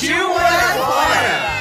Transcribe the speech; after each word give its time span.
Partiu 0.00 0.28
morar 0.30 0.78
fora! 0.78 1.60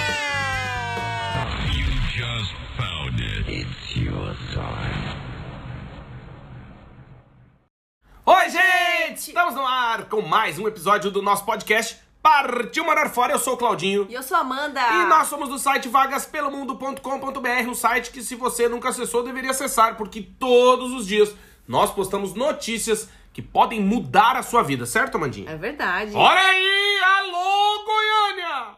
Oi, 8.26 8.50
gente! 8.50 9.28
Estamos 9.28 9.56
no 9.56 9.68
ar 9.68 10.06
com 10.06 10.22
mais 10.22 10.58
um 10.58 10.70
episódio 10.70 11.12
do 11.12 11.22
nosso 11.22 11.44
podcast 11.44 12.00
Partiu 12.24 12.86
Morar 12.86 13.10
Fora. 13.10 13.34
Eu 13.34 13.40
sou 13.40 13.56
o 13.56 13.58
Claudinho. 13.58 14.08
E 14.10 14.14
eu 14.14 14.24
sou 14.24 14.38
a 14.38 14.40
Amanda. 14.40 14.80
E 14.80 15.06
nós 15.08 15.28
somos 15.28 15.50
do 15.50 15.60
site 15.60 15.90
vagaspelomundo.com.br, 15.90 17.68
um 17.68 17.76
site 17.76 18.10
que 18.10 18.24
se 18.24 18.36
você 18.36 18.70
nunca 18.70 18.88
acessou, 18.88 19.22
deveria 19.22 19.52
acessar, 19.52 19.98
porque 19.98 20.22
todos 20.22 20.94
os 20.94 21.06
dias 21.06 21.36
nós 21.68 21.92
postamos 21.92 22.34
notícias 22.34 23.10
que 23.34 23.42
podem 23.42 23.82
mudar 23.82 24.38
a 24.38 24.44
sua 24.44 24.64
vida, 24.64 24.86
certo, 24.86 25.16
Amandinha? 25.16 25.52
É 25.52 25.58
verdade. 25.58 26.14
Olha 26.16 26.40
aí! 26.40 26.80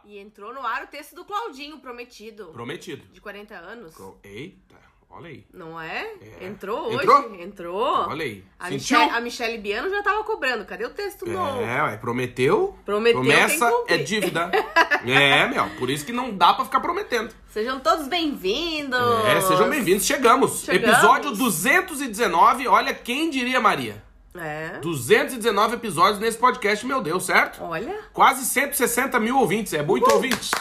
E 0.06 0.18
entrou 0.20 0.54
no 0.54 0.66
ar 0.66 0.84
o 0.84 0.88
texto 0.88 1.16
do 1.16 1.24
Claudinho, 1.26 1.80
prometido. 1.80 2.48
Prometido. 2.48 3.04
De 3.12 3.22
40 3.22 3.56
anos. 3.56 3.96
Eita, 4.24 4.76
olha 5.10 5.30
aí. 5.30 5.46
Não 5.54 5.80
é? 5.80 6.14
É. 6.40 6.46
Entrou 6.46 6.88
hoje? 6.88 6.98
Entrou? 7.04 7.36
Entrou. 7.36 8.08
Olha 8.10 8.24
aí. 8.24 8.44
A 8.60 8.70
Sentiu? 8.70 8.98
Michelle, 8.98 9.18
a 9.18 9.22
Michelle 9.22 9.58
Biano 9.60 9.90
já 9.90 10.02
tava 10.04 10.24
cobrando. 10.24 10.66
Cadê 10.66 10.86
o 10.86 10.90
texto 10.90 11.26
novo? 11.28 11.62
É, 11.62 11.84
ué, 11.84 11.98
prometeu. 11.98 12.76
Prometeu, 12.86 13.22
Promessa 13.22 13.48
tem 13.48 13.70
que 13.70 13.78
cumprir. 13.78 14.00
é 14.00 14.04
dívida. 14.04 14.52
é, 15.08 15.48
meu, 15.48 15.70
por 15.78 15.90
isso 15.90 16.06
que 16.06 16.12
não 16.12 16.36
dá 16.36 16.54
pra 16.54 16.66
ficar 16.66 16.80
prometendo. 16.80 17.34
Sejam 17.50 17.80
todos 17.80 18.08
bem-vindos. 18.08 19.26
É, 19.26 19.42
sejam 19.42 19.70
bem-vindos. 19.70 20.06
Chegamos. 20.06 20.62
Chegamos. 20.62 20.98
Episódio 20.98 21.32
219. 21.32 22.68
Olha, 22.68 22.94
quem 22.94 23.30
diria, 23.30 23.60
Maria? 23.60 24.04
É. 24.36 24.80
219 24.80 25.76
episódios 25.76 26.20
nesse 26.20 26.38
podcast, 26.38 26.86
meu 26.86 27.02
Deus, 27.02 27.26
certo? 27.26 27.62
Olha. 27.64 28.00
Quase 28.14 28.46
160 28.46 29.20
mil 29.20 29.38
ouvintes. 29.38 29.74
É 29.74 29.84
muito 29.84 30.10
ouvintes. 30.12 30.52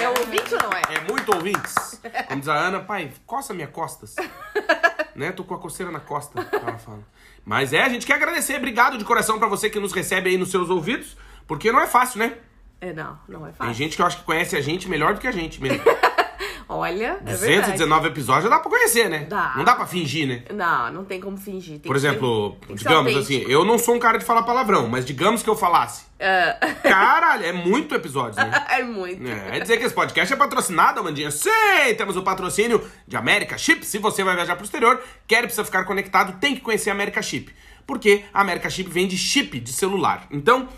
É 0.00 0.08
ouvinte 0.08 0.54
ou 0.54 0.62
não 0.62 0.70
é? 0.72 0.82
É 0.96 1.10
muito 1.10 1.34
ouvintes. 1.34 2.00
Como 2.26 2.40
diz 2.40 2.48
a 2.48 2.54
Ana, 2.54 2.80
pai, 2.80 3.12
coça 3.26 3.52
minha 3.52 3.66
costas. 3.66 4.16
né? 5.14 5.30
Tô 5.32 5.44
com 5.44 5.54
a 5.54 5.58
coceira 5.58 5.92
na 5.92 6.00
costa. 6.00 6.40
Ela 6.50 6.78
fala. 6.78 7.00
Mas 7.44 7.72
é, 7.72 7.82
a 7.82 7.88
gente 7.88 8.06
quer 8.06 8.14
agradecer. 8.14 8.56
Obrigado 8.56 8.96
de 8.96 9.04
coração 9.04 9.38
pra 9.38 9.46
você 9.46 9.68
que 9.68 9.78
nos 9.78 9.92
recebe 9.92 10.30
aí 10.30 10.38
nos 10.38 10.50
seus 10.50 10.70
ouvidos. 10.70 11.16
Porque 11.46 11.70
não 11.70 11.80
é 11.80 11.86
fácil, 11.86 12.20
né? 12.20 12.38
É, 12.80 12.92
não. 12.94 13.18
Não 13.28 13.46
é 13.46 13.50
Tem 13.50 13.58
fácil. 13.58 13.74
gente 13.74 13.96
que 13.96 14.02
eu 14.02 14.06
acho 14.06 14.18
que 14.18 14.24
conhece 14.24 14.56
a 14.56 14.60
gente 14.62 14.88
melhor 14.88 15.12
do 15.14 15.20
que 15.20 15.26
a 15.28 15.32
gente 15.32 15.60
mesmo. 15.60 15.82
Olha, 16.72 17.18
é 17.26 17.34
verdade. 17.34 17.72
219 17.72 18.06
episódios 18.06 18.44
já 18.44 18.48
dá 18.48 18.60
pra 18.60 18.70
conhecer, 18.70 19.10
né? 19.10 19.26
Dá. 19.28 19.54
Não 19.56 19.64
dá 19.64 19.74
pra 19.74 19.86
fingir, 19.86 20.28
né? 20.28 20.44
Não, 20.54 20.92
não 20.92 21.04
tem 21.04 21.20
como 21.20 21.36
fingir. 21.36 21.80
Tem 21.80 21.88
Por 21.88 21.96
exemplo, 21.96 22.56
ser 22.68 22.74
digamos 22.74 23.16
assim, 23.16 23.44
eu 23.48 23.64
não 23.64 23.76
sou 23.76 23.96
um 23.96 23.98
cara 23.98 24.18
de 24.18 24.24
falar 24.24 24.44
palavrão, 24.44 24.86
mas 24.86 25.04
digamos 25.04 25.42
que 25.42 25.50
eu 25.50 25.56
falasse. 25.56 26.04
Caralho, 26.84 27.44
é 27.44 27.52
muito 27.52 27.92
episódio, 27.92 28.36
né? 28.36 28.66
É 28.70 28.84
muito. 28.84 29.26
É, 29.26 29.56
é 29.56 29.60
dizer 29.60 29.78
que 29.78 29.84
esse 29.84 29.94
podcast 29.94 30.32
é 30.32 30.36
patrocinado, 30.36 31.00
Amandinha. 31.00 31.32
Sim, 31.32 31.50
temos 31.96 32.16
o 32.16 32.22
patrocínio 32.22 32.80
de 33.04 33.16
America 33.16 33.58
Chip. 33.58 33.84
Se 33.84 33.98
você 33.98 34.22
vai 34.22 34.36
viajar 34.36 34.54
pro 34.54 34.64
exterior, 34.64 35.02
quer 35.26 35.40
e 35.40 35.46
precisa 35.46 35.64
ficar 35.64 35.84
conectado, 35.84 36.38
tem 36.38 36.54
que 36.54 36.60
conhecer 36.60 36.90
a 36.90 36.92
America 36.92 37.20
Chip. 37.20 37.52
Porque 37.84 38.24
a 38.32 38.42
America 38.42 38.70
Chip 38.70 38.88
vende 38.88 39.18
chip 39.18 39.58
de 39.58 39.72
celular. 39.72 40.28
Então, 40.30 40.68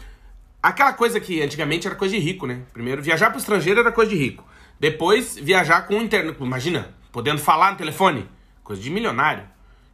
aquela 0.62 0.94
coisa 0.94 1.20
que 1.20 1.42
antigamente 1.42 1.86
era 1.86 1.94
coisa 1.94 2.14
de 2.14 2.20
rico, 2.20 2.46
né? 2.46 2.62
Primeiro, 2.72 3.02
viajar 3.02 3.28
pro 3.28 3.38
estrangeiro 3.38 3.80
era 3.80 3.92
coisa 3.92 4.10
de 4.10 4.16
rico. 4.16 4.42
Depois, 4.82 5.38
viajar 5.40 5.82
com 5.82 6.02
internet. 6.02 6.36
Imagina, 6.40 6.92
podendo 7.12 7.38
falar 7.38 7.70
no 7.70 7.76
telefone. 7.76 8.28
Coisa 8.64 8.82
de 8.82 8.90
milionário. 8.90 9.44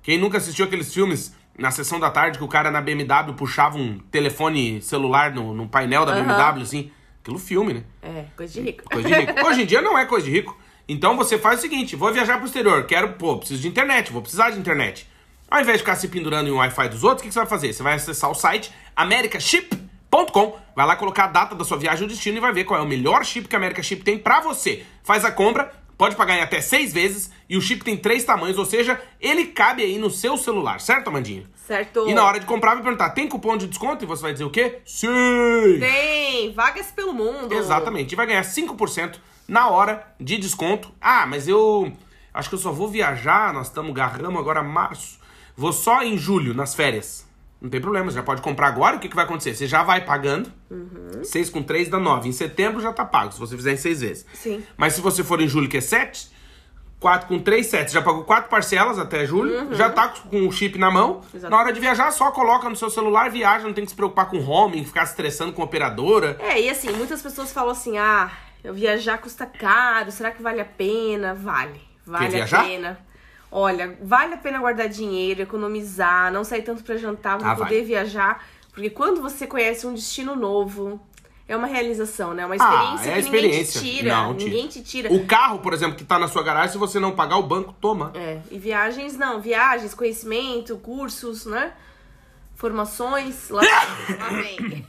Quem 0.03 0.17
nunca 0.17 0.39
assistiu 0.39 0.65
aqueles 0.65 0.95
filmes 0.95 1.37
na 1.59 1.71
sessão 1.71 2.01
da 2.01 2.11
tarde 2.11 2.39
que 2.39 2.45
o 2.45 2.49
cara 2.49 2.71
na 2.71 2.81
BMW 2.81 3.35
puxava 3.37 3.77
um 3.77 3.99
telefone 4.11 4.81
celular 4.81 5.31
no, 5.31 5.53
no 5.53 5.69
painel 5.69 6.07
da 6.07 6.15
BMW, 6.15 6.63
assim? 6.63 6.91
Aquilo 7.21 7.39
filme, 7.39 7.75
né? 7.75 7.83
É, 8.01 8.25
coisa 8.35 8.51
de 8.51 8.61
rico. 8.63 8.85
Coisa 8.85 9.07
de 9.07 9.15
rico. 9.15 9.35
Hoje 9.47 9.63
em 9.63 9.67
dia 9.67 9.83
não 9.83 9.99
é 9.99 10.07
coisa 10.07 10.25
de 10.25 10.33
rico. 10.33 10.59
Então 10.89 11.19
você 11.19 11.37
faz 11.37 11.59
o 11.59 11.63
seguinte: 11.63 11.95
vou 11.95 12.11
viajar 12.11 12.39
pro 12.39 12.47
exterior, 12.47 12.87
quero, 12.87 13.13
pô, 13.13 13.37
preciso 13.37 13.61
de 13.61 13.69
internet, 13.69 14.11
vou 14.11 14.23
precisar 14.23 14.49
de 14.49 14.59
internet. 14.59 15.07
Ao 15.51 15.61
invés 15.61 15.77
de 15.77 15.83
ficar 15.83 15.97
se 15.97 16.09
pendurando 16.09 16.49
em 16.49 16.53
um 16.53 16.57
Wi-Fi 16.57 16.89
dos 16.89 17.05
outros, 17.05 17.21
o 17.21 17.23
que, 17.25 17.29
que 17.29 17.35
você 17.35 17.41
vai 17.41 17.49
fazer? 17.49 17.75
Você 17.75 17.83
vai 17.83 17.93
acessar 17.93 18.31
o 18.31 18.35
site 18.35 18.73
americaship.com, 20.11 20.59
vai 20.75 20.87
lá 20.87 20.97
colocar 20.97 21.25
a 21.25 21.29
data 21.29 21.55
da 21.55 21.65
sua 21.65 21.77
viagem 21.77 22.03
e 22.03 22.07
o 22.07 22.09
destino 22.09 22.39
e 22.39 22.41
vai 22.41 22.53
ver 22.53 22.65
qual 22.65 22.81
é 22.81 22.83
o 22.83 22.89
melhor 22.89 23.25
chip 23.25 23.49
que 23.49 23.55
a 23.55 23.59
America 23.59 23.83
Chip 23.83 24.03
tem 24.03 24.19
pra 24.19 24.41
você. 24.41 24.85
Faz 25.03 25.25
a 25.25 25.31
compra, 25.31 25.73
pode 25.97 26.17
pagar 26.17 26.37
em 26.37 26.41
até 26.41 26.61
seis 26.61 26.93
vezes 26.93 27.31
e 27.49 27.57
o 27.57 27.61
chip 27.61 27.85
tem 27.85 27.97
três 27.97 28.25
tamanhos, 28.25 28.59
ou 28.59 28.65
seja, 28.65 29.01
ele 29.21 29.47
cabe 29.47 29.83
aí 29.83 29.99
no 29.99 30.11
seu 30.11 30.37
celular, 30.37 30.81
certo, 30.81 31.09
Amandinha? 31.09 31.49
Certo. 31.67 32.09
E 32.09 32.15
na 32.15 32.25
hora 32.25 32.41
de 32.41 32.47
comprar, 32.47 32.75
vai 32.75 32.83
perguntar: 32.83 33.11
tem 33.11 33.29
cupom 33.29 33.57
de 33.57 33.67
desconto? 33.67 34.03
E 34.03 34.07
você 34.07 34.23
vai 34.23 34.33
dizer 34.33 34.45
o 34.45 34.51
quê? 34.51 34.79
Sim! 34.87 35.79
Tem 35.79 36.51
vagas 36.53 36.91
pelo 36.91 37.13
mundo. 37.13 37.53
Exatamente. 37.53 38.13
E 38.13 38.17
vai 38.17 38.27
ganhar 38.27 38.43
5% 38.43 39.17
na 39.47 39.69
hora 39.69 40.07
de 40.19 40.39
desconto. 40.39 40.91
Ah, 40.99 41.27
mas 41.27 41.47
eu 41.47 41.93
acho 42.33 42.49
que 42.49 42.55
eu 42.55 42.59
só 42.59 42.73
vou 42.73 42.89
viajar, 42.89 43.53
nós 43.53 43.67
estamos 43.67 43.93
garramos 43.93 44.41
agora 44.41 44.63
março. 44.63 45.19
Vou 45.55 45.73
só 45.73 46.03
em 46.03 46.17
julho, 46.17 46.55
nas 46.55 46.75
férias. 46.75 47.28
Não 47.61 47.69
tem 47.69 47.81
problema, 47.81 48.11
você 48.11 48.17
já 48.17 48.23
pode 48.23 48.41
comprar 48.41 48.69
agora. 48.69 48.97
O 48.97 49.01
que, 49.01 49.09
que 49.09 49.17
vai 49.17 49.25
acontecer? 49.25 49.55
Você 49.55 49.67
já 49.67 49.83
vai 49.83 50.05
pagando. 50.05 50.53
Uhum. 50.71 51.25
6 51.25 51.51
com 51.51 51.63
3 51.63 51.89
dá 51.89 51.99
9. 51.99 52.29
Em 52.29 52.33
setembro 52.33 52.81
já 52.81 52.93
tá 52.93 53.05
pago, 53.05 53.33
se 53.33 53.41
você 53.41 53.57
fizer 53.57 53.73
em 53.73 53.77
6 53.77 54.01
vezes. 54.01 54.27
Sim. 54.33 54.65
Mas 54.77 54.93
se 54.93 55.01
você 55.01 55.25
for 55.25 55.41
em 55.41 55.49
julho, 55.49 55.69
que 55.69 55.79
é 55.79 55.81
7, 55.81 56.31
4 57.01 57.27
com 57.27 57.41
3, 57.41 57.67
7. 57.67 57.93
Já 57.93 58.01
pagou 58.01 58.23
4 58.23 58.49
parcelas 58.49 58.99
até 58.99 59.27
julho. 59.27 59.75
Já 59.75 59.91
tá 59.91 60.09
com 60.09 60.47
o 60.47 60.53
chip 60.53 60.79
na 60.79 60.91
mão. 60.91 61.15
Uhum. 61.15 61.23
Exato. 61.35 61.51
Na 61.51 61.59
hora 61.59 61.73
de 61.73 61.81
viajar, 61.81 62.13
só 62.13 62.31
coloca 62.31 62.69
no 62.69 62.77
seu 62.77 62.91
celular, 62.91 63.29
viaja, 63.29 63.67
não 63.67 63.73
tem 63.73 63.85
que 63.85 63.91
se 63.91 63.97
preocupar 63.97 64.31
com 64.31 64.39
roaming, 64.39 64.85
ficar 64.85 65.03
estressando 65.03 65.53
com 65.53 65.63
operadora. 65.63 66.37
É, 66.41 66.61
e 66.61 66.71
assim, 66.71 66.93
muitas 66.93 67.21
pessoas 67.21 67.53
falam 67.53 67.73
assim: 67.73 67.99
ah, 67.99 68.31
eu 68.63 68.73
viajar 68.73 69.19
custa 69.19 69.47
caro, 69.47 70.13
será 70.13 70.31
que 70.31 70.43
vale 70.43 70.61
a 70.61 70.65
pena? 70.65 71.35
Vale. 71.35 71.81
Vale 72.07 72.41
a 72.41 72.47
pena. 72.47 73.08
Olha, 73.51 73.97
vale 74.03 74.35
a 74.35 74.37
pena 74.39 74.59
guardar 74.59 74.89
dinheiro, 74.89 75.41
economizar, 75.43 76.33
não 76.33 76.45
sair 76.45 76.63
tanto 76.63 76.83
pra 76.85 76.97
jantar 76.97 77.39
Ah, 77.43 77.55
poder 77.57 77.77
vai. 77.77 77.85
viajar. 77.85 78.45
Porque 78.73 78.91
quando 78.91 79.21
você 79.23 79.47
conhece 79.47 79.87
um 79.87 79.95
destino 79.95 80.37
novo, 80.37 81.01
é 81.49 81.57
uma 81.57 81.67
realização, 81.67 82.35
né? 82.35 82.43
É 82.43 82.47
uma 82.47 82.55
Ah, 82.55 82.95
experiência 82.95 83.09
é 83.11 83.13
a 83.13 83.17
que 83.17 83.23
ninguém 83.23 83.41
experiência. 83.47 83.81
te 83.81 83.91
tira. 83.97 84.09
Não, 84.15 84.35
tira. 84.35 84.51
ninguém 84.51 84.69
te 84.69 84.83
tira. 84.83 85.13
O 85.13 85.27
carro, 85.27 85.59
por 85.61 85.73
exemplo, 85.73 85.97
que 85.97 86.05
tá 86.05 86.19
na 86.19 86.29
sua 86.29 86.43
garagem, 86.43 86.73
se 86.73 86.79
você 86.79 87.01
não 87.01 87.13
pagar, 87.13 87.39
o 87.39 87.43
banco 87.43 87.75
toma. 87.81 88.13
É, 88.15 88.39
e 88.51 88.59
viagens 88.59 89.17
não, 89.17 89.41
viagens, 89.41 89.95
conhecimento, 89.95 90.77
cursos, 90.77 91.47
né? 91.47 91.73
Formações, 92.55 93.49
lá, 93.51 93.63
lá 93.63 94.29
vem. 94.43 94.87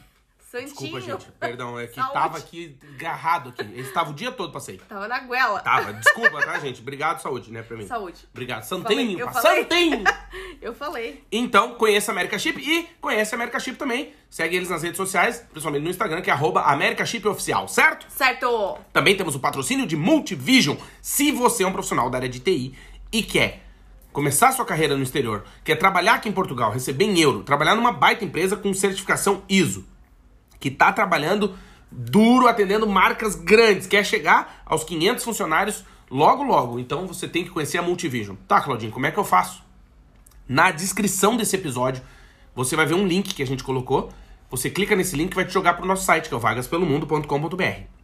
Santinho. 0.49 0.67
Desculpa, 0.69 0.99
gente. 0.99 1.31
Perdão, 1.39 1.79
é 1.79 1.85
que 1.85 1.93
Saúde. 1.93 2.13
tava 2.13 2.37
aqui 2.39 2.75
agarrado 2.95 3.49
aqui. 3.49 3.61
Ele 3.61 3.81
estava 3.81 4.09
o 4.09 4.13
dia 4.15 4.31
todo, 4.31 4.51
passei. 4.51 4.79
Tava 4.79 5.07
na 5.07 5.19
goela. 5.19 5.59
Tava, 5.59 5.93
desculpa, 5.93 6.43
tá, 6.43 6.57
gente? 6.57 6.81
Obrigado, 6.81 7.21
saúde, 7.21 7.51
né, 7.51 7.61
pra 7.61 7.77
mim. 7.77 7.85
Saúde. 7.85 8.27
Obrigado. 8.33 8.63
Santinho, 8.63 9.19
eu 9.19 9.31
falei. 9.31 9.63
Santinho! 9.63 10.03
Eu 10.61 10.75
falei. 10.75 11.23
Então, 11.31 11.75
conheça 11.75 12.11
a 12.11 12.13
America 12.13 12.37
Chip 12.37 12.59
e 12.59 12.87
conhece 12.99 13.33
a 13.33 13.37
America 13.37 13.59
Chip 13.59 13.77
também. 13.77 14.13
Segue 14.29 14.57
eles 14.57 14.69
nas 14.69 14.83
redes 14.83 14.97
sociais, 14.97 15.43
principalmente 15.49 15.83
no 15.83 15.89
Instagram, 15.89 16.21
que 16.21 16.29
é 16.29 16.33
arroba 16.33 16.61
Oficial, 17.31 17.67
certo? 17.67 18.05
Certo! 18.09 18.77
Também 18.91 19.15
temos 19.15 19.35
o 19.35 19.39
patrocínio 19.39 19.87
de 19.87 19.95
Multivision. 19.95 20.75
Se 21.01 21.31
você 21.31 21.63
é 21.63 21.67
um 21.67 21.71
profissional 21.71 22.09
da 22.09 22.17
área 22.17 22.29
de 22.29 22.39
TI 22.41 22.75
e 23.11 23.23
quer 23.23 23.63
começar 24.11 24.51
sua 24.51 24.65
carreira 24.65 24.97
no 24.97 25.03
exterior, 25.03 25.45
quer 25.63 25.75
trabalhar 25.75 26.15
aqui 26.15 26.27
em 26.27 26.33
Portugal, 26.33 26.71
receber 26.71 27.05
em 27.05 27.19
euro, 27.19 27.41
trabalhar 27.41 27.75
numa 27.75 27.93
baita 27.93 28.25
empresa 28.25 28.57
com 28.57 28.73
certificação 28.73 29.43
ISO, 29.47 29.87
que 30.59 30.69
tá 30.69 30.91
trabalhando 30.91 31.55
duro, 31.91 32.47
atendendo 32.47 32.87
marcas 32.87 33.35
grandes, 33.35 33.87
quer 33.87 34.05
chegar 34.05 34.61
aos 34.65 34.83
500 34.83 35.23
funcionários 35.23 35.83
logo 36.09 36.43
logo. 36.43 36.79
Então 36.79 37.07
você 37.07 37.27
tem 37.27 37.43
que 37.43 37.49
conhecer 37.49 37.77
a 37.77 37.81
Multivision. 37.81 38.35
Tá, 38.47 38.61
Claudinho, 38.61 38.91
como 38.91 39.05
é 39.05 39.11
que 39.11 39.17
eu 39.17 39.23
faço? 39.23 39.63
Na 40.47 40.71
descrição 40.71 41.37
desse 41.37 41.55
episódio, 41.55 42.01
você 42.55 42.75
vai 42.75 42.85
ver 42.85 42.95
um 42.95 43.07
link 43.07 43.33
que 43.33 43.43
a 43.43 43.47
gente 43.47 43.63
colocou. 43.63 44.09
Você 44.49 44.69
clica 44.69 44.95
nesse 44.95 45.15
link 45.15 45.31
e 45.31 45.35
vai 45.35 45.45
te 45.45 45.53
jogar 45.53 45.75
pro 45.75 45.85
nosso 45.85 46.03
site, 46.03 46.27
que 46.27 46.33
é 46.33 46.37
o 46.37 46.39
vagaspelomundo.com.br. 46.39 47.99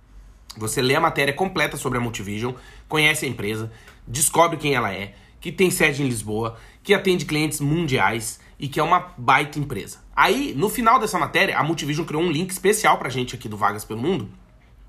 Você 0.58 0.82
lê 0.82 0.96
a 0.96 1.02
matéria 1.02 1.34
completa 1.34 1.76
sobre 1.76 1.98
a 1.98 2.02
Multivision, 2.02 2.54
conhece 2.88 3.26
a 3.26 3.28
empresa, 3.28 3.72
descobre 4.08 4.58
quem 4.58 4.74
ela 4.74 4.94
é, 4.94 5.16
que 5.42 5.52
tem 5.52 5.70
sede 5.70 6.02
em 6.02 6.08
Lisboa, 6.08 6.58
que 6.82 6.94
atende 6.94 7.26
clientes 7.26 7.60
mundiais 7.60 8.40
e 8.60 8.68
que 8.68 8.80
é 8.80 8.84
uma 8.84 9.14
baita 9.18 9.60
empresa. 9.60 10.05
Aí, 10.16 10.54
no 10.56 10.70
final 10.70 10.98
dessa 11.00 11.20
matéria, 11.20 11.58
a 11.58 11.64
Multivision 11.64 12.06
criou 12.06 12.24
um 12.24 12.32
link 12.32 12.50
especial 12.50 12.98
pra 12.98 13.10
gente 13.10 13.36
aqui 13.36 13.50
do 13.50 13.58
Vagas 13.58 13.84
pelo 13.84 14.00
Mundo, 14.00 14.30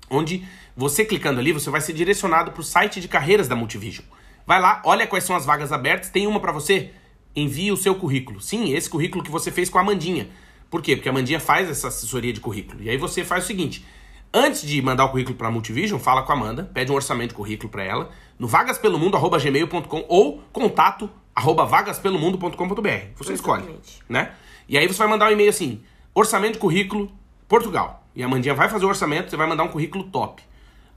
onde 0.09 0.47
você 0.75 1.03
clicando 1.03 1.39
ali, 1.39 1.51
você 1.51 1.69
vai 1.69 1.81
ser 1.81 1.91
direcionado 1.93 2.51
pro 2.51 2.63
site 2.63 3.01
de 3.01 3.07
carreiras 3.07 3.47
da 3.47 3.55
Multivision. 3.55 4.05
Vai 4.45 4.61
lá, 4.61 4.81
olha 4.85 5.05
quais 5.05 5.25
são 5.25 5.35
as 5.35 5.45
vagas 5.45 5.73
abertas, 5.73 6.09
tem 6.09 6.25
uma 6.25 6.39
pra 6.39 6.53
você, 6.53 6.91
envie 7.35 7.71
o 7.71 7.77
seu 7.77 7.95
currículo. 7.95 8.39
Sim, 8.39 8.73
esse 8.73 8.89
currículo 8.89 9.21
que 9.21 9.29
você 9.29 9.51
fez 9.51 9.69
com 9.69 9.77
a 9.77 9.81
Amandinha. 9.81 10.29
Por 10.69 10.81
quê? 10.81 10.95
Porque 10.95 11.09
a 11.09 11.11
Amandinha 11.11 11.39
faz 11.39 11.69
essa 11.69 11.89
assessoria 11.89 12.31
de 12.31 12.39
currículo. 12.39 12.81
E 12.81 12.89
aí 12.89 12.97
você 12.97 13.25
faz 13.25 13.43
o 13.43 13.47
seguinte: 13.47 13.85
antes 14.33 14.61
de 14.61 14.81
mandar 14.81 15.05
o 15.05 15.09
currículo 15.09 15.35
para 15.35 15.49
a 15.49 15.51
Multivision, 15.51 15.99
fala 15.99 16.23
com 16.23 16.31
a 16.31 16.35
Amanda, 16.35 16.63
pede 16.73 16.91
um 16.91 16.95
orçamento 16.95 17.29
de 17.29 17.35
currículo 17.35 17.69
para 17.69 17.83
ela, 17.83 18.09
no 18.39 18.47
vagaspelomundo@gmail.com 18.47 20.05
ou 20.07 20.41
contato 20.53 21.09
arroba 21.35 21.65
vagaspelomundo.com.br. 21.65 22.89
Você 23.17 23.33
escolhe, 23.33 23.63
Exatamente. 23.63 23.99
né? 24.07 24.31
E 24.67 24.77
aí 24.77 24.87
você 24.87 24.97
vai 24.97 25.07
mandar 25.07 25.29
um 25.29 25.31
e-mail 25.31 25.49
assim: 25.49 25.81
orçamento 26.13 26.53
de 26.53 26.59
currículo 26.59 27.11
Portugal. 27.47 28.03
E 28.15 28.23
a 28.23 28.25
Amandinha 28.25 28.53
vai 28.53 28.67
fazer 28.67 28.85
o 28.85 28.89
orçamento, 28.89 29.29
você 29.29 29.37
vai 29.37 29.47
mandar 29.47 29.63
um 29.63 29.69
currículo 29.69 30.05
top. 30.05 30.43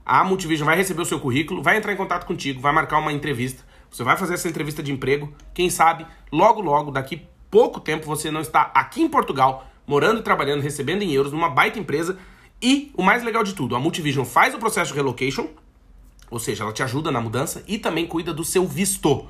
A 0.05 0.23
Multivision 0.23 0.65
vai 0.65 0.75
receber 0.75 1.01
o 1.01 1.05
seu 1.05 1.19
currículo, 1.19 1.61
vai 1.61 1.77
entrar 1.77 1.93
em 1.93 1.95
contato 1.95 2.25
contigo, 2.25 2.59
vai 2.59 2.73
marcar 2.73 2.97
uma 2.97 3.13
entrevista. 3.13 3.63
Você 3.91 4.03
vai 4.03 4.17
fazer 4.17 4.33
essa 4.33 4.49
entrevista 4.49 4.81
de 4.81 4.91
emprego. 4.91 5.31
Quem 5.53 5.69
sabe, 5.69 6.05
logo, 6.31 6.61
logo, 6.61 6.91
daqui 6.91 7.21
pouco 7.49 7.79
tempo, 7.79 8.05
você 8.05 8.31
não 8.31 8.41
está 8.41 8.71
aqui 8.73 9.01
em 9.01 9.07
Portugal, 9.07 9.67
morando 9.85 10.21
e 10.21 10.23
trabalhando, 10.23 10.61
recebendo 10.61 11.03
em 11.03 11.11
euros, 11.11 11.31
numa 11.31 11.49
baita 11.49 11.77
empresa. 11.77 12.17
E 12.61 12.91
o 12.95 13.03
mais 13.03 13.23
legal 13.23 13.43
de 13.43 13.53
tudo, 13.53 13.75
a 13.75 13.79
Multivision 13.79 14.25
faz 14.25 14.53
o 14.55 14.59
processo 14.59 14.91
de 14.91 14.97
relocation, 14.97 15.49
ou 16.29 16.39
seja, 16.39 16.63
ela 16.63 16.73
te 16.73 16.81
ajuda 16.81 17.11
na 17.11 17.19
mudança 17.19 17.63
e 17.67 17.77
também 17.77 18.07
cuida 18.07 18.33
do 18.33 18.43
seu 18.43 18.65
visto. 18.65 19.27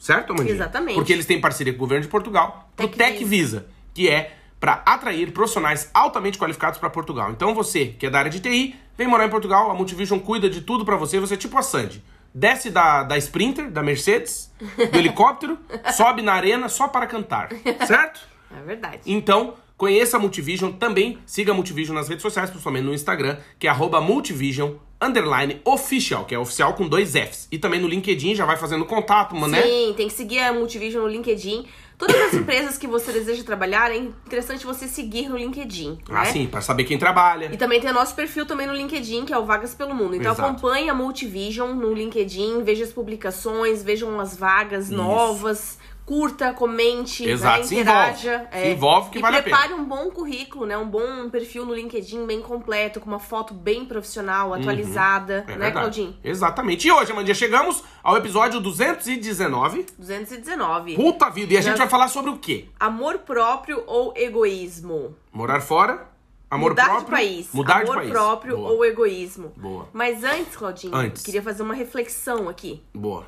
Certo, 0.00 0.32
Amandinha? 0.32 0.54
Exatamente. 0.54 0.94
Porque 0.94 1.12
eles 1.12 1.26
têm 1.26 1.38
parceria 1.38 1.74
com 1.74 1.76
o 1.76 1.80
governo 1.80 2.02
de 2.02 2.08
Portugal, 2.08 2.70
pro 2.74 2.88
Tech 2.88 3.12
Tech 3.12 3.24
Visa, 3.24 3.66
que 3.92 4.08
é 4.08 4.34
para 4.58 4.82
atrair 4.86 5.30
profissionais 5.30 5.90
altamente 5.92 6.38
qualificados 6.38 6.78
para 6.78 6.88
Portugal. 6.88 7.30
Então 7.30 7.54
você, 7.54 7.88
que 7.98 8.06
é 8.06 8.10
da 8.10 8.18
área 8.18 8.30
de 8.30 8.40
TI, 8.40 8.74
vem 8.96 9.06
morar 9.06 9.26
em 9.26 9.30
Portugal, 9.30 9.70
a 9.70 9.74
Multivision 9.74 10.18
cuida 10.18 10.48
de 10.48 10.62
tudo 10.62 10.86
para 10.86 10.96
você, 10.96 11.20
você 11.20 11.34
é 11.34 11.36
tipo 11.36 11.56
a 11.58 11.62
Sandy. 11.62 12.02
Desce 12.34 12.70
da, 12.70 13.02
da 13.02 13.18
Sprinter, 13.18 13.70
da 13.70 13.82
Mercedes, 13.82 14.50
do 14.90 14.96
helicóptero, 14.96 15.58
sobe 15.92 16.22
na 16.22 16.32
arena 16.32 16.70
só 16.70 16.88
para 16.88 17.06
cantar, 17.06 17.50
certo? 17.86 18.22
É 18.56 18.62
verdade. 18.64 19.00
Então, 19.04 19.54
conheça 19.80 20.18
a 20.18 20.20
Multivision 20.20 20.72
também, 20.72 21.16
siga 21.24 21.52
a 21.52 21.54
Multivision 21.54 21.94
nas 21.94 22.06
redes 22.06 22.20
sociais, 22.20 22.50
principalmente 22.50 22.84
no 22.84 22.92
Instagram, 22.92 23.38
que 23.58 23.66
é 23.66 23.70
arroba 23.70 23.98
Multivision 23.98 24.72
underline 25.00 25.58
official, 25.64 26.26
que 26.26 26.34
é 26.34 26.38
oficial 26.38 26.74
com 26.74 26.86
dois 26.86 27.14
Fs. 27.14 27.48
E 27.50 27.58
também 27.58 27.80
no 27.80 27.88
LinkedIn, 27.88 28.34
já 28.34 28.44
vai 28.44 28.58
fazendo 28.58 28.84
contato, 28.84 29.34
mano, 29.34 29.54
né? 29.54 29.62
Sim, 29.62 29.94
tem 29.96 30.06
que 30.06 30.12
seguir 30.12 30.40
a 30.40 30.52
Multivision 30.52 31.02
no 31.02 31.08
LinkedIn. 31.08 31.64
Todas 31.96 32.14
as 32.20 32.34
empresas 32.34 32.76
que 32.76 32.86
você 32.86 33.10
deseja 33.10 33.42
trabalhar, 33.42 33.90
é 33.90 33.96
interessante 33.96 34.66
você 34.66 34.86
seguir 34.86 35.30
no 35.30 35.36
LinkedIn, 35.38 35.98
Ah, 36.10 36.24
né? 36.24 36.24
sim, 36.26 36.46
para 36.46 36.60
saber 36.60 36.84
quem 36.84 36.98
trabalha. 36.98 37.48
E 37.50 37.56
também 37.56 37.80
tem 37.80 37.88
o 37.88 37.94
nosso 37.94 38.14
perfil 38.14 38.44
também 38.44 38.66
no 38.66 38.74
LinkedIn, 38.74 39.24
que 39.24 39.32
é 39.32 39.38
o 39.38 39.46
Vagas 39.46 39.74
pelo 39.74 39.94
Mundo. 39.94 40.14
Então 40.14 40.32
Exato. 40.32 40.46
acompanhe 40.50 40.90
a 40.90 40.94
Multivision 40.94 41.72
no 41.72 41.94
LinkedIn, 41.94 42.62
veja 42.64 42.84
as 42.84 42.92
publicações, 42.92 43.82
vejam 43.82 44.20
as 44.20 44.36
vagas 44.36 44.88
Isso. 44.88 44.94
novas, 44.94 45.78
curta, 46.10 46.52
comente, 46.52 47.24
Exato, 47.24 47.58
né, 47.60 47.64
se 47.64 47.74
interaja. 47.78 48.34
envolve. 48.34 48.60
Se 48.60 48.68
envolve 48.72 49.10
que 49.10 49.18
e 49.18 49.22
vale 49.22 49.36
a 49.36 49.42
pena. 49.44 49.56
prepare 49.56 49.80
um 49.80 49.84
bom 49.84 50.10
currículo, 50.10 50.66
né? 50.66 50.76
Um 50.76 50.88
bom 50.90 51.30
perfil 51.30 51.64
no 51.64 51.72
LinkedIn, 51.72 52.26
bem 52.26 52.42
completo, 52.42 52.98
com 52.98 53.06
uma 53.08 53.20
foto 53.20 53.54
bem 53.54 53.84
profissional, 53.84 54.52
atualizada, 54.52 55.34
É 55.46 55.52
né, 55.52 55.56
verdade. 55.56 55.72
Claudinho? 55.72 56.16
Exatamente. 56.24 56.88
E 56.88 56.90
hoje, 56.90 57.12
Amandinha, 57.12 57.32
chegamos 57.36 57.84
ao 58.02 58.16
episódio 58.16 58.58
219. 58.60 59.86
219. 59.96 60.96
Puta 60.96 61.30
vida. 61.30 61.54
E 61.54 61.56
a 61.56 61.60
gente 61.60 61.78
vai 61.78 61.88
falar 61.88 62.08
sobre 62.08 62.32
o 62.32 62.38
quê? 62.38 62.64
Amor 62.80 63.18
próprio 63.18 63.84
ou 63.86 64.12
egoísmo? 64.16 65.14
Morar 65.32 65.60
fora, 65.60 66.08
amor 66.50 66.70
mudar 66.70 66.86
próprio. 66.86 67.04
de 67.04 67.10
país. 67.12 67.48
Mudar 67.52 67.82
Amor 67.82 67.86
de 67.86 67.92
país. 67.98 68.10
próprio 68.10 68.56
Boa. 68.56 68.70
ou 68.72 68.84
egoísmo. 68.84 69.52
Boa. 69.56 69.88
Mas 69.92 70.24
antes, 70.24 70.56
Claudinho, 70.56 70.92
Antes. 70.92 71.22
queria 71.22 71.40
fazer 71.40 71.62
uma 71.62 71.74
reflexão 71.74 72.48
aqui. 72.48 72.82
Boa. 72.92 73.24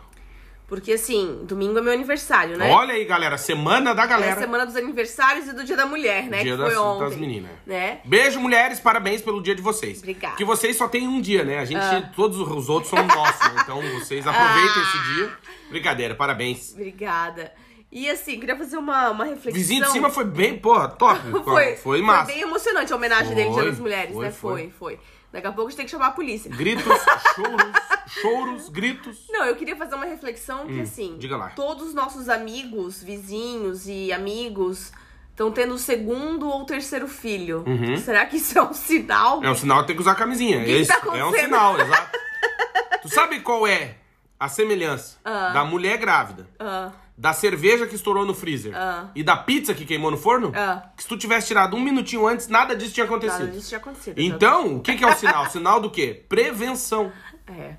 Porque 0.73 0.93
assim, 0.93 1.41
domingo 1.45 1.79
é 1.79 1.83
meu 1.83 1.93
aniversário, 1.93 2.57
né? 2.57 2.71
Olha 2.71 2.95
aí, 2.95 3.05
galera. 3.05 3.37
Semana 3.37 3.95
da 3.95 4.05
É 4.05 4.07
galera. 4.07 4.33
a 4.33 4.39
semana 4.39 4.65
dos 4.65 4.75
aniversários 4.75 5.47
e 5.47 5.53
do 5.53 5.65
Dia 5.65 5.77
da 5.77 5.85
Mulher, 5.85 6.23
né? 6.31 6.43
Dia 6.43 6.57
que 6.57 6.63
foi 6.63 6.71
das, 6.71 6.79
ontem. 6.79 7.05
das 7.11 7.17
meninas. 7.17 7.51
Né? 7.67 8.01
Beijo, 8.07 8.41
mulheres. 8.41 8.81
Parabéns 8.81 9.21
pelo 9.21 9.43
dia 9.43 9.55
de 9.55 9.61
vocês. 9.61 9.99
Obrigada. 9.99 10.35
Que 10.37 10.47
vocês 10.47 10.75
só 10.75 10.89
têm 10.89 11.07
um 11.07 11.21
dia, 11.21 11.45
né? 11.45 11.59
A 11.59 11.67
gente, 11.67 11.79
Ah. 11.79 12.11
todos 12.17 12.39
os 12.39 12.71
outros 12.71 12.89
são 12.89 13.05
nossos. 13.07 13.53
né? 13.53 13.61
Então, 13.63 13.83
vocês 14.01 14.27
aproveitem 14.27 14.81
esse 14.83 15.15
dia. 15.15 15.31
Brincadeira, 15.69 16.15
parabéns. 16.15 16.73
Obrigada. 16.73 17.53
E 17.93 18.09
assim, 18.09 18.41
queria 18.41 18.57
fazer 18.57 18.79
uma, 18.79 19.11
uma 19.11 19.25
reflexão. 19.25 19.53
Vizinho 19.53 19.85
de 19.85 19.91
cima 19.93 20.09
foi 20.09 20.25
bem, 20.25 20.59
porra, 20.59 20.89
top. 20.89 21.21
foi, 21.45 21.77
foi 21.77 22.01
massa. 22.01 22.33
bem 22.33 22.41
emocionante 22.41 22.91
a 22.91 22.97
homenagem 22.97 23.35
dele, 23.35 23.51
Dia 23.51 23.59
Foi, 23.61 23.71
das 23.71 23.79
Mulheres, 23.79 24.15
foi, 24.15 24.25
né? 24.25 24.31
foi. 24.33 24.53
Foi, 24.63 24.71
foi. 24.97 25.01
Daqui 25.31 25.47
a 25.47 25.53
pouco 25.53 25.69
a 25.69 25.71
gente 25.71 25.77
tem 25.77 25.85
que 25.87 25.91
chamar 25.93 26.07
a 26.09 26.11
polícia. 26.13 26.51
Gritos, 26.51 26.85
choros, 27.37 27.73
choros, 28.09 28.69
gritos. 28.71 29.27
Não, 29.31 29.45
eu 29.45 29.57
queria 29.57 29.77
fazer 29.77 29.95
uma 29.95 30.07
reflexão 30.07 30.67
que, 30.67 30.81
assim, 30.81 31.13
Hum, 31.13 31.19
diga 31.19 31.37
lá. 31.37 31.51
todos 31.51 31.89
os 31.89 31.95
nossos 31.95 32.29
amigos, 32.31 33.03
vizinhos 33.03 33.87
e 33.87 34.11
amigos 34.13 34.91
estão 35.31 35.51
tendo 35.53 35.75
o 35.75 35.79
segundo 35.79 36.49
ou 36.49 36.65
terceiro 36.65 37.09
filho. 37.09 37.63
Será 38.03 38.25
que 38.27 38.37
isso 38.39 38.59
é 38.59 38.63
um 38.63 38.73
sinal? 38.75 39.39
Uhum. 39.39 39.45
É 39.45 39.51
um 39.51 39.55
sinal 39.55 39.81
que 39.83 39.87
tem 39.89 39.97
que 39.97 40.03
usar 40.03 40.15
camisinha. 40.15 40.65
que 40.65 40.71
Esse 40.71 40.89
tá 40.91 41.17
é 41.17 41.25
um 41.25 41.33
sinal, 41.33 41.79
exato. 41.81 42.19
tu 43.03 43.09
sabe 43.09 43.41
qual 43.41 43.67
é 43.67 43.97
a 44.39 44.49
semelhança 44.49 45.19
da 45.25 45.65
mulher 45.65 45.97
grávida, 45.99 46.47
Ah, 46.59 46.91
da 47.17 47.33
cerveja 47.33 47.87
que 47.87 47.95
estourou 47.95 48.25
no 48.25 48.35
freezer 48.35 48.73
Ah. 48.75 49.09
e 49.15 49.23
da 49.23 49.37
pizza 49.37 49.75
que 49.75 49.85
queimou 49.85 50.11
no 50.11 50.17
forno? 50.17 50.51
Ah. 50.55 50.85
Que 50.97 51.03
se 51.03 51.09
tu 51.09 51.17
tivesse 51.17 51.47
tirado 51.49 51.77
um 51.77 51.81
minutinho 51.81 52.27
antes, 52.27 52.49
nada 52.49 52.75
disso 52.75 52.95
tinha 52.95 53.05
acontecido. 53.05 53.41
nada 53.41 53.53
disso 53.53 53.69
tinha 53.69 53.79
acontecido. 53.79 54.19
Então, 54.19 54.77
o 54.77 54.81
que, 54.81 54.97
que 54.97 55.05
é 55.05 55.07
o 55.09 55.15
sinal? 55.15 55.47
sinal 55.51 55.81
do 55.81 55.91
quê? 55.91 56.25
Prevenção. 56.29 57.13
É. 57.47 57.75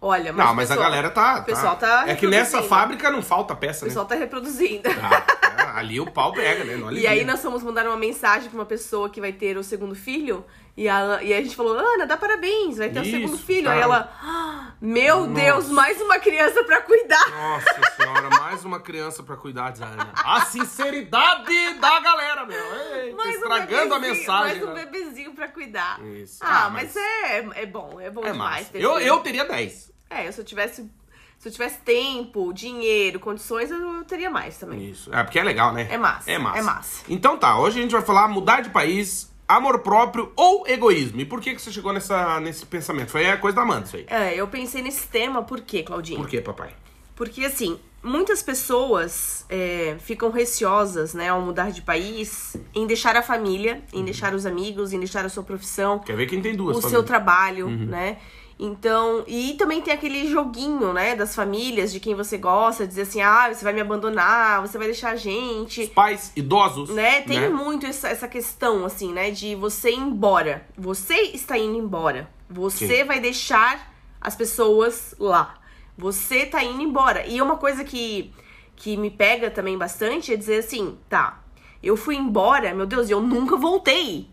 Olha, 0.00 0.32
mas. 0.34 0.46
não, 0.46 0.54
mas 0.54 0.70
a 0.70 0.74
pessoal- 0.74 0.90
galera 0.90 1.10
tá. 1.10 1.38
O 1.40 1.44
pessoal 1.44 1.76
tá. 1.76 2.04
É 2.06 2.14
que 2.14 2.26
nessa 2.26 2.62
fábrica 2.62 3.10
não 3.10 3.22
falta 3.22 3.54
peça, 3.56 3.86
O 3.86 3.88
pessoal 3.88 4.04
né? 4.04 4.10
tá 4.10 4.14
reproduzindo. 4.16 4.82
Ah, 5.56 5.78
ali 5.78 5.98
o 5.98 6.10
pau 6.10 6.32
pega, 6.32 6.62
né? 6.64 6.76
E 6.92 7.06
aí 7.06 7.24
nós 7.24 7.40
fomos 7.40 7.62
mandar 7.62 7.86
uma 7.86 7.96
mensagem 7.96 8.50
pra 8.50 8.58
uma 8.58 8.66
pessoa 8.66 9.08
que 9.08 9.18
vai 9.20 9.32
ter 9.32 9.56
o 9.56 9.64
segundo 9.64 9.94
filho. 9.94 10.44
E, 10.76 10.88
ela, 10.88 11.22
e 11.22 11.32
a 11.32 11.40
gente 11.40 11.54
falou, 11.54 11.78
Ana, 11.78 12.04
dá 12.04 12.16
parabéns, 12.16 12.78
vai 12.78 12.90
ter 12.90 12.98
o 12.98 13.02
Isso, 13.02 13.10
segundo 13.12 13.38
filho. 13.38 13.66
tá. 13.66 13.72
Aí 13.74 13.80
ela, 13.80 14.12
"Ah, 14.20 14.72
meu 14.80 15.20
Nossa. 15.26 15.40
Deus, 15.40 15.68
mais 15.70 16.00
uma 16.00 16.18
criança 16.18 16.64
pra 16.64 16.80
cuidar. 16.82 17.30
Nossa 17.30 17.80
senhora, 17.96 18.28
mais 18.40 18.64
uma 18.64 18.80
criança 18.80 19.22
pra 19.22 19.36
cuidar 19.36 19.70
da 19.72 19.86
Ana. 19.86 20.12
A 20.16 20.40
sinceridade 20.46 21.74
da 21.80 22.00
galera, 22.00 22.44
meu. 22.44 22.58
Ei, 22.96 23.10
tá 23.10 23.16
Mais 23.16 23.36
um 23.36 23.42
estragando 23.42 23.94
a 23.94 23.98
bebezinho- 24.00 24.00
mensagem. 24.20 24.60
Mais 24.60 24.62
um 24.68 24.72
né? 24.74 24.84
bebezinho 24.86 25.32
pra 25.32 25.48
cuidar. 25.48 26.00
Isso. 26.04 26.38
Ah, 26.42 26.64
Ah, 26.66 26.70
mas, 26.70 26.92
mas- 26.94 26.96
é, 26.96 27.62
é 27.62 27.66
bom, 27.66 28.00
é 28.00 28.10
bom 28.10 28.24
É 28.24 28.32
demais. 28.32 28.68
Eu, 28.74 28.98
eu 28.98 29.20
teria 29.20 29.44
10. 29.44 29.92
É, 30.10 30.30
se 30.30 30.40
eu 30.40 30.44
tivesse. 30.44 30.90
Se 31.38 31.48
eu 31.48 31.52
tivesse 31.52 31.78
tempo, 31.80 32.52
dinheiro, 32.54 33.20
condições, 33.20 33.70
eu 33.70 34.02
teria 34.04 34.30
mais 34.30 34.56
também. 34.56 34.88
Isso. 34.90 35.14
É 35.14 35.22
porque 35.22 35.38
é 35.38 35.42
legal, 35.42 35.72
né? 35.74 35.86
É 35.90 35.98
massa, 35.98 36.30
É 36.30 36.38
massa. 36.38 36.58
é 36.58 36.62
massa. 36.62 37.04
Então 37.08 37.36
tá, 37.36 37.58
hoje 37.58 37.78
a 37.78 37.82
gente 37.82 37.90
vai 37.92 38.00
falar 38.02 38.28
mudar 38.28 38.62
de 38.62 38.70
país, 38.70 39.30
amor 39.48 39.80
próprio 39.80 40.32
ou 40.36 40.66
egoísmo. 40.66 41.20
E 41.20 41.24
por 41.24 41.40
que, 41.40 41.54
que 41.54 41.60
você 41.62 41.70
chegou 41.72 41.92
nessa, 41.92 42.40
nesse 42.40 42.64
pensamento? 42.66 43.10
Foi 43.10 43.28
a 43.30 43.36
coisa 43.36 43.56
da 43.56 43.62
Amanda, 43.62 43.86
isso 43.86 43.96
aí. 43.96 44.06
É, 44.08 44.34
eu 44.34 44.46
pensei 44.48 44.82
nesse 44.82 45.06
tema, 45.08 45.42
por 45.42 45.60
quê, 45.60 45.82
Claudinho? 45.82 46.18
Por 46.20 46.28
quê, 46.28 46.40
papai? 46.40 46.70
Porque, 47.14 47.44
assim, 47.44 47.78
muitas 48.02 48.42
pessoas 48.42 49.44
é, 49.48 49.96
ficam 50.00 50.30
receosas, 50.30 51.14
né, 51.14 51.28
ao 51.28 51.40
mudar 51.40 51.70
de 51.70 51.80
país, 51.82 52.56
em 52.74 52.86
deixar 52.86 53.16
a 53.16 53.22
família, 53.22 53.82
em 53.92 53.98
Uhum. 53.98 54.04
deixar 54.04 54.34
os 54.34 54.44
amigos, 54.46 54.92
em 54.92 54.98
deixar 54.98 55.24
a 55.24 55.28
sua 55.28 55.42
profissão, 55.42 55.98
Quer 56.00 56.16
ver 56.16 56.26
quem 56.26 56.40
tem 56.42 56.56
duas 56.56 56.76
o 56.76 56.80
seu 56.80 56.90
famílias? 56.90 57.06
trabalho, 57.06 57.66
Uhum. 57.66 57.86
né? 57.86 58.18
Então, 58.58 59.24
e 59.26 59.54
também 59.54 59.82
tem 59.82 59.92
aquele 59.92 60.28
joguinho, 60.30 60.92
né, 60.92 61.16
das 61.16 61.34
famílias, 61.34 61.92
de 61.92 61.98
quem 61.98 62.14
você 62.14 62.38
gosta, 62.38 62.86
dizer 62.86 63.02
assim, 63.02 63.20
ah, 63.20 63.52
você 63.52 63.64
vai 63.64 63.72
me 63.72 63.80
abandonar, 63.80 64.60
você 64.60 64.78
vai 64.78 64.86
deixar 64.86 65.10
a 65.10 65.16
gente. 65.16 65.88
Pais 65.88 66.32
idosos. 66.36 66.90
Né? 66.90 67.22
Tem 67.22 67.50
muito 67.50 67.84
essa, 67.84 68.08
essa 68.08 68.28
questão, 68.28 68.84
assim, 68.84 69.12
né? 69.12 69.30
De 69.30 69.54
você 69.54 69.90
ir 69.90 69.98
embora. 69.98 70.66
Você 70.76 71.14
está 71.14 71.58
indo 71.58 71.76
embora. 71.76 72.30
Você 72.48 72.98
Sim. 72.98 73.04
vai 73.04 73.20
deixar 73.20 73.92
as 74.20 74.36
pessoas 74.36 75.14
lá. 75.18 75.56
Você 75.98 76.46
tá 76.46 76.62
indo 76.62 76.82
embora. 76.82 77.26
E 77.26 77.40
uma 77.42 77.56
coisa 77.56 77.84
que, 77.84 78.32
que 78.76 78.96
me 78.96 79.10
pega 79.10 79.50
também 79.50 79.76
bastante 79.76 80.32
é 80.32 80.36
dizer 80.36 80.60
assim, 80.60 80.96
tá, 81.08 81.43
eu 81.86 81.96
fui 81.96 82.16
embora, 82.16 82.74
meu 82.74 82.86
Deus, 82.86 83.08
e 83.08 83.12
eu 83.12 83.20
nunca 83.20 83.56
voltei. 83.56 84.28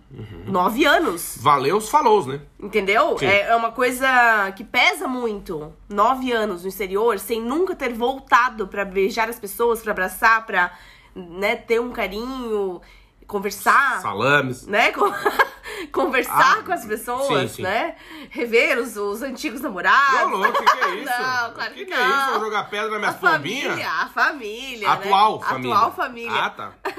Nove 0.46 0.86
anos. 0.86 1.38
Valeu 1.39 1.77
os 1.77 1.89
falous, 1.89 2.25
né? 2.25 2.41
Entendeu? 2.60 3.17
Sim. 3.17 3.25
É, 3.25 3.50
é 3.50 3.55
uma 3.55 3.72
coisa 3.72 4.51
que 4.55 4.63
pesa 4.63 5.08
muito. 5.08 5.72
Nove 5.89 6.31
anos 6.31 6.63
no 6.63 6.70
exterior, 6.70 7.17
sem 7.17 7.41
nunca 7.41 7.75
ter 7.75 7.93
voltado 7.93 8.67
pra 8.67 8.84
beijar 8.84 9.29
as 9.29 9.39
pessoas, 9.39 9.81
pra 9.81 9.91
abraçar, 9.91 10.46
pra 10.46 10.72
né, 11.15 11.55
ter 11.55 11.79
um 11.79 11.91
carinho, 11.91 12.81
conversar, 13.32 14.02
Salames. 14.02 14.68
né? 14.68 14.92
Com- 14.92 15.12
conversar 15.92 16.60
Ah, 16.60 16.64
com 16.64 16.72
as 16.74 16.86
pessoas, 16.86 17.52
sim, 17.52 17.56
sim. 17.58 17.62
né? 17.64 17.96
Rever 18.30 18.78
os, 18.78 18.98
os 18.98 19.22
antigos 19.22 19.62
namorados. 19.62 20.34
Ô, 20.34 20.38
louco, 20.38 20.50
o 20.62 20.66
que, 20.66 20.72
que 20.78 20.80
é 20.84 20.96
isso? 21.02 21.06
Não, 21.06 21.54
claro 21.54 21.74
que, 21.74 21.80
que 21.80 21.86
que 21.86 21.94
é 21.94 21.98
isso? 22.08 22.10
não. 22.18 22.32
Vou 22.32 22.40
jogar 22.42 22.64
pedra 22.70 22.90
na 22.92 23.00
minha 23.00 23.12
a 23.12 23.14
pombinha? 23.14 23.70
família, 23.70 23.90
a 23.92 24.08
família, 24.10 24.90
Atual 24.92 25.40
né? 25.40 25.46
família. 25.48 25.76
Atual 25.76 25.92
família. 25.96 26.44
Ah, 26.46 26.50
tá. 26.50 26.72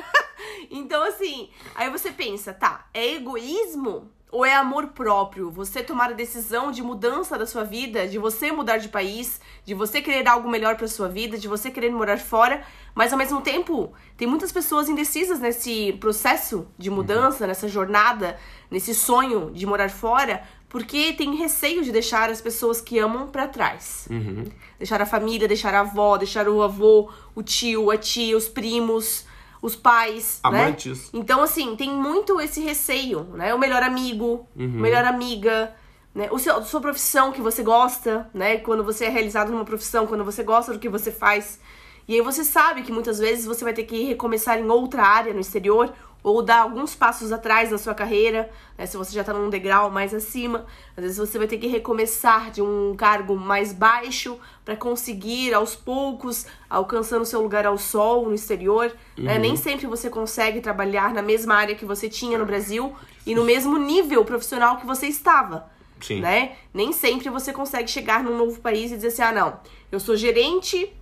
Então, 0.70 1.02
assim, 1.04 1.50
aí 1.74 1.90
você 1.90 2.10
pensa, 2.10 2.52
tá, 2.54 2.86
é 2.94 3.14
egoísmo 3.14 4.10
ou 4.32 4.46
é 4.46 4.54
amor 4.54 4.88
próprio? 4.88 5.50
Você 5.50 5.82
tomar 5.82 6.10
a 6.10 6.14
decisão 6.14 6.72
de 6.72 6.82
mudança 6.82 7.36
da 7.36 7.46
sua 7.46 7.64
vida, 7.64 8.08
de 8.08 8.18
você 8.18 8.50
mudar 8.50 8.78
de 8.78 8.88
país, 8.88 9.38
de 9.62 9.74
você 9.74 10.00
querer 10.00 10.26
algo 10.26 10.48
melhor 10.48 10.74
pra 10.76 10.88
sua 10.88 11.06
vida, 11.06 11.36
de 11.36 11.46
você 11.46 11.70
querer 11.70 11.90
morar 11.90 12.18
fora, 12.18 12.64
mas 12.94 13.12
ao 13.12 13.18
mesmo 13.18 13.42
tempo, 13.42 13.92
tem 14.16 14.26
muitas 14.26 14.50
pessoas 14.50 14.88
indecisas 14.88 15.38
nesse 15.38 15.92
processo 16.00 16.66
de 16.78 16.90
mudança, 16.90 17.46
nessa 17.46 17.68
jornada, 17.68 18.38
nesse 18.70 18.94
sonho 18.94 19.50
de 19.52 19.66
morar 19.66 19.90
fora, 19.90 20.42
porque 20.66 21.12
tem 21.12 21.36
receio 21.36 21.84
de 21.84 21.92
deixar 21.92 22.30
as 22.30 22.40
pessoas 22.40 22.80
que 22.80 22.98
amam 22.98 23.28
pra 23.28 23.46
trás. 23.46 24.08
Uhum. 24.10 24.44
Deixar 24.78 25.02
a 25.02 25.06
família, 25.06 25.46
deixar 25.46 25.74
a 25.74 25.80
avó, 25.80 26.16
deixar 26.16 26.48
o 26.48 26.62
avô, 26.62 27.10
o 27.34 27.42
tio, 27.42 27.90
a 27.90 27.98
tia, 27.98 28.34
os 28.34 28.48
primos, 28.48 29.26
os 29.62 29.76
pais, 29.76 30.40
Amantes. 30.42 31.04
né? 31.12 31.20
Então, 31.20 31.40
assim, 31.40 31.76
tem 31.76 31.88
muito 31.90 32.40
esse 32.40 32.60
receio, 32.60 33.22
né? 33.34 33.54
O 33.54 33.58
melhor 33.58 33.82
amigo, 33.82 34.46
Uhum. 34.56 34.68
melhor 34.68 35.04
amiga, 35.04 35.72
né? 36.14 36.28
O 36.32 36.38
seu, 36.38 36.56
a 36.56 36.62
sua 36.62 36.80
profissão 36.80 37.30
que 37.30 37.40
você 37.40 37.62
gosta, 37.62 38.28
né? 38.34 38.58
Quando 38.58 38.82
você 38.82 39.04
é 39.04 39.08
realizado 39.08 39.52
numa 39.52 39.64
profissão, 39.64 40.06
quando 40.06 40.24
você 40.24 40.42
gosta 40.42 40.72
do 40.72 40.78
que 40.80 40.88
você 40.88 41.12
faz. 41.12 41.60
E 42.08 42.14
aí 42.14 42.20
você 42.20 42.42
sabe 42.44 42.82
que 42.82 42.90
muitas 42.90 43.20
vezes 43.20 43.46
você 43.46 43.62
vai 43.62 43.72
ter 43.72 43.84
que 43.84 44.02
recomeçar 44.02 44.58
em 44.58 44.68
outra 44.68 45.04
área 45.04 45.32
no 45.32 45.38
exterior 45.40 45.92
ou 46.22 46.42
dar 46.42 46.62
alguns 46.62 46.94
passos 46.94 47.32
atrás 47.32 47.70
na 47.70 47.78
sua 47.78 47.94
carreira, 47.94 48.50
né? 48.78 48.86
Se 48.86 48.96
você 48.96 49.12
já 49.12 49.24
tá 49.24 49.32
num 49.32 49.50
degrau 49.50 49.90
mais 49.90 50.14
acima, 50.14 50.66
às 50.96 51.02
vezes 51.02 51.18
você 51.18 51.38
vai 51.38 51.46
ter 51.46 51.58
que 51.58 51.66
recomeçar 51.66 52.50
de 52.50 52.62
um 52.62 52.94
cargo 52.96 53.36
mais 53.36 53.72
baixo 53.72 54.38
para 54.64 54.76
conseguir 54.76 55.52
aos 55.52 55.74
poucos 55.74 56.46
alcançando 56.70 57.24
seu 57.24 57.42
lugar 57.42 57.66
ao 57.66 57.76
sol 57.76 58.26
no 58.26 58.34
exterior, 58.34 58.92
né? 59.16 59.38
Nem 59.38 59.56
sempre 59.56 59.86
você 59.86 60.08
consegue 60.08 60.60
trabalhar 60.60 61.12
na 61.12 61.22
mesma 61.22 61.54
área 61.54 61.74
que 61.74 61.84
você 61.84 62.08
tinha 62.08 62.38
no 62.38 62.46
Brasil 62.46 62.94
e 63.26 63.34
no 63.34 63.44
mesmo 63.44 63.78
nível 63.78 64.24
profissional 64.24 64.76
que 64.76 64.86
você 64.86 65.06
estava 65.06 65.70
Sim. 66.02 66.20
né? 66.20 66.56
Nem 66.74 66.92
sempre 66.92 67.28
você 67.30 67.52
consegue 67.52 67.88
chegar 67.88 68.22
num 68.22 68.36
novo 68.36 68.60
país 68.60 68.90
e 68.90 68.96
dizer 68.96 69.08
assim, 69.08 69.22
ah, 69.22 69.32
não, 69.32 69.60
eu 69.90 70.00
sou 70.00 70.16
gerente 70.16 70.92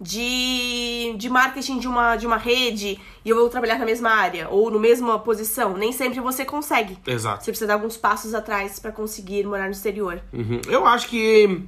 de, 0.00 1.14
de 1.16 1.28
marketing 1.28 1.78
de 1.78 1.88
uma, 1.88 2.16
de 2.16 2.26
uma 2.26 2.36
rede 2.36 2.98
e 3.24 3.28
eu 3.30 3.36
vou 3.36 3.48
trabalhar 3.48 3.78
na 3.78 3.84
mesma 3.84 4.10
área 4.10 4.48
ou 4.48 4.70
no 4.70 4.78
mesma 4.78 5.18
posição. 5.18 5.76
Nem 5.76 5.92
sempre 5.92 6.20
você 6.20 6.44
consegue. 6.44 6.98
Exato. 7.06 7.44
Você 7.44 7.50
precisa 7.50 7.66
dar 7.68 7.74
alguns 7.74 7.96
passos 7.96 8.34
atrás 8.34 8.78
pra 8.78 8.92
conseguir 8.92 9.44
morar 9.46 9.64
no 9.64 9.70
exterior. 9.72 10.20
Uhum. 10.32 10.60
Eu 10.68 10.86
acho 10.86 11.08
que. 11.08 11.62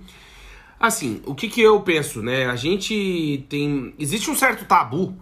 Assim, 0.80 1.20
o 1.26 1.34
que, 1.34 1.48
que 1.48 1.60
eu 1.60 1.80
penso, 1.80 2.22
né? 2.22 2.46
A 2.46 2.54
gente 2.56 3.44
tem. 3.48 3.94
Existe 3.98 4.30
um 4.30 4.34
certo 4.36 4.64
tabu 4.64 5.16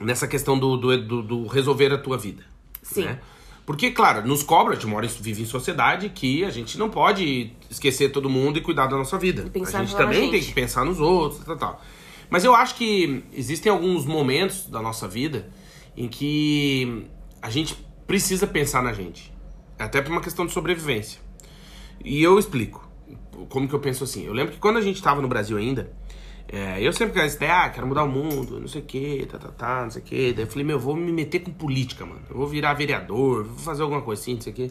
nessa 0.00 0.26
questão 0.26 0.58
do, 0.58 0.76
do, 0.76 0.96
do- 1.06 1.22
do 1.22 1.46
resolver 1.46 1.92
a 1.92 1.98
tua 1.98 2.16
vida. 2.16 2.42
Sim. 2.82 3.04
né? 3.04 3.18
Porque, 3.66 3.90
claro, 3.92 4.26
nos 4.26 4.42
cobra, 4.42 4.72
a 4.72 4.74
gente 4.74 4.88
mora, 4.88 5.06
e 5.06 5.08
vive 5.08 5.42
em 5.42 5.46
sociedade, 5.46 6.08
que 6.08 6.44
a 6.44 6.50
gente 6.50 6.76
não 6.76 6.90
pode 6.90 7.52
esquecer 7.70 8.10
todo 8.10 8.28
mundo 8.28 8.58
e 8.58 8.60
cuidar 8.60 8.86
da 8.88 8.96
nossa 8.96 9.16
vida. 9.16 9.42
a 9.54 9.84
gente 9.84 9.94
também 9.96 10.30
tem 10.30 10.40
gente. 10.40 10.48
que 10.48 10.52
pensar 10.54 10.84
nos 10.84 10.98
outros, 10.98 11.44
tal, 11.44 11.56
tal. 11.56 11.80
Mas 12.32 12.44
eu 12.44 12.54
acho 12.54 12.76
que 12.76 13.22
existem 13.34 13.70
alguns 13.70 14.06
momentos 14.06 14.66
da 14.66 14.80
nossa 14.80 15.06
vida 15.06 15.50
em 15.94 16.08
que 16.08 17.04
a 17.42 17.50
gente 17.50 17.76
precisa 18.06 18.46
pensar 18.46 18.82
na 18.82 18.94
gente. 18.94 19.30
Até 19.78 20.00
por 20.00 20.10
uma 20.10 20.20
questão 20.22 20.46
de 20.46 20.52
sobrevivência. 20.52 21.20
E 22.02 22.22
eu 22.22 22.38
explico 22.38 22.90
como 23.50 23.68
que 23.68 23.74
eu 23.74 23.80
penso 23.80 24.04
assim. 24.04 24.24
Eu 24.24 24.32
lembro 24.32 24.54
que 24.54 24.58
quando 24.58 24.78
a 24.78 24.80
gente 24.80 25.02
tava 25.02 25.20
no 25.20 25.28
Brasil 25.28 25.58
ainda, 25.58 25.92
é, 26.48 26.80
eu 26.80 26.90
sempre 26.94 27.12
queria 27.12 27.28
dizer, 27.28 27.50
ah, 27.50 27.68
quero 27.68 27.86
mudar 27.86 28.02
o 28.02 28.08
mundo, 28.08 28.58
não 28.58 28.66
sei 28.66 28.80
o 28.80 28.84
que, 28.86 29.26
tá, 29.26 29.36
tá, 29.36 29.48
tá, 29.48 29.82
não 29.82 29.90
sei 29.90 30.00
o 30.00 30.04
que. 30.06 30.32
Daí 30.32 30.46
eu 30.46 30.50
falei, 30.50 30.64
meu, 30.64 30.76
eu 30.76 30.80
vou 30.80 30.96
me 30.96 31.12
meter 31.12 31.40
com 31.40 31.52
política, 31.52 32.06
mano. 32.06 32.22
Eu 32.30 32.36
vou 32.38 32.46
virar 32.46 32.72
vereador, 32.72 33.44
vou 33.44 33.58
fazer 33.58 33.82
alguma 33.82 34.00
coisa 34.00 34.22
assim, 34.22 34.36
não 34.36 34.40
sei 34.40 34.54
o 34.54 34.56
que. 34.56 34.70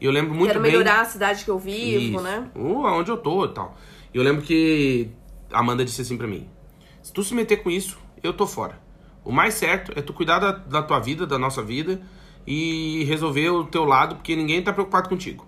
E 0.00 0.06
eu 0.06 0.10
lembro 0.10 0.32
muito 0.32 0.52
Quero 0.52 0.62
bem... 0.62 0.72
melhorar 0.72 1.02
a 1.02 1.04
cidade 1.04 1.44
que 1.44 1.50
eu 1.50 1.58
vivo, 1.58 2.16
Isso. 2.16 2.22
né? 2.22 2.50
Uh, 2.56 2.86
aonde 2.86 3.10
eu 3.10 3.18
tô 3.18 3.44
e 3.44 3.52
tal. 3.52 3.76
E 4.14 4.16
eu 4.16 4.22
lembro 4.22 4.40
que 4.40 5.10
a 5.52 5.60
Amanda 5.60 5.84
disse 5.84 6.00
assim 6.00 6.16
pra 6.16 6.26
mim: 6.26 6.48
se 7.04 7.12
tu 7.12 7.22
se 7.22 7.34
meter 7.34 7.62
com 7.62 7.70
isso, 7.70 7.98
eu 8.22 8.32
tô 8.32 8.46
fora. 8.46 8.80
O 9.22 9.30
mais 9.30 9.52
certo 9.52 9.92
é 9.94 10.00
tu 10.00 10.14
cuidar 10.14 10.38
da, 10.38 10.52
da 10.52 10.82
tua 10.82 10.98
vida, 10.98 11.26
da 11.26 11.38
nossa 11.38 11.62
vida 11.62 12.00
e 12.46 13.04
resolver 13.04 13.50
o 13.50 13.64
teu 13.64 13.84
lado, 13.84 14.16
porque 14.16 14.34
ninguém 14.34 14.62
tá 14.62 14.72
preocupado 14.72 15.10
contigo. 15.10 15.46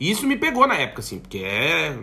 E 0.00 0.10
isso 0.10 0.26
me 0.26 0.38
pegou 0.38 0.66
na 0.66 0.74
época, 0.74 1.00
assim, 1.00 1.18
porque 1.18 1.38
é. 1.44 1.98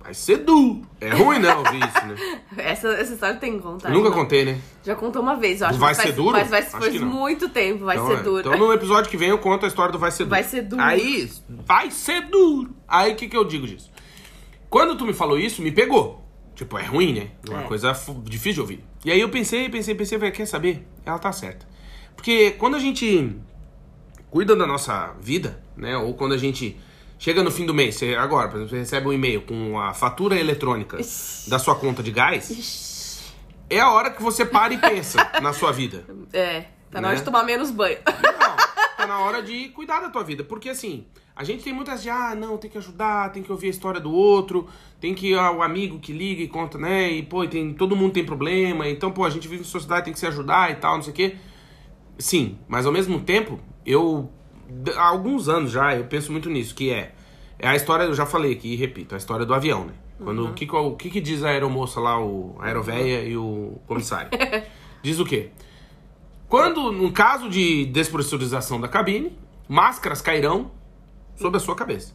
Vai 0.00 0.14
ser 0.14 0.38
duro. 0.38 0.80
É 0.98 1.10
ruim, 1.10 1.40
né? 1.40 1.54
Ouvir 1.54 1.76
isso, 1.76 2.06
né? 2.06 2.40
Essa, 2.56 2.88
essa 2.88 3.12
história 3.12 3.36
tem 3.36 3.58
que 3.58 3.62
contar. 3.62 3.90
Eu 3.90 3.94
nunca 3.94 4.08
não. 4.08 4.16
contei, 4.16 4.46
né? 4.46 4.58
Já 4.82 4.94
contou 4.94 5.20
uma 5.20 5.36
vez, 5.36 5.60
eu 5.60 5.66
acho. 5.66 5.78
Vai 5.78 5.94
Ser 5.94 6.02
faz, 6.04 6.14
Duro? 6.14 6.32
Mas 6.32 6.50
Acho 6.50 6.70
faz 6.70 6.94
não. 6.94 7.06
muito 7.06 7.50
tempo, 7.50 7.84
vai 7.84 7.96
então, 7.96 8.08
ser 8.08 8.14
é. 8.14 8.22
duro. 8.22 8.40
Então 8.40 8.58
no 8.58 8.72
episódio 8.72 9.10
que 9.10 9.18
vem 9.18 9.28
eu 9.28 9.38
conto 9.38 9.66
a 9.66 9.68
história 9.68 9.92
do 9.92 9.98
Vai 9.98 10.10
Ser 10.10 10.24
Duro. 10.24 10.30
Vai 10.30 10.42
Ser 10.42 10.62
Duro. 10.62 10.82
Aí, 10.82 11.30
vai 11.66 11.90
ser 11.90 12.22
duro. 12.22 12.74
Aí 12.88 13.12
o 13.12 13.16
que, 13.16 13.28
que 13.28 13.36
eu 13.36 13.44
digo 13.44 13.66
disso? 13.66 13.90
Quando 14.70 14.96
tu 14.96 15.04
me 15.04 15.12
falou 15.12 15.38
isso, 15.38 15.60
me 15.60 15.70
pegou. 15.70 16.19
Tipo, 16.60 16.76
é 16.76 16.84
ruim, 16.84 17.14
né? 17.14 17.30
É 17.48 17.50
uma 17.50 17.62
É. 17.62 17.66
coisa 17.66 17.90
difícil 18.24 18.52
de 18.52 18.60
ouvir. 18.60 18.84
E 19.02 19.10
aí 19.10 19.18
eu 19.18 19.30
pensei, 19.30 19.66
pensei, 19.70 19.94
pensei, 19.94 20.18
falei, 20.18 20.30
quer 20.30 20.44
saber? 20.44 20.86
Ela 21.06 21.18
tá 21.18 21.32
certa. 21.32 21.66
Porque 22.14 22.50
quando 22.50 22.74
a 22.76 22.78
gente 22.78 23.34
cuida 24.30 24.54
da 24.54 24.66
nossa 24.66 25.14
vida, 25.22 25.58
né? 25.74 25.96
Ou 25.96 26.12
quando 26.12 26.34
a 26.34 26.36
gente 26.36 26.78
chega 27.18 27.42
no 27.42 27.50
fim 27.50 27.64
do 27.64 27.72
mês, 27.72 27.94
você, 27.94 28.14
agora, 28.14 28.48
por 28.48 28.56
exemplo, 28.56 28.68
você 28.72 28.78
recebe 28.80 29.08
um 29.08 29.12
e-mail 29.14 29.40
com 29.40 29.80
a 29.80 29.94
fatura 29.94 30.38
eletrônica 30.38 30.98
da 31.48 31.58
sua 31.58 31.74
conta 31.76 32.02
de 32.02 32.10
gás, 32.10 33.32
é 33.70 33.80
a 33.80 33.90
hora 33.90 34.10
que 34.10 34.22
você 34.22 34.44
para 34.44 34.74
e 34.74 34.76
pensa 34.78 35.30
na 35.40 35.54
sua 35.54 35.72
vida. 35.72 36.04
É, 36.30 36.66
tá 36.90 37.00
na 37.00 37.08
hora 37.08 37.16
Né? 37.16 37.20
de 37.20 37.24
tomar 37.24 37.42
menos 37.42 37.70
banho. 37.70 37.96
Não, 38.06 38.56
tá 38.98 39.06
na 39.06 39.18
hora 39.20 39.42
de 39.42 39.70
cuidar 39.70 40.00
da 40.00 40.10
tua 40.10 40.22
vida. 40.22 40.44
Porque 40.44 40.68
assim, 40.68 41.06
a 41.34 41.44
gente 41.44 41.62
tem 41.64 41.72
muitas 41.72 42.02
de, 42.02 42.10
ah, 42.10 42.34
não, 42.34 42.56
tem 42.58 42.70
que 42.70 42.76
ajudar, 42.78 43.30
tem 43.32 43.42
que 43.42 43.50
ouvir 43.50 43.68
a 43.68 43.70
história 43.70 44.00
do 44.00 44.12
outro, 44.12 44.66
tem 45.00 45.14
que 45.14 45.34
ah, 45.34 45.50
o 45.52 45.62
amigo 45.62 45.98
que 45.98 46.12
liga 46.12 46.42
e 46.42 46.48
conta, 46.48 46.76
né? 46.76 47.10
E, 47.10 47.22
pô, 47.22 47.46
tem, 47.46 47.72
todo 47.72 47.96
mundo 47.96 48.12
tem 48.12 48.24
problema, 48.24 48.88
então, 48.88 49.10
pô, 49.10 49.24
a 49.24 49.30
gente 49.30 49.48
vive 49.48 49.62
em 49.62 49.64
sociedade, 49.64 50.04
tem 50.04 50.12
que 50.12 50.18
se 50.18 50.26
ajudar 50.26 50.70
e 50.70 50.74
tal, 50.76 50.96
não 50.96 51.02
sei 51.02 51.12
o 51.12 51.16
quê. 51.16 51.36
Sim, 52.18 52.58
mas 52.68 52.84
ao 52.84 52.92
mesmo 52.92 53.20
tempo, 53.20 53.58
eu, 53.86 54.30
há 54.96 55.06
alguns 55.08 55.48
anos 55.48 55.70
já, 55.70 55.94
eu 55.96 56.04
penso 56.04 56.30
muito 56.30 56.50
nisso, 56.50 56.74
que 56.74 56.90
é, 56.90 57.14
é 57.58 57.66
a 57.68 57.74
história, 57.74 58.04
eu 58.04 58.14
já 58.14 58.26
falei 58.26 58.52
aqui 58.52 58.74
e 58.74 58.76
repito, 58.76 59.14
a 59.14 59.18
história 59.18 59.46
do 59.46 59.54
avião, 59.54 59.84
né? 59.86 59.94
Quando, 60.22 60.48
o, 60.48 60.52
que, 60.52 60.66
que- 60.66 60.76
o 60.76 60.94
que 60.96 61.08
que 61.08 61.18
diz 61.20 61.42
a 61.42 61.48
aeromoça 61.48 61.98
lá, 61.98 62.20
o, 62.22 62.54
a 62.60 62.66
aerovéia 62.66 63.22
e 63.26 63.38
o 63.38 63.78
comissário? 63.86 64.28
diz 65.02 65.18
o 65.18 65.24
quê? 65.24 65.48
Quando, 66.46 66.92
no 66.92 67.10
caso 67.10 67.48
de 67.48 67.86
despressurização 67.86 68.78
da 68.78 68.86
cabine, 68.88 69.32
máscaras 69.66 70.20
cairão 70.20 70.70
sobre 71.40 71.56
a 71.56 71.60
sua 71.60 71.74
cabeça. 71.74 72.14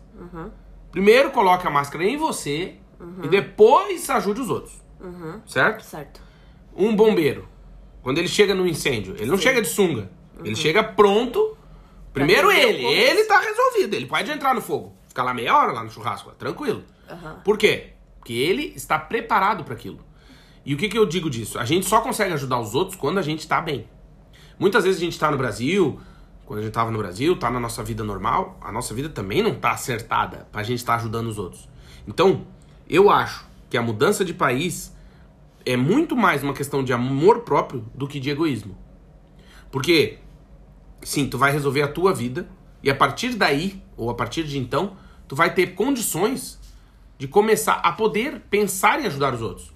Primeiro 0.92 1.32
coloque 1.32 1.68
a 1.68 1.70
máscara 1.70 2.04
em 2.04 2.18
você 2.18 2.76
e 3.24 3.28
depois 3.28 4.10
ajude 4.10 4.42
os 4.42 4.50
outros. 4.50 4.82
Certo? 5.46 5.84
Certo. 5.84 6.22
Um 6.76 6.96
bombeiro, 6.96 7.48
quando 8.02 8.18
ele 8.18 8.28
chega 8.28 8.54
no 8.54 8.68
incêndio, 8.68 9.16
ele 9.18 9.30
não 9.30 9.38
chega 9.38 9.62
de 9.62 9.68
sunga. 9.68 10.10
Ele 10.44 10.56
chega 10.56 10.84
pronto. 10.84 11.58
Primeiro 12.14 12.52
ele, 12.52 12.86
ele 12.86 13.24
tá 13.26 13.40
resolvido. 13.40 13.94
Ele 13.94 14.06
pode 14.06 14.30
entrar 14.32 14.54
no 14.54 14.62
fogo. 14.62 14.94
Ficar 15.08 15.24
lá 15.24 15.34
meia 15.34 15.58
hora 15.58 15.72
lá 15.72 15.84
no 15.84 15.90
churrasco, 15.90 16.32
tranquilo. 16.32 16.84
Aham. 17.10 17.42
Por 17.44 17.58
quê? 17.58 17.94
Porque 18.20 18.34
ele 18.34 18.74
está 18.76 19.00
preparado 19.00 19.64
para 19.64 19.74
aquilo. 19.74 20.00
E 20.66 20.74
o 20.74 20.78
que, 20.78 20.90
que 20.90 20.98
eu 20.98 21.06
digo 21.06 21.30
disso? 21.30 21.60
A 21.60 21.66
gente 21.66 21.86
só 21.86 22.02
consegue 22.02 22.34
ajudar 22.34 22.60
os 22.60 22.74
outros 22.74 22.98
quando 22.98 23.18
a 23.18 23.22
gente 23.22 23.48
tá 23.48 23.62
bem. 23.62 23.88
Muitas 24.58 24.84
vezes 24.84 25.00
a 25.00 25.06
gente 25.06 25.20
tá 25.20 25.30
no 25.30 25.38
Brasil, 25.38 26.00
quando 26.46 26.60
a 26.60 26.62
gente 26.62 26.74
tava 26.74 26.92
no 26.92 26.98
Brasil, 26.98 27.36
tá 27.38 27.50
na 27.50 27.60
nossa 27.60 27.84
vida 27.84 28.04
normal, 28.04 28.58
a 28.62 28.72
nossa 28.72 28.94
vida 28.94 29.10
também 29.10 29.42
não 29.42 29.56
tá 29.56 29.72
acertada 29.72 30.48
pra 30.52 30.62
gente 30.62 30.80
estar 30.80 30.96
ajudando 30.96 31.28
os 31.28 31.40
outros. 31.40 31.68
Então, 32.08 32.46
eu 32.88 33.10
acho 33.10 33.46
que 33.70 33.78
a 33.78 33.82
mudança 33.82 34.24
de 34.24 34.34
país 34.34 34.96
é 35.66 35.76
muito 35.76 36.16
mais 36.16 36.44
uma 36.44 36.54
questão 36.54 36.84
de 36.84 36.94
amor 36.94 37.40
próprio 37.40 37.84
do 37.96 38.08
que 38.08 38.20
de 38.20 38.30
egoísmo. 38.30 38.78
Porque, 39.72 40.20
sim, 41.02 41.28
tu 41.28 41.38
vai 41.38 41.52
resolver 41.52 41.82
a 41.82 41.88
tua 41.88 42.14
vida 42.14 42.48
e 42.84 42.92
a 42.92 42.96
partir 42.96 43.36
daí, 43.36 43.82
ou 43.98 44.12
a 44.12 44.14
partir 44.14 44.44
de 44.44 44.60
então, 44.60 44.96
tu 45.28 45.36
vai 45.36 45.52
ter 45.52 45.74
condições 45.74 46.60
de 47.18 47.28
começar 47.28 47.76
a 47.84 47.92
poder 47.92 48.42
pensar 48.52 49.02
em 49.02 49.08
ajudar 49.08 49.34
os 49.34 49.42
outros. 49.42 49.74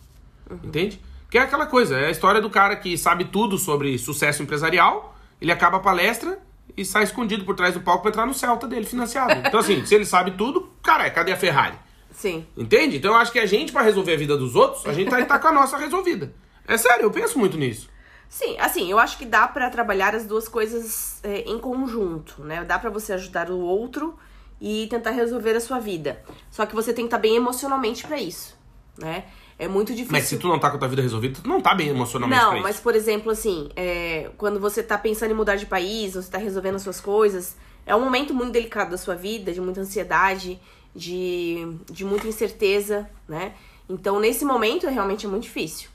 Entende? 0.63 1.01
Que 1.31 1.39
é 1.39 1.41
aquela 1.41 1.65
coisa, 1.65 1.97
é 1.97 2.07
a 2.07 2.11
história 2.11 2.39
do 2.39 2.49
cara 2.49 2.75
que 2.75 2.95
sabe 2.97 3.25
tudo 3.25 3.57
sobre 3.57 3.97
sucesso 3.97 4.43
empresarial, 4.43 5.17
ele 5.41 5.51
acaba 5.51 5.77
a 5.77 5.79
palestra 5.79 6.39
e 6.75 6.85
sai 6.85 7.03
escondido 7.03 7.45
por 7.45 7.55
trás 7.55 7.73
do 7.73 7.81
palco 7.81 8.01
pra 8.01 8.09
entrar 8.09 8.25
no 8.25 8.33
Celta 8.33 8.67
dele, 8.67 8.85
financiado. 8.85 9.47
Então, 9.47 9.59
assim, 9.59 9.85
se 9.85 9.95
ele 9.95 10.05
sabe 10.05 10.31
tudo, 10.31 10.69
cara, 10.81 11.09
cadê 11.09 11.31
a 11.31 11.37
Ferrari? 11.37 11.77
Sim. 12.11 12.45
Entende? 12.57 12.97
Então 12.97 13.11
eu 13.11 13.17
acho 13.17 13.31
que 13.31 13.39
a 13.39 13.45
gente, 13.45 13.71
pra 13.71 13.81
resolver 13.81 14.13
a 14.13 14.17
vida 14.17 14.35
dos 14.35 14.55
outros, 14.55 14.85
a 14.85 14.93
gente 14.93 15.09
tá, 15.09 15.23
tá 15.23 15.39
com 15.39 15.47
a 15.47 15.51
nossa 15.51 15.77
resolvida. 15.77 16.33
É 16.67 16.77
sério, 16.77 17.03
eu 17.03 17.11
penso 17.11 17.39
muito 17.39 17.57
nisso. 17.57 17.89
Sim, 18.27 18.57
assim, 18.59 18.91
eu 18.91 18.99
acho 18.99 19.17
que 19.17 19.25
dá 19.25 19.47
pra 19.47 19.69
trabalhar 19.69 20.13
as 20.13 20.25
duas 20.25 20.47
coisas 20.47 21.19
é, 21.23 21.39
em 21.49 21.57
conjunto, 21.57 22.43
né? 22.43 22.63
Dá 22.63 22.77
pra 22.77 22.89
você 22.89 23.13
ajudar 23.13 23.49
o 23.49 23.59
outro 23.59 24.15
e 24.61 24.85
tentar 24.87 25.11
resolver 25.11 25.55
a 25.55 25.59
sua 25.59 25.79
vida. 25.79 26.23
Só 26.51 26.65
que 26.65 26.75
você 26.75 26.93
tem 26.93 27.05
que 27.05 27.07
estar 27.07 27.17
bem 27.17 27.35
emocionalmente 27.35 28.05
pra 28.05 28.19
isso, 28.19 28.55
né? 28.97 29.25
É 29.59 29.67
muito 29.67 29.89
difícil. 29.89 30.13
Mas 30.13 30.23
se 30.23 30.37
tu 30.37 30.47
não 30.47 30.57
tá 30.57 30.69
com 30.69 30.77
a 30.77 30.79
tua 30.79 30.87
vida 30.87 31.01
resolvida, 31.01 31.41
tu 31.43 31.49
não 31.49 31.59
tá 31.59 31.75
bem 31.75 31.89
emocionalmente 31.89 32.41
Não, 32.41 32.61
mas 32.61 32.79
por 32.79 32.95
exemplo, 32.95 33.29
assim, 33.29 33.69
é, 33.75 34.31
quando 34.37 34.57
você 34.57 34.81
tá 34.81 34.97
pensando 34.97 35.31
em 35.31 35.33
mudar 35.33 35.57
de 35.57 35.65
país, 35.65 36.13
você 36.13 36.31
tá 36.31 36.37
resolvendo 36.37 36.75
as 36.75 36.81
suas 36.81 37.01
coisas, 37.01 37.57
é 37.85 37.93
um 37.93 37.99
momento 37.99 38.33
muito 38.33 38.53
delicado 38.53 38.91
da 38.91 38.97
sua 38.97 39.15
vida, 39.15 39.51
de 39.51 39.59
muita 39.59 39.81
ansiedade, 39.81 40.57
de, 40.95 41.75
de 41.91 42.05
muita 42.05 42.25
incerteza, 42.25 43.09
né? 43.27 43.53
Então, 43.89 44.17
nesse 44.19 44.45
momento, 44.45 44.87
realmente 44.87 45.25
é 45.25 45.29
muito 45.29 45.43
difícil. 45.43 45.89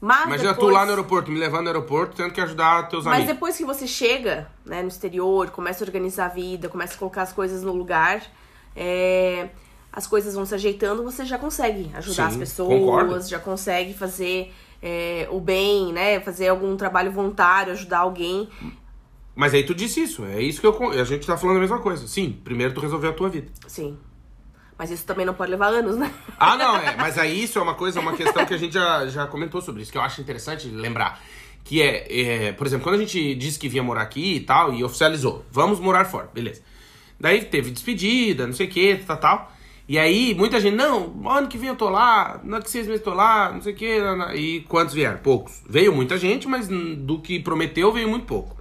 Mas 0.00 0.26
Imagina 0.26 0.52
tu 0.52 0.56
depois... 0.56 0.74
lá 0.74 0.84
no 0.84 0.90
aeroporto, 0.90 1.30
me 1.30 1.38
levando 1.40 1.62
no 1.62 1.68
aeroporto, 1.68 2.16
tendo 2.16 2.32
que 2.32 2.40
ajudar 2.40 2.88
teus 2.88 3.04
Mas 3.04 3.14
amigos. 3.14 3.34
depois 3.34 3.56
que 3.56 3.64
você 3.64 3.86
chega, 3.86 4.48
né, 4.64 4.82
no 4.82 4.88
exterior, 4.88 5.50
começa 5.50 5.82
a 5.82 5.86
organizar 5.86 6.26
a 6.26 6.28
vida, 6.28 6.68
começa 6.68 6.94
a 6.94 6.98
colocar 6.98 7.22
as 7.22 7.32
coisas 7.32 7.62
no 7.62 7.72
lugar, 7.72 8.22
é, 8.76 9.48
as 9.92 10.06
coisas 10.06 10.34
vão 10.34 10.46
se 10.46 10.54
ajeitando, 10.54 11.02
você 11.02 11.24
já 11.24 11.36
consegue 11.36 11.90
ajudar 11.94 12.30
Sim, 12.30 12.34
as 12.34 12.36
pessoas, 12.36 12.80
concordo. 12.80 13.28
já 13.28 13.38
consegue 13.38 13.92
fazer 13.92 14.52
é, 14.82 15.28
o 15.30 15.38
bem, 15.38 15.92
né? 15.92 16.18
Fazer 16.20 16.48
algum 16.48 16.76
trabalho 16.76 17.12
voluntário, 17.12 17.72
ajudar 17.72 17.98
alguém. 17.98 18.48
Mas 19.34 19.52
aí 19.52 19.64
tu 19.64 19.74
disse 19.74 20.02
isso, 20.02 20.24
é 20.24 20.40
isso 20.40 20.60
que 20.60 20.66
eu. 20.66 20.90
A 20.90 21.04
gente 21.04 21.26
tá 21.26 21.36
falando 21.36 21.58
a 21.58 21.60
mesma 21.60 21.78
coisa. 21.78 22.06
Sim, 22.08 22.40
primeiro 22.42 22.72
tu 22.72 22.80
resolveu 22.80 23.10
a 23.10 23.12
tua 23.12 23.28
vida. 23.28 23.48
Sim. 23.66 23.98
Mas 24.78 24.90
isso 24.90 25.04
também 25.04 25.24
não 25.24 25.34
pode 25.34 25.50
levar 25.50 25.68
anos, 25.68 25.96
né? 25.96 26.12
Ah, 26.38 26.56
não, 26.56 26.76
é. 26.76 26.96
Mas 26.96 27.18
aí 27.18 27.44
isso 27.44 27.58
é 27.58 27.62
uma 27.62 27.74
coisa, 27.74 28.00
uma 28.00 28.16
questão 28.16 28.44
que 28.44 28.54
a 28.54 28.56
gente 28.56 28.72
já, 28.72 29.06
já 29.06 29.26
comentou 29.26 29.60
sobre 29.60 29.82
isso, 29.82 29.92
que 29.92 29.98
eu 29.98 30.02
acho 30.02 30.20
interessante 30.20 30.66
lembrar. 30.68 31.22
Que 31.62 31.80
é, 31.80 32.48
é, 32.48 32.52
por 32.52 32.66
exemplo, 32.66 32.84
quando 32.84 32.96
a 32.96 32.98
gente 32.98 33.34
disse 33.36 33.58
que 33.58 33.68
vinha 33.68 33.82
morar 33.82 34.02
aqui 34.02 34.36
e 34.36 34.40
tal, 34.40 34.74
e 34.74 34.82
oficializou, 34.82 35.44
vamos 35.52 35.78
morar 35.78 36.04
fora, 36.06 36.28
beleza. 36.34 36.62
Daí 37.20 37.44
teve 37.44 37.70
despedida, 37.70 38.46
não 38.46 38.54
sei 38.54 38.66
o 38.66 38.70
que, 38.70 38.96
tal, 38.96 39.16
tal. 39.18 39.52
E 39.92 39.98
aí 39.98 40.34
muita 40.34 40.58
gente, 40.58 40.74
não, 40.74 41.12
ano 41.28 41.48
que 41.48 41.58
vem 41.58 41.68
eu 41.68 41.76
tô 41.76 41.90
lá, 41.90 42.40
no 42.42 42.62
que 42.62 42.70
seis 42.70 42.86
meses 42.86 43.02
eu 43.02 43.12
tô 43.12 43.14
lá, 43.14 43.52
não 43.52 43.60
sei 43.60 43.74
o 43.74 43.76
que. 43.76 44.00
E 44.34 44.60
quantos 44.60 44.94
vieram? 44.94 45.18
Poucos. 45.18 45.62
Veio 45.68 45.94
muita 45.94 46.16
gente, 46.16 46.48
mas 46.48 46.66
do 46.66 47.18
que 47.18 47.38
prometeu 47.38 47.92
veio 47.92 48.08
muito 48.08 48.24
pouco. 48.24 48.56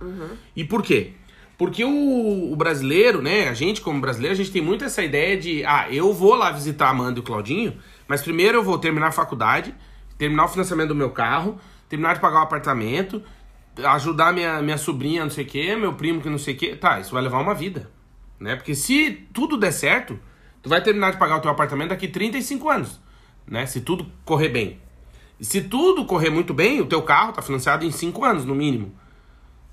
E 0.54 0.66
por 0.66 0.84
quê? 0.84 1.14
Porque 1.58 1.86
o, 1.86 2.52
o 2.52 2.56
brasileiro, 2.58 3.22
né, 3.22 3.48
a 3.48 3.54
gente 3.54 3.80
como 3.80 4.02
brasileiro, 4.02 4.34
a 4.34 4.36
gente 4.36 4.52
tem 4.52 4.62
muito 4.62 4.84
essa 4.84 5.02
ideia 5.02 5.38
de, 5.38 5.64
ah, 5.64 5.88
eu 5.90 6.12
vou 6.12 6.36
lá 6.36 6.52
visitar 6.52 6.88
a 6.88 6.90
Amanda 6.90 7.20
e 7.20 7.22
o 7.22 7.24
Claudinho, 7.24 7.78
mas 8.10 8.22
primeiro 8.22 8.58
eu 8.58 8.64
vou 8.64 8.78
terminar 8.78 9.08
a 9.08 9.12
faculdade, 9.14 9.74
terminar 10.18 10.44
o 10.44 10.50
financiamento 10.50 10.90
do 10.90 10.96
meu 10.96 11.12
carro, 11.12 11.58
terminar 11.88 12.14
de 12.14 12.20
pagar 12.20 12.40
o 12.40 12.44
apartamento, 12.44 13.24
ajudar 13.82 14.34
minha, 14.34 14.62
minha 14.62 14.78
sobrinha, 14.78 15.24
não 15.24 15.32
sei 15.32 15.46
o 15.46 15.48
quê, 15.48 15.78
meu 15.78 15.94
primo 15.94 16.20
que 16.20 16.30
não 16.30 16.38
sei 16.38 16.56
o 16.56 16.58
quê. 16.58 16.76
Tá, 16.76 17.00
isso 17.00 17.14
vai 17.14 17.24
levar 17.24 17.40
uma 17.40 17.54
vida, 17.54 17.90
né? 18.38 18.58
Porque 18.58 18.76
se 18.76 19.30
tudo 19.32 19.56
der 19.56 19.72
certo, 19.72 20.20
tu 20.62 20.70
vai 20.70 20.82
terminar 20.82 21.12
de 21.12 21.18
pagar 21.18 21.38
o 21.38 21.42
teu 21.42 21.52
apartamento 21.52 21.90
daqui 21.90 22.08
35 22.08 22.70
anos, 22.70 23.00
né? 23.48 23.66
Se 23.66 23.82
tudo 23.82 24.06
correr 24.26 24.50
bem. 24.50 24.80
E 25.40 25.46
se 25.46 25.62
tudo 25.62 26.06
correr 26.06 26.30
muito 26.30 26.54
bem, 26.54 26.82
o 26.82 26.86
teu 26.86 27.02
carro 27.02 27.34
tá 27.34 27.42
financiado 27.42 27.84
em 27.86 27.92
5 27.92 28.24
anos, 28.24 28.46
no 28.46 28.54
mínimo. 28.54 28.94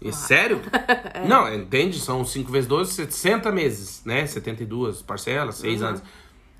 E 0.00 0.12
sério? 0.12 0.61
Não, 1.28 1.52
entende? 1.52 1.99
São 1.99 2.25
5 2.25 2.50
vezes 2.50 2.68
12, 2.68 2.92
60 2.95 3.50
meses, 3.52 4.02
né? 4.04 4.26
72 4.26 5.02
parcelas, 5.02 5.57
6 5.57 5.83
anos. 5.83 6.02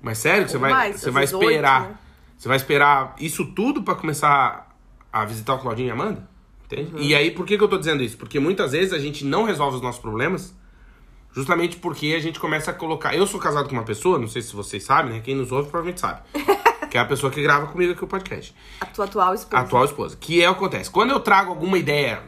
Mas 0.01 0.17
sério 0.17 0.45
que 0.45 0.51
você 0.51 0.57
vai, 0.57 0.71
mais, 0.71 0.99
você 0.99 1.09
vai 1.11 1.23
esperar. 1.23 1.81
né? 1.81 1.95
Você 2.37 2.47
vai 2.47 2.57
esperar 2.57 3.15
isso 3.19 3.45
tudo 3.53 3.83
pra 3.83 3.95
começar 3.95 4.77
a 5.11 5.25
visitar 5.25 5.55
o 5.55 5.59
Claudinho 5.59 5.87
e 5.87 5.91
a 5.91 5.93
Amanda? 5.93 6.29
Entende? 6.65 6.91
E 6.97 7.15
aí, 7.15 7.31
por 7.31 7.45
que, 7.45 7.57
que 7.57 7.63
eu 7.63 7.67
tô 7.67 7.77
dizendo 7.77 8.03
isso? 8.03 8.17
Porque 8.17 8.39
muitas 8.39 8.71
vezes 8.73 8.93
a 8.93 8.99
gente 8.99 9.25
não 9.25 9.43
resolve 9.43 9.77
os 9.77 9.81
nossos 9.81 9.99
problemas 9.99 10.55
justamente 11.33 11.77
porque 11.77 12.13
a 12.17 12.19
gente 12.19 12.39
começa 12.39 12.71
a 12.71 12.73
colocar. 12.73 13.15
Eu 13.15 13.25
sou 13.27 13.39
casado 13.39 13.67
com 13.69 13.75
uma 13.75 13.83
pessoa, 13.83 14.19
não 14.19 14.27
sei 14.27 14.41
se 14.41 14.55
vocês 14.55 14.83
sabem, 14.83 15.13
né? 15.13 15.19
Quem 15.19 15.35
nos 15.35 15.51
ouve 15.51 15.69
provavelmente 15.69 16.01
sabe. 16.01 16.21
que 16.89 16.97
é 16.97 17.01
a 17.01 17.05
pessoa 17.05 17.31
que 17.31 17.41
grava 17.41 17.67
comigo 17.67 17.93
aqui 17.93 18.03
o 18.03 18.07
podcast. 18.07 18.53
A 18.81 18.85
tua 18.87 19.05
atual 19.05 19.33
esposa. 19.33 19.57
A 19.57 19.65
atual 19.65 19.85
esposa. 19.85 20.17
Que 20.19 20.41
é 20.41 20.49
o 20.49 20.53
que 20.53 20.59
acontece. 20.59 20.89
Quando 20.89 21.11
eu 21.11 21.19
trago 21.19 21.51
alguma 21.51 21.77
ideia 21.77 22.23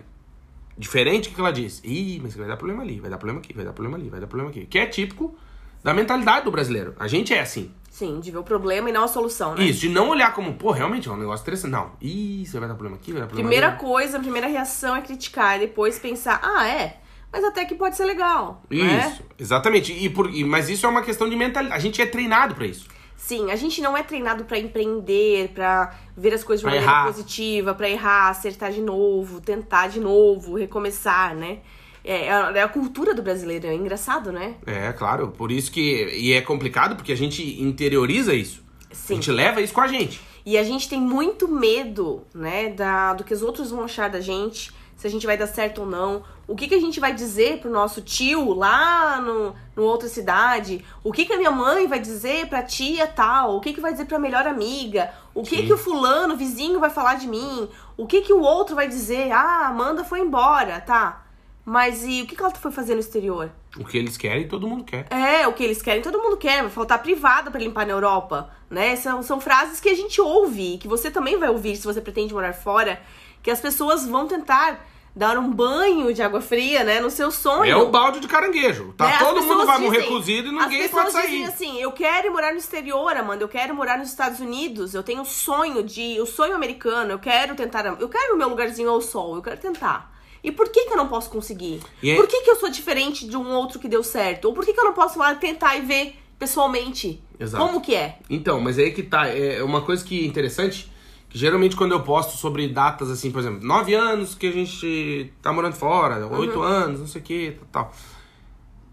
diferente, 0.78 1.28
o 1.28 1.30
que 1.30 1.36
que 1.36 1.42
ela 1.42 1.52
diz? 1.52 1.82
Ih, 1.84 2.20
mas 2.22 2.36
vai 2.36 2.48
dar 2.48 2.58
problema 2.58 2.84
ali, 2.84 3.00
vai 3.00 3.10
dar 3.10 3.18
problema 3.18 3.40
aqui, 3.40 3.54
vai 3.54 3.66
dar 3.66 3.74
problema 3.74 3.98
ali, 3.98 4.10
vai 4.10 4.20
dar 4.20 4.28
problema 4.28 4.52
aqui. 4.52 4.66
Que 4.66 4.80
é 4.80 4.86
típico 4.86 5.36
da 5.84 5.94
mentalidade 5.94 6.46
do 6.46 6.52
brasileiro. 6.52 6.96
A 7.00 7.08
gente 7.08 7.34
é 7.34 7.42
assim. 7.42 7.72
Sim, 7.90 8.20
de 8.20 8.32
ver 8.32 8.38
o 8.38 8.44
problema 8.44 8.90
e 8.90 8.94
não 8.94 9.04
a 9.04 9.08
solução, 9.08 9.54
né? 9.54 9.64
Isso, 9.66 9.82
de 9.82 9.90
não 9.90 10.10
olhar 10.10 10.34
como, 10.34 10.54
pô, 10.54 10.72
realmente 10.72 11.10
é 11.10 11.12
um 11.12 11.18
negócio 11.18 11.44
interessante. 11.44 11.72
Não. 11.72 11.92
Ih, 12.00 12.46
você 12.46 12.58
vai 12.58 12.70
dar 12.70 12.76
problema 12.76 12.96
aqui, 12.96 13.12
vai 13.12 13.22
dar 13.22 13.28
problema 13.28 13.50
Primeira 13.50 13.68
ali. 13.74 13.78
coisa, 13.78 14.18
a 14.18 14.20
primeira 14.22 14.48
reação 14.48 14.96
é 14.96 15.02
criticar, 15.02 15.58
e 15.58 15.68
depois 15.68 16.00
pensar, 16.00 16.40
ah, 16.42 16.66
é, 16.68 17.01
mas 17.32 17.44
até 17.44 17.66
que 17.66 17.76
pode 17.76 17.96
ser 17.96 18.06
legal. 18.06 18.62
né? 18.70 19.10
Isso, 19.12 19.24
exatamente. 19.40 19.92
E 19.94 20.10
por, 20.10 20.34
e- 20.34 20.44
mas 20.44 20.70
isso 20.70 20.86
é 20.86 20.90
uma 20.90 21.02
questão 21.02 21.30
de 21.30 21.36
mentalidade. 21.36 21.76
A 21.78 21.82
gente 21.82 22.02
é 22.02 22.06
treinado 22.06 22.56
pra 22.56 22.66
isso. 22.66 22.88
Sim, 23.16 23.52
a 23.52 23.56
gente 23.56 23.82
não 23.82 23.96
é 23.96 24.02
treinado 24.02 24.46
pra 24.46 24.58
empreender, 24.58 25.50
pra 25.50 25.94
ver 26.18 26.34
as 26.34 26.44
coisas 26.44 26.62
de 26.62 26.66
uma 26.66 26.76
maneira 26.76 27.04
positiva, 27.06 27.74
pra 27.76 27.88
errar, 27.90 28.30
acertar 28.30 28.72
de 28.72 28.82
novo, 28.82 29.40
tentar 29.40 29.88
de 29.90 30.00
novo, 30.00 30.56
recomeçar, 30.56 31.36
né? 31.36 31.60
É, 32.04 32.26
é 32.26 32.32
a- 32.34 32.52
é 32.56 32.62
a 32.64 32.68
cultura 32.68 33.14
do 33.14 33.22
brasileiro, 33.22 33.68
é 33.68 33.76
engraçado, 33.76 34.32
né? 34.32 34.56
É, 34.66 34.92
claro. 34.92 35.28
Por 35.30 35.52
isso 35.52 35.72
que. 35.72 36.10
E 36.18 36.34
é 36.34 36.42
complicado 36.42 36.96
porque 36.96 37.12
a 37.12 37.16
gente 37.18 37.62
interioriza 37.62 38.34
isso. 38.34 38.64
Sim. 38.92 39.14
A 39.14 39.16
gente 39.18 39.32
leva 39.32 39.62
isso 39.62 39.72
com 39.74 39.82
a 39.82 39.88
gente. 39.88 40.20
E 40.44 40.58
a 40.58 40.64
gente 40.64 40.90
tem 40.90 41.00
muito 41.00 41.48
medo, 41.48 42.24
né, 42.34 42.70
da, 42.70 43.14
do 43.14 43.24
que 43.24 43.32
os 43.34 43.44
outros 43.44 43.70
vão 43.70 43.84
achar 43.84 44.10
da 44.10 44.20
gente, 44.20 44.72
se 44.98 45.06
a 45.06 45.10
gente 45.10 45.28
vai 45.28 45.38
dar 45.38 45.46
certo 45.46 45.82
ou 45.82 45.88
não. 45.88 46.24
O 46.48 46.56
que, 46.56 46.68
que 46.68 46.76
a 46.76 46.80
gente 46.80 47.00
vai 47.00 47.14
dizer 47.14 47.60
pro 47.60 47.70
nosso 47.70 48.02
tio 48.02 48.54
lá 48.54 49.22
no, 49.22 49.56
no 49.76 49.84
outra 49.84 50.08
cidade? 50.08 50.84
O 51.04 51.12
que, 51.12 51.26
que 51.26 51.34
a 51.34 51.38
minha 51.38 51.52
mãe 51.52 51.88
vai 51.88 52.00
dizer 52.00 52.48
pra 52.48 52.64
tia 52.64 53.08
tal? 53.08 53.56
O 53.56 53.62
que, 53.62 53.74
que 53.74 53.82
vai 53.82 53.92
dizer 53.92 54.06
pra 54.06 54.20
melhor 54.20 54.46
amiga? 54.46 55.14
O 55.34 55.44
que, 55.44 55.58
Sim. 55.58 55.66
que 55.66 55.74
o 55.74 55.78
fulano, 55.78 56.34
o 56.34 56.38
vizinho, 56.38 56.80
vai 56.80 56.90
falar 56.90 57.16
de 57.16 57.28
mim? 57.28 57.70
O 57.96 58.06
que, 58.06 58.22
que 58.22 58.34
o 58.34 58.42
outro 58.42 58.76
vai 58.76 58.88
dizer? 58.88 59.32
Ah, 59.32 59.68
Amanda 59.68 60.04
foi 60.04 60.20
embora, 60.20 60.82
tá. 60.82 61.26
Mas 61.64 62.04
e 62.04 62.24
o 62.24 62.26
que, 62.26 62.36
que 62.36 62.42
ela 62.42 62.54
foi 62.54 62.72
fazer 62.72 62.96
no 62.96 63.00
exterior? 63.00 63.52
O 63.78 63.86
que 63.86 63.98
eles 63.98 64.18
querem, 64.18 64.48
todo 64.48 64.68
mundo 64.68 64.84
quer. 64.84 65.06
É, 65.10 65.48
o 65.48 65.54
que 65.54 65.64
eles 65.64 65.82
querem, 65.82 66.02
todo 66.02 66.22
mundo 66.22 66.36
quer. 66.36 66.64
Vai 66.64 66.72
faltar 66.72 67.02
privada 67.02 67.52
pra 67.52 67.60
limpar 67.60 67.86
na 67.86 67.94
Europa, 67.94 68.50
né? 68.70 68.96
São, 68.96 69.22
são 69.22 69.40
frases 69.40 69.80
que 69.80 69.88
a 69.88 69.96
gente 69.96 70.20
ouve, 70.20 70.78
que 70.80 70.88
você 70.88 71.12
também 71.12 71.38
vai 71.38 71.50
ouvir 71.50 71.76
se 71.76 71.86
você 71.86 72.02
pretende 72.02 72.34
morar 72.34 72.54
fora, 72.54 73.00
que 73.44 73.52
as 73.52 73.62
pessoas 73.62 74.08
vão 74.08 74.28
tentar 74.28 74.86
dar 75.16 75.38
um 75.38 75.52
banho 75.52 76.14
de 76.14 76.22
água 76.22 76.42
fria, 76.42 76.84
né, 76.84 77.00
no 77.00 77.10
seu 77.10 77.32
sonho. 77.32 77.70
É 77.70 77.76
o 77.76 77.90
balde 77.90 78.20
de 78.20 78.28
caranguejo. 78.28 78.94
Tá 78.98 79.08
né? 79.08 79.18
Todo 79.20 79.44
mundo 79.44 79.66
vai 79.66 79.78
morrer 79.78 80.04
cozido 80.04 80.48
e 80.50 80.52
ninguém 80.52 80.88
pode 80.90 81.12
sair. 81.12 81.30
dizem 81.30 81.46
assim, 81.46 81.82
eu 81.82 81.92
quero 81.92 82.32
morar 82.32 82.52
no 82.54 82.58
exterior, 82.58 83.16
Amanda, 83.16 83.44
eu 83.44 83.50
quero 83.50 83.76
morar 83.76 83.98
nos 83.98 84.10
Estados 84.10 84.40
Unidos, 84.40 84.94
eu 84.94 85.04
tenho 85.04 85.22
o 85.22 85.26
sonho 85.26 85.84
de, 85.84 86.20
o 86.22 86.26
sonho 86.26 86.56
americano, 86.56 87.12
eu 87.12 87.20
quero 87.20 87.56
tentar, 87.56 87.86
eu 88.00 88.08
quero 88.10 88.36
o 88.36 88.38
meu 88.38 88.48
lugarzinho 88.50 88.90
ao 88.90 89.02
sol, 89.02 89.36
eu 89.36 89.42
quero 89.42 89.58
tentar. 89.60 90.12
E 90.44 90.52
por 90.52 90.70
que 90.70 90.86
que 90.86 90.94
eu 90.94 90.98
não 90.98 91.08
posso 91.08 91.30
conseguir? 91.30 91.82
E 92.02 92.10
é- 92.10 92.16
Por 92.16 92.28
que 92.28 92.42
que 92.42 92.50
eu 92.50 92.56
sou 92.56 92.70
diferente 92.70 93.28
de 93.28 93.38
um 93.38 93.52
outro 93.52 93.78
que 93.80 93.88
deu 93.88 94.04
certo? 94.04 94.46
Ou 94.46 94.54
por 94.54 94.66
que 94.66 94.74
que 94.74 94.80
eu 94.80 94.86
não 94.86 94.94
posso 94.94 95.20
lá 95.20 95.36
tentar 95.36 95.76
e 95.76 95.82
ver 95.82 96.16
pessoalmente 96.40 97.22
Exato. 97.40 97.64
como 97.64 97.80
que 97.80 97.94
é? 97.94 98.18
Então, 98.28 98.60
mas 98.60 98.80
aí 98.80 98.92
que 98.92 99.04
tá. 99.04 99.28
É 99.28 99.62
uma 99.62 99.82
coisa 99.82 100.04
que 100.04 100.24
é 100.24 100.26
interessante, 100.26 100.91
geralmente 101.34 101.76
quando 101.76 101.92
eu 101.94 102.02
posto 102.02 102.38
sobre 102.38 102.68
datas 102.68 103.10
assim, 103.10 103.32
por 103.32 103.40
exemplo, 103.40 103.66
nove 103.66 103.94
anos 103.94 104.36
que 104.36 104.48
a 104.48 104.52
gente 104.52 105.32
tá 105.42 105.52
morando 105.54 105.76
fora, 105.76 106.26
oito 106.28 106.58
Uhum. 106.60 106.64
anos, 106.64 107.00
não 107.00 107.08
sei 107.08 107.22
o 107.22 107.24
que, 107.24 107.58
tal. 107.72 107.92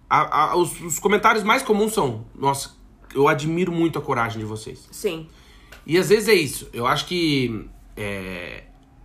A- 0.08 0.50
a- 0.52 0.56
os, 0.56 0.80
os 0.80 0.98
comentários 0.98 1.42
mais 1.44 1.62
comuns 1.62 1.92
são, 1.92 2.24
nossa, 2.34 2.70
eu 3.14 3.28
admiro 3.28 3.70
muito 3.72 3.98
a 3.98 4.02
coragem 4.02 4.38
de 4.38 4.44
vocês. 4.44 4.88
Sim. 4.90 5.28
E 5.86 5.98
às 5.98 6.08
vezes 6.08 6.28
é 6.28 6.34
isso. 6.34 6.68
Eu 6.72 6.86
acho 6.86 7.06
que 7.06 7.68
é, 7.96 8.64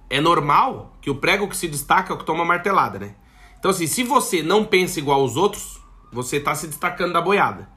é 0.09 0.21
normal 0.21 0.95
que 1.01 1.09
o 1.09 1.15
prego 1.15 1.47
que 1.47 1.57
se 1.57 1.67
destaca 1.67 2.13
é 2.13 2.15
o 2.15 2.19
que 2.19 2.25
toma 2.25 2.45
martelada, 2.45 2.99
né? 2.99 3.15
Então, 3.59 3.71
assim, 3.71 3.87
se 3.87 4.03
você 4.03 4.43
não 4.43 4.65
pensa 4.65 4.99
igual 4.99 5.21
aos 5.21 5.35
outros, 5.37 5.81
você 6.11 6.39
tá 6.39 6.53
se 6.53 6.67
destacando 6.67 7.13
da 7.13 7.21
boiada. 7.21 7.69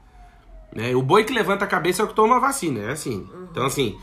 Né? 0.75 0.93
O 0.95 1.01
boi 1.01 1.23
que 1.23 1.31
levanta 1.33 1.63
a 1.63 1.67
cabeça 1.67 2.01
é 2.01 2.05
o 2.05 2.07
que 2.09 2.13
toma 2.13 2.35
a 2.35 2.39
vacina, 2.39 2.81
é 2.81 2.91
assim. 2.91 3.27
Então, 3.49 3.65
assim, 3.65 3.97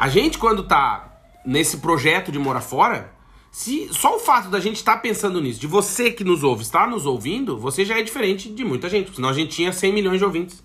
a 0.00 0.08
gente 0.08 0.38
quando 0.38 0.62
tá 0.62 1.20
nesse 1.44 1.76
projeto 1.76 2.32
de 2.32 2.38
morar 2.38 2.62
fora, 2.62 3.12
se 3.52 3.92
só 3.92 4.16
o 4.16 4.18
fato 4.18 4.48
da 4.48 4.58
gente 4.58 4.76
estar 4.76 4.96
pensando 4.96 5.38
nisso, 5.42 5.60
de 5.60 5.66
você 5.66 6.10
que 6.10 6.24
nos 6.24 6.42
ouve 6.42 6.62
estar 6.62 6.88
nos 6.88 7.04
ouvindo, 7.04 7.58
você 7.58 7.84
já 7.84 7.98
é 7.98 8.02
diferente 8.02 8.48
de 8.48 8.64
muita 8.64 8.88
gente. 8.88 9.14
Senão 9.14 9.28
a 9.28 9.34
gente 9.34 9.54
tinha 9.54 9.70
100 9.70 9.92
milhões 9.92 10.18
de 10.18 10.24
ouvintes. 10.24 10.64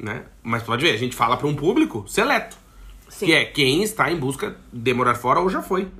Né? 0.00 0.24
Mas 0.42 0.62
pode 0.62 0.82
ver, 0.82 0.94
a 0.94 0.96
gente 0.96 1.14
fala 1.14 1.36
para 1.36 1.46
um 1.46 1.54
público 1.54 2.06
seleto. 2.08 2.56
Sim. 3.06 3.26
Que 3.26 3.32
é 3.34 3.44
quem 3.44 3.82
está 3.82 4.10
em 4.10 4.16
busca 4.16 4.56
de 4.72 4.94
morar 4.94 5.14
fora 5.14 5.38
ou 5.38 5.50
já 5.50 5.60
foi. 5.60 5.90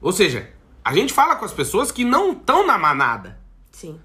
Ou 0.00 0.12
seja, 0.12 0.48
a 0.84 0.94
gente 0.94 1.12
fala 1.12 1.34
com 1.34 1.44
as 1.44 1.52
pessoas 1.52 1.90
que 1.90 2.04
não 2.04 2.30
estão 2.30 2.64
na 2.64 2.78
manada. 2.78 3.36
Sim. 3.72 3.98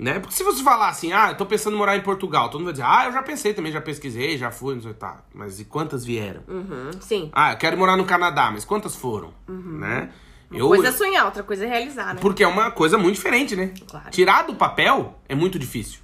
Né? 0.00 0.18
Porque 0.18 0.34
se 0.34 0.42
você 0.42 0.62
falar 0.62 0.88
assim, 0.88 1.12
ah, 1.12 1.28
eu 1.30 1.36
tô 1.36 1.44
pensando 1.44 1.74
em 1.74 1.78
morar 1.78 1.94
em 1.96 2.00
Portugal, 2.00 2.48
todo 2.48 2.60
mundo 2.60 2.66
vai 2.68 2.72
dizer, 2.72 2.86
ah, 2.86 3.04
eu 3.06 3.12
já 3.12 3.22
pensei 3.22 3.52
também, 3.52 3.70
já 3.70 3.80
pesquisei, 3.82 4.38
já 4.38 4.50
fui, 4.50 4.74
não 4.74 4.80
sei, 4.82 4.94
tá. 4.94 5.22
Mas 5.34 5.60
e 5.60 5.64
quantas 5.66 6.04
vieram? 6.04 6.42
Uhum. 6.48 6.90
Sim. 7.00 7.28
Ah, 7.32 7.52
eu 7.52 7.58
quero 7.58 7.76
morar 7.76 7.96
no 7.98 8.04
Canadá, 8.06 8.50
mas 8.50 8.64
quantas 8.64 8.96
foram? 8.96 9.34
Né? 9.46 10.10
Uma 10.50 10.58
Eu- 10.58 10.68
coisa 10.68 10.88
é 10.88 10.92
sonhar, 10.92 11.26
outra 11.26 11.42
coisa 11.42 11.64
é 11.66 11.68
realizar, 11.68 12.14
né? 12.14 12.20
Porque 12.20 12.42
é 12.42 12.48
uma 12.48 12.70
coisa 12.70 12.96
muito 12.96 13.16
diferente, 13.16 13.54
né? 13.54 13.74
Claro. 13.88 14.10
Tirar 14.10 14.42
do 14.42 14.54
papel 14.54 15.20
é 15.28 15.34
muito 15.34 15.58
difícil. 15.58 16.00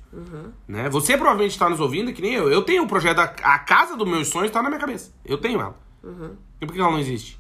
Né? 0.69 0.89
Você 0.91 1.17
provavelmente 1.17 1.53
está 1.53 1.69
nos 1.69 1.81
ouvindo, 1.81 2.13
que 2.13 2.23
nem 2.23 2.35
eu. 2.35 2.51
Eu 2.51 2.63
tenho 2.63 2.85
o 2.85 2.87
projeto, 2.87 3.17
da, 3.17 3.25
a 3.25 3.59
casa 3.59 3.97
dos 3.97 4.07
meus 4.09 4.29
sonhos 4.29 4.47
está 4.49 4.63
na 4.63 4.69
minha 4.69 4.81
cabeça. 4.81 5.13
Eu 5.25 5.39
tenho 5.39 5.61
ela. 5.61 5.79
E 6.61 6.65
por 6.67 6.73
que 6.75 6.81
ela 6.81 6.91
não 6.91 6.99
existe? 6.99 7.39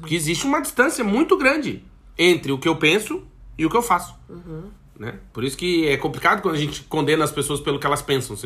Porque 0.00 0.14
existe 0.14 0.46
uma 0.46 0.60
distância 0.60 1.02
muito 1.04 1.36
grande 1.36 1.84
entre 2.18 2.52
o 2.52 2.58
que 2.58 2.68
eu 2.68 2.76
penso 2.76 3.24
e 3.58 3.64
o 3.66 3.70
que 3.70 3.76
eu 3.76 3.82
faço. 3.82 4.14
Né? 4.98 5.14
Por 5.32 5.42
isso 5.42 5.56
que 5.56 5.88
é 5.88 5.96
complicado 5.96 6.40
quando 6.40 6.54
a 6.54 6.58
gente 6.58 6.82
condena 6.84 7.24
as 7.24 7.32
pessoas 7.32 7.60
pelo 7.60 7.78
que 7.78 7.86
elas 7.86 8.02
pensam. 8.02 8.36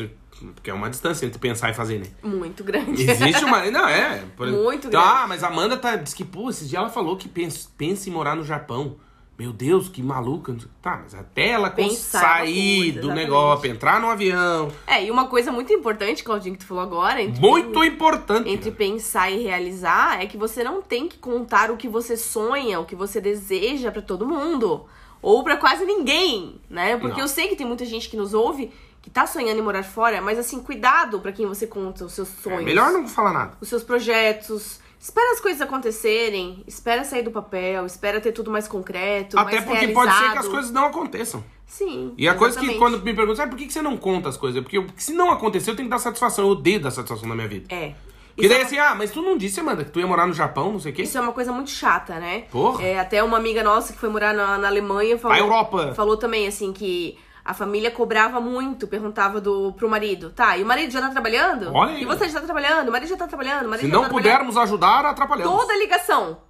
Porque 0.55 0.71
é 0.71 0.73
uma 0.73 0.89
distância 0.89 1.25
entre 1.25 1.37
pensar 1.37 1.69
e 1.69 1.73
fazer, 1.73 1.99
né? 1.99 2.07
Muito 2.23 2.63
grande. 2.63 3.09
Existe 3.09 3.43
uma. 3.43 3.65
Não, 3.69 3.87
é. 3.87 4.23
Por... 4.35 4.47
Muito 4.47 4.89
Tá, 4.89 5.13
grande. 5.13 5.29
mas 5.29 5.43
a 5.43 5.47
Amanda 5.47 5.77
tá, 5.77 5.95
diz 5.95 6.13
que, 6.13 6.23
pô, 6.23 6.49
esses 6.49 6.69
dias 6.69 6.79
ela 6.81 6.89
falou 6.89 7.17
que 7.17 7.27
pensa, 7.27 7.69
pensa 7.77 8.09
em 8.09 8.13
morar 8.13 8.35
no 8.35 8.43
Japão. 8.43 8.95
Meu 9.37 9.53
Deus, 9.53 9.87
que 9.87 10.03
maluca. 10.03 10.53
Tá, 10.81 10.99
mas 11.01 11.15
até 11.15 11.49
ela 11.51 11.69
Pensar 11.69 12.19
sair 12.19 12.91
coisa, 12.93 13.01
do 13.07 13.13
negócio, 13.15 13.69
entrar 13.71 14.01
no 14.01 14.09
avião. 14.09 14.69
É, 14.85 15.05
e 15.05 15.09
uma 15.09 15.27
coisa 15.27 15.49
muito 15.49 15.71
importante, 15.71 16.25
Claudinho, 16.25 16.55
que 16.55 16.59
tu 16.59 16.67
falou 16.67 16.83
agora, 16.83 17.21
entre, 17.21 17.39
Muito 17.39 17.81
importante. 17.85 18.49
entre 18.49 18.69
pensar 18.71 19.31
e 19.31 19.41
realizar, 19.41 20.21
é 20.21 20.25
que 20.25 20.37
você 20.37 20.61
não 20.61 20.81
tem 20.81 21.07
que 21.07 21.17
contar 21.17 21.71
o 21.71 21.77
que 21.77 21.87
você 21.87 22.17
sonha, 22.17 22.81
o 22.81 22.85
que 22.85 22.95
você 22.97 23.21
deseja 23.21 23.91
pra 23.93 24.01
todo 24.01 24.25
mundo. 24.25 24.85
Ou 25.21 25.43
pra 25.43 25.57
quase 25.57 25.85
ninguém, 25.85 26.59
né? 26.69 26.95
Porque 26.97 27.15
Não. 27.17 27.21
eu 27.21 27.27
sei 27.27 27.47
que 27.47 27.55
tem 27.55 27.67
muita 27.67 27.85
gente 27.85 28.07
que 28.09 28.15
nos 28.17 28.33
ouve 28.33 28.71
que 29.01 29.09
tá 29.09 29.25
sonhando 29.25 29.59
em 29.59 29.61
morar 29.61 29.83
fora, 29.83 30.21
mas 30.21 30.37
assim, 30.37 30.59
cuidado 30.61 31.19
pra 31.19 31.31
quem 31.31 31.45
você 31.45 31.65
conta 31.65 32.03
os 32.05 32.13
seus 32.13 32.27
sonhos. 32.27 32.61
É 32.61 32.65
melhor 32.65 32.91
não 32.91 33.07
falar 33.07 33.31
nada. 33.33 33.57
os 33.61 33.67
seus 33.69 33.83
projetos. 33.83 34.79
Espera 35.01 35.31
as 35.31 35.39
coisas 35.39 35.61
acontecerem, 35.61 36.61
espera 36.67 37.05
sair 37.05 37.23
do 37.23 37.31
papel, 37.31 37.85
espera 37.85 38.19
ter 38.19 38.33
tudo 38.33 38.51
mais 38.51 38.67
concreto, 38.67 39.39
Até 39.39 39.51
mais 39.53 39.63
porque 39.65 39.79
realizado. 39.85 40.05
pode 40.05 40.17
ser 40.17 40.31
que 40.33 40.37
as 40.39 40.47
coisas 40.49 40.71
não 40.71 40.85
aconteçam. 40.87 41.41
Sim. 41.65 42.13
E 42.17 42.27
a 42.27 42.33
coisa 42.35 42.59
que 42.59 42.65
exatamente. 42.65 42.79
quando 42.97 43.03
me 43.05 43.13
perguntam, 43.13 43.35
sabe 43.37 43.51
por 43.51 43.57
que 43.57 43.67
que 43.67 43.71
você 43.73 43.81
não 43.81 43.95
conta 43.95 44.27
as 44.27 44.35
coisas? 44.35 44.61
Porque, 44.61 44.77
eu- 44.77 44.83
porque 44.85 44.99
se 45.01 45.13
não 45.13 45.31
acontecer, 45.31 45.71
eu 45.71 45.75
tenho 45.77 45.87
que 45.87 45.91
dar 45.91 45.99
satisfação. 45.99 46.43
Eu 46.45 46.51
odeio 46.51 46.81
dar 46.81 46.91
satisfação 46.91 47.29
na 47.29 47.35
minha 47.35 47.47
vida. 47.47 47.73
É. 47.73 47.93
Isso 48.39 48.49
daí 48.49 48.59
é, 48.59 48.63
assim, 48.63 48.77
ah, 48.77 48.95
mas 48.95 49.11
tu 49.11 49.21
não 49.21 49.37
disse, 49.37 49.59
Amanda, 49.59 49.83
que 49.83 49.91
tu 49.91 49.99
ia 49.99 50.07
morar 50.07 50.25
no 50.27 50.33
Japão, 50.33 50.71
não 50.71 50.79
sei 50.79 50.91
o 50.91 50.95
quê? 50.95 51.03
isso 51.03 51.17
é 51.17 51.21
uma 51.21 51.33
coisa 51.33 51.51
muito 51.51 51.69
chata, 51.69 52.19
né? 52.19 52.43
Porra. 52.51 52.83
É, 52.83 52.99
até 52.99 53.23
uma 53.23 53.37
amiga 53.37 53.63
nossa 53.63 53.93
que 53.93 53.99
foi 53.99 54.09
morar 54.09 54.33
na, 54.33 54.57
na 54.57 54.67
Alemanha 54.67 55.17
falou, 55.17 55.35
A 55.35 55.39
Europa. 55.39 55.93
falou 55.95 56.17
também, 56.17 56.47
assim, 56.47 56.71
que 56.73 57.17
a 57.43 57.53
família 57.53 57.89
cobrava 57.89 58.39
muito, 58.39 58.87
perguntava 58.87 59.41
do, 59.41 59.73
pro 59.73 59.89
marido, 59.89 60.29
tá, 60.29 60.57
e 60.57 60.63
o 60.63 60.65
marido 60.65 60.91
já 60.91 61.01
tá 61.01 61.09
trabalhando? 61.09 61.71
Olha 61.73 61.93
aí. 61.93 62.01
E 62.03 62.05
você 62.05 62.29
já 62.29 62.39
tá 62.39 62.45
trabalhando? 62.45 62.89
O 62.89 62.91
marido 62.91 63.09
já 63.09 63.17
tá 63.17 63.27
trabalhando? 63.27 63.65
O 63.65 63.69
marido 63.69 63.85
Se 63.85 63.91
já 63.91 63.93
não 63.95 64.03
tá 64.03 64.09
trabalhando? 64.09 64.31
pudermos 64.37 64.57
ajudar, 64.57 65.05
atrapalhamos. 65.05 65.51
Toda 65.59 65.73
a 65.73 65.77
ligação. 65.77 66.41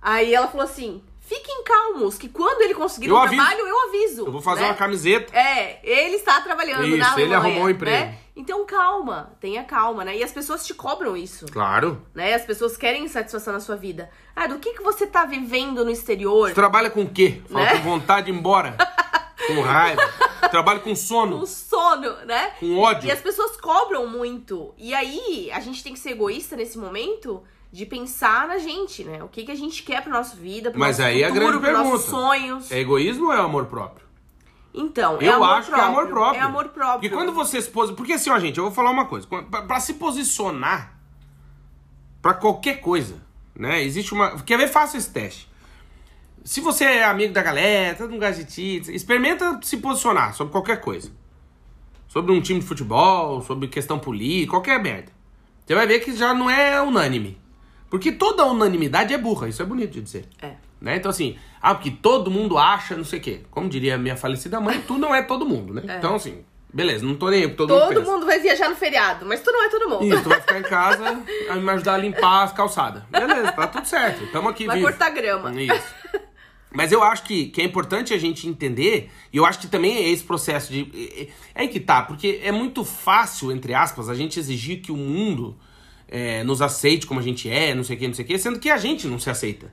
Aí 0.00 0.32
ela 0.32 0.46
falou 0.46 0.64
assim, 0.64 1.02
fiquem 1.20 1.62
calmos, 1.64 2.16
que 2.16 2.28
quando 2.28 2.62
ele 2.62 2.72
conseguir 2.74 3.08
Eu 3.08 3.16
um 3.16 3.18
aviso. 3.18 3.36
trabalho, 3.36 3.66
eu 3.66 3.88
aviso. 3.88 4.26
Eu 4.26 4.32
vou 4.32 4.40
fazer 4.40 4.62
né? 4.62 4.68
uma 4.68 4.74
camiseta. 4.74 5.36
É, 5.36 5.80
ele 5.82 6.16
está 6.16 6.40
trabalhando 6.40 6.86
Isso, 6.86 6.96
na 6.98 7.12
ele 7.20 7.34
Alemanha, 7.34 7.36
arrumou 7.38 7.64
um 7.64 7.70
emprego. 7.70 8.06
Né? 8.06 8.14
Então 8.38 8.64
calma, 8.64 9.32
tenha 9.40 9.64
calma, 9.64 10.04
né? 10.04 10.16
E 10.16 10.22
as 10.22 10.30
pessoas 10.30 10.64
te 10.64 10.72
cobram 10.72 11.16
isso, 11.16 11.44
Claro. 11.46 12.00
né? 12.14 12.34
As 12.34 12.42
pessoas 12.44 12.76
querem 12.76 13.08
satisfação 13.08 13.52
na 13.52 13.58
sua 13.58 13.74
vida. 13.74 14.08
Ah, 14.36 14.46
do 14.46 14.60
que, 14.60 14.74
que 14.74 14.82
você 14.82 15.06
tá 15.08 15.24
vivendo 15.24 15.84
no 15.84 15.90
exterior? 15.90 16.48
Tu 16.50 16.54
trabalha 16.54 16.88
com 16.88 17.02
o 17.02 17.08
quê? 17.10 17.42
Fala 17.50 17.64
Né? 17.64 17.72
com 17.78 17.82
vontade 17.82 18.26
de 18.26 18.32
ir 18.32 18.36
embora. 18.38 18.76
com 19.48 19.60
raiva. 19.60 20.02
Trabalho 20.50 20.80
com 20.80 20.94
sono. 20.94 21.40
Com 21.40 21.46
sono, 21.46 22.12
né? 22.26 22.52
Com 22.60 22.78
ódio. 22.78 23.08
E 23.08 23.10
as 23.10 23.20
pessoas 23.20 23.56
cobram 23.56 24.06
muito. 24.06 24.72
E 24.78 24.94
aí, 24.94 25.50
a 25.52 25.58
gente 25.60 25.82
tem 25.82 25.92
que 25.92 25.98
ser 25.98 26.10
egoísta 26.10 26.54
nesse 26.54 26.78
momento 26.78 27.42
de 27.72 27.84
pensar 27.84 28.46
na 28.48 28.56
gente, 28.58 29.04
né? 29.04 29.22
O 29.22 29.28
que, 29.28 29.42
que 29.44 29.50
a 29.52 29.54
gente 29.56 29.82
quer 29.82 30.02
pra 30.02 30.12
nossa 30.12 30.36
vida, 30.36 30.70
pro 30.70 30.78
Mas 30.80 30.98
nosso 30.98 31.08
aí 31.10 31.22
é 31.22 31.26
a 31.26 31.28
futuro, 31.28 31.58
grande 31.60 31.64
pros 31.74 31.78
nossos 31.90 32.04
pergunta. 32.06 32.22
sonhos. 32.28 32.70
É 32.72 32.78
egoísmo 32.78 33.26
ou 33.26 33.32
é 33.32 33.38
amor 33.38 33.66
próprio? 33.66 34.06
Então, 34.78 35.18
é 35.20 35.28
Eu 35.28 35.34
amor 35.34 35.48
acho 35.50 35.72
que 35.72 35.78
é 35.78 35.82
amor 35.82 36.06
próprio. 36.06 36.40
É 36.40 36.42
amor 36.42 36.68
próprio. 36.68 37.00
Porque 37.00 37.10
quando 37.10 37.32
você 37.32 37.60
se 37.60 37.68
posi... 37.68 37.92
Porque 37.94 38.12
assim, 38.12 38.30
ó, 38.30 38.38
gente, 38.38 38.58
eu 38.58 38.64
vou 38.64 38.72
falar 38.72 38.90
uma 38.90 39.06
coisa. 39.06 39.26
Pra, 39.26 39.42
pra 39.42 39.80
se 39.80 39.94
posicionar 39.94 40.98
pra 42.22 42.34
qualquer 42.34 42.80
coisa, 42.80 43.16
né? 43.54 43.82
Existe 43.82 44.12
uma. 44.12 44.40
Quer 44.42 44.58
ver? 44.58 44.68
Faça 44.68 44.96
esse 44.96 45.10
teste. 45.10 45.48
Se 46.44 46.60
você 46.60 46.84
é 46.84 47.04
amigo 47.04 47.32
da 47.32 47.42
galera, 47.42 47.96
todo 47.96 48.10
mundo 48.10 48.20
gosta 48.20 48.42
de 48.42 48.50
ti, 48.50 48.92
experimenta 48.92 49.60
se 49.62 49.76
posicionar 49.78 50.34
sobre 50.34 50.52
qualquer 50.52 50.80
coisa. 50.80 51.10
Sobre 52.06 52.32
um 52.32 52.40
time 52.40 52.60
de 52.60 52.66
futebol, 52.66 53.42
sobre 53.42 53.68
questão 53.68 53.98
política, 53.98 54.52
qualquer 54.52 54.82
merda. 54.82 55.12
Você 55.66 55.74
vai 55.74 55.86
ver 55.86 56.00
que 56.00 56.16
já 56.16 56.32
não 56.32 56.48
é 56.48 56.80
unânime. 56.80 57.38
Porque 57.90 58.12
toda 58.12 58.46
unanimidade 58.46 59.12
é 59.12 59.18
burra, 59.18 59.48
isso 59.48 59.60
é 59.60 59.64
bonito 59.64 59.92
de 59.92 60.00
dizer. 60.00 60.26
É. 60.40 60.54
Né? 60.80 60.96
Então, 60.96 61.10
assim, 61.10 61.36
ah, 61.60 61.74
porque 61.74 61.90
todo 61.90 62.30
mundo 62.30 62.56
acha, 62.56 62.96
não 62.96 63.04
sei 63.04 63.18
o 63.18 63.22
quê. 63.22 63.40
Como 63.50 63.68
diria 63.68 63.98
minha 63.98 64.16
falecida 64.16 64.60
mãe, 64.60 64.80
tu 64.86 64.96
não 64.96 65.14
é 65.14 65.22
todo 65.22 65.44
mundo, 65.44 65.74
né? 65.74 65.82
Então, 65.98 66.14
assim, 66.14 66.44
beleza, 66.72 67.04
não 67.04 67.16
tô 67.16 67.30
nem 67.30 67.44
aí, 67.44 67.48
todo, 67.48 67.74
mundo 67.74 67.94
Todo 67.94 68.02
mundo 68.04 68.26
vai 68.26 68.38
viajar 68.38 68.68
no 68.68 68.76
feriado, 68.76 69.26
mas 69.26 69.40
tu 69.40 69.50
não 69.50 69.64
é 69.64 69.68
todo 69.68 69.88
mundo. 69.88 70.04
Isso, 70.04 70.22
tu 70.22 70.28
vai 70.28 70.40
ficar 70.40 70.58
em 70.58 70.62
casa 70.68 71.22
a 71.50 71.54
me 71.56 71.70
ajudar 71.70 71.94
a 71.94 71.98
limpar 71.98 72.44
as 72.44 72.52
calçadas. 72.52 73.02
Beleza, 73.10 73.52
tá 73.52 73.66
tudo 73.66 73.86
certo. 73.86 74.30
Tamo 74.30 74.48
aqui 74.48 74.66
Vai 74.66 74.76
vivo. 74.76 74.88
cortar 74.88 75.10
grama. 75.10 75.52
Isso. 75.60 75.94
Mas 76.70 76.92
eu 76.92 77.02
acho 77.02 77.24
que, 77.24 77.46
que 77.46 77.60
é 77.60 77.64
importante 77.64 78.12
a 78.12 78.18
gente 78.18 78.46
entender, 78.46 79.10
e 79.32 79.38
eu 79.38 79.46
acho 79.46 79.58
que 79.58 79.66
também 79.66 79.96
é 79.96 80.08
esse 80.10 80.22
processo 80.22 80.70
de. 80.72 81.30
É 81.54 81.62
aí 81.62 81.68
que 81.68 81.80
tá, 81.80 82.02
porque 82.02 82.40
é 82.42 82.52
muito 82.52 82.84
fácil, 82.84 83.50
entre 83.50 83.74
aspas, 83.74 84.08
a 84.08 84.14
gente 84.14 84.38
exigir 84.38 84.82
que 84.82 84.92
o 84.92 84.96
mundo 84.96 85.56
é, 86.06 86.44
nos 86.44 86.60
aceite 86.60 87.06
como 87.06 87.20
a 87.20 87.22
gente 87.22 87.48
é, 87.48 87.74
não 87.74 87.82
sei 87.82 87.96
o 87.96 87.98
que, 87.98 88.06
não 88.06 88.14
sei 88.14 88.24
o 88.24 88.28
que, 88.28 88.38
sendo 88.38 88.58
que 88.58 88.70
a 88.70 88.76
gente 88.76 89.06
não 89.06 89.18
se 89.18 89.30
aceita. 89.30 89.72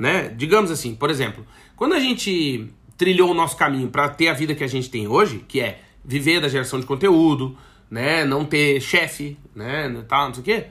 Né? 0.00 0.28
Digamos 0.34 0.70
assim, 0.70 0.94
por 0.94 1.10
exemplo, 1.10 1.46
quando 1.76 1.92
a 1.92 2.00
gente 2.00 2.72
trilhou 2.96 3.32
o 3.32 3.34
nosso 3.34 3.54
caminho 3.54 3.88
para 3.88 4.08
ter 4.08 4.28
a 4.28 4.32
vida 4.32 4.54
que 4.54 4.64
a 4.64 4.66
gente 4.66 4.88
tem 4.88 5.06
hoje, 5.06 5.44
que 5.46 5.60
é 5.60 5.82
viver 6.02 6.40
da 6.40 6.48
geração 6.48 6.80
de 6.80 6.86
conteúdo, 6.86 7.54
né, 7.90 8.24
não 8.24 8.46
ter 8.46 8.80
chefe, 8.80 9.36
né, 9.54 10.02
tal, 10.08 10.28
não 10.28 10.34
sei 10.34 10.40
o 10.40 10.44
quê, 10.44 10.66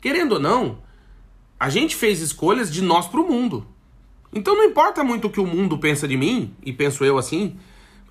querendo 0.00 0.32
ou 0.32 0.40
não, 0.40 0.78
a 1.60 1.70
gente 1.70 1.94
fez 1.94 2.20
escolhas 2.20 2.72
de 2.72 2.82
nós 2.82 3.06
pro 3.06 3.24
mundo. 3.24 3.64
Então 4.32 4.56
não 4.56 4.64
importa 4.64 5.04
muito 5.04 5.28
o 5.28 5.30
que 5.30 5.38
o 5.38 5.46
mundo 5.46 5.78
pensa 5.78 6.08
de 6.08 6.16
mim, 6.16 6.52
e 6.64 6.72
penso 6.72 7.04
eu 7.04 7.18
assim. 7.18 7.56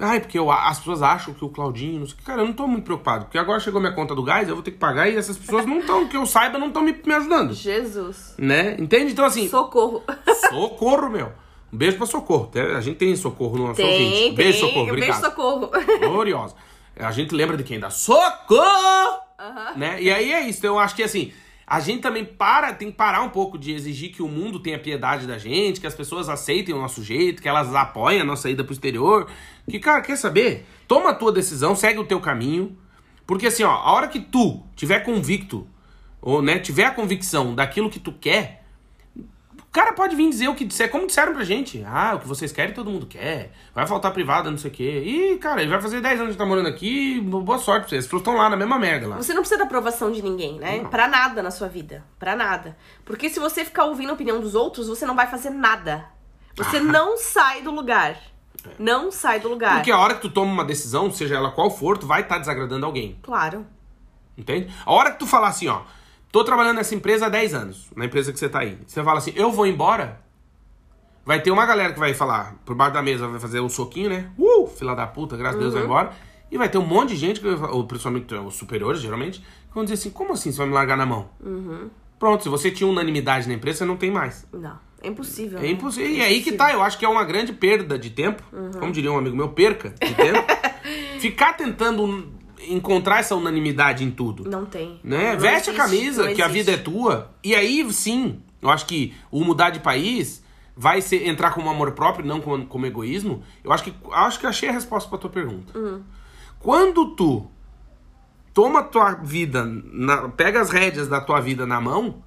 Ai, 0.01 0.19
porque 0.19 0.37
eu- 0.39 0.51
as 0.51 0.79
pessoas 0.79 1.01
acham 1.01 1.33
que 1.33 1.45
o 1.45 1.49
Claudinho, 1.49 1.99
não 1.99 2.07
sei. 2.07 2.17
Cara, 2.25 2.41
eu 2.41 2.45
não 2.47 2.53
tô 2.53 2.67
muito 2.67 2.83
preocupado, 2.85 3.25
porque 3.25 3.37
agora 3.37 3.59
chegou 3.59 3.79
minha 3.79 3.93
conta 3.93 4.15
do 4.15 4.23
gás, 4.23 4.49
eu 4.49 4.55
vou 4.55 4.63
ter 4.63 4.71
que 4.71 4.77
pagar 4.77 5.07
e 5.07 5.15
essas 5.15 5.37
pessoas 5.37 5.65
não 5.65 5.79
estão, 5.79 6.07
que 6.07 6.17
eu 6.17 6.25
saiba, 6.25 6.57
não 6.57 6.67
estão 6.67 6.81
me, 6.81 6.91
me 7.05 7.13
ajudando. 7.13 7.53
Jesus. 7.53 8.33
Né? 8.37 8.75
Entende? 8.79 9.11
Então, 9.11 9.23
assim, 9.25 9.47
Socorro. 9.47 10.03
socorro, 10.49 11.09
meu. 11.09 11.31
Um 11.71 11.77
beijo 11.77 11.97
pra 11.97 12.05
socorro. 12.05 12.47
Tem- 12.47 12.63
A 12.63 12.81
gente 12.81 12.97
tem 12.97 13.15
socorro 13.15 13.57
no 13.57 13.67
nosso 13.67 13.77
Tem, 13.77 13.85
ouvinte. 13.91 14.11
tem. 14.19 14.33
Beijo, 14.35 14.59
socorro. 14.59 14.85
Um 14.85 14.89
Obrigado. 14.89 15.21
beijo, 15.21 15.29
socorro. 15.35 15.71
Gloriosa. 16.09 16.55
A 16.99 17.11
gente 17.11 17.33
lembra 17.33 17.55
de 17.55 17.63
quem 17.63 17.79
dá 17.79 17.89
socorro! 17.89 19.19
Aham. 19.39 19.73
Né? 19.77 20.01
E 20.01 20.11
aí 20.11 20.31
é 20.33 20.41
isso. 20.41 20.59
Então 20.59 20.73
eu 20.75 20.79
acho 20.79 20.95
que 20.95 21.03
assim, 21.03 21.31
a 21.65 21.79
gente 21.79 22.01
também 22.01 22.25
para, 22.25 22.73
tem 22.73 22.91
que 22.91 22.97
parar 22.97 23.21
um 23.21 23.29
pouco 23.29 23.57
de 23.57 23.71
exigir 23.71 24.11
que 24.11 24.21
o 24.21 24.27
mundo 24.27 24.59
tenha 24.59 24.77
piedade 24.77 25.25
da 25.25 25.37
gente, 25.37 25.79
que 25.79 25.87
as 25.87 25.95
pessoas 25.95 26.27
aceitem 26.27 26.75
o 26.75 26.79
nosso 26.79 27.03
jeito, 27.03 27.41
que 27.41 27.47
elas 27.47 27.73
apoiem 27.73 28.21
a 28.21 28.25
nossa 28.25 28.49
ida 28.49 28.63
pro 28.63 28.73
exterior. 28.73 29.29
Que, 29.69 29.79
cara, 29.79 30.01
quer 30.01 30.17
saber? 30.17 30.65
Toma 30.87 31.11
a 31.11 31.13
tua 31.13 31.31
decisão, 31.31 31.75
segue 31.75 31.99
o 31.99 32.05
teu 32.05 32.19
caminho. 32.19 32.77
Porque 33.25 33.47
assim, 33.47 33.63
ó, 33.63 33.71
a 33.71 33.93
hora 33.93 34.07
que 34.07 34.19
tu 34.19 34.61
tiver 34.75 34.99
convicto, 35.01 35.65
ou 36.21 36.41
né, 36.41 36.59
tiver 36.59 36.85
a 36.85 36.91
convicção 36.91 37.55
daquilo 37.55 37.89
que 37.89 37.99
tu 37.99 38.11
quer, 38.11 38.60
o 39.71 39.73
cara 39.73 39.93
pode 39.93 40.17
vir 40.17 40.29
dizer 40.29 40.49
o 40.49 40.53
que 40.53 40.65
disser, 40.65 40.91
como 40.91 41.07
disseram 41.07 41.33
pra 41.33 41.45
gente. 41.45 41.81
Ah, 41.87 42.15
o 42.15 42.19
que 42.19 42.27
vocês 42.27 42.51
querem, 42.51 42.73
todo 42.73 42.91
mundo 42.91 43.05
quer. 43.05 43.53
Vai 43.73 43.87
faltar 43.87 44.11
privada, 44.11 44.51
não 44.51 44.57
sei 44.57 44.69
o 44.69 44.73
quê. 44.73 45.01
E, 45.05 45.37
cara, 45.37 45.61
ele 45.61 45.69
vai 45.69 45.81
fazer 45.81 46.01
10 46.01 46.19
anos 46.19 46.33
de 46.33 46.37
tá 46.37 46.45
morando 46.45 46.67
aqui, 46.67 47.21
boa 47.21 47.57
sorte 47.57 47.83
pra 47.83 47.89
vocês. 47.89 47.99
As 47.99 48.05
pessoas 48.05 48.19
estão 48.19 48.35
lá 48.35 48.49
na 48.49 48.57
mesma 48.57 48.77
merda 48.77 49.07
lá. 49.07 49.15
Você 49.15 49.33
não 49.33 49.39
precisa 49.39 49.59
da 49.59 49.63
aprovação 49.63 50.11
de 50.11 50.21
ninguém, 50.21 50.59
né? 50.59 50.79
Não. 50.79 50.89
Pra 50.89 51.07
nada 51.07 51.41
na 51.41 51.51
sua 51.51 51.69
vida. 51.69 52.03
Pra 52.19 52.35
nada. 52.35 52.75
Porque 53.05 53.29
se 53.29 53.39
você 53.39 53.63
ficar 53.63 53.85
ouvindo 53.85 54.09
a 54.09 54.13
opinião 54.13 54.41
dos 54.41 54.55
outros, 54.55 54.89
você 54.89 55.05
não 55.05 55.15
vai 55.15 55.27
fazer 55.27 55.51
nada. 55.51 56.05
Você 56.57 56.81
não 56.81 57.15
sai 57.17 57.61
do 57.61 57.71
lugar. 57.71 58.17
Não 58.77 59.09
sai 59.09 59.39
do 59.39 59.47
lugar. 59.47 59.75
Porque 59.75 59.91
a 59.91 59.97
hora 59.97 60.15
que 60.15 60.21
tu 60.21 60.29
toma 60.29 60.51
uma 60.51 60.65
decisão, 60.65 61.09
seja 61.09 61.35
ela 61.37 61.49
qual 61.49 61.71
for, 61.71 61.97
tu 61.97 62.05
vai 62.05 62.23
estar 62.23 62.39
desagradando 62.39 62.85
alguém. 62.85 63.17
Claro. 63.23 63.65
Entende? 64.37 64.69
A 64.85 64.91
hora 64.91 65.11
que 65.11 65.19
tu 65.19 65.25
falar 65.25 65.47
assim, 65.47 65.69
ó, 65.69 65.83
tô 66.31 66.43
trabalhando 66.43 66.77
nessa 66.77 66.95
empresa 66.95 67.25
há 67.25 67.29
10 67.29 67.53
anos, 67.53 67.87
na 67.95 68.05
empresa 68.05 68.31
que 68.31 68.39
você 68.39 68.49
tá 68.49 68.59
aí. 68.59 68.77
Você 68.85 69.03
fala 69.03 69.17
assim, 69.17 69.33
eu 69.35 69.51
vou 69.51 69.65
embora. 69.65 70.21
Vai 71.25 71.41
ter 71.41 71.51
uma 71.51 71.65
galera 71.65 71.93
que 71.93 71.99
vai 71.99 72.13
falar 72.13 72.55
por 72.65 72.75
baixo 72.75 72.93
da 72.93 73.01
mesa, 73.01 73.27
vai 73.27 73.39
fazer 73.39 73.59
o 73.59 73.69
soquinho, 73.69 74.09
né? 74.09 74.31
Uh, 74.37 74.65
fila 74.67 74.95
da 74.95 75.05
puta, 75.05 75.37
graças 75.37 75.57
a 75.57 75.59
Deus 75.59 75.73
vai 75.73 75.83
embora. 75.83 76.11
E 76.49 76.57
vai 76.57 76.67
ter 76.67 76.77
um 76.77 76.85
monte 76.85 77.09
de 77.09 77.15
gente, 77.15 77.39
que 77.39 77.47
ou 77.47 77.85
principalmente 77.85 78.33
os 78.33 78.55
superiores, 78.55 78.99
geralmente, 78.99 79.39
que 79.39 79.73
vão 79.73 79.83
dizer 79.83 79.95
assim, 79.95 80.09
como 80.09 80.33
assim 80.33 80.51
você 80.51 80.57
vai 80.57 80.67
me 80.67 80.73
largar 80.73 80.97
na 80.97 81.05
mão? 81.05 81.29
Pronto, 82.19 82.43
se 82.43 82.49
você 82.49 82.69
tinha 82.69 82.89
unanimidade 82.89 83.47
na 83.47 83.53
empresa, 83.53 83.79
você 83.79 83.85
não 83.85 83.97
tem 83.97 84.11
mais. 84.11 84.45
Não. 84.51 84.77
É 85.01 85.07
impossível. 85.07 85.57
É 85.59 85.63
né? 85.63 85.69
impossível. 85.71 86.11
E 86.11 86.21
aí 86.21 86.41
que 86.41 86.51
tá, 86.51 86.71
eu 86.71 86.83
acho 86.83 86.97
que 86.97 87.05
é 87.05 87.09
uma 87.09 87.23
grande 87.23 87.53
perda 87.53 87.97
de 87.97 88.09
tempo. 88.09 88.43
Como 88.79 88.91
diria 88.91 89.11
um 89.11 89.17
amigo 89.17 89.35
meu, 89.35 89.49
perca 89.49 89.89
de 89.89 90.13
tempo. 90.13 90.45
Ficar 91.19 91.53
tentando 91.53 92.31
encontrar 92.67 93.19
essa 93.19 93.35
unanimidade 93.35 94.03
em 94.03 94.11
tudo. 94.11 94.49
Não 94.49 94.65
tem. 94.65 94.99
Né? 95.03 95.33
Não 95.33 95.39
Veste 95.39 95.69
existe, 95.69 95.81
a 95.81 95.83
camisa, 95.83 96.33
que 96.33 96.41
a 96.41 96.47
vida 96.47 96.71
é 96.71 96.77
tua. 96.77 97.31
E 97.43 97.55
aí 97.55 97.91
sim, 97.93 98.39
eu 98.61 98.69
acho 98.69 98.85
que 98.85 99.13
o 99.31 99.43
mudar 99.43 99.69
de 99.71 99.79
país 99.79 100.43
vai 100.75 101.01
ser 101.01 101.27
entrar 101.27 101.51
como 101.51 101.69
amor 101.69 101.91
próprio, 101.91 102.25
não 102.25 102.39
como, 102.41 102.65
como 102.65 102.85
egoísmo, 102.85 103.43
eu 103.63 103.71
acho 103.71 103.83
que 103.83 103.93
acho 104.11 104.39
que 104.39 104.47
achei 104.47 104.69
a 104.69 104.71
resposta 104.71 105.09
pra 105.09 105.17
tua 105.17 105.29
pergunta. 105.29 105.73
Quando 106.59 107.15
tu 107.15 107.45
toma 108.53 108.83
tua 108.83 109.13
vida, 109.15 109.63
na- 109.65 110.29
pega 110.29 110.61
as 110.61 110.69
rédeas 110.69 111.07
da 111.07 111.19
tua 111.21 111.39
vida 111.39 111.65
na 111.65 111.79
mão, 111.81 112.23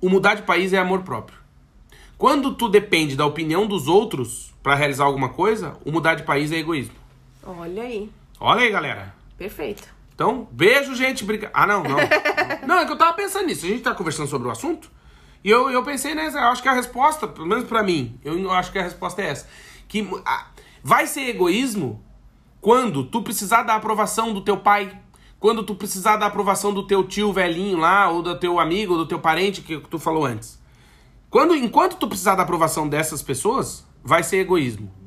o 0.00 0.08
mudar 0.08 0.34
de 0.34 0.42
país 0.42 0.72
é 0.72 0.78
amor 0.78 1.02
próprio. 1.02 1.38
Quando 2.16 2.54
tu 2.54 2.68
depende 2.68 3.14
da 3.16 3.24
opinião 3.26 3.66
dos 3.66 3.86
outros 3.86 4.52
pra 4.62 4.74
realizar 4.74 5.04
alguma 5.04 5.28
coisa, 5.28 5.76
o 5.84 5.92
mudar 5.92 6.14
de 6.14 6.24
país 6.24 6.50
é 6.52 6.56
egoísmo. 6.56 6.94
Olha 7.44 7.82
aí. 7.82 8.10
Olha 8.40 8.60
aí, 8.62 8.70
galera. 8.70 9.14
Perfeito. 9.38 9.88
Então, 10.12 10.48
beijo, 10.50 10.96
gente. 10.96 11.24
Briga... 11.24 11.48
Ah, 11.54 11.64
não, 11.64 11.84
não. 11.84 11.96
não, 12.66 12.80
é 12.80 12.84
que 12.84 12.90
eu 12.90 12.98
tava 12.98 13.14
pensando 13.14 13.46
nisso. 13.46 13.64
A 13.64 13.68
gente 13.68 13.82
tá 13.82 13.94
conversando 13.94 14.28
sobre 14.28 14.48
o 14.48 14.50
assunto. 14.50 14.90
E 15.44 15.48
eu, 15.48 15.70
eu 15.70 15.82
pensei 15.84 16.12
nessa. 16.12 16.38
Eu 16.38 16.48
acho 16.48 16.60
que 16.60 16.68
a 16.68 16.72
resposta, 16.72 17.28
pelo 17.28 17.46
menos 17.46 17.64
pra 17.64 17.84
mim, 17.84 18.18
eu 18.24 18.50
acho 18.50 18.72
que 18.72 18.78
a 18.80 18.82
resposta 18.82 19.22
é 19.22 19.28
essa. 19.28 19.46
Que 19.86 20.06
ah, 20.26 20.48
vai 20.82 21.06
ser 21.06 21.28
egoísmo 21.28 22.04
quando 22.60 23.04
tu 23.04 23.22
precisar 23.22 23.62
da 23.62 23.76
aprovação 23.76 24.34
do 24.34 24.40
teu 24.40 24.56
pai. 24.56 25.00
Quando 25.38 25.62
tu 25.62 25.76
precisar 25.76 26.16
da 26.16 26.26
aprovação 26.26 26.74
do 26.74 26.84
teu 26.84 27.04
tio 27.04 27.32
velhinho 27.32 27.78
lá, 27.78 28.10
ou 28.10 28.20
do 28.20 28.36
teu 28.36 28.58
amigo, 28.58 28.94
ou 28.94 28.98
do 28.98 29.06
teu 29.06 29.20
parente 29.20 29.60
que 29.60 29.78
tu 29.78 29.96
falou 29.96 30.26
antes. 30.26 30.60
Quando, 31.30 31.54
enquanto 31.54 31.96
tu 31.96 32.08
precisar 32.08 32.34
da 32.34 32.42
aprovação 32.42 32.88
dessas 32.88 33.22
pessoas, 33.22 33.86
vai 34.02 34.24
ser 34.24 34.38
egoísmo. 34.38 34.97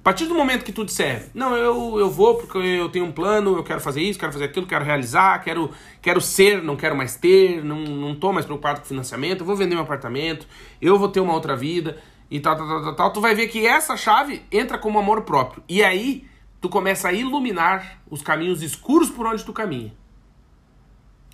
A 0.00 0.02
partir 0.02 0.24
do 0.24 0.34
momento 0.34 0.64
que 0.64 0.72
tu 0.72 0.82
disser, 0.82 1.28
não, 1.34 1.54
eu, 1.54 1.98
eu 1.98 2.08
vou 2.08 2.36
porque 2.36 2.56
eu 2.56 2.88
tenho 2.88 3.04
um 3.04 3.12
plano, 3.12 3.58
eu 3.58 3.62
quero 3.62 3.82
fazer 3.82 4.00
isso, 4.00 4.18
quero 4.18 4.32
fazer 4.32 4.46
aquilo, 4.46 4.66
quero 4.66 4.82
realizar, 4.82 5.38
quero, 5.44 5.70
quero 6.00 6.22
ser, 6.22 6.62
não 6.62 6.74
quero 6.74 6.96
mais 6.96 7.16
ter, 7.16 7.62
não, 7.62 7.76
não 7.76 8.14
tô 8.14 8.32
mais 8.32 8.46
preocupado 8.46 8.80
com 8.80 8.86
financiamento, 8.86 9.40
eu 9.40 9.46
vou 9.46 9.54
vender 9.54 9.74
meu 9.74 9.84
apartamento, 9.84 10.46
eu 10.80 10.98
vou 10.98 11.10
ter 11.10 11.20
uma 11.20 11.34
outra 11.34 11.54
vida 11.54 11.98
e 12.30 12.40
tal, 12.40 12.56
tal, 12.56 12.66
tal, 12.66 12.82
tal, 12.82 12.94
tal, 12.94 13.12
tu 13.12 13.20
vai 13.20 13.34
ver 13.34 13.48
que 13.48 13.66
essa 13.66 13.94
chave 13.94 14.42
entra 14.50 14.78
como 14.78 14.98
amor 14.98 15.20
próprio. 15.20 15.62
E 15.68 15.82
aí 15.84 16.26
tu 16.62 16.70
começa 16.70 17.08
a 17.08 17.12
iluminar 17.12 18.00
os 18.08 18.22
caminhos 18.22 18.62
escuros 18.62 19.10
por 19.10 19.26
onde 19.26 19.44
tu 19.44 19.52
caminha. 19.52 19.92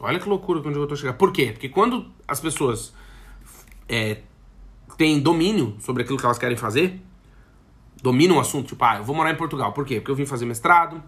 Olha 0.00 0.18
que 0.18 0.28
loucura 0.28 0.58
onde 0.58 0.76
eu 0.76 0.88
tô 0.88 0.96
chegando. 0.96 1.16
Por 1.16 1.32
quê? 1.32 1.52
Porque 1.52 1.68
quando 1.68 2.10
as 2.26 2.40
pessoas 2.40 2.92
é, 3.88 4.22
têm 4.98 5.20
domínio 5.20 5.76
sobre 5.78 6.02
aquilo 6.02 6.18
que 6.18 6.24
elas 6.24 6.36
querem 6.36 6.56
fazer, 6.56 7.00
dominam 8.06 8.36
o 8.36 8.40
assunto, 8.40 8.68
tipo, 8.68 8.84
ah, 8.84 8.98
eu 8.98 9.04
vou 9.04 9.16
morar 9.16 9.32
em 9.32 9.36
Portugal. 9.36 9.72
Por 9.72 9.84
quê? 9.84 9.96
Porque 9.96 10.12
eu 10.12 10.14
vim 10.14 10.24
fazer 10.24 10.46
mestrado. 10.46 11.02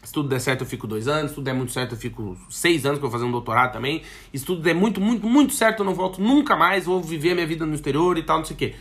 Se 0.00 0.12
tudo 0.12 0.28
der 0.28 0.38
certo, 0.38 0.60
eu 0.60 0.66
fico 0.66 0.86
dois 0.86 1.08
anos. 1.08 1.30
Se 1.30 1.34
tudo 1.34 1.44
der 1.44 1.54
muito 1.54 1.72
certo, 1.72 1.96
eu 1.96 1.98
fico 1.98 2.38
seis 2.48 2.86
anos, 2.86 3.00
que 3.00 3.04
eu 3.04 3.10
vou 3.10 3.18
fazer 3.18 3.28
um 3.28 3.32
doutorado 3.32 3.72
também. 3.72 4.02
E 4.32 4.38
se 4.38 4.46
tudo 4.46 4.62
der 4.62 4.72
muito, 4.72 5.00
muito, 5.00 5.26
muito 5.26 5.52
certo, 5.52 5.80
eu 5.80 5.84
não 5.84 5.92
volto 5.92 6.22
nunca 6.22 6.54
mais. 6.54 6.86
Vou 6.86 7.02
viver 7.02 7.32
a 7.32 7.34
minha 7.34 7.46
vida 7.48 7.66
no 7.66 7.74
exterior 7.74 8.16
e 8.16 8.22
tal, 8.22 8.38
não 8.38 8.44
sei 8.44 8.54
o 8.54 8.58
quê. 8.58 8.74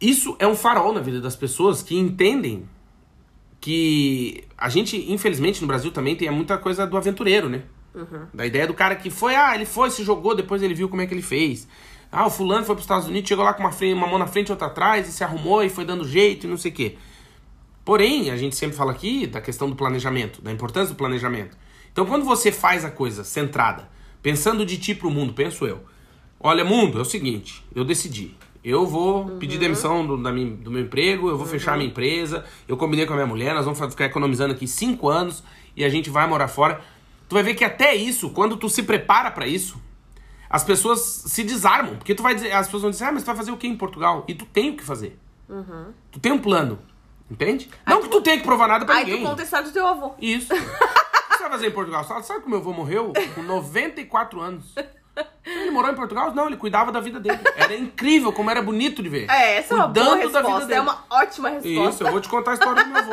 Isso 0.00 0.34
é 0.40 0.46
um 0.48 0.56
farol 0.56 0.92
na 0.92 1.00
vida 1.00 1.20
das 1.20 1.36
pessoas 1.36 1.84
que 1.84 1.96
entendem 1.96 2.68
que 3.60 4.42
a 4.58 4.68
gente, 4.68 4.96
infelizmente, 5.12 5.60
no 5.60 5.68
Brasil 5.68 5.92
também 5.92 6.16
tem 6.16 6.28
muita 6.32 6.58
coisa 6.58 6.84
do 6.84 6.96
aventureiro, 6.96 7.48
né? 7.48 7.62
Da 8.34 8.44
ideia 8.44 8.66
do 8.66 8.74
cara 8.74 8.96
que 8.96 9.08
foi, 9.08 9.36
ah, 9.36 9.54
ele 9.54 9.66
foi, 9.66 9.88
se 9.92 10.02
jogou, 10.02 10.34
depois 10.34 10.60
ele 10.64 10.74
viu 10.74 10.88
como 10.88 11.02
é 11.02 11.06
que 11.06 11.14
ele 11.14 11.22
fez. 11.22 11.68
Ah, 12.14 12.26
o 12.26 12.30
fulano 12.30 12.64
foi 12.66 12.74
para 12.74 12.80
os 12.80 12.84
Estados 12.84 13.08
Unidos, 13.08 13.26
chegou 13.26 13.42
lá 13.42 13.54
com 13.54 13.62
uma, 13.62 13.70
uma 13.94 14.06
mão 14.06 14.18
na 14.18 14.26
frente 14.26 14.48
e 14.48 14.52
outra 14.52 14.66
atrás 14.66 15.08
e 15.08 15.12
se 15.12 15.24
arrumou 15.24 15.64
e 15.64 15.70
foi 15.70 15.84
dando 15.86 16.06
jeito 16.06 16.46
e 16.46 16.50
não 16.50 16.58
sei 16.58 16.70
o 16.70 16.74
quê. 16.74 16.96
Porém, 17.84 18.30
a 18.30 18.36
gente 18.36 18.54
sempre 18.54 18.76
fala 18.76 18.92
aqui 18.92 19.26
da 19.26 19.40
questão 19.40 19.68
do 19.68 19.74
planejamento, 19.74 20.40
da 20.42 20.52
importância 20.52 20.94
do 20.94 20.98
planejamento. 20.98 21.56
Então, 21.90 22.04
quando 22.06 22.24
você 22.24 22.52
faz 22.52 22.84
a 22.84 22.90
coisa 22.90 23.24
centrada, 23.24 23.88
pensando 24.22 24.64
de 24.64 24.76
ti 24.78 24.94
pro 24.94 25.10
mundo, 25.10 25.32
penso 25.32 25.66
eu. 25.66 25.80
Olha, 26.38 26.64
mundo, 26.64 26.98
é 26.98 27.00
o 27.02 27.04
seguinte, 27.04 27.64
eu 27.74 27.84
decidi. 27.84 28.36
Eu 28.62 28.86
vou 28.86 29.24
pedir 29.38 29.58
demissão 29.58 30.06
do, 30.06 30.16
da 30.22 30.30
minha- 30.30 30.54
do 30.54 30.70
meu 30.70 30.82
emprego, 30.82 31.28
eu 31.28 31.36
vou 31.36 31.46
fechar 31.46 31.72
a 31.72 31.76
minha 31.76 31.88
empresa, 31.88 32.44
eu 32.68 32.76
combinei 32.76 33.06
com 33.06 33.12
a 33.12 33.16
minha 33.16 33.26
mulher, 33.26 33.54
nós 33.54 33.64
vamos 33.64 33.80
ficar 33.90 34.04
economizando 34.04 34.52
aqui 34.52 34.68
cinco 34.68 35.08
anos 35.08 35.42
e 35.76 35.84
a 35.84 35.88
gente 35.88 36.08
vai 36.10 36.28
morar 36.28 36.46
fora. 36.46 36.80
Tu 37.28 37.34
vai 37.34 37.42
ver 37.42 37.54
que 37.54 37.64
até 37.64 37.94
isso, 37.96 38.30
quando 38.30 38.56
tu 38.56 38.68
se 38.68 38.84
prepara 38.84 39.30
pra 39.32 39.46
isso, 39.46 39.80
as 40.52 40.62
pessoas 40.62 41.00
se 41.00 41.42
desarmam. 41.42 41.96
Porque 41.96 42.14
tu 42.14 42.22
vai 42.22 42.34
dizer, 42.34 42.52
as 42.52 42.66
pessoas 42.66 42.82
vão 42.82 42.90
dizer, 42.92 43.04
ah, 43.06 43.12
mas 43.12 43.22
tu 43.22 43.26
vai 43.26 43.36
fazer 43.36 43.50
o 43.50 43.56
que 43.56 43.66
em 43.66 43.76
Portugal? 43.76 44.24
E 44.28 44.34
tu 44.34 44.44
tem 44.44 44.70
o 44.70 44.76
que 44.76 44.84
fazer. 44.84 45.18
Tu 46.12 46.20
tem 46.20 46.30
um 46.32 46.38
plano. 46.38 46.78
Entende? 47.30 47.70
Não 47.86 48.02
que 48.02 48.08
tu 48.08 48.20
tenha 48.20 48.36
que 48.36 48.44
provar 48.44 48.68
nada 48.68 48.84
pra 48.84 48.96
Aí 48.96 49.04
ninguém. 49.06 49.22
tu 49.22 49.28
conta 49.28 49.40
a 49.40 49.44
história 49.44 49.66
do 49.66 49.72
teu 49.72 49.86
avô. 49.86 50.12
Isso. 50.20 50.52
O 51.32 51.34
que 51.34 51.48
você 51.48 51.48
vai 51.48 51.58
fazer 51.58 51.66
em 51.68 51.72
Portugal? 51.72 52.04
Sabe, 52.22 52.42
que 52.42 52.48
meu 52.48 52.58
avô 52.58 52.72
morreu 52.74 53.12
com 53.34 53.42
94 53.42 54.38
anos? 54.40 54.74
Ele 55.44 55.70
morou 55.70 55.90
em 55.90 55.94
Portugal? 55.94 56.32
Não, 56.34 56.46
ele 56.46 56.56
cuidava 56.58 56.92
da 56.92 57.00
vida 57.00 57.18
dele. 57.18 57.38
Era 57.56 57.74
incrível 57.74 58.32
como 58.32 58.50
era 58.50 58.62
bonito 58.62 59.02
de 59.02 59.08
ver. 59.08 59.28
É, 59.30 59.56
essa 59.56 59.74
é 59.74 59.76
uma 59.78 59.88
boa 59.88 60.06
Cuidando 60.10 60.30
da 60.32 60.40
vida 60.40 60.40
resposta. 60.40 60.66
dele. 60.66 60.78
É 60.78 60.82
uma 60.82 61.04
ótima 61.10 61.48
resposta. 61.48 61.90
Isso, 61.94 62.04
eu 62.04 62.10
vou 62.12 62.20
te 62.20 62.28
contar 62.28 62.50
a 62.52 62.54
história 62.54 62.84
do 62.84 62.90
meu 62.90 62.98
avô. 63.00 63.12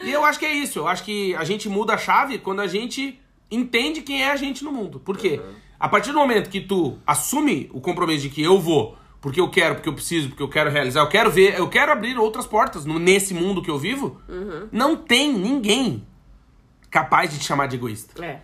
E 0.00 0.10
eu 0.12 0.24
acho 0.24 0.38
que 0.38 0.46
é 0.46 0.52
isso. 0.52 0.78
Eu 0.78 0.86
acho 0.88 1.02
que 1.04 1.34
a 1.34 1.44
gente 1.44 1.68
muda 1.68 1.94
a 1.94 1.98
chave 1.98 2.38
quando 2.38 2.60
a 2.60 2.66
gente 2.68 3.20
entende 3.50 4.00
quem 4.00 4.22
é 4.22 4.30
a 4.30 4.36
gente 4.36 4.64
no 4.64 4.72
mundo. 4.72 4.98
Por 5.00 5.18
quê? 5.18 5.40
A 5.78 5.88
partir 5.88 6.12
do 6.12 6.18
momento 6.18 6.50
que 6.50 6.60
tu 6.60 6.98
assume 7.06 7.70
o 7.72 7.80
compromisso 7.80 8.22
de 8.22 8.30
que 8.30 8.42
eu 8.42 8.58
vou, 8.58 8.96
porque 9.20 9.40
eu 9.40 9.50
quero, 9.50 9.76
porque 9.76 9.88
eu 9.88 9.94
preciso, 9.94 10.28
porque 10.28 10.42
eu 10.42 10.48
quero 10.48 10.70
realizar, 10.70 11.00
eu 11.00 11.08
quero 11.08 11.30
ver, 11.30 11.58
eu 11.58 11.68
quero 11.68 11.92
abrir 11.92 12.16
outras 12.18 12.46
portas 12.46 12.84
nesse 12.84 13.34
mundo 13.34 13.62
que 13.62 13.70
eu 13.70 13.78
vivo, 13.78 14.20
não 14.72 14.96
tem 14.96 15.32
ninguém 15.32 16.06
capaz 16.90 17.30
de 17.30 17.38
te 17.38 17.44
chamar 17.44 17.66
de 17.66 17.76
egoísta. 17.76 18.24
É. 18.24 18.40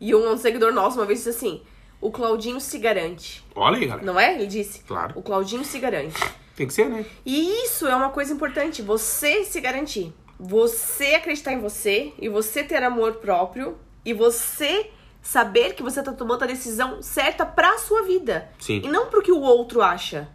E 0.00 0.14
um 0.14 0.36
seguidor 0.38 0.72
nosso 0.72 0.98
uma 0.98 1.04
vez 1.04 1.18
disse 1.18 1.30
assim: 1.30 1.62
o 2.00 2.10
Claudinho 2.10 2.60
se 2.60 2.78
garante. 2.78 3.44
Olha 3.54 3.76
aí, 3.76 3.86
galera. 3.86 4.06
Não 4.06 4.18
é? 4.18 4.34
Ele 4.34 4.46
disse. 4.46 4.80
Claro. 4.84 5.18
O 5.18 5.22
Claudinho 5.22 5.64
se 5.64 5.78
garante. 5.78 6.18
Tem 6.56 6.66
que 6.66 6.72
ser, 6.72 6.88
né? 6.88 7.04
E 7.24 7.64
isso 7.64 7.86
é 7.86 7.94
uma 7.94 8.08
coisa 8.10 8.32
importante, 8.32 8.80
você 8.80 9.44
se 9.44 9.60
garantir. 9.60 10.12
Você 10.38 11.14
acreditar 11.14 11.52
em 11.52 11.60
você 11.60 12.14
e 12.18 12.28
você 12.28 12.64
ter 12.64 12.82
amor 12.82 13.14
próprio 13.16 13.76
e 14.04 14.14
você 14.14 14.90
saber 15.22 15.74
que 15.74 15.82
você 15.82 16.02
tá 16.02 16.12
tomando 16.12 16.42
a 16.44 16.46
decisão 16.46 17.02
certa 17.02 17.44
pra 17.44 17.78
sua 17.78 18.02
vida. 18.02 18.48
Sim. 18.58 18.82
E 18.84 18.88
não 18.88 19.06
pro 19.06 19.22
que 19.22 19.32
o 19.32 19.40
outro 19.40 19.82
acha. 19.82 20.28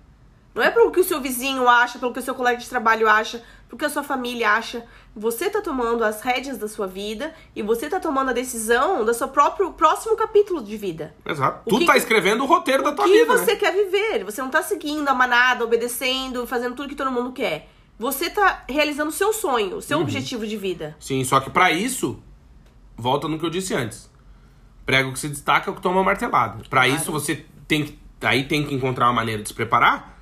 Não 0.54 0.64
é 0.64 0.72
pro 0.72 0.90
que 0.92 1.00
o 1.02 1.04
seu 1.04 1.20
vizinho 1.20 1.68
acha, 1.68 2.00
pelo 2.00 2.14
que 2.14 2.20
o 2.20 2.22
seu 2.24 2.34
colega 2.34 2.58
de 2.58 2.70
trabalho 2.70 3.10
acha, 3.10 3.44
pro 3.68 3.78
que 3.78 3.84
a 3.84 3.90
sua 3.90 4.04
família 4.04 4.52
acha. 4.52 4.86
Você 5.14 5.50
tá 5.50 5.62
tomando 5.62 6.02
as 6.04 6.22
rédeas 6.22 6.58
da 6.58 6.68
sua 6.70 6.88
vida 6.88 7.34
e 7.54 7.62
você 7.62 7.90
tá 7.90 8.00
tomando 8.00 8.30
a 8.30 8.34
decisão 8.34 9.04
do 9.04 9.14
seu 9.14 9.28
próprio 9.28 9.74
próximo 9.74 10.16
capítulo 10.16 10.64
de 10.64 10.78
vida. 10.78 11.14
Exato. 11.26 11.62
O 11.66 11.70
tu 11.72 11.80
que 11.80 11.86
tá 11.86 11.98
escrevendo 11.98 12.44
o 12.44 12.48
roteiro 12.48 12.84
da 12.84 12.92
O 12.92 12.96
tua 12.96 13.04
que 13.06 13.12
vida, 13.12 13.26
você 13.38 13.54
né? 13.54 13.56
quer 13.58 13.72
viver? 13.74 14.24
Você 14.24 14.42
não 14.42 14.50
tá 14.50 14.62
seguindo 14.64 15.08
a 15.10 15.14
manada, 15.14 15.64
obedecendo, 15.64 16.48
fazendo 16.48 16.74
tudo 16.76 16.88
que 16.88 16.96
todo 16.96 17.12
mundo 17.12 17.34
quer. 17.34 17.70
Você 18.00 18.30
tá 18.30 18.64
realizando 18.70 19.10
o 19.10 19.14
seu 19.14 19.34
sonho, 19.34 19.78
o 19.78 19.82
seu 19.82 19.98
Uhum. 19.98 20.04
objetivo 20.04 20.48
de 20.48 20.56
vida. 20.56 20.96
Sim, 21.00 21.22
só 21.26 21.40
que 21.42 21.50
pra 21.50 21.70
isso, 21.72 22.18
volta 22.96 23.28
no 23.28 23.38
que 23.40 23.46
eu 23.46 23.50
disse 23.50 23.74
antes. 23.74 24.10
Prego 24.86 25.12
que 25.14 25.20
se 25.20 25.28
destaca 25.30 25.70
é 25.70 25.74
o 25.74 25.76
que 25.76 25.82
toma 25.82 26.04
martelada. 26.04 26.58
Pra 26.70 26.84
Claro. 26.84 27.02
isso 27.02 27.12
você 27.12 27.44
tem 27.68 27.84
que, 27.86 27.98
aí 28.22 28.44
tem 28.44 28.64
que 28.64 28.74
encontrar 28.76 29.08
uma 29.08 29.14
maneira 29.14 29.42
de 29.42 29.48
se 29.50 29.54
preparar 29.54 30.20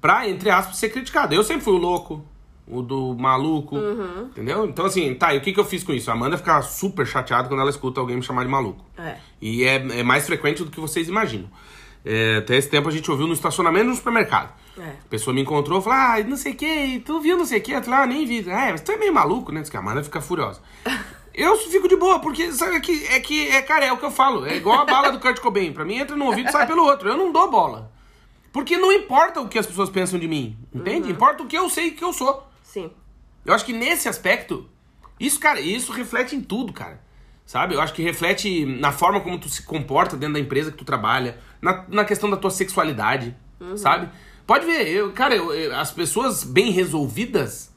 pra, 0.00 0.28
entre 0.28 0.50
aspas, 0.50 0.76
ser 0.76 0.90
criticado. 0.90 1.34
Eu 1.34 1.42
sempre 1.42 1.62
fui 1.64 1.72
o 1.72 1.78
louco, 1.78 2.24
o 2.66 2.82
do 2.82 3.14
maluco, 3.18 3.76
Uhum. 3.76 4.24
entendeu? 4.30 4.66
Então 4.66 4.84
assim, 4.84 5.14
tá, 5.14 5.34
e 5.34 5.38
o 5.38 5.40
que, 5.40 5.52
que 5.52 5.58
eu 5.60 5.64
fiz 5.64 5.82
com 5.82 5.92
isso? 5.92 6.10
A 6.10 6.14
Amanda 6.14 6.36
fica 6.36 6.60
super 6.62 7.06
chateada 7.06 7.48
quando 7.48 7.60
ela 7.60 7.70
escuta 7.70 8.00
alguém 8.00 8.16
me 8.16 8.22
chamar 8.22 8.44
de 8.44 8.50
maluco. 8.50 8.84
É. 8.98 9.16
E 9.40 9.64
é, 9.64 9.76
é 10.00 10.02
mais 10.02 10.26
frequente 10.26 10.62
do 10.62 10.70
que 10.70 10.78
vocês 10.80 11.08
imaginam. 11.08 11.48
É, 12.04 12.38
até 12.38 12.56
esse 12.56 12.68
tempo 12.68 12.88
a 12.88 12.92
gente 12.92 13.08
ouviu 13.10 13.26
no 13.28 13.32
estacionamento 13.32 13.86
no 13.86 13.94
supermercado. 13.94 14.52
É. 14.76 14.82
A 14.82 15.08
pessoa 15.08 15.32
me 15.32 15.40
encontrou 15.40 15.78
e 15.78 15.82
falou: 15.82 15.98
Ah, 15.98 16.16
não 16.26 16.36
sei 16.36 16.52
o 16.52 16.56
que, 16.56 16.98
tu 17.06 17.20
viu 17.20 17.36
não 17.38 17.44
sei 17.46 17.60
o 17.60 17.62
que? 17.62 17.72
Eu 17.72 17.82
falei: 17.82 18.00
Ah, 18.00 18.06
nem 18.06 18.26
vi. 18.26 18.40
É, 18.50 18.72
mas 18.72 18.80
tu 18.80 18.90
é 18.92 18.96
meio 18.96 19.14
maluco, 19.14 19.52
né? 19.52 19.60
Diz 19.60 19.70
que 19.70 19.76
a 19.76 19.80
Amanda 19.80 20.02
fica 20.02 20.20
furiosa. 20.20 20.60
Eu 21.34 21.56
fico 21.56 21.88
de 21.88 21.96
boa, 21.96 22.18
porque 22.20 22.52
sabe 22.52 22.80
que 22.80 23.06
é 23.06 23.18
que 23.20 23.48
é, 23.48 23.62
cara, 23.62 23.84
é 23.86 23.92
o 23.92 23.96
que 23.96 24.04
eu 24.04 24.10
falo. 24.10 24.44
É 24.46 24.56
igual 24.56 24.80
a 24.80 24.84
bala 24.84 25.10
do 25.10 25.18
Kurt 25.20 25.40
Cobain. 25.40 25.72
Pra 25.72 25.84
mim 25.84 25.96
entra 25.96 26.14
no 26.16 26.26
ouvido 26.26 26.48
e 26.48 26.52
sai 26.52 26.66
pelo 26.66 26.84
outro. 26.84 27.08
Eu 27.08 27.16
não 27.16 27.32
dou 27.32 27.50
bola. 27.50 27.90
Porque 28.52 28.76
não 28.76 28.92
importa 28.92 29.40
o 29.40 29.48
que 29.48 29.58
as 29.58 29.66
pessoas 29.66 29.88
pensam 29.88 30.18
de 30.20 30.28
mim, 30.28 30.58
entende? 30.74 31.10
Importa 31.10 31.42
o 31.42 31.46
que 31.46 31.56
eu 31.56 31.70
sei 31.70 31.92
que 31.92 32.04
eu 32.04 32.12
sou. 32.12 32.46
Sim. 32.62 32.90
Eu 33.46 33.54
acho 33.54 33.64
que 33.64 33.72
nesse 33.72 34.08
aspecto, 34.10 34.68
isso, 35.18 35.40
cara, 35.40 35.58
isso 35.58 35.90
reflete 35.90 36.36
em 36.36 36.40
tudo, 36.42 36.70
cara. 36.72 37.00
Sabe? 37.46 37.74
Eu 37.74 37.80
acho 37.80 37.94
que 37.94 38.02
reflete 38.02 38.66
na 38.66 38.92
forma 38.92 39.20
como 39.20 39.38
tu 39.38 39.48
se 39.48 39.62
comporta 39.62 40.16
dentro 40.18 40.34
da 40.34 40.40
empresa 40.40 40.70
que 40.70 40.76
tu 40.76 40.84
trabalha, 40.84 41.38
na, 41.62 41.84
na 41.88 42.04
questão 42.04 42.28
da 42.30 42.36
tua 42.36 42.50
sexualidade, 42.50 43.34
sabe? 43.76 44.08
Pode 44.46 44.66
ver, 44.66 44.86
eu, 44.88 45.12
cara, 45.12 45.34
eu- 45.34 45.52
eu- 45.54 45.74
as 45.76 45.90
pessoas 45.90 46.44
bem 46.44 46.70
resolvidas, 46.70 47.71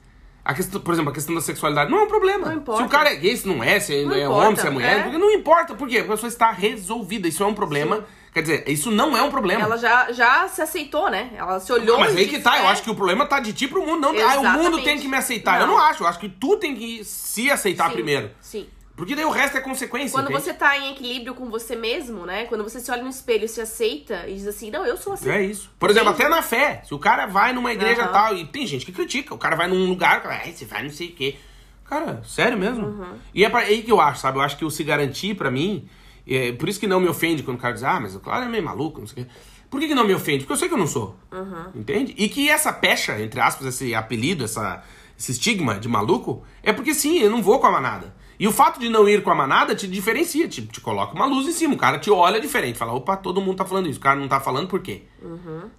a 0.45 0.53
questão, 0.53 0.79
por 0.79 0.93
exemplo, 0.93 1.09
a 1.09 1.13
questão 1.13 1.33
da 1.33 1.41
sexualidade 1.41 1.89
não 1.89 1.97
é 1.97 2.03
um 2.03 2.07
problema. 2.07 2.49
Não 2.49 2.57
importa. 2.57 2.81
Se 2.83 2.87
o 2.87 2.89
cara 2.89 3.11
é 3.11 3.15
gay, 3.15 3.35
se 3.35 3.47
não 3.47 3.63
é, 3.63 3.79
se 3.79 4.05
Não 4.05 4.13
é 4.13 4.23
importa, 4.25 4.45
homem, 4.45 4.55
se 4.55 4.67
é 4.67 4.69
mulher, 4.69 4.99
é. 4.99 5.03
porque 5.03 5.17
não 5.17 5.31
importa, 5.31 5.73
por 5.73 5.87
quê? 5.87 5.97
A 5.97 6.03
pessoa 6.03 6.27
está 6.27 6.51
resolvida, 6.51 7.27
isso 7.27 7.41
é 7.41 7.47
um 7.47 7.53
problema. 7.55 8.05
Quer 8.31 8.41
dizer, 8.41 8.63
isso 8.67 8.91
não 8.91 9.17
é 9.17 9.23
um 9.23 9.31
problema. 9.31 9.63
Ela 9.63 9.77
já, 9.77 10.11
já 10.11 10.47
se 10.47 10.61
aceitou, 10.61 11.09
né? 11.09 11.31
Ela 11.35 11.59
se 11.59 11.71
olhou 11.71 11.97
Não, 11.97 12.05
mas 12.05 12.15
aí 12.15 12.27
que 12.27 12.39
tá, 12.39 12.59
eu 12.59 12.65
é, 12.65 12.67
acho 12.67 12.83
que 12.83 12.91
o 12.91 12.95
problema 12.95 13.25
tá 13.25 13.39
de 13.39 13.53
ti 13.53 13.67
pro 13.67 13.83
mundo, 13.83 14.01
não. 14.01 14.09
Ah, 14.09 14.39
o 14.39 14.43
mundo 14.43 14.59
Exatamente. 14.59 14.83
tem 14.83 14.99
que 14.99 15.07
me 15.07 15.17
aceitar. 15.17 15.61
Eu 15.61 15.67
Não. 15.67 15.75
não 15.75 15.81
acho, 15.81 16.03
eu 16.03 16.07
acho 16.07 16.19
que 16.19 16.29
tu 16.29 16.57
tem 16.57 16.75
que 16.75 17.03
se 17.03 17.49
aceitar 17.49 17.87
sim, 17.87 17.93
primeiro. 17.93 18.29
Sim. 18.39 18.67
Porque 18.95 19.13
daí 19.15 19.25
o 19.25 19.29
resto 19.29 19.57
é 19.57 19.61
consequência. 19.61 20.11
Quando 20.17 20.29
entende? 20.29 20.41
você 20.43 20.53
tá 20.53 20.77
em 20.77 20.91
equilíbrio 20.91 21.35
com 21.35 21.49
você 21.49 21.75
mesmo, 21.75 22.25
né? 22.25 22.45
Quando 22.45 22.63
você 22.63 22.79
se 22.79 22.89
olha 22.89 23.03
no 23.03 23.09
espelho, 23.09 23.47
se 23.49 23.59
aceita 23.59 24.25
e 24.27 24.35
diz 24.35 24.47
assim, 24.47 24.71
não, 24.71 24.85
eu 24.85 24.95
sou 24.95 25.13
assim. 25.13 25.29
É 25.29 25.41
isso. 25.43 25.69
Por 25.77 25.89
exemplo, 25.89 26.09
até 26.09 26.29
na 26.29 26.41
fé. 26.41 26.81
Se 26.85 26.93
o 26.93 26.99
cara 26.99 27.25
vai 27.25 27.51
numa 27.51 27.73
igreja 27.73 28.03
Aham. 28.03 28.11
tal, 28.13 28.35
e 28.37 28.45
tem 28.45 28.65
gente 28.65 28.85
que 28.85 28.93
critica, 28.93 29.33
o 29.33 29.37
cara 29.37 29.55
vai 29.55 29.67
num 29.67 29.85
lugar, 29.89 30.23
cara, 30.23 30.41
"Ai, 30.45 30.53
você 30.53 30.63
vai 30.63 30.81
não 30.83 30.89
sei 30.89 31.07
o 31.09 31.11
quê. 31.11 31.35
Cara, 31.83 32.21
sério 32.25 32.57
mesmo? 32.57 32.85
Uhum. 32.87 33.13
E 33.33 33.43
é 33.43 33.49
pra- 33.49 33.63
é 33.63 33.67
aí 33.67 33.83
que 33.83 33.91
eu 33.91 33.99
acho, 33.99 34.21
sabe? 34.21 34.37
Eu 34.37 34.41
acho 34.41 34.57
que 34.57 34.63
o 34.65 34.71
se 34.71 34.83
garantir, 34.83 35.35
pra 35.35 35.51
mim, 35.51 35.87
é, 36.25 36.53
por 36.53 36.69
isso 36.69 36.79
que 36.79 36.87
não 36.87 36.99
me 37.01 37.07
ofende 37.09 37.43
quando 37.43 37.57
o 37.57 37.61
cara 37.61 37.73
diz, 37.73 37.83
ah, 37.83 37.99
mas 37.99 38.15
o 38.15 38.19
cara 38.21 38.45
é 38.45 38.47
meio 38.49 38.63
maluco, 38.63 39.01
não 39.01 39.07
sei 39.07 39.23
o 39.23 39.25
quê. 39.25 39.31
Por 39.69 39.79
que, 39.81 39.87
que 39.89 39.95
não 39.95 40.07
me 40.07 40.13
ofende? 40.13 40.39
Porque 40.45 40.53
eu 40.53 40.57
sei 40.57 40.67
que 40.69 40.73
eu 40.73 40.77
não 40.79 40.87
sou. 40.87 41.15
Uhum. 41.33 41.65
Entende? 41.75 42.15
E 42.17 42.29
que 42.29 42.49
essa 42.49 42.71
pecha, 42.71 43.19
entre 43.21 43.41
aspas, 43.41 43.67
esse 43.67 43.93
apelido, 43.93 44.45
essa, 44.45 44.81
esse 45.19 45.33
estigma 45.33 45.77
de 45.77 45.89
maluco, 45.89 46.43
é 46.63 46.71
porque 46.71 46.93
sim, 46.93 47.19
eu 47.19 47.29
não 47.29 47.41
vou 47.43 47.59
com 47.59 47.67
a 47.67 47.71
manada. 47.71 48.15
E 48.39 48.47
o 48.47 48.51
fato 48.51 48.79
de 48.79 48.89
não 48.89 49.07
ir 49.07 49.23
com 49.23 49.31
a 49.31 49.35
manada 49.35 49.73
te 49.73 49.87
diferencia, 49.87 50.47
te, 50.47 50.61
te 50.65 50.81
coloca 50.81 51.13
uma 51.15 51.25
luz 51.25 51.47
em 51.47 51.51
cima. 51.51 51.73
O 51.73 51.77
cara 51.77 51.97
te 51.97 52.11
olha 52.11 52.39
diferente, 52.39 52.77
fala, 52.77 52.93
opa, 52.93 53.15
todo 53.15 53.41
mundo 53.41 53.57
tá 53.57 53.65
falando 53.65 53.87
isso. 53.87 53.99
O 53.99 54.01
cara 54.01 54.19
não 54.19 54.27
tá 54.27 54.39
falando 54.39 54.67
por 54.67 54.81
quê? 54.81 55.03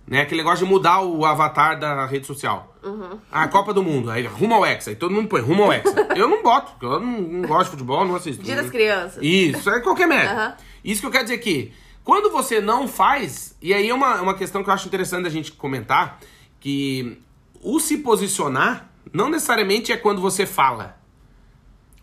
Né? 0.06 0.22
Aquele 0.22 0.42
negócio 0.42 0.64
de 0.64 0.70
mudar 0.70 1.02
o 1.02 1.24
avatar 1.24 1.78
da 1.78 2.06
rede 2.06 2.26
social. 2.26 2.74
A 3.30 3.48
Copa 3.48 3.74
do 3.74 3.82
Mundo, 3.82 4.10
aí 4.10 4.24
rumo 4.26 4.54
ao 4.54 4.64
Hexa, 4.64 4.90
aí 4.90 4.96
todo 4.96 5.12
mundo 5.12 5.28
põe 5.28 5.40
rumo 5.40 5.64
ao 5.64 5.72
Hexa. 5.72 6.08
eu 6.16 6.28
não 6.28 6.42
boto, 6.42 6.72
porque 6.72 6.86
eu 6.86 7.00
não, 7.00 7.20
não 7.20 7.48
gosto 7.48 7.64
de 7.64 7.70
futebol, 7.70 8.04
não 8.04 8.14
assisto. 8.14 8.42
Dia 8.42 8.56
das 8.56 8.70
crianças. 8.70 9.18
Isso, 9.22 9.68
é 9.68 9.80
qualquer 9.80 10.06
merda. 10.06 10.32
Aham. 10.32 10.56
Isso 10.84 11.00
que 11.00 11.06
eu 11.06 11.10
quero 11.10 11.24
dizer 11.24 11.38
que 11.38 11.72
quando 12.04 12.30
você 12.30 12.60
não 12.60 12.86
faz, 12.86 13.56
e 13.60 13.74
aí 13.74 13.88
é 13.90 13.94
uma, 13.94 14.22
uma 14.22 14.34
questão 14.34 14.62
que 14.62 14.70
eu 14.70 14.74
acho 14.74 14.86
interessante 14.86 15.24
da 15.24 15.28
gente 15.28 15.50
comentar, 15.50 16.20
que 16.60 17.18
o 17.60 17.80
se 17.80 17.98
posicionar 17.98 18.88
não 19.12 19.28
necessariamente 19.28 19.90
é 19.90 19.96
quando 19.96 20.20
você 20.20 20.46
fala. 20.46 20.96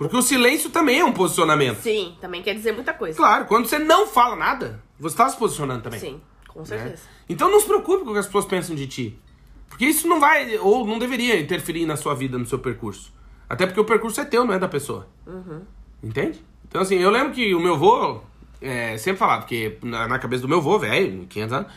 Porque 0.04 0.18
o 0.18 0.22
silêncio 0.22 0.70
também 0.70 1.00
é 1.00 1.06
um 1.06 1.12
posicionamento. 1.12 1.82
Sim, 1.82 2.16
também 2.20 2.42
quer 2.42 2.54
dizer 2.54 2.72
muita 2.72 2.94
coisa. 2.94 3.18
Claro, 3.18 3.46
quando 3.46 3.68
você 3.68 3.80
não 3.80 4.08
fala 4.08 4.36
nada, 4.36 4.82
você 5.00 5.14
está 5.14 5.30
se 5.30 5.38
posicionando 5.38 5.84
também. 5.84 6.00
Sim, 6.00 6.22
com 6.48 6.60
né? 6.60 6.66
certeza. 6.66 7.04
Então 7.28 7.50
não 7.50 7.60
se 7.60 7.66
preocupe 7.66 8.04
com 8.04 8.12
o 8.12 8.14
que 8.14 8.20
as 8.20 8.26
pessoas 8.26 8.46
pensam 8.46 8.76
de 8.76 8.88
ti. 8.88 9.20
Porque 9.68 9.86
isso 9.86 10.08
não 10.08 10.20
vai, 10.20 10.58
ou 10.60 10.86
não 10.86 11.00
deveria 11.00 11.40
interferir 11.40 11.86
na 11.86 11.96
sua 11.96 12.14
vida, 12.14 12.38
no 12.38 12.46
seu 12.46 12.60
percurso. 12.60 13.12
Até 13.50 13.66
porque 13.66 13.80
o 13.80 13.86
percurso 13.86 14.22
é 14.22 14.26
teu, 14.26 14.46
não 14.46 14.54
é 14.54 14.60
da 14.60 14.68
pessoa. 14.68 15.08
Entende? 16.02 16.44
Então, 16.68 16.82
assim, 16.82 16.96
eu 16.96 17.10
lembro 17.10 17.34
que 17.34 17.54
o 17.56 17.60
meu 17.60 17.78
vô 17.78 18.22
é, 18.62 18.98
sempre 18.98 19.20
falava, 19.20 19.42
porque 19.42 19.78
na, 19.84 20.08
na 20.08 20.20
cabeça 20.20 20.42
do 20.42 20.48
meu 20.48 20.62
vô, 20.62 20.80
velho, 20.80 21.26
500 21.28 21.54
anos, 21.54 21.74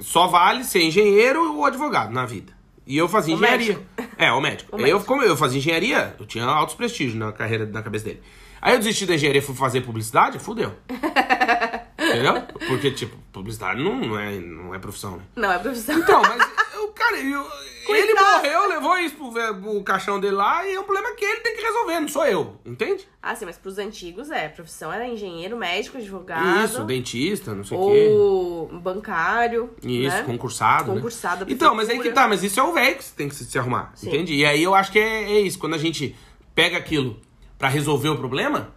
só 0.00 0.26
vale 0.26 0.64
ser 0.64 0.82
engenheiro 0.82 1.56
ou 1.56 1.64
advogado 1.64 2.12
na 2.12 2.26
vida. 2.26 2.52
E 2.90 2.98
eu 2.98 3.08
fazia 3.08 3.34
O 3.34 3.38
engenharia. 3.38 3.74
médico. 3.74 3.86
É, 4.18 4.32
o 4.32 4.40
médico. 4.40 4.70
O 4.74 4.80
eu, 4.80 4.82
médico. 4.82 5.04
como 5.04 5.22
eu 5.22 5.36
fazia 5.36 5.58
engenharia, 5.58 6.16
eu 6.18 6.26
tinha 6.26 6.44
altos 6.44 6.74
prestígios 6.74 7.14
na 7.14 7.30
carreira, 7.32 7.64
na 7.64 7.82
cabeça 7.82 8.06
dele. 8.06 8.20
Aí 8.60 8.74
eu 8.74 8.78
desisti 8.78 9.06
da 9.06 9.14
engenharia 9.14 9.40
e 9.40 9.44
fui 9.44 9.54
fazer 9.54 9.82
publicidade, 9.82 10.40
fudeu. 10.40 10.74
Entendeu? 11.98 12.42
Porque, 12.66 12.90
tipo, 12.90 13.16
publicidade 13.32 13.80
não, 13.82 13.96
não, 14.00 14.18
é, 14.18 14.38
não 14.38 14.74
é 14.74 14.78
profissão, 14.80 15.18
né? 15.18 15.22
Não, 15.36 15.52
é 15.52 15.58
profissão. 15.58 15.96
Então, 15.98 16.20
mas 16.22 16.48
cara, 16.90 17.18
eu- 17.18 17.46
ele 17.88 18.14
morreu, 18.14 18.68
levou 18.68 18.96
isso 18.98 19.16
pro, 19.16 19.32
pro 19.32 19.82
caixão 19.82 20.20
dele 20.20 20.34
lá 20.36 20.64
e 20.66 20.74
é 20.74 20.80
um 20.80 20.84
problema 20.84 21.12
que 21.16 21.24
ele 21.24 21.40
tem 21.40 21.56
que 21.56 21.62
resolver, 21.62 22.00
não 22.00 22.08
sou 22.08 22.24
eu, 22.26 22.56
entende? 22.64 23.08
Ah, 23.22 23.34
sim, 23.34 23.44
mas 23.44 23.56
pros 23.58 23.78
antigos 23.78 24.30
é. 24.30 24.46
A 24.46 24.50
profissão 24.50 24.92
era 24.92 25.06
engenheiro, 25.08 25.56
médico, 25.56 25.98
advogado. 25.98 26.64
Isso, 26.64 26.84
dentista, 26.84 27.54
não 27.54 27.64
sei 27.64 27.76
o 27.76 27.86
quê. 27.86 28.08
Ou 28.12 28.68
bancário. 28.80 29.70
Isso, 29.82 30.16
né? 30.16 30.22
concursado. 30.24 30.92
Concursado 30.92 31.40
da 31.40 31.46
Né? 31.46 31.52
Então, 31.52 31.74
mas 31.74 31.88
aí 31.88 31.98
que 32.00 32.10
tá, 32.10 32.28
mas 32.28 32.42
isso 32.44 32.60
é 32.60 32.62
o 32.62 32.72
velho 32.72 32.96
que 32.96 33.04
você 33.04 33.14
tem 33.16 33.28
que 33.28 33.34
se, 33.34 33.58
arrumar, 33.58 33.92
Sim. 33.94 34.08
entende? 34.08 34.34
E 34.34 34.44
aí 34.44 34.62
eu 34.62 34.74
acho 34.74 34.92
que 34.92 34.98
é, 34.98 35.24
é 35.32 35.40
isso, 35.40 35.58
quando 35.58 35.74
a 35.74 35.78
gente 35.78 36.14
pega 36.54 36.76
aquilo 36.76 37.18
pra 37.58 37.68
resolver 37.68 38.08
o 38.10 38.16
problema, 38.16 38.72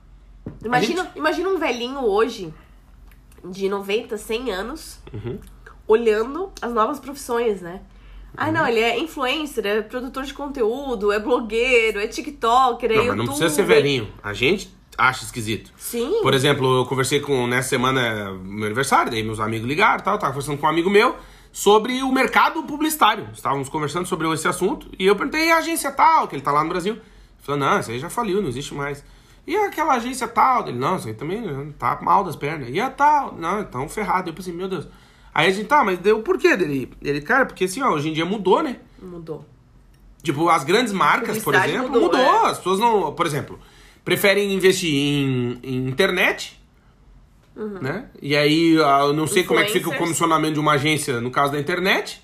Imagina, 0.64 1.10
imagina 1.16 1.48
um 1.50 1.58
velhinho 1.58 2.00
hoje, 2.02 2.54
de 3.46 3.70
90, 3.70 4.18
100 4.18 4.52
anos, 4.52 5.00
Uhum. 5.14 5.40
olhando 5.88 6.52
as 6.62 6.74
novas 6.74 7.00
profissões, 7.00 7.62
né? 7.62 7.82
Ah, 8.36 8.52
não, 8.52 8.68
ele 8.68 8.80
é 8.80 9.00
influencer, 9.00 9.66
é 9.66 9.82
produtor 9.82 10.24
de 10.24 10.34
conteúdo, 10.34 11.12
é 11.12 11.20
blogueiro, 11.20 12.00
é 12.00 12.08
tiktoker, 12.08 12.92
é 12.92 12.96
não, 12.96 13.06
mas 13.08 13.18
não 13.18 13.26
precisa 13.26 13.50
ser 13.50 13.64
velhinho. 13.64 14.12
A 14.24 14.34
gente 14.34 14.74
acha 14.98 15.24
esquisito. 15.24 15.72
Sim. 15.78 16.20
Por 16.22 16.34
exemplo, 16.34 16.80
eu 16.80 16.86
conversei 16.86 17.20
com, 17.20 17.48
nessa 17.48 17.70
semana, 17.70 18.32
meu 18.32 18.66
aniversário, 18.66 19.12
daí 19.12 19.24
meus 19.24 19.40
amigos 19.40 19.68
ligaram, 19.68 20.04
tal, 20.04 20.18
tava 20.18 20.34
conversando 20.34 20.58
com 20.58 20.66
um 20.66 20.70
amigo 20.70 20.90
meu 20.90 21.16
sobre 21.52 22.02
o 22.02 22.12
mercado 22.12 22.64
publicitário. 22.64 23.30
Estávamos 23.34 23.70
conversando 23.70 24.08
sobre 24.08 24.28
esse 24.34 24.48
assunto 24.48 24.90
e 24.98 25.06
eu 25.06 25.16
perguntei 25.16 25.52
a 25.52 25.58
agência 25.58 25.92
tal, 25.92 26.28
que 26.28 26.36
ele 26.36 26.42
tá 26.42 26.52
lá 26.52 26.64
no 26.64 26.70
Brasil. 26.70 26.94
Ele 26.94 27.04
falou, 27.40 27.60
não, 27.60 27.80
isso 27.80 27.92
aí 27.92 28.00
já 28.00 28.10
faliu, 28.10 28.42
não 28.42 28.50
existe 28.50 28.74
mais. 28.74 29.04
E 29.46 29.56
aquela 29.56 29.96
agência 29.96 30.28
tal? 30.28 30.68
Ele, 30.68 30.78
não, 30.78 30.96
isso 30.96 31.08
aí 31.08 31.14
também 31.14 31.42
né, 31.42 31.74
tá 31.78 32.00
mal 32.02 32.24
das 32.24 32.36
pernas. 32.36 32.70
E 32.70 32.80
a 32.80 32.90
tal? 32.90 33.36
Não, 33.36 33.60
então 33.60 33.88
ferrado. 33.90 34.30
Eu 34.30 34.34
pensei, 34.34 34.54
meu 34.54 34.68
Deus. 34.68 34.88
Aí 35.34 35.48
a 35.48 35.52
gente, 35.52 35.68
tá, 35.68 35.84
mas 35.84 35.98
deu 36.00 36.22
por 36.22 36.38
quê 36.38 36.56
dele? 36.56 36.92
Ele, 37.02 37.22
cara, 37.22 37.46
porque 37.46 37.64
assim, 37.64 37.82
ó, 37.82 37.92
hoje 37.92 38.10
em 38.10 38.14
dia 38.14 38.26
mudou, 38.26 38.62
né? 38.62 38.78
Mudou. 39.02 39.44
Tipo, 40.22 40.48
as 40.50 40.64
grandes 40.64 40.94
marcas, 40.94 41.42
por 41.44 41.54
exemplo, 41.56 41.90
mudou, 41.90 42.02
mudou. 42.04 42.20
é. 42.20 42.50
As 42.52 42.58
pessoas 42.58 42.80
não, 42.80 43.14
por 43.14 43.26
exemplo, 43.26 43.60
preferem 44.06 44.54
investir 44.54 44.94
em, 44.94 45.60
em 45.64 45.88
internet, 45.88 46.60
né? 47.56 48.06
E 48.22 48.36
aí, 48.36 48.78
ah, 48.82 49.02
eu 49.08 49.14
não 49.14 49.28
sei 49.28 49.44
como 49.44 49.60
é 49.60 49.66
que 49.66 49.74
fica 49.74 49.90
o 49.90 49.98
comissionamento 49.98 50.54
de 50.54 50.60
uma 50.60 50.74
agência 50.74 51.20
no 51.20 51.30
caso 51.32 51.52
da 51.52 51.60
internet, 51.60 52.22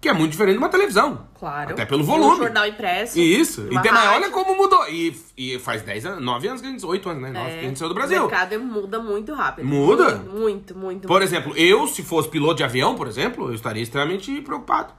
que 0.00 0.08
é 0.08 0.12
muito 0.12 0.30
diferente 0.32 0.54
de 0.54 0.58
uma 0.58 0.68
televisão. 0.70 1.26
Claro. 1.38 1.72
Até 1.72 1.84
pelo 1.84 2.02
E 2.02 2.06
volume. 2.06 2.32
Um 2.34 2.36
jornal 2.38 2.66
impresso. 2.66 3.18
Isso. 3.18 3.66
E 3.70 3.80
tem, 3.82 3.90
rádio. 3.92 4.10
olha 4.12 4.30
como 4.30 4.56
mudou. 4.56 4.88
E, 4.88 5.14
e 5.36 5.58
faz 5.58 5.82
10 5.82 6.06
anos, 6.06 6.24
9 6.24 6.48
anos 6.48 6.60
que 6.62 6.66
a 6.66 6.70
gente, 6.70 6.86
8 6.86 7.08
anos, 7.08 7.22
né? 7.22 7.30
9 7.30 7.50
que 7.50 7.58
a 7.58 7.62
gente 7.68 7.78
saiu 7.78 7.88
do 7.88 7.92
O 7.92 7.94
Brasil. 7.94 8.20
mercado 8.22 8.58
muda 8.60 8.98
muito 8.98 9.34
rápido. 9.34 9.66
Muda? 9.66 10.16
Muito, 10.16 10.34
muito, 10.38 10.74
muito. 10.76 11.08
Por 11.08 11.20
exemplo, 11.22 11.54
eu, 11.56 11.86
se 11.86 12.02
fosse 12.02 12.28
piloto 12.28 12.56
de 12.56 12.64
avião, 12.64 12.94
por 12.94 13.06
exemplo, 13.06 13.48
eu 13.48 13.54
estaria 13.54 13.82
extremamente 13.82 14.40
preocupado. 14.40 14.94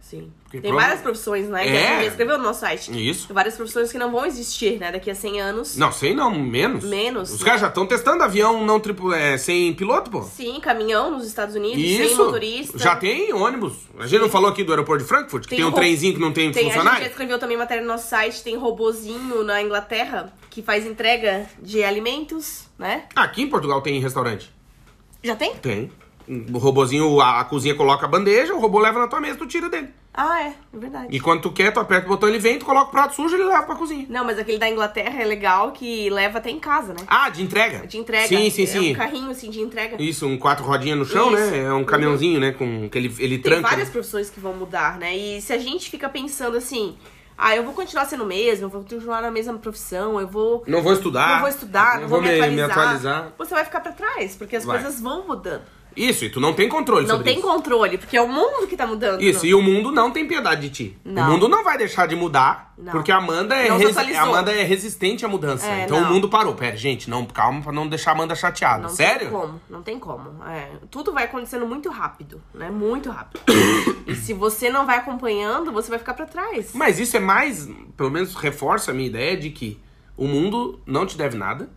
Sim. 0.00 0.32
Porque 0.42 0.60
Tem 0.60 0.70
prova- 0.72 0.86
várias 0.86 1.02
profissões, 1.02 1.48
né? 1.48 1.62
Que 1.62 1.68
É. 1.68 1.88
a 1.88 2.00
gente 2.00 2.10
escreveu 2.10 2.36
no 2.36 2.42
nosso 2.42 2.60
site. 2.60 2.90
Isso. 3.10 3.28
Tem 3.28 3.34
várias 3.34 3.54
profissões 3.54 3.92
que 3.92 3.98
não 3.98 4.10
vão 4.10 4.26
existir, 4.26 4.78
né? 4.80 4.90
Daqui 4.90 5.08
a 5.08 5.14
100 5.14 5.40
anos. 5.40 5.76
Não, 5.76 5.92
sei 5.92 6.12
não, 6.14 6.30
menos. 6.36 6.82
Menos, 6.84 7.30
Os 7.32 7.38
né? 7.40 7.44
caras 7.44 7.60
já 7.60 7.68
estão 7.68 7.86
testando 7.86 8.22
avião 8.24 8.64
não 8.66 8.80
tripu... 8.80 9.12
é, 9.12 9.38
sem 9.38 9.72
piloto, 9.74 10.10
pô. 10.10 10.22
Sim, 10.24 10.58
caminhão 10.58 11.12
nos 11.12 11.26
Estados 11.26 11.54
Unidos, 11.54 11.76
sem 11.80 12.06
Isso. 12.06 12.16
motorista. 12.16 12.76
Já 12.78 12.96
tem 12.96 13.32
ônibus. 13.32 13.74
A 14.00 14.06
gente 14.08 14.20
não 14.20 14.28
falou 14.28 14.50
aqui 14.50 14.64
do 14.64 14.72
aeroporto 14.72 15.04
de 15.04 15.08
Frankfurt, 15.08 15.44
que 15.44 15.50
Tem 15.50 15.58
tem, 15.58 15.64
um 15.66 15.70
ro- 15.70 15.76
trenzinho 15.76 16.14
que 16.14 16.20
não 16.20 16.32
tem, 16.32 16.50
Tem, 16.50 16.62
a 16.62 16.64
gente 16.64 16.72
funcionário? 16.74 17.04
já 17.04 17.10
escreveu 17.10 17.38
também 17.38 17.56
matéria 17.56 17.82
no 17.82 17.88
nosso 17.88 18.08
site, 18.08 18.42
tem 18.42 18.56
robozinho 18.56 19.44
na 19.44 19.62
Inglaterra 19.62 20.32
que 20.50 20.60
faz 20.62 20.84
entrega 20.84 21.46
de 21.62 21.84
alimentos, 21.84 22.64
né? 22.76 23.04
Aqui 23.14 23.42
em 23.42 23.48
Portugal 23.48 23.80
tem 23.80 24.00
restaurante. 24.00 24.50
Já 25.22 25.36
tem? 25.36 25.54
Tem. 25.56 25.92
O 26.52 26.58
robozinho, 26.58 27.20
a, 27.20 27.40
a 27.40 27.44
cozinha 27.44 27.74
coloca 27.74 28.06
a 28.06 28.08
bandeja, 28.08 28.54
o 28.54 28.60
robô 28.60 28.78
leva 28.78 29.00
na 29.00 29.08
tua 29.08 29.20
mesa, 29.20 29.36
tu 29.36 29.46
tira 29.46 29.68
dele. 29.68 29.88
Ah, 30.14 30.42
é, 30.42 30.54
é 30.72 30.78
verdade. 30.78 31.06
E 31.10 31.18
quando 31.18 31.42
tu 31.42 31.50
quer, 31.52 31.72
tu 31.72 31.80
aperta 31.80 32.06
o 32.06 32.08
botão, 32.08 32.28
ele 32.28 32.38
vem, 32.38 32.58
tu 32.58 32.64
coloca 32.64 32.88
o 32.88 32.90
prato 32.90 33.14
sujo, 33.16 33.34
ele 33.34 33.44
leva 33.44 33.62
pra 33.64 33.74
cozinha. 33.74 34.06
Não, 34.08 34.24
mas 34.24 34.38
aquele 34.38 34.58
da 34.58 34.68
Inglaterra 34.68 35.20
é 35.20 35.24
legal 35.24 35.72
que 35.72 36.08
leva 36.10 36.38
até 36.38 36.50
em 36.50 36.60
casa, 36.60 36.92
né? 36.92 37.00
Ah, 37.08 37.28
de 37.30 37.42
entrega? 37.42 37.86
De 37.86 37.98
entrega. 37.98 38.28
Sim, 38.28 38.48
sim, 38.50 38.62
É 38.62 38.66
sim. 38.66 38.92
um 38.92 38.94
carrinho 38.96 39.30
assim 39.30 39.50
de 39.50 39.60
entrega. 39.60 40.00
Isso, 40.00 40.26
um 40.26 40.38
quatro 40.38 40.64
rodinhas 40.64 40.98
no 40.98 41.04
chão, 41.04 41.32
Isso. 41.32 41.50
né? 41.50 41.64
É 41.64 41.72
um 41.72 41.84
caminhãozinho, 41.84 42.38
né? 42.38 42.52
Com, 42.52 42.88
que 42.88 42.96
ele, 42.98 43.14
ele 43.18 43.38
Tem 43.38 43.52
tranca. 43.52 43.68
várias 43.68 43.88
né? 43.88 43.92
profissões 43.92 44.30
que 44.30 44.38
vão 44.38 44.52
mudar, 44.54 44.98
né? 44.98 45.16
E 45.16 45.40
se 45.40 45.52
a 45.52 45.58
gente 45.58 45.90
fica 45.90 46.08
pensando 46.08 46.56
assim, 46.56 46.96
ah, 47.36 47.56
eu 47.56 47.64
vou 47.64 47.72
continuar 47.72 48.04
sendo 48.04 48.24
o 48.24 48.26
mesmo, 48.26 48.66
eu 48.66 48.68
vou 48.68 48.82
continuar 48.82 49.22
na 49.22 49.30
mesma 49.30 49.54
profissão, 49.58 50.20
eu 50.20 50.28
vou. 50.28 50.62
Não 50.66 50.82
vou 50.82 50.92
estudar. 50.92 51.34
Não 51.34 51.40
vou 51.40 51.48
estudar, 51.48 52.00
não, 52.00 52.08
vou, 52.08 52.20
me, 52.20 52.28
atualizar. 52.30 52.70
atualizar. 52.70 53.32
Você 53.38 53.54
vai 53.54 53.64
ficar 53.64 53.80
pra 53.80 53.92
trás, 53.92 54.36
porque 54.36 54.56
as 54.56 54.64
Vai. 54.64 54.80
coisas 54.80 55.00
vão 55.00 55.26
mudando. 55.26 55.62
Isso, 55.96 56.24
e 56.24 56.30
tu 56.30 56.40
não 56.40 56.52
tem 56.52 56.68
controle 56.68 57.06
Não 57.06 57.16
sobre 57.16 57.24
tem 57.30 57.38
isso. 57.38 57.46
controle, 57.46 57.98
porque 57.98 58.16
é 58.16 58.22
o 58.22 58.28
mundo 58.28 58.66
que 58.66 58.76
tá 58.76 58.86
mudando. 58.86 59.20
Isso, 59.20 59.44
e 59.44 59.54
o 59.54 59.60
mundo 59.60 59.90
não 59.90 60.10
tem 60.10 60.26
piedade 60.26 60.60
de 60.62 60.70
ti. 60.70 60.98
Não. 61.04 61.28
O 61.28 61.32
mundo 61.32 61.48
não 61.48 61.64
vai 61.64 61.76
deixar 61.76 62.06
de 62.06 62.14
mudar, 62.16 62.72
Não. 62.78 62.92
porque 62.92 63.10
a 63.10 63.16
Amanda 63.16 63.54
é, 63.56 63.68
Não 63.68 63.78
se 63.78 63.84
resi- 63.86 63.98
atualizou. 63.98 64.20
a 64.20 64.28
Amanda 64.28 64.52
é 64.52 64.62
resistente 64.62 65.24
à 65.24 65.28
mudança. 65.28 65.66
É, 65.66 65.84
então 65.84 66.00
não. 66.00 66.10
o 66.10 66.12
mundo 66.14 66.28
parou. 66.28 66.54
Pera, 66.54 66.76
gente, 66.76 67.10
não, 67.10 67.26
calma 67.26 67.60
pra 67.60 67.72
não 67.72 67.88
deixar 67.88 68.12
a 68.12 68.14
Amanda 68.14 68.34
chateada. 68.34 68.82
Não 68.84 68.88
Sério? 68.90 69.28
tem 69.28 69.30
como, 69.30 69.60
não 69.68 69.82
tem 69.82 69.98
como. 69.98 70.44
É, 70.44 70.70
tudo 70.90 71.12
vai 71.12 71.24
acontecendo 71.24 71.66
muito 71.66 71.88
rápido, 71.90 72.40
né? 72.54 72.70
Muito 72.70 73.10
rápido. 73.10 73.40
e 74.06 74.14
se 74.14 74.32
você 74.32 74.70
não 74.70 74.86
vai 74.86 74.98
acompanhando, 74.98 75.72
você 75.72 75.90
vai 75.90 75.98
ficar 75.98 76.14
pra 76.14 76.26
trás. 76.26 76.70
Mas 76.74 76.98
isso 77.00 77.16
é 77.16 77.20
mais, 77.20 77.68
pelo 77.96 78.10
menos 78.10 78.34
reforça 78.34 78.90
a 78.92 78.94
minha 78.94 79.08
ideia 79.08 79.36
de 79.36 79.50
que 79.50 79.78
o 80.16 80.26
mundo 80.26 80.78
não 80.86 81.04
te 81.06 81.16
deve 81.16 81.36
nada 81.36 81.68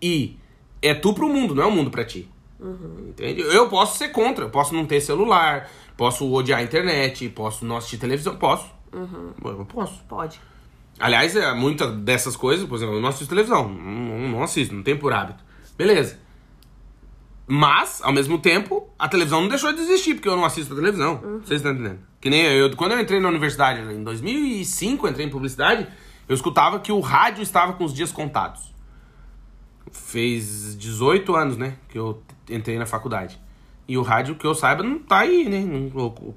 e 0.00 0.36
é 0.80 0.94
tu 0.94 1.12
pro 1.14 1.28
mundo, 1.28 1.54
não 1.54 1.62
é 1.62 1.66
o 1.66 1.70
mundo 1.70 1.90
pra 1.90 2.04
ti. 2.04 2.28
Uhum. 2.58 3.08
Entende? 3.10 3.40
Eu 3.42 3.68
posso 3.68 3.98
ser 3.98 4.08
contra, 4.08 4.44
eu 4.44 4.50
posso 4.50 4.74
não 4.74 4.86
ter 4.86 5.00
celular, 5.00 5.68
posso 5.96 6.30
odiar 6.32 6.60
a 6.60 6.62
internet, 6.62 7.28
posso 7.30 7.64
não 7.64 7.76
assistir 7.76 7.98
televisão, 7.98 8.36
posso. 8.36 8.70
Uhum. 8.92 9.32
Eu 9.44 9.64
posso. 9.66 10.02
Pode. 10.04 10.40
Aliás, 10.98 11.34
é, 11.34 11.52
muitas 11.54 11.92
dessas 11.96 12.36
coisas, 12.36 12.66
por 12.66 12.76
exemplo, 12.76 12.94
eu 12.94 13.00
não 13.00 13.08
assisto 13.08 13.28
televisão. 13.28 13.68
Não, 13.68 14.28
não 14.28 14.42
assisto, 14.42 14.74
não 14.74 14.82
tenho 14.82 14.98
por 14.98 15.12
hábito. 15.12 15.42
Beleza. 15.76 16.18
Mas, 17.46 18.00
ao 18.02 18.12
mesmo 18.12 18.38
tempo, 18.38 18.88
a 18.98 19.08
televisão 19.08 19.42
não 19.42 19.48
deixou 19.48 19.72
de 19.72 19.80
existir, 19.80 20.14
porque 20.14 20.28
eu 20.28 20.36
não 20.36 20.44
assisto 20.44 20.72
a 20.72 20.76
televisão. 20.76 21.16
Vocês 21.44 21.60
estão 21.60 21.72
entendendo? 21.72 21.98
Que 22.20 22.30
nem 22.30 22.42
eu, 22.42 22.74
quando 22.74 22.92
eu 22.92 23.00
entrei 23.00 23.20
na 23.20 23.28
universidade, 23.28 23.80
em 23.80 24.02
2005, 24.02 25.06
eu 25.06 25.10
entrei 25.10 25.26
em 25.26 25.30
publicidade, 25.30 25.86
Eu 26.26 26.34
escutava 26.34 26.80
que 26.80 26.90
o 26.90 27.00
rádio 27.00 27.42
estava 27.42 27.74
com 27.74 27.84
os 27.84 27.92
dias 27.92 28.10
contados. 28.10 28.72
Fez 29.92 30.74
18 30.74 31.36
anos, 31.36 31.58
né? 31.58 31.76
Que 31.86 31.98
eu 31.98 32.22
entrei 32.48 32.78
na 32.78 32.86
faculdade. 32.86 33.40
E 33.86 33.98
o 33.98 34.02
rádio, 34.02 34.34
que 34.34 34.46
eu 34.46 34.54
saiba, 34.54 34.82
não 34.82 34.98
tá 34.98 35.18
aí, 35.18 35.46
né? 35.48 35.90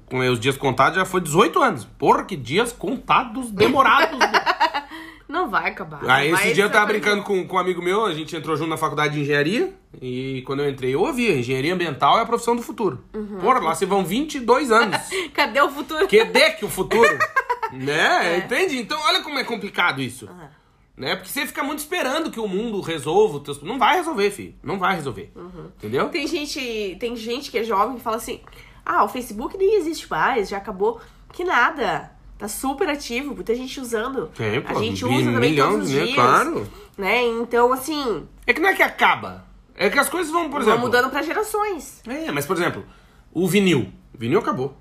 Com 0.06 0.18
os 0.18 0.38
dias 0.38 0.56
contados 0.56 0.98
já 0.98 1.04
foi 1.04 1.20
18 1.20 1.62
anos. 1.62 1.84
Porra, 1.84 2.24
que 2.24 2.36
dias 2.36 2.72
contados 2.72 3.50
demorados. 3.50 4.18
Não 5.28 5.50
vai 5.50 5.68
acabar. 5.68 6.00
Aí 6.08 6.30
esse 6.30 6.54
dia 6.54 6.64
eu 6.64 6.70
tava 6.70 6.86
brincando 6.86 7.22
com, 7.22 7.46
com 7.46 7.56
um 7.56 7.58
amigo 7.58 7.82
meu, 7.82 8.06
a 8.06 8.14
gente 8.14 8.34
entrou 8.34 8.56
junto 8.56 8.70
na 8.70 8.78
faculdade 8.78 9.12
de 9.12 9.20
engenharia. 9.20 9.74
E 10.00 10.42
quando 10.46 10.60
eu 10.60 10.70
entrei, 10.70 10.94
eu 10.94 11.02
ouvia, 11.02 11.38
engenharia 11.38 11.74
ambiental 11.74 12.18
é 12.18 12.22
a 12.22 12.26
profissão 12.26 12.56
do 12.56 12.62
futuro. 12.62 13.04
Uhum. 13.14 13.38
Porra, 13.38 13.60
lá 13.60 13.74
se 13.74 13.84
vão 13.84 14.02
22 14.02 14.72
anos. 14.72 14.96
Cadê 15.34 15.60
o 15.60 15.68
futuro? 15.68 16.08
Que 16.08 16.24
de 16.24 16.50
que 16.52 16.64
o 16.64 16.68
futuro? 16.68 17.18
né? 17.72 18.38
Entende? 18.38 18.78
Então, 18.78 18.98
olha 19.04 19.22
como 19.22 19.38
é 19.38 19.44
complicado 19.44 20.00
isso. 20.00 20.26
Né? 20.98 21.14
Porque 21.14 21.30
você 21.30 21.46
fica 21.46 21.62
muito 21.62 21.78
esperando 21.78 22.30
que 22.30 22.40
o 22.40 22.48
mundo 22.48 22.80
resolva. 22.80 23.36
os 23.38 23.42
teus- 23.44 23.62
Não 23.62 23.78
vai 23.78 23.96
resolver, 23.96 24.30
filho. 24.30 24.54
Não 24.62 24.78
vai 24.78 24.96
resolver. 24.96 25.32
Entendeu? 25.76 26.08
Tem 26.08 26.26
gente, 26.26 26.96
tem 26.98 27.14
gente 27.14 27.50
que 27.50 27.58
é 27.58 27.62
jovem 27.64 27.96
que 27.96 28.02
fala 28.02 28.16
assim: 28.16 28.40
ah, 28.84 29.04
o 29.04 29.08
Facebook 29.08 29.56
nem 29.56 29.76
existe 29.76 30.10
mais, 30.10 30.48
já 30.48 30.56
acabou. 30.56 31.00
Que 31.32 31.44
nada. 31.44 32.10
Tá 32.36 32.46
super 32.48 32.88
ativo, 32.88 33.34
muita 33.34 33.54
gente 33.54 33.80
usando. 33.80 34.28
Tem, 34.36 34.60
pô, 34.60 34.78
A 34.78 34.82
gente 34.82 35.04
usa 35.04 35.32
também 35.32 35.50
milhões, 35.50 35.72
todos 35.72 35.88
os 35.88 35.92
né? 35.94 36.02
dias. 36.04 36.14
Claro. 36.14 36.68
Né? 36.96 37.24
Então, 37.26 37.72
assim, 37.72 38.28
É 38.46 38.52
que 38.52 38.60
não 38.60 38.68
é 38.68 38.74
que 38.74 38.82
acaba. 38.82 39.44
É 39.74 39.88
que 39.90 39.98
as 39.98 40.08
coisas 40.08 40.32
vão, 40.32 40.44
por 40.44 40.60
vão 40.60 40.62
exemplo. 40.62 40.80
mudando 40.80 41.10
pra 41.10 41.22
gerações. 41.22 42.00
É, 42.06 42.30
mas 42.32 42.46
por 42.46 42.56
exemplo, 42.56 42.84
o 43.32 43.46
vinil. 43.46 43.92
O 44.14 44.18
vinil 44.18 44.38
acabou. 44.40 44.76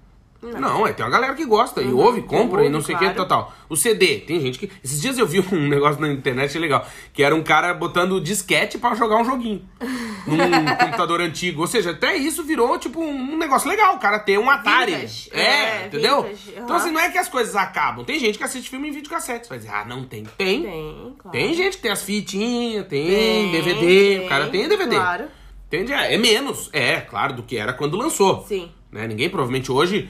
Não, 0.60 0.88
é, 0.88 0.94
tem 0.94 1.06
uma 1.06 1.12
galera 1.12 1.34
que 1.34 1.46
gosta 1.46 1.82
e 1.82 1.92
ouve, 1.92 2.22
compra 2.22 2.62
e 2.62 2.64
ouve, 2.66 2.70
não 2.70 2.82
sei 2.82 2.96
o 2.96 2.98
claro. 2.98 3.14
que, 3.14 3.20
total. 3.20 3.54
O 3.70 3.76
CD, 3.76 4.20
tem 4.20 4.40
gente 4.40 4.60
que. 4.60 4.72
Esses 4.84 5.02
dias 5.02 5.18
eu 5.18 5.28
vi 5.28 5.40
um 5.52 5.68
negócio 5.68 6.00
na 6.02 6.10
internet 6.10 6.58
legal, 6.58 6.86
que 7.14 7.24
era 7.24 7.36
um 7.36 7.44
cara 7.44 7.74
botando 7.74 8.20
disquete 8.22 8.78
pra 8.78 8.96
jogar 8.96 9.18
um 9.18 9.26
joguinho. 9.26 9.62
num 10.26 10.76
computador 10.78 11.22
antigo. 11.22 11.62
Ou 11.62 11.68
seja, 11.68 11.92
até 11.92 12.16
isso 12.16 12.44
virou, 12.44 12.78
tipo, 12.78 13.02
um 13.02 13.38
negócio 13.38 13.70
legal, 13.70 13.96
o 13.96 14.00
cara 14.00 14.20
ter 14.20 14.38
um 14.38 14.50
Atari. 14.50 14.92
Vintage. 14.94 15.30
É, 15.32 15.42
É, 15.42 15.86
entendeu? 15.88 16.24
vintage. 16.24 16.54
Então, 16.58 16.76
assim, 16.76 16.92
não 16.92 17.00
é 17.00 17.10
que 17.10 17.18
as 17.18 17.28
coisas 17.30 17.56
acabam. 17.56 18.04
Tem 18.06 18.20
gente 18.20 18.38
que 18.38 18.44
assiste 18.44 18.70
filme 18.70 18.90
em 18.90 18.92
videocassete. 18.92 19.46
Você 19.48 19.50
vai 19.50 19.58
dizer, 19.60 19.72
ah, 19.72 19.86
não 19.86 20.04
tem. 20.04 20.24
Tem. 20.38 20.64
Tem, 20.64 21.16
claro. 21.18 21.38
Tem 21.38 21.54
gente 21.54 21.78
que 21.78 21.84
tem 21.84 21.92
as 21.92 22.04
fitinhas, 22.04 22.86
tem, 22.88 23.08
Tem, 23.08 23.52
DVD, 23.52 23.76
o 23.76 24.20
tem, 24.20 24.28
cara 24.30 24.48
tem 24.48 24.68
DVD. 24.68 24.96
claro. 24.96 25.26
Entende? 25.68 25.92
É, 25.92 26.14
é 26.14 26.18
menos, 26.18 26.70
é, 26.72 27.02
claro, 27.02 27.34
do 27.34 27.44
que 27.44 27.58
era 27.58 27.74
quando 27.74 27.98
lançou. 27.98 28.46
Sim. 28.48 28.72
Né? 28.92 29.06
Ninguém 29.08 29.30
provavelmente 29.30 29.70
hoje 29.72 30.10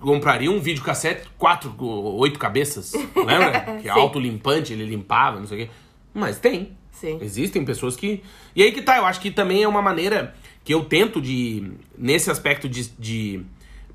compraria 0.00 0.50
um 0.50 0.60
videocassete 0.60 1.28
quatro, 1.36 1.74
oito 1.84 2.38
cabeças, 2.38 2.92
lembra? 3.14 3.78
que 3.82 3.88
é 3.88 3.90
autolimpante, 3.90 4.72
ele 4.72 4.84
limpava, 4.84 5.38
não 5.40 5.46
sei 5.46 5.62
o 5.64 5.66
quê. 5.66 5.72
Mas 6.14 6.38
tem. 6.38 6.76
Sim. 6.92 7.18
Existem 7.20 7.64
pessoas 7.64 7.94
que. 7.96 8.22
E 8.56 8.62
aí 8.62 8.72
que 8.72 8.82
tá, 8.82 8.96
eu 8.96 9.06
acho 9.06 9.20
que 9.20 9.30
também 9.30 9.62
é 9.62 9.68
uma 9.68 9.82
maneira 9.82 10.34
que 10.64 10.72
eu 10.74 10.84
tento 10.84 11.20
de. 11.20 11.70
Nesse 11.96 12.30
aspecto 12.30 12.68
de, 12.68 12.88
de 12.98 13.44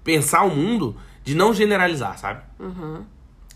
pensar 0.03 0.43
o 0.43 0.49
mundo, 0.55 0.95
de 1.24 1.36
não 1.36 1.53
generalizar, 1.53 2.18
sabe? 2.18 2.41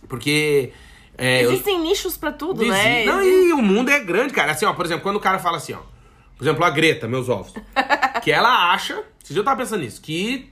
Porque. 0.08 0.72
é, 1.18 1.44
eu- 1.46 1.52
Existem 1.52 1.80
nichos 1.82 2.18
pra 2.18 2.32
tudo, 2.32 2.62
Exi- 2.62 2.72
né? 2.72 3.06
Não, 3.06 3.22
Exi- 3.22 3.50
e 3.50 3.54
o 3.54 3.62
mundo 3.62 3.90
é 3.90 4.00
grande, 4.00 4.34
cara. 4.34 4.52
Assim, 4.52 4.66
ó, 4.66 4.74
por 4.74 4.86
exemplo, 4.86 5.04
quando 5.04 5.16
o 5.18 5.22
cara 5.22 5.40
fala 5.40 5.58
assim, 5.58 5.74
ó. 5.74 5.80
Por 6.38 6.44
exemplo, 6.44 6.64
a 6.64 6.70
Greta, 6.70 7.08
meus 7.08 7.30
ovos. 7.30 7.54
que 8.24 8.32
ela 8.32 8.72
acha. 8.72 9.02
Dia 9.28 9.40
eu 9.40 9.44
tava 9.44 9.58
pensando 9.58 9.82
nisso. 9.82 10.02
Que, 10.02 10.50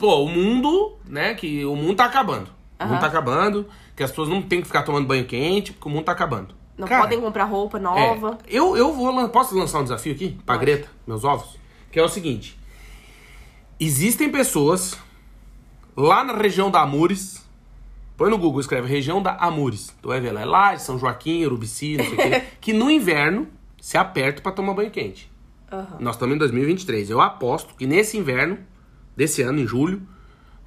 pô, 0.00 0.24
o 0.24 0.28
mundo, 0.28 0.96
né? 1.06 1.34
Que 1.34 1.64
o 1.66 1.76
mundo 1.76 1.96
tá 1.96 2.06
acabando. 2.06 2.48
O 2.80 2.86
mundo 2.86 2.98
tá 2.98 3.06
acabando. 3.06 3.66
Que 3.94 4.02
as 4.02 4.10
pessoas 4.10 4.30
não 4.30 4.40
tem 4.40 4.62
que 4.62 4.66
ficar 4.66 4.82
tomando 4.82 5.06
banho 5.06 5.26
quente, 5.26 5.72
porque 5.72 5.86
o 5.86 5.92
mundo 5.92 6.06
tá 6.06 6.12
acabando. 6.12 6.54
Não 6.76 6.88
Cara, 6.88 7.02
podem 7.02 7.20
comprar 7.20 7.44
roupa 7.44 7.76
é, 7.76 7.80
nova. 7.80 8.38
eu, 8.48 8.74
eu 8.74 8.94
vou. 8.94 9.28
Posso 9.28 9.54
lançar 9.54 9.80
um 9.80 9.82
desafio 9.82 10.14
aqui? 10.14 10.38
Pra 10.46 10.54
Pode. 10.54 10.64
Greta, 10.64 10.88
meus 11.06 11.22
ovos? 11.22 11.58
Que 11.92 12.00
é 12.00 12.02
o 12.02 12.08
seguinte: 12.08 12.58
existem 13.78 14.30
pessoas 14.30 14.98
lá 15.94 16.24
na 16.24 16.34
região 16.34 16.70
da 16.70 16.80
Amures. 16.80 17.46
Põe 18.16 18.30
no 18.30 18.38
Google, 18.38 18.60
escreve 18.60 18.88
região 18.88 19.22
da 19.22 19.34
Amures. 19.36 19.94
Tu 20.00 20.08
vai 20.08 20.20
ver 20.20 20.32
lá, 20.32 20.40
é 20.40 20.44
lá 20.44 20.74
de 20.74 20.82
São 20.82 20.98
Joaquim, 20.98 21.44
Urubici, 21.44 21.96
não 21.96 22.04
sei 22.04 22.14
o 22.14 22.16
quê. 22.16 22.42
que 22.60 22.72
no 22.72 22.90
inverno 22.90 23.46
se 23.80 23.96
aperta 23.96 24.42
pra 24.42 24.52
tomar 24.52 24.74
banho 24.74 24.90
quente. 24.90 25.30
Aham. 25.70 25.96
Nós 26.00 26.16
estamos 26.16 26.34
em 26.34 26.38
2023. 26.38 27.10
Eu 27.10 27.20
aposto 27.20 27.74
que 27.74 27.86
nesse 27.86 28.18
inverno, 28.18 28.58
desse 29.16 29.42
ano, 29.42 29.58
em 29.60 29.66
julho, 29.66 30.02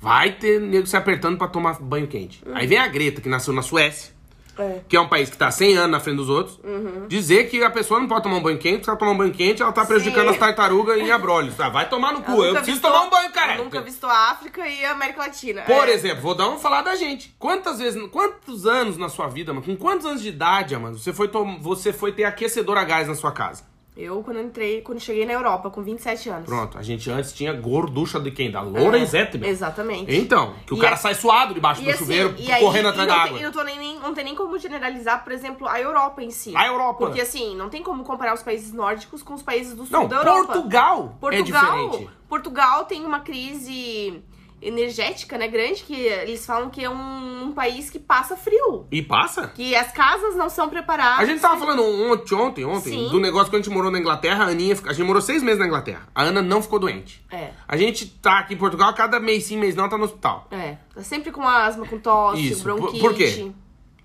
vai 0.01 0.31
ter 0.33 0.59
nego 0.59 0.85
se 0.85 0.97
apertando 0.97 1.37
pra 1.37 1.47
tomar 1.47 1.79
banho 1.81 2.07
quente. 2.07 2.43
Aí 2.53 2.67
vem 2.67 2.77
a 2.77 2.87
Greta, 2.87 3.21
que 3.21 3.29
nasceu 3.29 3.53
na 3.53 3.61
Suécia 3.61 4.11
É. 4.59 4.81
que 4.87 4.95
é 4.95 5.01
um 5.01 5.07
país 5.07 5.29
que 5.31 5.37
tá 5.37 5.49
100 5.49 5.77
anos 5.77 5.91
na 5.91 5.99
frente 5.99 6.17
dos 6.17 6.29
outros, 6.29 6.59
Uhum. 6.63 7.07
dizer 7.07 7.49
que 7.49 7.63
a 7.63 7.71
pessoa 7.71 7.99
não 7.99 8.07
pode 8.07 8.21
tomar 8.21 8.35
um 8.35 8.41
banho 8.43 8.57
quente, 8.59 8.73
porque 8.73 8.83
se 8.83 8.89
ela 8.91 8.99
tomar 8.99 9.11
um 9.13 9.17
banho 9.17 9.31
quente, 9.33 9.63
ela 9.63 9.71
tá 9.71 9.83
prejudicando 9.83 10.25
Sim. 10.27 10.33
as 10.33 10.37
tartarugas 10.37 10.99
em 10.99 11.09
abrolhos. 11.09 11.55
Tá? 11.55 11.69
Vai 11.69 11.89
tomar 11.89 12.11
no 12.13 12.21
cu. 12.21 12.43
Eu 12.43 12.53
preciso 12.53 12.79
tomar 12.81 13.01
um 13.01 13.09
banho, 13.09 13.31
cara. 13.31 13.55
Nunca 13.63 13.81
visitou 13.81 14.09
a 14.09 14.29
África 14.31 14.67
e 14.67 14.85
a 14.85 14.91
América 14.91 15.21
Latina. 15.21 15.61
Por 15.63 15.87
É. 15.87 15.91
exemplo, 15.93 16.21
vou 16.21 16.35
dar 16.35 16.49
uma 16.49 16.59
falar 16.59 16.83
da 16.83 16.95
gente. 16.95 17.33
Quantas 17.39 17.79
vezes, 17.79 17.99
quantos 18.11 18.67
anos 18.67 18.95
na 18.97 19.09
sua 19.09 19.27
vida, 19.27 19.51
mano, 19.53 19.65
com 19.65 19.75
quantos 19.75 20.05
anos 20.05 20.21
de 20.21 20.29
idade, 20.29 20.77
mano, 20.77 20.99
você 20.99 21.11
foi, 21.11 21.31
você 21.59 21.91
foi 21.91 22.11
ter 22.11 22.25
aquecedor 22.25 22.77
a 22.77 22.83
gás 22.83 23.07
na 23.07 23.15
sua 23.15 23.31
casa? 23.31 23.63
Eu, 23.95 24.23
quando 24.23 24.39
entrei, 24.39 24.81
quando 24.81 24.99
cheguei 24.99 25.23
na 25.23 25.33
Europa, 25.33 25.69
com 25.69 25.83
27 25.83 26.27
anos. 26.27 26.45
Pronto, 26.47 26.79
a 26.79 26.81
gente 26.81 27.11
antes 27.11 27.31
tinha 27.31 27.53
gorducha 27.53 28.19
de 28.19 28.31
quem? 28.31 28.49
Da 28.49 28.63
meu. 28.63 28.91
É, 28.91 29.49
Exatamente. 29.49 30.15
Então, 30.15 30.55
que 30.65 30.73
o 30.73 30.77
E 30.77 30.79
cara 30.81 30.95
a- 30.95 30.97
sai 30.97 31.13
suado 31.13 31.53
debaixo 31.53 31.81
E 31.81 31.85
do 31.85 31.89
assim, 31.91 31.99
chuveiro, 31.99 32.33
e 32.39 32.51
aí- 32.51 32.59
correndo 32.63 32.85
e 32.85 32.89
atrás 32.89 33.07
da 33.07 33.15
água. 33.15 33.39
E 33.39 33.43
não, 33.43 33.51
tô 33.51 33.61
nem, 33.63 33.77
nem- 33.77 33.99
não 33.99 34.13
tem 34.15 34.25
nem 34.25 34.33
como 34.35 34.57
generalizar, 34.57 35.23
por 35.23 35.31
exemplo, 35.31 35.67
a 35.67 35.79
Europa 35.79 36.23
em 36.23 36.31
si. 36.31 36.55
A 36.55 36.65
Europa. 36.65 37.05
Porque 37.05 37.21
assim, 37.21 37.55
não 37.55 37.69
tem 37.69 37.83
como 37.83 38.03
comparar 38.03 38.33
os 38.33 38.41
países 38.41 38.73
nórdicos 38.73 39.21
com 39.21 39.35
os 39.35 39.43
países 39.43 39.75
do 39.75 39.85
sul 39.85 39.99
Não, 39.99 40.07
da 40.07 40.15
Europa. 40.17 40.53
Portugal, 40.53 41.15
é 41.15 41.19
Portugal, 41.19 41.89
diferente. 41.89 42.09
Portugal 42.27 42.85
tem 42.85 43.05
uma 43.05 43.19
crise 43.19 44.23
energética, 44.67 45.37
né, 45.37 45.47
grande, 45.47 45.83
que 45.83 45.93
eles 45.95 46.45
falam 46.45 46.69
que 46.69 46.83
é 46.83 46.89
um, 46.89 47.45
um 47.45 47.51
país 47.51 47.89
que 47.89 47.99
passa 47.99 48.35
frio. 48.35 48.85
E 48.91 49.01
passa? 49.01 49.47
Que 49.49 49.75
as 49.75 49.91
casas 49.91 50.35
não 50.35 50.49
são 50.49 50.69
preparadas. 50.69 51.19
A 51.19 51.25
gente 51.25 51.41
tava 51.41 51.57
falando 51.59 51.83
ontem, 51.83 52.35
ontem, 52.35 52.65
ontem, 52.65 52.91
Sim. 52.91 53.09
do 53.09 53.19
negócio 53.19 53.49
que 53.49 53.55
a 53.55 53.59
gente 53.59 53.69
morou 53.69 53.91
na 53.91 53.99
Inglaterra, 53.99 54.45
a 54.45 54.47
Aninha, 54.47 54.75
a 54.85 54.93
gente 54.93 55.05
morou 55.05 55.21
seis 55.21 55.43
meses 55.43 55.59
na 55.59 55.65
Inglaterra. 55.67 56.07
A 56.15 56.23
Ana 56.23 56.41
não 56.41 56.61
ficou 56.61 56.79
doente. 56.79 57.23
É, 57.31 57.51
A 57.67 57.75
gente 57.77 58.05
tá 58.07 58.39
aqui 58.39 58.53
em 58.53 58.57
Portugal, 58.57 58.93
cada 58.93 59.19
mês 59.19 59.45
sim, 59.45 59.57
mês 59.57 59.75
não, 59.75 59.87
tá 59.89 59.97
no 59.97 60.05
hospital. 60.05 60.47
é. 60.51 60.77
Tá 60.93 61.01
sempre 61.01 61.31
com 61.31 61.41
asma, 61.41 61.87
com 61.87 61.97
tosse, 61.97 62.49
Isso. 62.49 62.61
Por- 62.63 62.75
bronquite. 62.75 62.99
por 63.01 63.13
quê? 63.15 63.51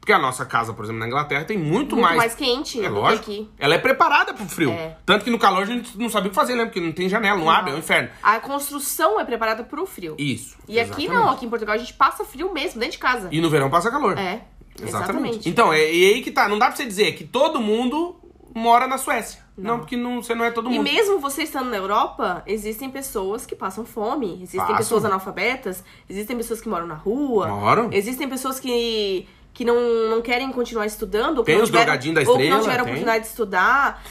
Porque 0.00 0.12
a 0.12 0.18
nossa 0.18 0.46
casa, 0.46 0.72
por 0.72 0.84
exemplo, 0.84 1.00
na 1.00 1.06
Inglaterra, 1.06 1.44
tem 1.44 1.58
muito, 1.58 1.94
Muito 1.94 1.96
mais... 1.98 2.16
mais, 2.16 2.34
quente 2.34 2.82
É 2.82 2.88
lógico. 2.88 3.30
aqui. 3.30 3.48
Ela 3.58 3.74
é 3.74 3.78
preparada 3.78 4.32
pro 4.32 4.46
frio. 4.46 4.70
É. 4.70 4.96
Tanto 5.04 5.24
que 5.24 5.30
no 5.30 5.38
calor 5.38 5.62
a 5.62 5.66
gente 5.66 5.98
não 5.98 6.08
sabia 6.08 6.28
o 6.28 6.30
que 6.30 6.34
fazer, 6.34 6.54
né? 6.54 6.64
Porque 6.64 6.80
não 6.80 6.92
tem 6.92 7.08
janela, 7.08 7.38
não, 7.38 7.50
abre, 7.50 7.72
é 7.72 7.74
um 7.74 7.78
inferno. 7.78 8.08
A 8.22 8.40
construção 8.40 9.20
é 9.20 9.24
preparada 9.24 9.64
pro 9.64 9.84
frio. 9.84 10.14
Isso. 10.18 10.56
E 10.66 10.80
aqui 10.80 11.04
exatamente. 11.04 11.08
não, 11.12 11.30
aqui 11.30 11.44
em 11.46 11.50
Portugal 11.50 11.74
a 11.74 11.78
gente 11.78 11.92
passa 11.92 12.24
frio 12.24 12.52
mesmo, 12.54 12.80
dentro 12.80 12.92
de 12.92 12.98
casa. 12.98 13.28
E 13.30 13.40
no 13.40 13.50
verão 13.50 13.68
passa 13.68 13.90
calor. 13.90 14.16
É, 14.18 14.42
exatamente. 14.82 15.48
Então, 15.48 15.72
é, 15.72 15.92
e 15.92 16.14
aí 16.14 16.22
que 16.22 16.30
tá. 16.30 16.48
Não 16.48 16.58
dá 16.58 16.66
pra 16.68 16.76
você 16.76 16.84
dizer 16.86 17.12
que 17.12 17.24
todo 17.24 17.60
mundo 17.60 18.16
mora 18.54 18.86
na 18.86 18.98
Suécia. 18.98 19.46
Não, 19.56 19.80
porque 19.80 19.96
não, 19.96 20.22
você 20.22 20.36
não 20.36 20.44
é 20.44 20.52
todo 20.52 20.70
E 20.70 20.74
mundo. 20.74 20.84
mesmo 20.84 21.18
você 21.18 21.42
estando 21.42 21.68
na 21.68 21.76
Europa, 21.76 22.44
existem 22.46 22.88
pessoas 22.88 23.44
que 23.44 23.56
passam 23.56 23.84
fome, 23.84 24.34
existem 24.36 24.60
Passam. 24.60 24.76
pessoas 24.76 25.04
analfabetas, 25.04 25.82
existem 26.08 26.36
pessoas 26.36 26.60
que 26.60 26.68
moram 26.68 26.86
na 26.86 26.94
rua, 26.94 27.48
Moram. 27.48 27.88
existem 27.92 28.28
pessoas 28.28 28.60
que, 28.60 29.26
que 29.52 29.64
não, 29.64 29.76
não 30.10 30.22
querem 30.22 30.50
continuar 30.52 30.86
estudando, 30.86 31.38
ou 31.38 31.44
Tem 31.44 31.56
não 31.56 31.62
os 31.64 31.68
tiveram, 31.68 31.84
drogadinhos 31.86 32.24
da 32.24 32.30
ou 32.30 32.36
que 32.38 32.48
não 32.48 32.58
estrela, 32.58 32.62
tiveram 32.62 32.84
tem. 32.84 32.92
oportunidade 32.94 33.24
de 33.24 33.30
estudar. 33.30 34.02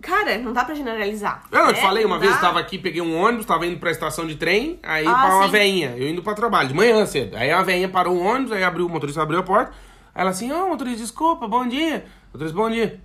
Cara, 0.00 0.38
não 0.38 0.52
dá 0.52 0.64
pra 0.64 0.74
generalizar. 0.74 1.44
Eu 1.50 1.66
não 1.66 1.72
te 1.72 1.80
falei, 1.80 2.04
uma 2.04 2.14
Não 2.16 2.20
vez 2.20 2.32
eu 2.34 2.40
tava 2.40 2.60
aqui, 2.60 2.78
peguei 2.78 3.00
um 3.00 3.16
ônibus, 3.20 3.46
tava 3.46 3.66
indo 3.66 3.78
pra 3.80 3.90
estação 3.90 4.26
de 4.26 4.36
trem, 4.36 4.78
aí 4.82 5.06
Ah, 5.06 5.12
para 5.14 5.36
uma 5.36 5.48
veinha, 5.48 5.94
eu 5.96 6.08
indo 6.08 6.22
pra 6.22 6.34
trabalho, 6.34 6.68
de 6.68 6.74
manhã 6.74 7.04
cedo. 7.06 7.36
Aí 7.36 7.50
a 7.50 7.62
veinha 7.62 7.88
parou 7.88 8.14
o 8.16 8.20
ônibus, 8.22 8.52
aí 8.52 8.62
abriu, 8.62 8.86
o 8.86 8.88
motorista 8.88 9.22
abriu 9.22 9.40
a 9.40 9.42
porta, 9.42 9.72
aí 10.14 10.20
ela 10.22 10.30
assim, 10.30 10.52
ô 10.52 10.68
motorista, 10.68 11.00
desculpa, 11.02 11.48
bom 11.48 11.66
dia. 11.66 12.04
Motorista, 12.32 12.56
bom 12.56 12.70
dia. 12.70 13.00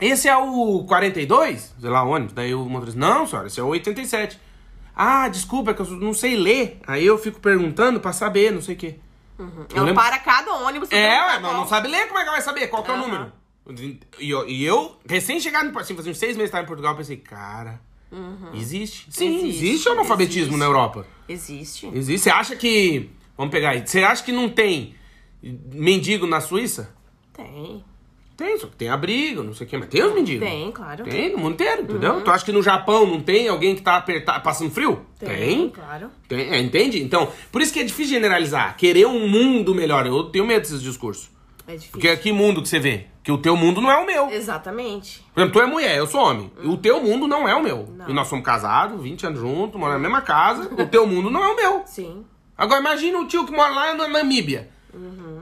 Esse 0.00 0.28
é 0.28 0.36
o 0.36 0.84
42? 0.86 1.74
Sei 1.80 1.88
lá, 1.88 2.02
ônibus. 2.02 2.34
Daí 2.34 2.54
o 2.54 2.64
motorista, 2.68 2.98
não, 3.00 3.26
senhora, 3.26 3.46
esse 3.46 3.60
é 3.60 3.62
o 3.62 3.68
87. 3.68 4.38
Ah, 4.94 5.28
desculpa, 5.28 5.70
é 5.70 5.74
que 5.74 5.80
eu 5.80 5.86
não 5.86 6.12
sei 6.12 6.36
ler. 6.36 6.78
Aí 6.86 7.06
eu 7.06 7.16
fico 7.16 7.40
perguntando 7.40 8.00
pra 8.00 8.12
saber, 8.12 8.52
não 8.52 8.60
sei 8.60 8.74
o 8.74 8.78
quê. 8.78 8.96
Eu 9.38 9.46
Ela 9.74 9.86
lembro- 9.86 10.02
para 10.02 10.18
cada 10.18 10.52
ônibus. 10.54 10.90
É, 10.92 11.18
qual. 11.40 11.52
não 11.54 11.66
sabe 11.66 11.88
ler, 11.88 12.06
como 12.06 12.18
é 12.18 12.22
que 12.22 12.28
ela 12.28 12.36
vai 12.36 12.42
saber? 12.42 12.68
Qual 12.68 12.82
que 12.82 12.90
é 12.90 12.94
o 12.94 12.98
número? 12.98 13.32
E 14.20 14.30
eu, 14.30 14.48
e 14.48 14.64
eu, 14.64 14.96
recém-chegado, 15.08 15.68
em- 15.70 15.78
assim, 15.78 15.96
fazia 15.96 16.12
uns 16.12 16.18
seis 16.18 16.36
meses 16.36 16.50
que 16.50 16.52
tava 16.52 16.64
em 16.64 16.66
Portugal, 16.68 16.92
eu 16.92 16.98
pensei, 16.98 17.16
cara, 17.16 17.80
existe. 18.54 19.06
Sim, 19.10 19.26
existe, 19.38 19.42
Uhum. 19.42 19.48
Existe, 19.48 19.88
analfabetismo 19.88 20.40
existe. 20.42 20.58
na 20.58 20.64
Europa. 20.66 21.06
Existe. 21.28 21.86
Existe. 21.92 22.22
Você 22.24 22.30
acha 22.30 22.54
que. 22.56 23.10
Vamos 23.36 23.50
pegar 23.50 23.70
aí. 23.70 23.84
Você 23.86 24.02
acha 24.04 24.22
que 24.22 24.30
não 24.30 24.48
tem 24.48 24.94
mendigo 25.42 26.26
na 26.26 26.40
Suíça? 26.40 26.94
Tem. 27.32 27.84
Tem, 28.36 28.58
só 28.58 28.66
que 28.66 28.74
tem 28.74 28.88
abrigo, 28.88 29.44
não 29.44 29.54
sei 29.54 29.66
o 29.66 29.70
que, 29.70 29.76
mas 29.76 29.88
tem 29.88 30.02
os 30.02 30.12
mendigos. 30.12 30.48
Tem, 30.48 30.72
claro. 30.72 31.04
Tem, 31.04 31.32
no 31.32 31.38
mundo 31.38 31.52
inteiro, 31.52 31.82
entendeu? 31.82 32.20
Tu 32.20 32.30
acha 32.30 32.44
que 32.44 32.50
no 32.50 32.62
Japão 32.62 33.06
não 33.06 33.20
tem 33.20 33.48
alguém 33.48 33.76
que 33.76 33.82
tá 33.82 33.96
apertado, 33.96 34.42
passando 34.42 34.72
frio? 34.72 35.06
Tem, 35.18 35.70
claro. 35.70 36.10
Tem, 36.28 36.50
é, 36.50 36.58
entende? 36.58 37.00
Então, 37.00 37.30
por 37.52 37.62
isso 37.62 37.72
que 37.72 37.78
é 37.78 37.84
difícil 37.84 38.14
generalizar. 38.14 38.76
Querer 38.76 39.06
um 39.06 39.28
mundo 39.28 39.72
melhor. 39.72 40.04
Eu 40.06 40.24
tenho 40.24 40.44
medo 40.44 40.62
desses 40.62 40.82
discursos. 40.82 41.30
É 41.66 41.72
difícil. 41.74 41.92
Porque 41.92 42.16
que 42.16 42.32
mundo 42.32 42.60
que 42.60 42.68
você 42.68 42.80
vê? 42.80 43.06
Que 43.22 43.30
o 43.30 43.38
teu 43.38 43.56
mundo 43.56 43.80
não 43.80 43.90
é 43.90 43.96
o 43.96 44.04
meu. 44.04 44.28
Exatamente. 44.30 45.24
Por 45.32 45.40
exemplo, 45.40 45.60
tu 45.60 45.64
é 45.64 45.66
mulher, 45.66 45.96
eu 45.96 46.06
sou 46.06 46.20
homem. 46.20 46.52
E 46.60 46.66
o 46.66 46.76
teu 46.76 47.00
mundo 47.00 47.28
não 47.28 47.48
é 47.48 47.54
o 47.54 47.62
meu. 47.62 47.88
Não. 47.96 48.10
E 48.10 48.12
nós 48.12 48.26
somos 48.26 48.44
casados, 48.44 49.00
20 49.00 49.26
anos 49.26 49.40
juntos, 49.40 49.80
moramos 49.80 50.02
na 50.02 50.08
mesma 50.08 50.20
casa. 50.20 50.68
o 50.74 50.86
teu 50.86 51.06
mundo 51.06 51.30
não 51.30 51.42
é 51.42 51.52
o 51.52 51.56
meu. 51.56 51.82
Sim. 51.86 52.24
Agora 52.58 52.80
imagina 52.80 53.18
o 53.18 53.26
tio 53.26 53.46
que 53.46 53.52
mora 53.52 53.72
lá 53.72 53.94
na 53.94 54.08
Namíbia. 54.08 54.68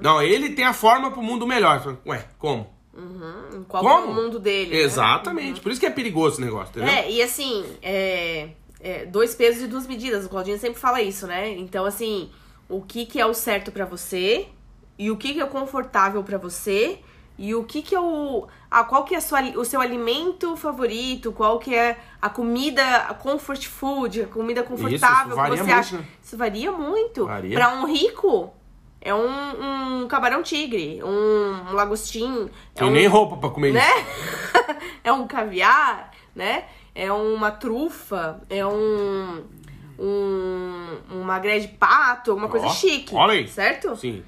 Não, 0.00 0.22
ele 0.22 0.50
tem 0.50 0.64
a 0.64 0.72
forma 0.72 1.10
pro 1.10 1.22
mundo 1.22 1.46
melhor. 1.46 1.98
Ué, 2.06 2.24
como? 2.38 2.71
Uhum. 2.94 3.64
Qual 3.68 3.82
Como? 3.82 3.94
é 3.94 4.04
o 4.04 4.14
mundo 4.14 4.38
dele? 4.38 4.70
né? 4.70 4.82
Exatamente. 4.82 5.60
Por 5.60 5.72
isso 5.72 5.80
que 5.80 5.86
é 5.86 5.90
perigoso 5.90 6.34
esse 6.36 6.44
negócio, 6.44 6.70
entendeu? 6.70 6.92
É, 6.92 7.10
e 7.10 7.22
assim, 7.22 7.64
é, 7.82 8.50
é, 8.80 9.06
dois 9.06 9.34
pesos 9.34 9.62
e 9.62 9.66
duas 9.66 9.86
medidas. 9.86 10.26
O 10.26 10.28
Claudinho 10.28 10.58
sempre 10.58 10.78
fala 10.80 11.00
isso, 11.00 11.26
né? 11.26 11.50
Então, 11.50 11.84
assim, 11.84 12.30
o 12.68 12.82
que, 12.82 13.06
que 13.06 13.20
é 13.20 13.26
o 13.26 13.32
certo 13.32 13.72
pra 13.72 13.84
você 13.84 14.48
e 14.98 15.10
o 15.10 15.16
que, 15.16 15.32
que 15.34 15.40
é 15.40 15.44
o 15.44 15.48
confortável 15.48 16.22
pra 16.22 16.36
você 16.36 16.98
e 17.38 17.54
o 17.54 17.64
que, 17.64 17.80
que 17.80 17.94
é 17.94 18.00
o. 18.00 18.46
Ah, 18.70 18.84
qual 18.84 19.04
que 19.04 19.14
é 19.14 19.18
a 19.18 19.20
sua, 19.20 19.40
o 19.58 19.64
seu 19.64 19.80
alimento 19.80 20.54
favorito? 20.56 21.32
Qual 21.32 21.58
que 21.58 21.74
é 21.74 21.98
a 22.20 22.28
comida, 22.28 22.84
a 22.96 23.14
comfort 23.14 23.66
food, 23.66 24.22
a 24.22 24.26
comida 24.26 24.62
confortável 24.62 25.34
varia 25.34 25.56
que 25.56 25.64
você 25.64 25.64
muito, 25.64 25.78
acha? 25.78 25.96
né? 25.96 26.06
Isso 26.22 26.36
varia 26.36 26.72
muito. 26.72 27.24
Pra 27.54 27.74
um 27.74 27.86
rico, 27.86 28.52
é 29.04 29.12
um, 29.12 30.02
um 30.02 30.08
camarão 30.08 30.42
tigre, 30.42 31.02
um, 31.02 31.70
um 31.70 31.72
lagostim. 31.72 32.48
é 32.74 32.78
Tem 32.78 32.88
um, 32.88 32.92
nem 32.92 33.06
roupa 33.06 33.36
pra 33.36 33.50
comer 33.50 33.68
isso. 33.68 33.78
né? 33.78 34.06
é 35.02 35.12
um 35.12 35.26
caviar, 35.26 36.12
né? 36.34 36.64
É 36.94 37.12
uma 37.12 37.50
trufa, 37.50 38.40
é 38.48 38.64
um, 38.64 39.44
um 39.98 40.98
uma 41.10 41.38
grelha 41.38 41.60
de 41.60 41.68
pato, 41.68 42.34
uma 42.34 42.48
coisa 42.48 42.68
chique, 42.68 43.14
olha 43.14 43.32
aí. 43.32 43.48
certo? 43.48 43.96
Sim. 43.96 44.22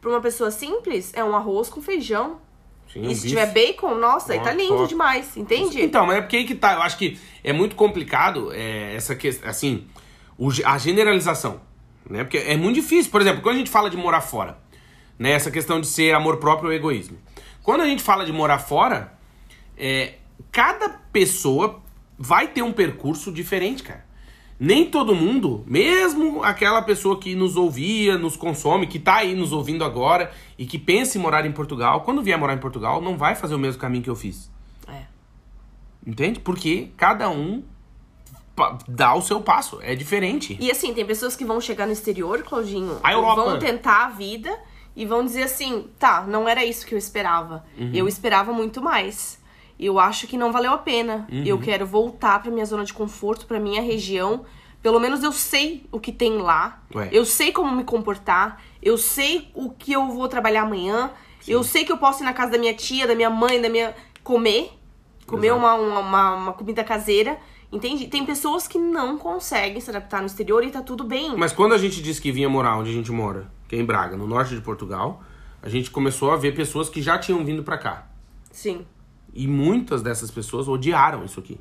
Pra 0.00 0.10
uma 0.10 0.20
pessoa 0.20 0.50
simples, 0.50 1.12
é 1.14 1.22
um 1.22 1.36
arroz 1.36 1.68
com 1.68 1.80
feijão. 1.80 2.40
Sim, 2.92 3.04
e 3.04 3.08
um 3.08 3.14
se 3.14 3.22
bife. 3.22 3.28
tiver 3.28 3.46
bacon, 3.46 3.94
nossa, 3.94 4.32
aí 4.32 4.40
tá 4.40 4.52
lindo 4.52 4.86
demais, 4.86 5.36
entende? 5.36 5.80
Então, 5.80 6.06
mas 6.06 6.18
é 6.18 6.20
porque 6.20 6.36
aí 6.36 6.44
que 6.44 6.54
tá. 6.54 6.74
Eu 6.74 6.82
acho 6.82 6.98
que 6.98 7.18
é 7.44 7.52
muito 7.52 7.76
complicado 7.76 8.52
é, 8.52 8.94
essa 8.94 9.14
questão, 9.14 9.48
assim, 9.48 9.86
o 10.36 10.50
a 10.64 10.76
generalização. 10.76 11.60
Né? 12.08 12.24
Porque 12.24 12.38
é 12.38 12.56
muito 12.56 12.76
difícil. 12.76 13.10
Por 13.10 13.20
exemplo, 13.20 13.42
quando 13.42 13.56
a 13.56 13.58
gente 13.58 13.70
fala 13.70 13.88
de 13.88 13.96
morar 13.96 14.20
fora, 14.20 14.58
né? 15.18 15.30
Essa 15.30 15.50
questão 15.50 15.80
de 15.80 15.86
ser 15.86 16.14
amor 16.14 16.38
próprio 16.38 16.68
ou 16.68 16.74
egoísmo. 16.74 17.16
Quando 17.62 17.82
a 17.82 17.86
gente 17.86 18.02
fala 18.02 18.24
de 18.24 18.32
morar 18.32 18.58
fora, 18.58 19.16
é, 19.76 20.14
cada 20.50 20.88
pessoa 20.88 21.80
vai 22.18 22.48
ter 22.48 22.62
um 22.62 22.72
percurso 22.72 23.30
diferente, 23.30 23.84
cara. 23.84 24.04
Nem 24.58 24.88
todo 24.88 25.14
mundo, 25.14 25.64
mesmo 25.66 26.42
aquela 26.42 26.82
pessoa 26.82 27.18
que 27.18 27.34
nos 27.34 27.56
ouvia, 27.56 28.16
nos 28.16 28.36
consome, 28.36 28.86
que 28.86 28.98
tá 28.98 29.16
aí 29.16 29.34
nos 29.34 29.52
ouvindo 29.52 29.84
agora 29.84 30.32
e 30.58 30.66
que 30.66 30.78
pensa 30.78 31.18
em 31.18 31.20
morar 31.20 31.44
em 31.46 31.52
Portugal, 31.52 32.02
quando 32.02 32.22
vier 32.22 32.38
morar 32.38 32.54
em 32.54 32.58
Portugal, 32.58 33.00
não 33.00 33.16
vai 33.16 33.34
fazer 33.34 33.54
o 33.54 33.58
mesmo 33.58 33.80
caminho 33.80 34.04
que 34.04 34.10
eu 34.10 34.14
fiz. 34.16 34.50
É. 34.86 35.02
Entende? 36.06 36.38
Porque 36.38 36.90
cada 36.96 37.28
um 37.28 37.62
dá 38.86 39.14
o 39.14 39.22
seu 39.22 39.40
passo. 39.40 39.78
É 39.82 39.94
diferente. 39.94 40.56
E 40.60 40.70
assim, 40.70 40.92
tem 40.92 41.04
pessoas 41.04 41.34
que 41.36 41.44
vão 41.44 41.60
chegar 41.60 41.86
no 41.86 41.92
exterior, 41.92 42.42
Claudinho, 42.42 42.98
A 43.02 43.12
Europa. 43.12 43.42
vão 43.42 43.58
tentar 43.58 44.06
a 44.06 44.08
vida 44.10 44.56
e 44.94 45.06
vão 45.06 45.24
dizer 45.24 45.44
assim: 45.44 45.86
tá, 45.98 46.22
não 46.22 46.48
era 46.48 46.64
isso 46.64 46.86
que 46.86 46.94
eu 46.94 46.98
esperava. 46.98 47.64
Uhum. 47.78 47.90
Eu 47.94 48.06
esperava 48.08 48.52
muito 48.52 48.80
mais. 48.82 49.40
Eu 49.80 49.98
acho 49.98 50.26
que 50.26 50.36
não 50.36 50.52
valeu 50.52 50.72
a 50.72 50.78
pena. 50.78 51.26
Uhum. 51.30 51.44
Eu 51.44 51.58
quero 51.58 51.84
voltar 51.86 52.40
pra 52.40 52.50
minha 52.52 52.64
zona 52.64 52.84
de 52.84 52.92
conforto, 52.92 53.46
pra 53.46 53.58
minha 53.58 53.82
região. 53.82 54.44
Pelo 54.80 54.98
menos 55.00 55.22
eu 55.22 55.32
sei 55.32 55.84
o 55.92 55.98
que 56.00 56.12
tem 56.12 56.38
lá. 56.38 56.82
Ué. 56.94 57.08
Eu 57.12 57.24
sei 57.24 57.52
como 57.52 57.74
me 57.74 57.84
comportar. 57.84 58.60
Eu 58.82 58.98
sei 58.98 59.50
o 59.54 59.70
que 59.70 59.92
eu 59.92 60.08
vou 60.08 60.28
trabalhar 60.28 60.62
amanhã. 60.62 61.10
Eu 61.46 61.62
sei 61.64 61.84
que 61.84 61.90
eu 61.90 61.96
posso 61.98 62.22
ir 62.22 62.24
na 62.24 62.32
casa 62.32 62.52
da 62.52 62.58
minha 62.58 62.74
tia, 62.74 63.06
da 63.06 63.14
minha 63.14 63.30
mãe, 63.30 63.60
da 63.60 63.68
minha. 63.68 63.94
comer. 64.22 64.72
Comer 65.26 65.52
uma, 65.52 65.74
uma, 65.74 66.34
uma 66.34 66.52
comida 66.52 66.84
caseira. 66.84 67.38
Entende? 67.72 68.06
Tem 68.06 68.24
pessoas 68.26 68.68
que 68.68 68.78
não 68.78 69.16
conseguem 69.16 69.80
se 69.80 69.88
adaptar 69.88 70.20
no 70.20 70.26
exterior 70.26 70.62
e 70.62 70.70
tá 70.70 70.82
tudo 70.82 71.04
bem. 71.04 71.34
Mas 71.36 71.52
quando 71.52 71.72
a 71.72 71.78
gente 71.78 72.02
disse 72.02 72.20
que 72.20 72.30
vinha 72.30 72.48
morar 72.48 72.76
onde 72.76 72.90
a 72.90 72.92
gente 72.92 73.10
mora, 73.10 73.50
que 73.66 73.74
é 73.74 73.78
em 73.78 73.84
Braga, 73.84 74.14
no 74.16 74.26
norte 74.26 74.54
de 74.54 74.60
Portugal, 74.60 75.22
a 75.62 75.68
gente 75.70 75.90
começou 75.90 76.30
a 76.30 76.36
ver 76.36 76.54
pessoas 76.54 76.90
que 76.90 77.00
já 77.00 77.18
tinham 77.18 77.42
vindo 77.44 77.62
pra 77.62 77.78
cá. 77.78 78.08
Sim. 78.50 78.84
E 79.34 79.48
muitas 79.48 80.02
dessas 80.02 80.30
pessoas 80.30 80.68
odiaram 80.68 81.24
isso 81.24 81.40
aqui. 81.40 81.58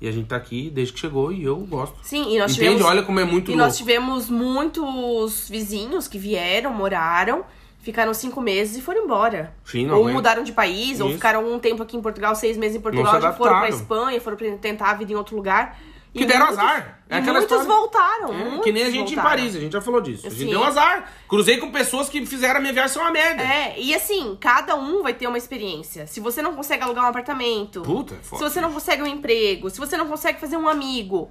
E 0.00 0.06
a 0.06 0.12
gente 0.12 0.28
tá 0.28 0.36
aqui 0.36 0.70
desde 0.70 0.92
que 0.94 1.00
chegou 1.00 1.32
e 1.32 1.42
eu 1.42 1.56
gosto. 1.56 1.98
Sim, 2.04 2.32
e 2.32 2.38
nós 2.38 2.52
Entende? 2.52 2.54
tivemos. 2.54 2.82
Olha 2.82 3.02
como 3.02 3.18
é 3.18 3.24
muito 3.24 3.50
e 3.50 3.54
louco. 3.54 3.64
nós 3.66 3.76
tivemos 3.76 4.30
muitos 4.30 5.48
vizinhos 5.48 6.06
que 6.06 6.16
vieram, 6.16 6.72
moraram, 6.72 7.44
ficaram 7.82 8.12
cinco 8.14 8.40
meses 8.40 8.76
e 8.76 8.80
foram 8.80 9.04
embora. 9.04 9.54
Sim, 9.64 9.86
não 9.86 9.98
ou 9.98 10.08
mudaram 10.08 10.42
de 10.42 10.52
país, 10.52 11.00
ou 11.00 11.08
Isso. 11.08 11.16
ficaram 11.16 11.52
um 11.52 11.58
tempo 11.58 11.82
aqui 11.82 11.96
em 11.96 12.02
Portugal, 12.02 12.34
seis 12.34 12.56
meses 12.56 12.76
em 12.76 12.80
Portugal, 12.80 13.20
já 13.20 13.32
foram 13.32 13.58
pra. 13.60 13.68
Espanha, 13.68 14.20
foram 14.20 14.36
pra 14.36 14.50
tentar 14.56 14.90
a 14.90 14.94
vida 14.94 15.12
em 15.12 15.16
outro 15.16 15.36
lugar. 15.36 15.78
Que 16.12 16.24
deram 16.26 16.46
muitos- 16.46 16.58
azar. 16.58 16.98
É 17.08 17.18
e 17.18 17.22
muitos 17.22 17.42
história. 17.42 17.64
voltaram. 17.64 18.32
É, 18.34 18.44
muitos 18.44 18.64
que 18.64 18.72
nem 18.72 18.82
a 18.82 18.90
gente 18.90 19.14
voltaram. 19.14 19.28
em 19.28 19.30
Paris, 19.38 19.54
a 19.56 19.60
gente 19.60 19.72
já 19.72 19.80
falou 19.80 20.00
disso. 20.00 20.26
A 20.26 20.30
gente 20.30 20.50
deu 20.50 20.64
azar. 20.64 21.08
Cruzei 21.28 21.58
com 21.58 21.70
pessoas 21.70 22.08
que 22.08 22.26
fizeram 22.26 22.56
a 22.56 22.60
minha 22.60 22.72
viagem 22.72 22.92
ser 22.94 22.98
uma 22.98 23.12
merda. 23.12 23.40
É, 23.40 23.78
e 23.78 23.94
assim, 23.94 24.36
cada 24.40 24.74
um 24.74 25.04
vai 25.04 25.14
ter 25.14 25.28
uma 25.28 25.38
experiência. 25.38 26.08
Se 26.08 26.18
você 26.18 26.42
não 26.42 26.56
consegue 26.56 26.82
alugar 26.82 27.04
um 27.04 27.08
apartamento, 27.08 27.82
Puta, 27.82 28.14
é 28.14 28.22
se 28.24 28.42
você 28.42 28.60
não 28.60 28.72
consegue 28.72 29.02
um 29.04 29.06
emprego, 29.06 29.70
se 29.70 29.78
você 29.78 29.96
não 29.96 30.08
consegue 30.08 30.40
fazer 30.40 30.56
um 30.56 30.68
amigo, 30.68 31.30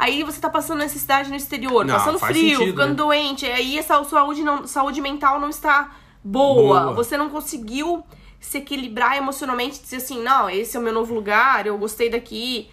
aí 0.00 0.22
você 0.22 0.40
tá 0.40 0.48
passando 0.48 0.78
necessidade 0.78 1.28
no 1.28 1.36
exterior, 1.36 1.84
Não, 1.84 1.94
passando 1.94 2.18
frio, 2.18 2.58
sentido, 2.58 2.70
ficando 2.70 2.90
né? 2.90 2.94
doente, 2.94 3.46
aí 3.46 3.78
a 3.78 3.82
sua 3.82 4.02
saúde, 4.04 4.42
não, 4.42 4.66
saúde 4.66 5.00
mental 5.00 5.38
não 5.38 5.50
está 5.50 5.94
boa, 6.24 6.80
Boa. 6.80 6.94
você 6.94 7.16
não 7.16 7.28
conseguiu 7.28 8.02
se 8.40 8.58
equilibrar 8.58 9.18
emocionalmente, 9.18 9.80
dizer 9.80 9.96
assim, 9.96 10.22
não, 10.22 10.48
esse 10.48 10.74
é 10.76 10.80
o 10.80 10.82
meu 10.82 10.94
novo 10.94 11.14
lugar, 11.14 11.66
eu 11.66 11.76
gostei 11.76 12.08
daqui. 12.08 12.68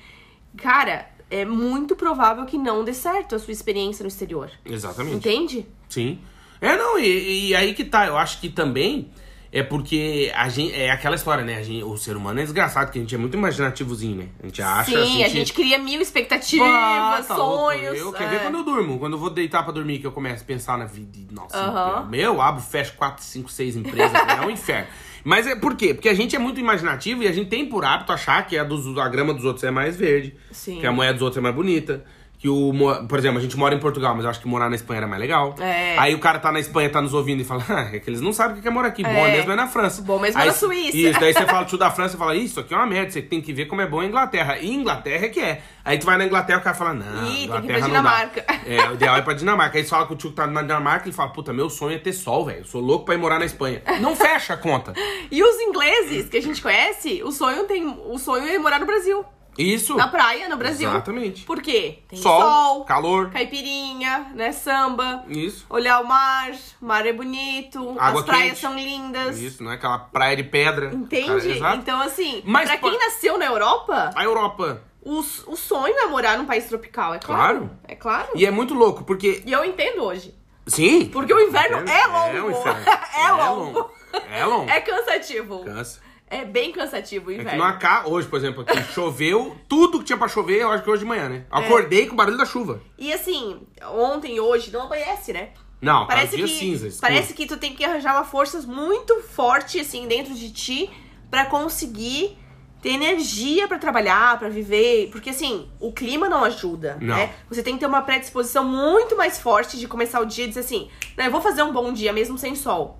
Cara, 0.56 1.10
é 1.30 1.44
muito 1.44 1.94
provável 1.96 2.46
que 2.46 2.58
não 2.58 2.86
dê 2.86 2.94
certo 2.94 3.36
a 3.36 3.40
sua 3.40 3.52
experiência 3.52 4.04
no 4.04 4.08
exterior. 4.08 4.50
Exatamente. 4.66 5.18
Entende? 5.18 5.68
Sim. 5.90 6.20
É, 6.62 6.78
não, 6.78 6.98
e, 6.98 7.50
e 7.50 7.56
aí 7.56 7.74
que 7.74 7.84
tá. 7.84 8.08
Eu 8.08 8.18
acho 8.18 8.40
que 8.40 8.50
também 8.50 9.12
é 9.52 9.64
porque 9.64 10.32
a 10.36 10.50
gente. 10.50 10.74
É 10.74 10.92
aquela 10.92 11.16
história, 11.16 11.44
né? 11.44 11.58
A 11.58 11.64
gente, 11.64 11.84
o 11.84 11.96
ser 11.98 12.16
humano 12.16 12.40
é 12.40 12.44
desgraçado, 12.44 12.92
que 12.92 12.98
a 12.98 13.02
gente 13.02 13.16
é 13.16 13.18
muito 13.18 13.36
imaginativozinho, 13.38 14.18
né? 14.18 14.28
A 14.42 14.46
gente 14.48 14.62
acha. 14.62 14.92
Sim, 14.92 15.24
a 15.24 15.26
assim, 15.26 15.36
gente 15.36 15.54
cria 15.54 15.78
mil 15.78 16.02
expectativas, 16.02 16.68
Ah, 16.70 17.24
tá 17.28 17.36
sonhos. 17.36 17.98
Eu, 17.98 18.10
é. 18.14 18.18
quer 18.18 18.30
ver 18.30 18.42
quando 18.42 18.58
eu 18.60 18.64
durmo? 18.64 19.00
Quando 19.00 19.14
eu 19.14 19.20
vou 19.20 19.30
deitar 19.30 19.64
pra 19.64 19.72
dormir, 19.72 20.00
que 20.00 20.08
eu 20.08 20.12
começo 20.12 20.44
a 20.44 20.46
pensar 20.46 20.78
na 20.78 20.86
vida. 20.86 21.08
Nossa, 21.32 21.58
Aham. 21.58 22.08
meu, 22.10 22.42
abro, 22.42 22.62
fecho 22.62 22.94
4, 22.94 23.24
5, 23.24 23.50
6 23.50 23.76
empresas. 23.78 24.12
é 24.28 24.46
um 24.46 24.50
inferno. 24.50 24.88
Mas 25.24 25.46
é 25.46 25.56
por 25.56 25.76
quê? 25.76 25.94
Porque 25.94 26.10
a 26.10 26.14
gente 26.14 26.36
é 26.36 26.40
muito 26.40 26.60
imaginativo 26.60 27.24
e 27.24 27.28
a 27.28 27.32
gente 27.32 27.50
tem 27.50 27.66
por 27.66 27.84
hábito 27.84 28.14
achar 28.14 28.46
que 28.48 28.58
a, 28.58 28.64
dos, 28.64 28.98
a 28.98 29.10
grama 29.10 29.34
dos 29.34 29.44
outros 29.44 29.64
é 29.64 29.72
mais 29.72 29.96
verde, 29.98 30.36
Sim. 30.52 30.80
que 30.80 30.88
a 30.88 30.92
moeda 30.92 31.14
dos 31.14 31.22
outros 31.22 31.38
é 31.38 31.42
mais 31.42 31.54
bonita. 31.56 32.06
Que 32.40 32.48
o. 32.48 32.72
Por 33.10 33.18
exemplo, 33.18 33.40
a 33.40 33.42
gente 33.42 33.58
mora 33.58 33.74
em 33.74 33.80
Portugal, 33.80 34.14
mas 34.14 34.24
eu 34.24 34.30
acho 34.30 34.40
que 34.40 34.48
morar 34.48 34.70
na 34.70 34.76
Espanha 34.76 35.00
era 35.00 35.08
mais 35.08 35.20
legal. 35.20 35.56
É. 35.60 35.98
Aí 35.98 36.14
o 36.14 36.20
cara 36.20 36.38
tá 36.38 36.52
na 36.52 36.60
Espanha, 36.60 36.88
tá 36.88 37.02
nos 37.02 37.14
ouvindo 37.14 37.42
e 37.42 37.44
fala, 37.44 37.64
ah, 37.70 37.90
é 37.92 38.00
que 38.00 38.08
eles 38.10 38.22
não 38.22 38.32
sabem 38.32 38.60
o 38.60 38.62
que 38.62 38.68
é 38.68 38.72
morar 38.72 38.90
aqui. 38.90 39.02
Bom 39.02 39.10
É. 39.10 39.32
mesmo 39.32 39.52
é 39.52 39.56
na 39.56 39.66
França. 39.66 40.04
Bom 40.04 40.20
mesmo 40.20 40.38
é 40.40 40.44
Aí- 40.44 40.48
na 40.50 40.54
Suíça. 40.54 40.96
Isso, 40.96 41.20
daí 41.20 41.34
você 41.34 41.46
fala 41.48 41.66
tio 41.66 41.80
da 41.80 41.90
França 41.90 42.16
e 42.16 42.20
fala, 42.20 42.36
isso 42.36 42.60
aqui 42.60 42.74
é 42.76 42.78
uma 42.78 42.86
merda, 42.86 43.10
você 43.12 43.24
tem 43.24 43.42
que 43.42 43.52
ver 43.52 43.66
como 43.66 43.82
é 43.82 43.88
bom 43.88 44.02
a 44.02 44.06
Inglaterra. 44.06 44.60
E 44.60 44.72
Inglaterra 44.72 45.26
é 45.26 45.30
que 45.30 45.40
é. 45.40 45.62
Aí 45.84 45.98
tu 45.98 46.06
vai 46.06 46.16
na 46.18 46.26
Inglaterra 46.26 46.60
e 46.60 46.62
o 46.62 46.64
cara 46.64 46.76
fala, 46.76 46.94
não, 46.94 47.06
Ih, 47.28 47.28
tem 47.28 47.34
que 47.38 47.44
ir 47.44 47.48
pra 47.48 47.58
Inglaterra 47.58 47.88
Dinamarca. 47.88 48.46
É, 48.68 48.90
o 48.90 48.94
ideal 48.94 49.16
é 49.18 49.22
pra 49.24 49.34
Dinamarca. 49.34 49.78
Aí 49.80 49.84
você 49.84 49.90
fala 49.90 50.06
que 50.06 50.14
o 50.14 50.16
tio 50.16 50.30
que 50.30 50.36
tá 50.36 50.46
na 50.46 50.62
Dinamarca, 50.62 51.08
ele 51.08 51.16
fala, 51.16 51.30
puta, 51.32 51.52
meu 51.52 51.70
sonho 51.72 51.96
é 51.96 52.00
ter 52.00 52.14
sol, 52.14 52.46
velho. 52.46 52.60
Eu 52.60 52.66
sou 52.66 52.82
louco 52.82 53.06
pra 53.06 53.16
ir 53.16 53.18
morar 53.18 53.40
na 53.40 53.46
Espanha. 53.46 53.82
Não 54.00 54.16
fecha 54.16 54.54
a 54.54 54.58
conta. 54.58 54.94
E 55.30 55.44
os 55.44 55.60
ingleses 55.60 56.30
que 56.30 56.38
a 56.38 56.42
gente 56.42 56.62
conhece, 56.62 57.22
o 57.24 57.32
sonho 57.32 57.66
tem. 57.66 57.86
O 57.86 58.18
sonho 58.18 58.48
é 58.48 58.58
morar 58.58 58.80
no 58.80 58.86
Brasil. 58.86 59.26
Isso. 59.58 59.96
Na 59.96 60.08
praia, 60.08 60.48
no 60.48 60.58
Brasil. 60.58 60.90
Exatamente. 60.90 61.44
Por 61.44 61.62
quê? 61.62 62.00
Tem 62.08 62.20
Sol, 62.20 62.42
sol, 62.42 62.86
calor. 62.86 63.30
caipirinha, 63.32 64.32
né? 64.36 64.52
Samba. 64.52 65.24
Isso. 65.28 65.66
Olhar 65.70 66.00
o 66.02 66.08
mar, 66.08 66.52
o 66.82 66.86
mar 66.86 67.06
é 67.06 67.14
bonito, 67.14 67.96
Água 68.00 68.20
as 68.22 68.26
praias 68.26 68.48
quente. 68.50 68.60
são 68.62 68.76
lindas. 68.76 69.40
Isso, 69.40 69.64
não 69.64 69.72
é 69.72 69.76
aquela 69.76 70.00
praia 70.00 70.36
de 70.36 70.44
pedra. 70.44 70.94
Entende? 70.94 71.60
Cara, 71.60 71.76
então, 71.76 72.00
assim, 72.02 72.42
Mas 72.46 72.70
pra 72.70 72.78
quem 72.78 72.98
nasceu 73.00 73.38
na 73.38 73.46
Europa, 73.46 74.12
A 74.16 74.24
Europa. 74.24 74.82
o, 75.02 75.20
o 75.20 75.56
sonho 75.56 75.96
é 75.98 76.06
morar 76.08 76.38
num 76.38 76.46
país 76.46 76.66
tropical, 76.68 77.14
é 77.16 77.20
claro. 77.20 77.60
Claro. 77.60 77.70
É 77.88 77.96
claro. 77.96 78.28
E 78.36 78.46
é 78.46 78.52
muito 78.52 78.74
louco, 78.74 79.04
porque. 79.04 79.42
E 79.46 79.52
eu 79.52 79.66
entendo 79.66 80.04
hoje. 80.04 80.34
Sim. 80.68 81.06
Porque 81.06 81.34
o 81.34 81.40
inverno 81.40 81.78
é 81.90 82.08
longo. 82.08 82.38
É 82.38 82.42
um 82.44 82.52
inferno. 82.52 82.82
É 83.18 83.32
longo. 83.32 83.92
É 84.32 84.46
longo. 84.46 84.70
É 84.70 84.80
cansativo. 84.82 85.64
Cansa. 85.64 86.02
É 86.30 86.44
bem 86.44 86.72
cansativo 86.74 87.30
o 87.30 87.32
É 87.32 87.36
inverno. 87.36 87.52
que 87.52 87.58
não 87.58 87.66
acaba. 87.66 88.10
Hoje, 88.10 88.28
por 88.28 88.38
exemplo, 88.38 88.62
aqui 88.68 88.84
choveu 88.94 89.56
tudo 89.68 90.00
que 90.00 90.06
tinha 90.06 90.18
pra 90.18 90.28
chover, 90.28 90.62
eu 90.62 90.70
acho 90.72 90.84
que 90.84 90.90
hoje 90.90 91.04
de 91.04 91.08
manhã, 91.08 91.30
né? 91.30 91.46
É. 91.52 91.58
Acordei 91.60 92.06
com 92.06 92.14
o 92.14 92.18
barulho 92.18 92.38
da 92.38 92.46
chuva. 92.46 92.82
E 92.98 93.14
assim, 93.14 93.62
ontem 93.94 94.36
e 94.36 94.40
hoje 94.40 94.70
não 94.72 94.82
amanhece, 94.84 95.32
né? 95.32 95.50
Não, 95.80 96.06
Parece 96.08 96.36
tá 96.36 96.44
que, 96.44 96.48
cinza. 96.50 96.88
escuro. 96.88 97.02
parece 97.02 97.34
que 97.34 97.46
tu 97.46 97.56
tem 97.56 97.74
que 97.76 97.86
arranjar 97.86 98.16
uma 98.16 98.24
força 98.26 98.60
muito 98.64 99.22
forte, 99.22 99.80
assim, 99.80 100.08
dentro 100.08 100.34
de 100.34 100.52
ti 100.52 100.90
pra 101.30 101.46
conseguir 101.46 102.36
ter 102.82 102.90
energia 102.90 103.68
pra 103.68 103.78
trabalhar, 103.78 104.38
pra 104.40 104.50
viver. 104.50 105.10
Porque, 105.12 105.30
assim, 105.30 105.70
o 105.80 105.92
clima 105.94 106.28
não 106.28 106.44
ajuda, 106.44 106.98
Não. 107.00 107.16
né? 107.16 107.32
Você 107.50 107.62
tem 107.64 107.76
que 107.76 107.80
ter 107.80 107.86
uma 107.86 108.02
predisposição 108.02 108.64
muito 108.66 109.16
mais 109.16 109.40
forte 109.40 109.78
de 109.78 109.88
começar 109.88 110.20
o 110.20 110.26
dia 110.26 110.46
e 110.46 110.48
dizer 110.48 110.62
assim, 110.62 110.90
não, 111.16 111.26
eu 111.26 111.32
vou 111.32 111.42
fazer 111.42 111.62
um 111.64 111.72
bom 111.72 111.94
dia 111.94 112.12
mesmo 112.12 112.38
sem 112.38 112.56
sol. 112.56 113.00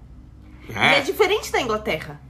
É. 0.70 0.94
E 0.94 0.96
é 0.98 1.02
diferente 1.02 1.52
da 1.52 1.60
Inglaterra. 1.60 2.22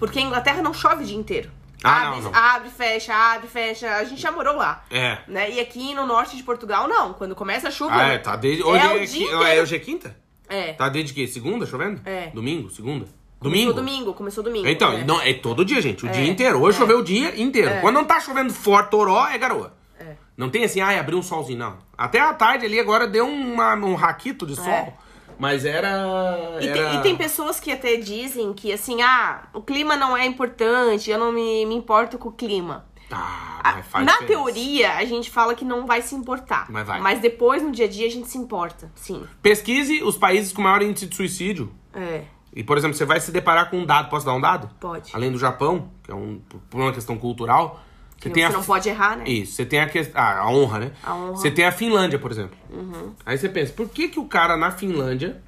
Porque 0.00 0.18
a 0.18 0.22
Inglaterra 0.22 0.60
não 0.60 0.74
chove 0.74 1.04
o 1.04 1.06
dia 1.06 1.16
inteiro. 1.16 1.50
Ah, 1.84 2.08
abre, 2.08 2.20
não, 2.22 2.30
não. 2.32 2.38
abre, 2.38 2.68
fecha, 2.70 3.14
abre, 3.14 3.46
fecha. 3.48 3.88
A 3.96 4.04
gente 4.04 4.20
já 4.20 4.32
morou 4.32 4.56
lá. 4.56 4.84
É. 4.90 5.18
Né? 5.28 5.52
E 5.52 5.60
aqui 5.60 5.94
no 5.94 6.04
norte 6.06 6.36
de 6.36 6.42
Portugal, 6.42 6.88
não. 6.88 7.12
Quando 7.14 7.34
começa 7.34 7.68
a 7.68 7.70
chuva. 7.70 7.94
Ah, 7.94 8.08
é, 8.08 8.18
tá 8.18 8.34
desde. 8.36 8.62
Hoje 8.64 8.84
É 8.84 9.02
é, 9.02 9.06
dia 9.06 9.26
é, 9.30 9.34
inteiro. 9.34 9.62
hoje 9.62 9.76
é 9.76 9.78
quinta? 9.78 10.16
É. 10.48 10.72
Tá 10.72 10.88
desde 10.88 11.14
que? 11.14 11.26
Segunda 11.28 11.64
chovendo? 11.64 12.00
É. 12.04 12.26
Domingo? 12.34 12.68
Segunda? 12.70 13.06
Começou 13.38 13.72
Domingo? 13.72 13.72
domingo, 13.72 14.12
começou 14.14 14.44
domingo. 14.44 14.68
Então, 14.68 14.92
é. 14.92 15.04
não, 15.04 15.18
é 15.22 15.32
todo 15.32 15.64
dia, 15.64 15.80
gente. 15.80 16.04
O 16.04 16.08
É, 16.08 16.12
dia 16.12 16.26
inteiro. 16.28 16.60
Hoje 16.60 16.76
é. 16.76 16.80
choveu 16.80 16.98
o 16.98 17.02
dia 17.04 17.40
inteiro. 17.40 17.70
É. 17.70 17.80
Quando 17.80 17.94
não 17.94 18.04
tá 18.04 18.20
chovendo 18.20 18.52
forte, 18.52 18.90
toró, 18.90 19.26
é 19.28 19.38
garoa. 19.38 19.72
É. 19.98 20.16
Não 20.36 20.50
tem 20.50 20.64
assim, 20.64 20.80
ai, 20.82 20.98
abriu 20.98 21.16
um 21.16 21.22
solzinho, 21.22 21.58
não. 21.58 21.78
Até 21.96 22.20
a 22.20 22.34
tarde 22.34 22.66
ali 22.66 22.78
agora 22.78 23.06
deu 23.06 23.26
uma, 23.26 23.74
um 23.76 23.94
raquito 23.94 24.44
de 24.46 24.56
sol. 24.56 24.94
Mas 25.40 25.64
era. 25.64 26.58
E, 26.60 26.68
era... 26.68 26.90
tem, 26.90 26.98
e 26.98 27.02
tem 27.02 27.16
pessoas 27.16 27.58
que 27.58 27.72
até 27.72 27.96
dizem 27.96 28.52
que 28.52 28.70
assim, 28.70 29.00
ah, 29.00 29.48
o 29.54 29.62
clima 29.62 29.96
não 29.96 30.14
é 30.14 30.26
importante, 30.26 31.10
eu 31.10 31.18
não 31.18 31.32
me, 31.32 31.64
me 31.64 31.74
importo 31.74 32.18
com 32.18 32.28
o 32.28 32.32
clima. 32.32 32.84
Ah, 33.10 33.60
Ah, 33.64 33.72
mas 33.76 33.86
faz 33.86 34.04
Na 34.04 34.12
diferença. 34.12 34.34
teoria, 34.44 34.96
a 34.96 35.04
gente 35.06 35.30
fala 35.30 35.54
que 35.54 35.64
não 35.64 35.86
vai 35.86 36.02
se 36.02 36.14
importar. 36.14 36.66
Mas 36.70 36.86
vai. 36.86 37.00
Mas 37.00 37.20
depois, 37.20 37.62
no 37.62 37.72
dia 37.72 37.86
a 37.86 37.88
dia, 37.88 38.06
a 38.06 38.10
gente 38.10 38.28
se 38.28 38.36
importa. 38.38 38.92
Sim. 38.94 39.24
Pesquise 39.42 40.02
os 40.02 40.16
países 40.16 40.52
com 40.52 40.62
maior 40.62 40.82
índice 40.82 41.06
de 41.06 41.16
suicídio. 41.16 41.72
É, 41.94 42.22
E, 42.54 42.62
por 42.62 42.76
exemplo, 42.76 42.96
você 42.96 43.04
vai 43.04 43.18
se 43.18 43.32
deparar 43.32 43.70
com 43.70 43.78
um 43.78 43.86
dado. 43.86 44.10
Posso 44.10 44.26
dar 44.26 44.34
um 44.34 44.40
dado? 44.40 44.68
pode. 44.78 45.10
Além 45.14 45.32
do 45.32 45.38
Japão, 45.38 45.90
que 46.04 46.10
é 46.10 46.14
um, 46.14 46.40
por 46.68 46.80
uma 46.80 46.92
questão 46.92 47.16
cultural. 47.16 47.80
Você 48.20 48.30
tem 48.30 48.44
a 48.44 48.50
não 48.50 48.62
pode 48.62 48.88
errar, 48.88 49.16
né? 49.16 49.24
Isso, 49.26 49.54
você 49.54 49.64
tem 49.64 49.80
a 49.80 49.88
questão. 49.88 50.20
Ah, 50.20 50.40
a 50.40 50.50
honra, 50.50 50.78
né? 50.78 50.92
A 51.02 51.14
honra. 51.14 51.36
Você 51.36 51.50
tem 51.50 51.64
a 51.64 51.72
Finlândia, 51.72 52.18
por 52.18 52.30
exemplo. 52.30 52.56
Aí 53.24 53.38
você 53.38 53.48
pensa, 53.48 53.72
por 53.72 53.88
que, 53.88 54.08
que 54.08 54.20
o 54.20 54.26
cara 54.26 54.56
na 54.58 54.70
Finlândia, 54.70 55.42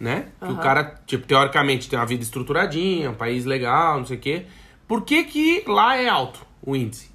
né? 0.00 0.26
Que 0.44 0.52
o 0.52 0.56
cara, 0.56 1.00
tipo, 1.06 1.24
teoricamente 1.26 1.88
tem 1.88 1.96
uma 1.98 2.04
vida 2.06 2.22
estruturadinha, 2.22 3.10
um 3.10 3.14
país 3.14 3.44
legal, 3.44 3.98
não 3.98 4.06
sei 4.06 4.16
o 4.16 4.20
quê. 4.20 4.46
Por 4.88 5.02
que, 5.02 5.24
que 5.24 5.64
lá 5.68 5.96
é 5.96 6.08
alto 6.08 6.44
o 6.60 6.74
índice? 6.74 7.10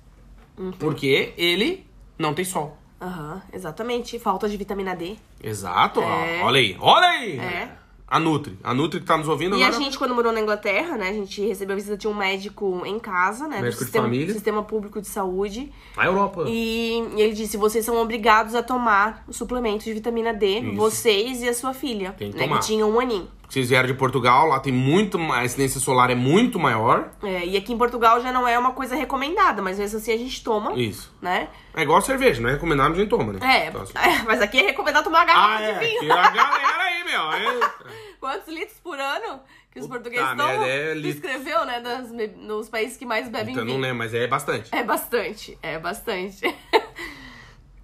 Uhum. 0.57 0.71
Porque 0.71 1.33
ele 1.37 1.85
não 2.17 2.33
tem 2.33 2.45
sol. 2.45 2.77
Aham, 3.01 3.41
exatamente. 3.53 4.17
Falta 4.17 4.47
de 4.47 4.55
vitamina 4.57 4.95
D. 4.95 5.17
Exato, 5.43 6.01
ó, 6.01 6.03
É. 6.03 6.41
olha 6.43 6.59
aí, 6.59 6.77
olha 6.79 7.07
aí! 7.07 7.39
É. 7.39 7.71
A 8.09 8.19
Nutri. 8.19 8.57
A 8.63 8.73
Nutri 8.73 8.99
que 8.99 9.05
tá 9.05 9.17
nos 9.17 9.27
ouvindo 9.27 9.55
E 9.55 9.63
a 9.63 9.67
agora. 9.67 9.83
gente, 9.83 9.97
quando 9.97 10.15
morou 10.15 10.31
na 10.31 10.41
Inglaterra, 10.41 10.97
né, 10.97 11.09
a 11.09 11.13
gente 11.13 11.45
recebeu 11.45 11.73
a 11.73 11.75
visita 11.77 11.95
de 11.95 12.07
um 12.07 12.13
médico 12.13 12.81
em 12.85 12.97
casa, 12.97 13.47
né? 13.47 13.61
Médico 13.61 13.65
do 13.65 13.77
de 13.77 13.83
sistema, 13.85 14.05
família. 14.05 14.33
sistema 14.33 14.63
público 14.63 14.99
de 14.99 15.07
saúde. 15.07 15.71
A 15.95 16.05
Europa. 16.07 16.45
E, 16.47 17.03
e 17.15 17.21
ele 17.21 17.33
disse: 17.33 17.55
vocês 17.55 17.85
são 17.85 17.97
obrigados 18.01 18.55
a 18.55 18.63
tomar 18.63 19.23
o 19.27 19.33
suplemento 19.33 19.83
de 19.85 19.93
vitamina 19.93 20.33
D, 20.33 20.59
Isso. 20.59 20.75
vocês 20.75 21.41
e 21.43 21.49
a 21.49 21.53
sua 21.53 21.73
filha. 21.73 22.13
Tem 22.17 22.31
que 22.31 22.37
né, 22.37 22.45
tomar. 22.45 22.59
que 22.59 22.65
tinha 22.65 22.85
um 22.85 22.99
aninho. 22.99 23.27
Vocês 23.49 23.67
vieram 23.69 23.87
de 23.87 23.95
Portugal, 23.95 24.45
lá 24.47 24.59
tem 24.59 24.71
muito. 24.71 25.17
A 25.33 25.43
incidência 25.43 25.79
solar 25.79 26.11
é 26.11 26.15
muito 26.15 26.59
maior. 26.59 27.09
É, 27.23 27.45
e 27.45 27.57
aqui 27.57 27.73
em 27.73 27.77
Portugal 27.77 28.21
já 28.21 28.31
não 28.31 28.47
é 28.47 28.57
uma 28.59 28.73
coisa 28.73 28.95
recomendada, 28.95 29.59
mas 29.61 29.79
mesmo 29.79 29.97
assim 29.97 30.13
a 30.13 30.17
gente 30.17 30.43
toma, 30.43 30.73
Isso. 30.79 31.11
né? 31.21 31.49
É 31.75 31.81
igual 31.81 31.99
cerveja, 32.01 32.39
não 32.41 32.49
é 32.49 32.53
recomendado, 32.53 32.89
mas 32.89 32.97
a 32.99 33.01
gente 33.01 33.09
toma, 33.09 33.33
né? 33.33 33.39
É, 33.41 33.67
Então, 33.69 33.81
assim. 33.81 33.93
é, 33.97 34.23
mas 34.23 34.39
aqui 34.41 34.59
é 34.59 34.63
recomendado 34.67 35.03
tomar 35.03 35.19
uma 35.19 35.25
garrafa 35.25 35.55
Ah, 35.57 35.61
é. 35.63 35.73
de 35.73 35.79
vinho. 35.87 35.99
Que 36.01 36.11
a 36.11 36.29
galera 36.29 36.83
aí, 36.83 37.03
meu. 37.03 37.31
é. 37.33 37.69
Quantos 38.21 38.47
litros 38.53 38.77
por 38.83 38.99
ano 38.99 39.39
que 39.71 39.79
os 39.79 39.87
Puta 39.87 39.99
portugueses 39.99 40.29
tomam? 40.29 40.63
é 40.65 40.93
litro. 40.93 41.09
escreveu, 41.27 41.65
né? 41.65 41.81
Be- 42.15 42.27
nos 42.45 42.69
países 42.69 42.97
que 42.97 43.05
mais 43.05 43.29
bebem 43.29 43.53
Então, 43.53 43.63
não 43.65 43.71
vinho. 43.73 43.81
lembro, 43.81 43.97
mas 43.97 44.13
é 44.13 44.27
bastante. 44.27 44.69
É 44.75 44.83
bastante, 44.83 45.57
é 45.63 45.79
bastante. 45.79 46.41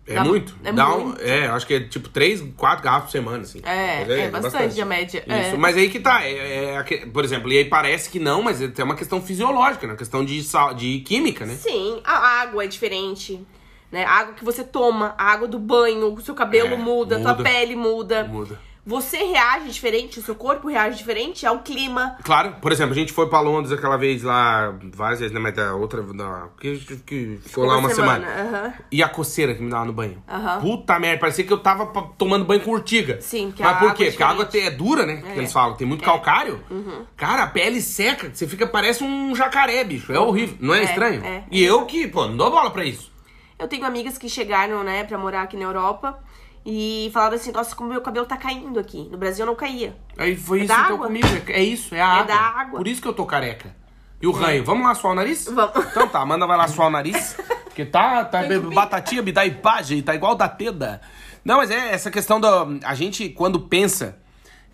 É 0.07 0.13
Dá- 0.13 0.23
muito. 0.23 0.55
é 0.63 0.71
Dá 0.71 0.95
um- 0.95 1.05
muito. 1.05 1.21
é, 1.23 1.47
acho 1.47 1.65
que 1.65 1.73
é 1.73 1.79
tipo 1.79 2.09
três, 2.09 2.39
quatro 2.55 2.83
garrafas 2.83 3.05
por 3.07 3.11
semana, 3.11 3.39
assim. 3.43 3.59
É, 3.65 3.99
Mas 4.01 4.09
é 4.09 4.29
bastante 4.29 4.79
a 4.81 4.85
média, 4.85 5.23
é. 5.27 5.47
Isso, 5.49 5.57
mas 5.57 5.75
aí 5.75 5.89
que 5.89 5.99
tá. 5.99 6.23
É, 6.23 6.75
é 6.75 7.05
por 7.11 7.23
exemplo, 7.25 7.51
e 7.51 7.57
aí 7.57 7.65
parece 7.65 8.09
que 8.09 8.19
não, 8.19 8.43
mas 8.43 8.61
é 8.61 8.83
uma 8.83 8.95
questão 8.95 9.19
fisiológica, 9.19 9.87
né? 9.87 9.95
Questão 9.95 10.23
de, 10.23 10.43
sal, 10.43 10.75
de 10.75 10.99
química, 10.99 11.43
né? 11.45 11.55
Sim, 11.55 12.01
a 12.03 12.41
água 12.41 12.63
é 12.63 12.67
diferente. 12.67 13.43
Né? 13.91 14.03
A 14.05 14.11
água 14.11 14.33
que 14.35 14.43
você 14.45 14.63
toma, 14.63 15.15
a 15.17 15.31
água 15.31 15.47
do 15.47 15.57
banho, 15.57 16.13
o 16.13 16.21
seu 16.21 16.35
cabelo 16.35 16.73
É, 16.73 16.77
muda, 16.77 17.15
a 17.15 17.19
muda. 17.19 17.33
tua 17.35 17.43
pele 17.43 17.75
muda. 17.75 18.23
Muda. 18.25 18.59
Você 18.85 19.17
reage 19.17 19.69
diferente, 19.71 20.19
o 20.19 20.21
seu 20.21 20.35
corpo 20.35 20.67
reage 20.67 20.97
diferente 20.97 21.45
ao 21.45 21.59
clima. 21.59 22.17
Claro, 22.23 22.55
por 22.61 22.71
exemplo, 22.71 22.91
a 22.93 22.95
gente 22.95 23.11
foi 23.11 23.27
pra 23.27 23.39
Londres 23.39 23.71
aquela 23.73 23.97
vez 23.97 24.21
lá, 24.21 24.75
várias 24.93 25.19
vezes, 25.19 25.33
né? 25.33 25.39
Mas 25.39 25.55
da 25.55 25.73
outra. 25.73 26.03
Da, 26.03 26.49
que, 26.59 26.77
que 27.05 27.39
ficou 27.43 27.65
lá 27.65 27.77
uma 27.77 27.89
semana. 27.89 28.27
aham. 28.27 28.73
E 28.91 29.01
a 29.01 29.09
coceira 29.09 29.55
que 29.55 29.63
me 29.63 29.71
dava 29.71 29.85
no 29.85 29.93
banho. 29.93 30.21
Aham. 30.29 30.61
Puta 30.61 30.99
merda, 30.99 31.19
parecia 31.19 31.43
que 31.43 31.51
eu 31.51 31.57
tava 31.57 31.87
tomando 32.17 32.45
banho 32.45 32.61
com 32.61 32.71
urtiga. 32.71 33.19
Sim, 33.21 33.47
porque 33.47 33.63
Mas 33.63 33.75
a 33.75 33.79
por 33.79 33.93
quê? 33.95 34.03
é 34.03 34.09
Porque 34.11 34.23
a 34.23 34.27
água 34.29 34.47
é 34.53 34.69
dura, 34.69 35.05
né? 35.05 35.15
Que 35.33 35.39
eles 35.39 35.51
falam, 35.51 35.75
tem 35.75 35.87
muito 35.87 36.03
calcário. 36.03 36.63
Uhum. 36.69 37.05
Cara, 37.17 37.43
a 37.43 37.47
pele 37.47 37.81
seca, 37.81 38.29
você 38.31 38.45
fica, 38.47 38.67
parece 38.67 39.03
um 39.03 39.33
jacaré, 39.35 39.83
bicho. 39.83 40.13
É 40.13 40.19
horrível. 40.19 40.57
Não 40.59 40.75
é, 40.75 40.81
É, 40.81 40.83
estranho? 40.83 41.25
é. 41.25 41.43
E 41.49 41.63
eu 41.63 41.85
que, 41.87 42.07
pô, 42.07 42.27
não 42.27 42.37
dou 42.37 42.51
bola 42.51 42.69
pra 42.69 42.85
isso. 42.85 43.11
Eu 43.57 43.67
tenho 43.67 43.85
amigas 43.85 44.17
que 44.17 44.27
chegaram, 44.29 44.83
né, 44.83 45.05
pra 45.05 45.17
morar 45.17 45.43
aqui 45.43 45.55
na 45.55 45.63
Europa 45.63 46.19
e 46.65 47.09
falaram 47.13 47.35
assim: 47.35 47.51
nossa, 47.51 47.75
como 47.75 47.89
meu 47.89 48.01
cabelo 48.01 48.25
tá 48.25 48.35
caindo 48.37 48.79
aqui. 48.79 49.07
No 49.11 49.17
Brasil 49.17 49.45
não 49.45 49.55
caía. 49.55 49.95
Aí 50.17 50.35
foi 50.35 50.61
É 50.61 50.63
isso 50.63 50.73
então 50.73 50.85
água. 50.95 51.07
comigo. 51.07 51.27
É 51.47 51.63
isso, 51.63 51.93
é 51.93 52.01
a 52.01 52.05
É 52.05 52.07
água. 52.07 52.25
da 52.25 52.35
água. 52.35 52.77
Por 52.79 52.87
isso 52.87 53.01
que 53.01 53.07
eu 53.07 53.13
tô 53.13 53.25
careca. 53.25 53.75
E 54.21 54.27
o 54.27 54.31
ranho, 54.31 54.63
vamos 54.63 54.87
lá 54.87 54.95
suar 54.95 55.13
o 55.13 55.15
nariz? 55.15 55.45
Vamos. 55.45 55.75
Então 55.91 56.07
tá, 56.07 56.25
manda 56.25 56.47
vai 56.47 56.57
lá 56.57 56.67
suar 56.67 56.87
o 56.87 56.91
nariz. 56.91 57.35
Porque 57.65 57.85
tá, 57.85 58.23
tá 58.25 58.41
batatinha, 58.73 59.21
me 59.21 59.31
dá 59.31 59.45
imagem, 59.45 60.01
tá 60.01 60.15
igual 60.15 60.33
da 60.35 60.47
Teda. 60.47 61.01
Não, 61.43 61.57
mas 61.57 61.69
é 61.69 61.91
essa 61.93 62.09
questão 62.09 62.39
da. 62.39 62.65
A 62.85 62.95
gente, 62.95 63.29
quando 63.29 63.59
pensa 63.59 64.17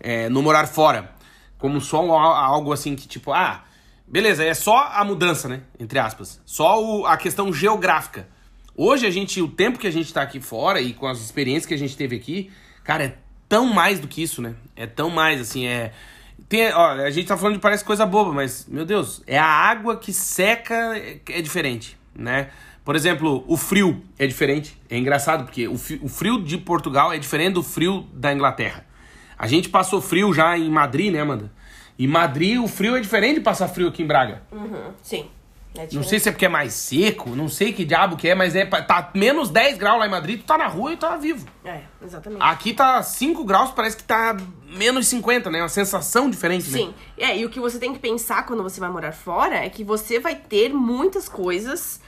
é, 0.00 0.28
no 0.28 0.40
morar 0.42 0.66
fora, 0.68 1.10
como 1.58 1.80
só 1.80 2.02
um- 2.02 2.12
algo 2.14 2.72
assim 2.72 2.94
que, 2.96 3.06
tipo, 3.06 3.32
ah, 3.32 3.62
beleza, 4.06 4.42
é 4.44 4.54
só 4.54 4.90
a 4.94 5.04
mudança, 5.04 5.48
né? 5.48 5.62
Entre 5.78 5.98
aspas. 5.98 6.40
Só 6.46 6.80
o- 6.82 7.04
a 7.06 7.16
questão 7.16 7.52
geográfica. 7.52 8.26
Hoje 8.76 9.06
a 9.06 9.10
gente, 9.10 9.40
o 9.42 9.48
tempo 9.48 9.78
que 9.78 9.86
a 9.86 9.90
gente 9.90 10.12
tá 10.12 10.22
aqui 10.22 10.40
fora 10.40 10.80
e 10.80 10.94
com 10.94 11.06
as 11.06 11.20
experiências 11.20 11.66
que 11.66 11.74
a 11.74 11.78
gente 11.78 11.96
teve 11.96 12.16
aqui, 12.16 12.50
cara, 12.82 13.04
é 13.04 13.16
tão 13.48 13.66
mais 13.66 14.00
do 14.00 14.08
que 14.08 14.22
isso, 14.22 14.40
né? 14.40 14.54
É 14.74 14.86
tão 14.86 15.10
mais, 15.10 15.40
assim, 15.40 15.66
é. 15.66 15.92
Tem, 16.48 16.72
ó, 16.72 16.92
a 16.92 17.10
gente 17.10 17.26
tá 17.26 17.36
falando 17.36 17.56
de 17.56 17.60
parece 17.60 17.84
coisa 17.84 18.06
boba, 18.06 18.32
mas, 18.32 18.66
meu 18.66 18.84
Deus, 18.84 19.22
é 19.26 19.38
a 19.38 19.46
água 19.46 19.96
que 19.96 20.12
seca 20.12 20.96
é, 20.96 21.20
é 21.28 21.42
diferente, 21.42 21.98
né? 22.14 22.50
Por 22.84 22.96
exemplo, 22.96 23.44
o 23.46 23.56
frio 23.56 24.02
é 24.18 24.26
diferente. 24.26 24.76
É 24.90 24.96
engraçado, 24.96 25.44
porque 25.44 25.68
o, 25.68 25.74
o 25.74 26.08
frio 26.08 26.42
de 26.42 26.58
Portugal 26.58 27.12
é 27.12 27.18
diferente 27.18 27.54
do 27.54 27.62
frio 27.62 28.08
da 28.12 28.32
Inglaterra. 28.32 28.84
A 29.38 29.46
gente 29.46 29.68
passou 29.68 30.00
frio 30.00 30.32
já 30.32 30.56
em 30.58 30.70
Madrid, 30.70 31.12
né, 31.12 31.20
Amanda? 31.20 31.52
E 31.98 32.08
Madrid, 32.08 32.58
o 32.58 32.66
frio 32.66 32.96
é 32.96 33.00
diferente 33.00 33.34
de 33.34 33.40
passar 33.40 33.68
frio 33.68 33.88
aqui 33.88 34.02
em 34.02 34.06
Braga. 34.06 34.42
Uhum, 34.50 34.92
sim. 35.02 35.26
É 35.74 35.88
Não 35.92 36.02
sei 36.02 36.18
se 36.18 36.28
é 36.28 36.32
porque 36.32 36.44
é 36.44 36.50
mais 36.50 36.74
seco, 36.74 37.30
não 37.30 37.48
sei 37.48 37.72
que 37.72 37.84
diabo 37.84 38.16
que 38.16 38.28
é, 38.28 38.34
mas 38.34 38.54
é, 38.54 38.66
tá 38.66 39.10
menos 39.14 39.48
10 39.48 39.78
graus 39.78 39.98
lá 39.98 40.06
em 40.06 40.10
Madrid, 40.10 40.40
tu 40.40 40.44
tá 40.44 40.58
na 40.58 40.66
rua 40.66 40.92
e 40.92 40.96
tá 40.98 41.16
vivo. 41.16 41.46
É, 41.64 41.80
exatamente. 42.04 42.42
Aqui 42.42 42.74
tá 42.74 43.02
5 43.02 43.42
graus, 43.44 43.70
parece 43.70 43.96
que 43.96 44.04
tá 44.04 44.36
menos 44.66 45.06
50, 45.08 45.50
né? 45.50 45.62
Uma 45.62 45.70
sensação 45.70 46.28
diferente, 46.28 46.70
né? 46.70 46.78
Sim. 46.78 46.94
É, 47.16 47.38
e 47.38 47.44
o 47.46 47.48
que 47.48 47.58
você 47.58 47.78
tem 47.78 47.92
que 47.92 47.98
pensar 47.98 48.44
quando 48.44 48.62
você 48.62 48.80
vai 48.80 48.90
morar 48.90 49.12
fora 49.12 49.64
é 49.64 49.68
que 49.70 49.82
você 49.82 50.18
vai 50.18 50.34
ter 50.34 50.74
muitas 50.74 51.26
coisas 51.26 52.00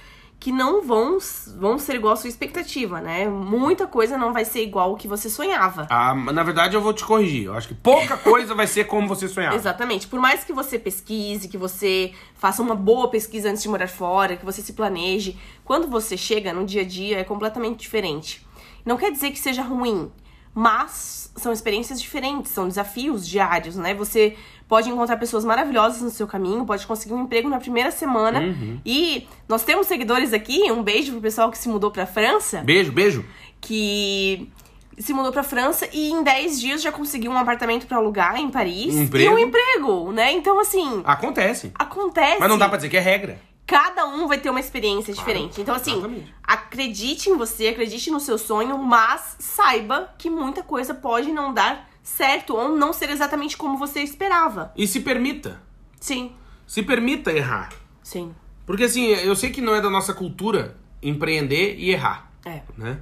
que 0.45 0.53
não 0.53 0.82
vão, 0.82 1.16
vão 1.57 1.78
ser 1.78 1.95
igual 1.95 2.12
à 2.12 2.16
sua 2.16 2.28
expectativa, 2.28 3.01
né? 3.01 3.26
Muita 3.26 3.86
coisa 3.86 4.18
não 4.18 4.30
vai 4.30 4.45
ser 4.45 4.62
igual 4.62 4.92
o 4.92 4.95
que 4.95 5.09
você 5.09 5.30
sonhava. 5.30 5.86
Ah, 5.88 6.14
na 6.14 6.42
verdade, 6.42 6.76
eu 6.76 6.82
vou 6.82 6.92
te 6.92 7.03
corrigir. 7.03 7.47
Eu 7.47 7.55
acho 7.55 7.68
que 7.68 7.74
pouca 7.74 8.14
coisa 8.20 8.55
vai 8.55 8.66
ser 8.66 8.84
como 8.84 9.09
você 9.09 9.26
sonhava. 9.26 9.57
Exatamente. 9.57 10.07
Por 10.07 10.20
mais 10.20 10.45
que 10.45 10.53
você 10.53 10.78
pesquise, 10.78 11.49
que 11.49 11.57
você 11.57 12.12
faça 12.34 12.61
uma 12.61 12.74
boa 12.74 13.09
pesquisa 13.09 13.49
antes 13.49 13.62
de 13.62 13.70
morar 13.70 13.88
fora, 13.88 14.36
que 14.36 14.45
você 14.45 14.61
se 14.61 14.74
planeje, 14.74 15.38
quando 15.64 15.88
você 15.88 16.14
chega 16.14 16.53
no 16.53 16.66
dia 16.66 16.82
a 16.82 16.84
dia 16.84 17.20
é 17.20 17.24
completamente 17.24 17.78
diferente. 17.78 18.47
Não 18.84 18.99
quer 18.99 19.11
dizer 19.11 19.30
que 19.30 19.38
seja 19.38 19.62
ruim, 19.62 20.12
mas 20.55 21.32
são 21.36 21.55
experiências 21.55 21.99
diferentes, 21.99 22.53
são 22.53 22.68
desafios 22.68 23.26
diários, 23.26 23.76
né? 23.76 23.95
Você 23.95 24.36
pode 24.68 24.88
encontrar 24.88 25.16
pessoas 25.16 25.44
maravilhosas 25.44 26.00
no 26.02 26.10
seu 26.10 26.26
caminho, 26.26 26.64
pode 26.64 26.86
conseguir 26.86 27.14
um 27.14 27.22
emprego 27.24 27.48
na 27.48 27.58
primeira 27.58 27.90
semana. 27.90 28.40
E 28.84 29.26
nós 29.48 29.62
temos 29.62 29.86
seguidores 29.86 30.32
aqui, 30.32 30.70
um 30.72 30.82
beijo 30.82 31.12
pro 31.12 31.20
pessoal 31.20 31.50
que 31.50 31.58
se 31.58 31.68
mudou 31.68 31.90
pra 31.90 32.06
França 32.06 32.62
Beijo, 32.62 32.90
beijo. 32.92 33.24
que 33.60 34.50
se 34.98 35.12
mudou 35.12 35.32
pra 35.32 35.42
França 35.42 35.88
e 35.92 36.10
em 36.10 36.22
10 36.22 36.60
dias 36.60 36.80
já 36.82 36.92
conseguiu 36.92 37.30
um 37.32 37.36
apartamento 37.36 37.86
pra 37.86 37.96
alugar 37.96 38.36
em 38.36 38.48
Paris 38.48 38.94
Um 38.94 39.02
emprego. 39.02 39.30
e 39.32 39.34
um 39.34 39.38
emprego, 39.48 40.12
né? 40.12 40.32
Então 40.32 40.58
assim, 40.60 41.02
Acontece. 41.04 41.72
acontece. 41.74 42.38
Mas 42.38 42.48
não 42.48 42.56
dá 42.58 42.68
pra 42.68 42.76
dizer 42.76 42.88
que 42.88 42.96
é 42.96 43.00
regra. 43.00 43.38
Cada 43.66 44.06
um 44.06 44.28
vai 44.28 44.38
ter 44.38 44.50
uma 44.50 44.60
experiência 44.60 45.12
diferente. 45.12 45.60
Então 45.60 45.74
assim, 45.74 45.92
exatamente. 45.94 46.34
acredite 46.42 47.28
em 47.30 47.36
você, 47.36 47.68
acredite 47.68 48.10
no 48.10 48.20
seu 48.20 48.36
sonho, 48.38 48.78
mas 48.78 49.36
saiba 49.38 50.14
que 50.18 50.28
muita 50.30 50.62
coisa 50.62 50.92
pode 50.94 51.32
não 51.32 51.52
dar 51.52 51.88
certo 52.05 52.55
ou 52.55 52.76
não 52.76 52.92
ser 52.92 53.11
exatamente 53.11 53.57
como 53.57 53.76
você 53.76 54.00
esperava. 54.00 54.70
E 54.76 54.86
se 54.86 55.00
permita. 55.00 55.61
Sim, 55.98 56.32
Se 56.66 56.82
permita 56.82 57.32
errar. 57.32 57.70
sim. 58.02 58.32
Porque 58.66 58.84
assim, 58.84 59.07
eu 59.09 59.34
sei 59.36 59.50
que 59.50 59.61
não 59.61 59.74
é 59.74 59.80
da 59.80 59.90
nossa 59.90 60.14
cultura 60.14 60.76
empreender 61.02 61.74
e 61.78 61.90
errar. 61.90 62.30
É. 62.46 62.62
né? 62.78 62.98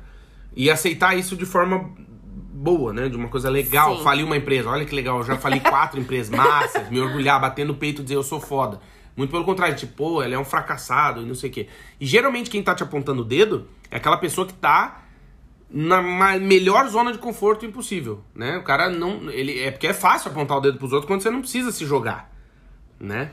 E 0.57 0.69
aceitar 0.71 1.17
isso 1.17 1.37
de 1.37 1.45
forma 1.47 1.91
boa, 2.53 2.93
né? 2.93 3.09
De 3.09 3.17
uma 3.17 3.29
coisa 3.29 3.49
legal. 3.49 3.97
Sim. 3.99 4.03
Falir 4.03 4.25
uma 4.25 4.37
empresa. 4.37 4.69
Olha 4.71 4.85
que 4.85 4.95
legal, 4.95 5.19
eu 5.19 5.25
já 5.25 5.37
falei 5.37 5.61
quatro 5.61 5.99
empresas 6.03 6.31
massas, 6.37 6.89
me 6.91 7.01
orgulhar, 7.01 7.41
bater 7.41 7.65
no 7.65 7.75
peito 7.75 8.01
e 8.01 8.05
dizer 8.05 8.17
eu 8.17 8.23
sou 8.25 8.41
foda. 8.41 8.81
Muito 9.17 9.31
pelo 9.31 9.45
contrário, 9.45 9.77
tipo, 9.77 9.93
pô, 9.95 10.23
ele 10.23 10.35
é 10.35 10.39
um 10.39 10.45
fracassado 10.45 11.21
e 11.23 11.25
não 11.27 11.35
sei 11.35 11.51
o 11.51 11.53
quê. 11.53 11.69
E 12.01 12.07
geralmente 12.07 12.51
quem 12.51 12.63
tá 12.63 12.75
te 12.75 12.83
apontando 12.83 13.23
o 13.23 13.25
dedo 13.25 13.69
é 13.91 13.97
aquela 13.99 14.17
pessoa 14.17 14.47
que 14.47 14.55
tá 14.55 15.03
na 15.73 16.03
melhor 16.39 16.87
zona 16.89 17.13
de 17.13 17.19
conforto 17.19 17.65
impossível, 17.65 18.23
né? 18.35 18.59
O 18.59 18.63
cara 18.63 18.91
não. 18.91 19.31
Ele, 19.31 19.59
é 19.59 19.71
porque 19.71 19.87
é 19.87 19.95
fácil 19.95 20.31
apontar 20.31 20.59
o 20.59 20.61
dedo 20.61 20.79
pros 20.79 20.93
outros 20.93 21.09
quando 21.09 21.23
você 21.23 21.31
não 21.31 21.41
precisa 21.41 21.73
se 21.73 21.87
jogar, 21.87 22.31
né? 23.01 23.31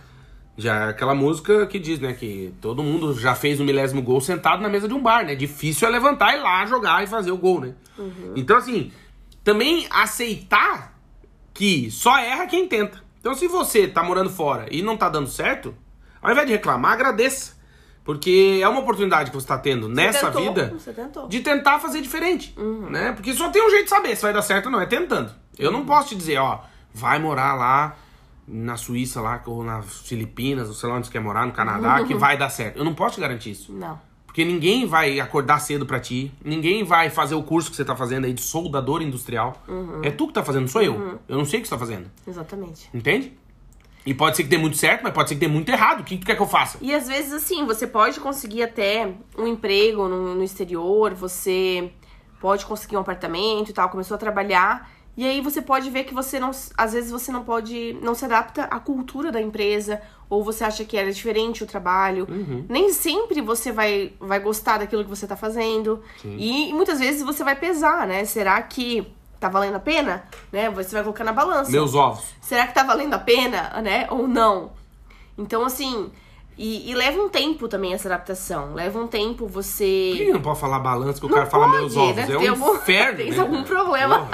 Já 0.58 0.88
é 0.88 0.90
aquela 0.90 1.16
música 1.16 1.68
que 1.68 1.80
diz, 1.80 2.00
né, 2.00 2.12
que 2.14 2.54
todo 2.60 2.84
mundo 2.84 3.18
já 3.18 3.34
fez 3.34 3.62
o 3.62 3.64
milésimo 3.64 4.02
gol 4.02 4.20
sentado 4.20 4.62
na 4.62 4.68
mesa 4.68 4.88
de 4.88 4.94
um 4.94 5.02
bar, 5.02 5.26
né? 5.26 5.36
Difícil 5.36 5.88
é 5.88 5.92
levantar 5.92 6.34
e 6.34 6.38
ir 6.38 6.42
lá 6.42 6.66
jogar 6.66 7.04
e 7.04 7.08
fazer 7.08 7.32
o 7.32 7.38
gol, 7.38 7.62
né? 7.62 7.76
Então, 8.36 8.58
assim, 8.58 8.92
também 9.44 9.88
aceitar 9.90 10.98
que 11.54 11.90
só 11.92 12.18
erra 12.20 12.46
quem 12.46 12.68
tenta. 12.68 13.02
Então, 13.20 13.34
se 13.34 13.48
você 13.48 13.88
tá 13.88 14.02
morando 14.04 14.30
fora 14.30 14.68
e 14.72 14.82
não 14.82 14.96
tá 14.96 15.10
dando 15.10 15.28
certo, 15.28 15.76
ao 16.22 16.32
invés 16.32 16.48
de 16.48 16.54
reclamar, 16.54 16.94
agradeça. 16.94 17.59
Porque 18.10 18.60
é 18.60 18.68
uma 18.68 18.80
oportunidade 18.80 19.30
que 19.30 19.36
você 19.36 19.46
tá 19.46 19.56
tendo 19.56 19.88
nessa 19.88 20.32
tentou, 20.32 20.42
vida 20.42 20.74
você 20.76 20.92
de 21.28 21.42
tentar 21.42 21.78
fazer 21.78 22.02
diferente, 22.02 22.56
né? 22.90 23.12
Porque 23.12 23.32
só 23.36 23.52
tem 23.52 23.64
um 23.64 23.70
jeito 23.70 23.84
de 23.84 23.90
saber 23.92 24.16
se 24.16 24.24
vai 24.24 24.34
dar 24.34 24.42
certo 24.42 24.66
ou 24.66 24.72
não, 24.72 24.82
é 24.82 24.88
tentando. 24.88 25.32
Eu 25.56 25.72
não 25.72 25.86
posso 25.86 26.10
te 26.10 26.16
dizer, 26.16 26.40
ó, 26.40 26.62
vai 26.92 27.20
morar 27.20 27.54
lá 27.54 27.96
na 28.48 28.78
Suíça, 28.78 29.22
lá, 29.22 29.40
ou 29.46 29.64
nas 29.64 30.00
Filipinas, 30.00 30.68
ou 30.70 30.74
sei 30.74 30.90
lá 30.90 30.96
onde 30.96 31.06
você 31.06 31.14
quer 31.14 31.20
morar, 31.20 31.46
no 31.46 31.52
Canadá, 31.52 32.04
que 32.04 32.16
vai 32.18 32.36
dar 32.36 32.50
certo. 32.50 32.78
Eu 32.78 32.84
não 32.84 32.96
posso 32.96 33.14
te 33.14 33.22
garantir 33.22 33.52
isso. 33.52 33.72
Não. 33.72 34.02
Porque 34.26 34.44
ninguém 34.44 34.88
vai 34.88 35.20
acordar 35.20 35.60
cedo 35.60 35.86
pra 35.86 36.00
ti, 36.00 36.32
ninguém 36.44 36.84
vai 36.84 37.12
fazer 37.12 37.36
o 37.36 37.44
curso 37.44 37.70
que 37.70 37.76
você 37.76 37.86
tá 37.86 37.96
fazendo 37.96 38.26
aí 38.26 38.34
de 38.34 38.42
soldador 38.42 39.04
industrial. 39.04 39.62
É 40.02 40.10
tu 40.10 40.26
que 40.26 40.34
tá 40.34 40.44
fazendo, 40.44 40.68
sou 40.68 40.82
eu. 40.82 41.20
Eu 41.28 41.38
não 41.38 41.46
sei 41.46 41.60
o 41.60 41.62
que 41.62 41.68
você 41.68 41.76
tá 41.76 41.80
fazendo. 41.80 42.10
Exatamente. 42.28 42.90
Entende? 42.92 43.38
E 44.06 44.14
pode 44.14 44.38
ser 44.38 44.44
que 44.44 44.50
dê 44.50 44.58
muito 44.58 44.78
certo, 44.78 45.04
mas 45.04 45.14
pode 45.14 45.30
ser 45.30 45.36
que 45.36 45.42
dê 45.42 45.48
muito 45.48 45.70
errado. 45.70 46.02
O 46.02 46.04
que 46.04 46.18
tu 46.18 46.26
quer 46.26 46.36
que 46.36 46.42
eu 46.42 46.48
faça? 46.48 46.78
E 46.82 46.94
às 46.94 47.08
vezes, 47.08 47.34
assim, 47.34 47.66
você 47.66 47.86
pode 47.86 48.20
conseguir 48.20 48.64
até 48.64 49.14
um 49.38 49.46
emprego 49.46 50.08
no, 50.08 50.36
no 50.36 50.44
exterior, 50.44 51.14
você 51.14 51.92
pode 52.40 52.66
conseguir 52.66 52.98
um 52.98 53.02
apartamento 53.02 53.70
e 53.70 53.74
tal, 53.74 53.90
começou 53.90 54.16
a 54.16 54.18
trabalhar. 54.18 54.90
E 55.18 55.26
aí 55.28 55.42
você 55.42 55.62
pode 55.62 55.90
ver 55.90 56.06
que 56.06 56.14
você 56.14 56.40
não. 56.40 56.52
Às 56.78 56.94
vezes 56.94 57.12
você 57.12 57.30
não 57.30 57.44
pode. 57.44 57.98
não 58.02 58.16
se 58.16 58.24
adapta 58.24 58.64
à 58.64 58.80
cultura 58.80 59.32
da 59.34 59.42
empresa, 59.42 60.02
ou 60.30 60.44
você 60.44 60.64
acha 60.64 60.86
que 60.86 60.96
era 60.96 61.12
diferente 61.12 61.62
o 61.62 61.68
trabalho. 61.68 62.26
Nem 62.70 62.94
sempre 62.94 63.42
você 63.42 63.70
vai, 63.72 64.14
vai 64.18 64.40
gostar 64.40 64.78
daquilo 64.78 65.04
que 65.04 65.10
você 65.10 65.28
tá 65.28 65.36
fazendo. 65.36 66.02
E 66.24 66.72
muitas 66.74 67.00
vezes 67.00 67.22
você 67.22 67.44
vai 67.44 67.56
pesar, 67.56 68.08
né? 68.08 68.24
Será 68.24 68.62
que 68.62 69.12
tá 69.40 69.50
valendo 69.50 69.76
a 69.76 69.80
pena? 69.80 70.24
Né? 70.52 70.70
Você 70.72 70.92
vai 70.92 71.04
colocar 71.04 71.24
na 71.24 71.34
balança 71.34 71.72
Meus 71.72 71.96
ovos. 71.96 72.24
será 72.42 72.68
que 72.68 72.74
tá 72.74 72.84
valendo 72.84 73.14
a 73.14 73.20
pena, 73.20 73.80
né? 73.82 74.08
Ou 74.10 74.28
não? 74.28 74.72
Então, 75.38 75.64
assim, 75.64 76.12
e, 76.58 76.92
e 76.92 76.94
leva 76.94 77.22
um 77.22 77.30
tempo 77.30 77.68
também 77.68 77.94
essa 77.94 78.08
adaptação. 78.10 78.74
Leva 78.74 79.00
um 79.00 79.08
tempo 79.08 79.46
Por 79.46 79.48
que 79.48 79.54
você. 79.54 80.30
não 80.34 80.42
pode 80.42 80.60
falar 80.60 80.80
balança 80.80 81.20
que 81.20 81.26
o 81.26 81.30
Não 81.30 81.36
cara 81.38 81.50
fala 81.50 81.68
pode, 81.68 81.78
meus 81.78 81.96
ovos? 81.98 82.16
né? 82.16 82.28
É 82.30 82.38
um 82.38 82.50
algum- 82.52 82.76
inferno. 82.78 83.18
tem 83.18 83.32
né? 83.32 83.40
algum 83.40 83.64
problema. 83.64 84.28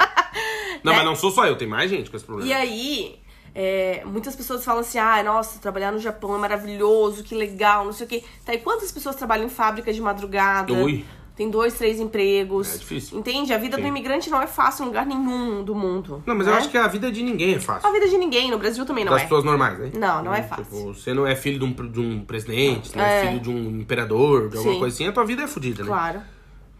Não, 0.82 0.92
Né? 0.92 0.98
mas 0.98 1.04
não 1.04 1.14
sou 1.16 1.30
só 1.30 1.46
eu, 1.46 1.56
tem 1.56 1.66
mais 1.68 1.90
gente 1.90 2.10
com 2.10 2.16
esse 2.16 2.24
problema. 2.26 2.48
E 2.50 2.52
aí, 2.52 3.18
é, 3.54 4.02
muitas 4.04 4.34
pessoas 4.36 4.64
falam 4.64 4.80
assim: 4.80 4.98
ah, 4.98 5.22
nossa, 5.22 5.58
trabalhar 5.60 5.92
no 5.92 5.98
Japão 6.00 6.34
é 6.34 6.38
maravilhoso, 6.38 7.22
que 7.24 7.34
legal, 7.34 7.84
não 7.84 7.92
sei 7.92 8.06
o 8.06 8.08
quê. 8.08 8.24
Tá, 8.44 8.52
e 8.54 8.58
quantas 8.58 8.90
pessoas 8.92 9.14
trabalham 9.16 9.46
em 9.46 9.48
fábrica 9.48 9.92
de 9.92 10.00
madrugada? 10.00 10.72
Ui. 10.72 11.04
Tem 11.36 11.50
dois, 11.50 11.74
três 11.74 12.00
empregos. 12.00 12.74
É 12.74 12.78
difícil. 12.78 13.18
Entende? 13.18 13.52
A 13.52 13.58
vida 13.58 13.76
do 13.76 13.82
Sim. 13.82 13.88
imigrante 13.88 14.30
não 14.30 14.40
é 14.40 14.46
fácil 14.46 14.84
em 14.84 14.86
lugar 14.86 15.04
nenhum 15.04 15.62
do 15.62 15.74
mundo. 15.74 16.22
Não, 16.24 16.34
mas 16.34 16.46
né? 16.46 16.52
eu 16.52 16.56
acho 16.56 16.70
que 16.70 16.78
a 16.78 16.88
vida 16.88 17.12
de 17.12 17.22
ninguém 17.22 17.54
é 17.54 17.60
fácil. 17.60 17.86
A 17.86 17.92
vida 17.92 18.08
de 18.08 18.16
ninguém, 18.16 18.50
no 18.50 18.56
Brasil 18.58 18.86
também 18.86 19.04
não 19.04 19.12
das 19.12 19.20
é. 19.20 19.24
pessoas 19.24 19.44
normais, 19.44 19.78
né? 19.78 19.90
Não, 19.94 20.24
não 20.24 20.34
é 20.34 20.40
Tipo, 20.40 20.56
fácil. 20.56 20.94
você 20.94 21.12
não 21.12 21.26
é 21.26 21.36
filho 21.36 21.58
de 21.58 21.64
um, 21.66 21.90
de 21.90 22.00
um 22.00 22.24
presidente, 22.24 22.88
você 22.88 22.96
não 22.96 23.04
é. 23.04 23.22
É. 23.22 23.28
filho 23.28 23.40
de 23.40 23.50
um 23.50 23.80
imperador, 23.80 24.48
de 24.48 24.56
alguma 24.56 24.74
Sim. 24.74 24.80
coisa 24.80 24.94
assim, 24.94 25.06
a 25.06 25.12
tua 25.12 25.26
vida 25.26 25.42
é 25.42 25.46
fodida, 25.46 25.82
né? 25.82 25.88
Claro. 25.88 26.22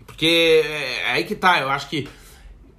Porque 0.07 0.63
é 0.65 1.13
aí 1.13 1.25
que 1.25 1.35
tá, 1.35 1.61
eu 1.61 1.69
acho 1.69 1.91
que 1.91 2.09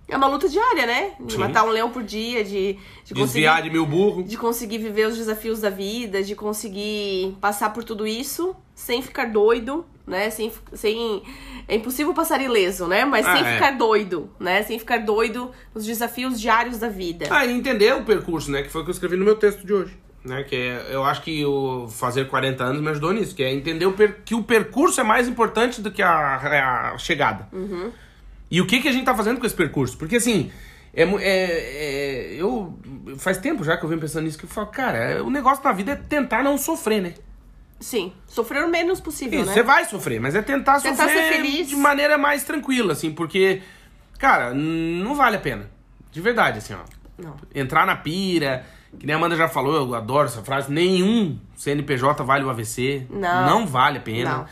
É 0.07 0.15
uma 0.15 0.27
luta 0.27 0.47
diária, 0.47 0.85
né? 0.85 1.11
De 1.19 1.33
Sim. 1.33 1.39
matar 1.39 1.65
um 1.65 1.69
leão 1.69 1.89
por 1.91 2.01
dia, 2.01 2.43
de, 2.43 2.77
de 3.03 3.13
desviar 3.13 3.55
conseguir. 3.55 3.61
de 3.63 3.69
mil 3.69 3.85
burros. 3.85 4.25
De 4.29 4.37
conseguir 4.37 4.77
viver 4.77 5.05
os 5.07 5.17
desafios 5.17 5.59
da 5.59 5.69
vida, 5.69 6.23
de 6.23 6.33
conseguir 6.33 7.35
passar 7.41 7.71
por 7.73 7.83
tudo 7.83 8.07
isso 8.07 8.55
sem 8.73 9.01
ficar 9.01 9.25
doido, 9.25 9.85
né? 10.05 10.29
Sem. 10.29 10.51
sem... 10.73 11.23
É 11.67 11.75
impossível 11.75 12.13
passar 12.13 12.39
ileso, 12.41 12.87
né? 12.87 13.03
Mas 13.03 13.25
Ah, 13.27 13.35
sem 13.35 13.45
é. 13.45 13.53
ficar 13.55 13.71
doido, 13.71 14.29
né? 14.39 14.63
Sem 14.63 14.79
ficar 14.79 14.99
doido 14.99 15.51
nos 15.75 15.85
desafios 15.85 16.39
diários 16.39 16.77
da 16.77 16.87
vida. 16.87 17.27
Ah, 17.29 17.45
e 17.45 17.51
entender 17.51 17.93
o 17.93 18.03
percurso, 18.03 18.49
né? 18.49 18.63
Que 18.63 18.69
foi 18.69 18.81
o 18.81 18.83
que 18.85 18.91
eu 18.91 18.93
escrevi 18.93 19.17
no 19.17 19.25
meu 19.25 19.35
texto 19.35 19.65
de 19.65 19.73
hoje. 19.73 19.97
Né? 20.23 20.43
Que 20.43 20.55
é, 20.55 20.87
eu 20.91 21.03
acho 21.03 21.21
que 21.21 21.45
o 21.45 21.87
fazer 21.89 22.27
40 22.29 22.63
anos 22.63 22.81
me 22.81 22.89
ajudou 22.89 23.11
nisso, 23.13 23.35
que 23.35 23.43
é 23.43 23.51
entender 23.51 23.85
o 23.85 23.93
que 24.23 24.35
o 24.35 24.43
percurso 24.43 24.99
é 25.01 25.03
mais 25.03 25.27
importante 25.27 25.81
do 25.81 25.89
que 25.91 26.01
a, 26.01 26.91
a 26.93 26.97
chegada. 26.97 27.49
E 28.49 28.61
o 28.61 28.65
que, 28.67 28.79
que 28.81 28.87
a 28.87 28.91
gente 28.91 29.05
tá 29.05 29.15
fazendo 29.15 29.39
com 29.39 29.45
esse 29.45 29.55
percurso? 29.55 29.97
Porque 29.97 30.15
assim, 30.17 30.51
é, 30.93 31.03
é- 31.03 31.13
é- 31.21 32.33
eu 32.35 32.77
faz 33.17 33.37
tempo 33.37 33.63
já 33.63 33.77
que 33.77 33.83
eu 33.83 33.89
venho 33.89 34.01
pensando 34.01 34.23
nisso, 34.23 34.37
que 34.37 34.45
eu 34.45 34.49
falo, 34.49 34.67
cara, 34.67 35.23
o 35.23 35.29
negócio 35.29 35.63
na 35.63 35.71
vida 35.71 35.91
é 35.91 35.95
tentar 35.95 36.43
não 36.43 36.57
sofrer, 36.57 37.01
né? 37.01 37.13
Sim. 37.79 38.11
Sofrer 38.25 38.63
o 38.63 38.69
menos 38.69 38.99
possível, 38.99 39.39
Isso, 39.39 39.49
né? 39.49 39.53
você 39.53 39.61
vai 39.63 39.85
sofrer, 39.85 40.19
mas 40.19 40.33
é 40.33 40.41
tentar, 40.41 40.81
Tentar 40.81 41.03
sofrer 41.03 41.63
de 41.65 41.75
maneira 41.75 42.17
mais 42.17 42.43
tranquila, 42.43 42.93
assim, 42.93 43.11
porque, 43.11 43.61
cara, 44.17 44.53
não 44.53 45.13
vale 45.13 45.35
a 45.35 45.39
pena. 45.39 45.69
De 46.11 46.19
verdade, 46.19 46.57
assim, 46.57 46.73
ó. 46.73 46.79
Não. 47.21 47.35
Entrar 47.53 47.85
na 47.85 47.95
pira, 47.95 48.65
que 48.99 49.05
nem 49.05 49.13
a 49.13 49.17
Amanda 49.17 49.35
já 49.35 49.47
falou, 49.47 49.75
eu 49.75 49.93
adoro 49.95 50.27
essa 50.27 50.41
frase, 50.41 50.71
nenhum 50.71 51.37
CNPJ 51.55 52.23
vale 52.23 52.43
o 52.43 52.49
AVC. 52.49 53.05
Não. 53.09 53.45
Não 53.45 53.67
vale 53.67 53.99
a 53.99 54.01
pena. 54.01 54.37
Não. 54.37 54.45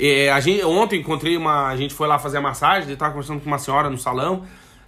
É, 0.00 0.30
a 0.30 0.40
gente, 0.40 0.64
ontem 0.64 1.00
encontrei 1.00 1.36
uma. 1.36 1.68
A 1.68 1.76
gente 1.76 1.92
foi 1.94 2.08
lá 2.08 2.18
fazer 2.18 2.38
a 2.38 2.40
massagem, 2.40 2.90
e 2.90 2.96
tava 2.96 3.12
conversando 3.12 3.40
com 3.40 3.46
uma 3.46 3.58
senhora 3.58 3.90
no 3.90 3.98
salão, 3.98 4.44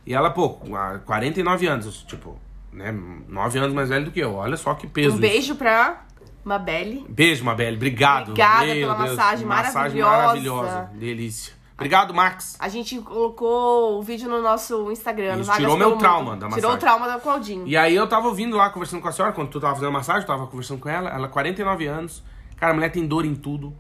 e 0.07 0.15
ela, 0.15 0.31
pô, 0.31 0.51
com 0.51 0.75
a 0.75 0.99
49 1.01 1.67
anos, 1.67 2.03
tipo, 2.05 2.39
né, 2.73 2.91
9 3.29 3.59
anos 3.59 3.75
mais 3.75 3.89
velha 3.91 4.05
do 4.05 4.11
que 4.11 4.21
eu. 4.21 4.35
Olha 4.35 4.57
só 4.57 4.75
que 4.75 4.87
peso. 4.87 5.17
Um 5.17 5.19
beijo 5.21 5.55
pra 5.57 6.05
Mabelle. 6.45 7.05
Beijo, 7.09 7.45
Mabelle. 7.45 7.77
Obrigado. 7.77 8.31
Obrigada 8.31 8.67
Meu 8.67 8.75
pela 8.75 8.95
Deus, 8.95 9.17
massagem 9.17 9.47
Massagem 9.47 10.01
maravilhosa. 10.01 10.17
maravilhosa. 10.17 10.91
Delícia. 10.95 11.53
Obrigado, 11.75 12.15
Max. 12.15 12.57
A 12.61 12.69
gente 12.69 12.99
colocou 13.01 13.99
o 13.99 14.03
vídeo 14.03 14.29
no 14.29 14.41
nosso 14.41 14.91
Instagram. 14.93 15.39
Isso, 15.41 15.53
tirou 15.55 15.77
meu 15.77 15.97
trauma 15.97 16.33
Mundo. 16.33 16.41
da 16.41 16.47
Tirou 16.49 16.71
o 16.71 16.75
massagem. 16.75 16.79
trauma 16.79 17.07
da 17.09 17.19
Claudinho. 17.19 17.67
E 17.67 17.77
aí 17.77 17.95
eu 17.95 18.07
tava 18.07 18.29
ouvindo 18.29 18.57
lá, 18.57 18.71
conversando 18.71 19.03
com 19.03 19.09
a 19.09 19.13
senhora, 19.13 19.35
quando 19.35 19.49
tu 19.49 19.61
tava 19.61 19.75
fazendo 19.75 19.89
a 19.89 19.93
massagem, 19.93 20.23
eu 20.23 20.27
tava 20.27 20.47
conversando 20.47 20.79
com 20.81 20.89
ela. 20.89 21.11
Ela, 21.11 21.29
49 21.29 21.87
anos. 21.87 22.23
Cara, 22.57 22.73
a 22.73 22.75
mulher 22.75 22.91
tem 22.91 23.05
dor 23.05 23.25
em 23.25 23.35
tudo. 23.35 23.75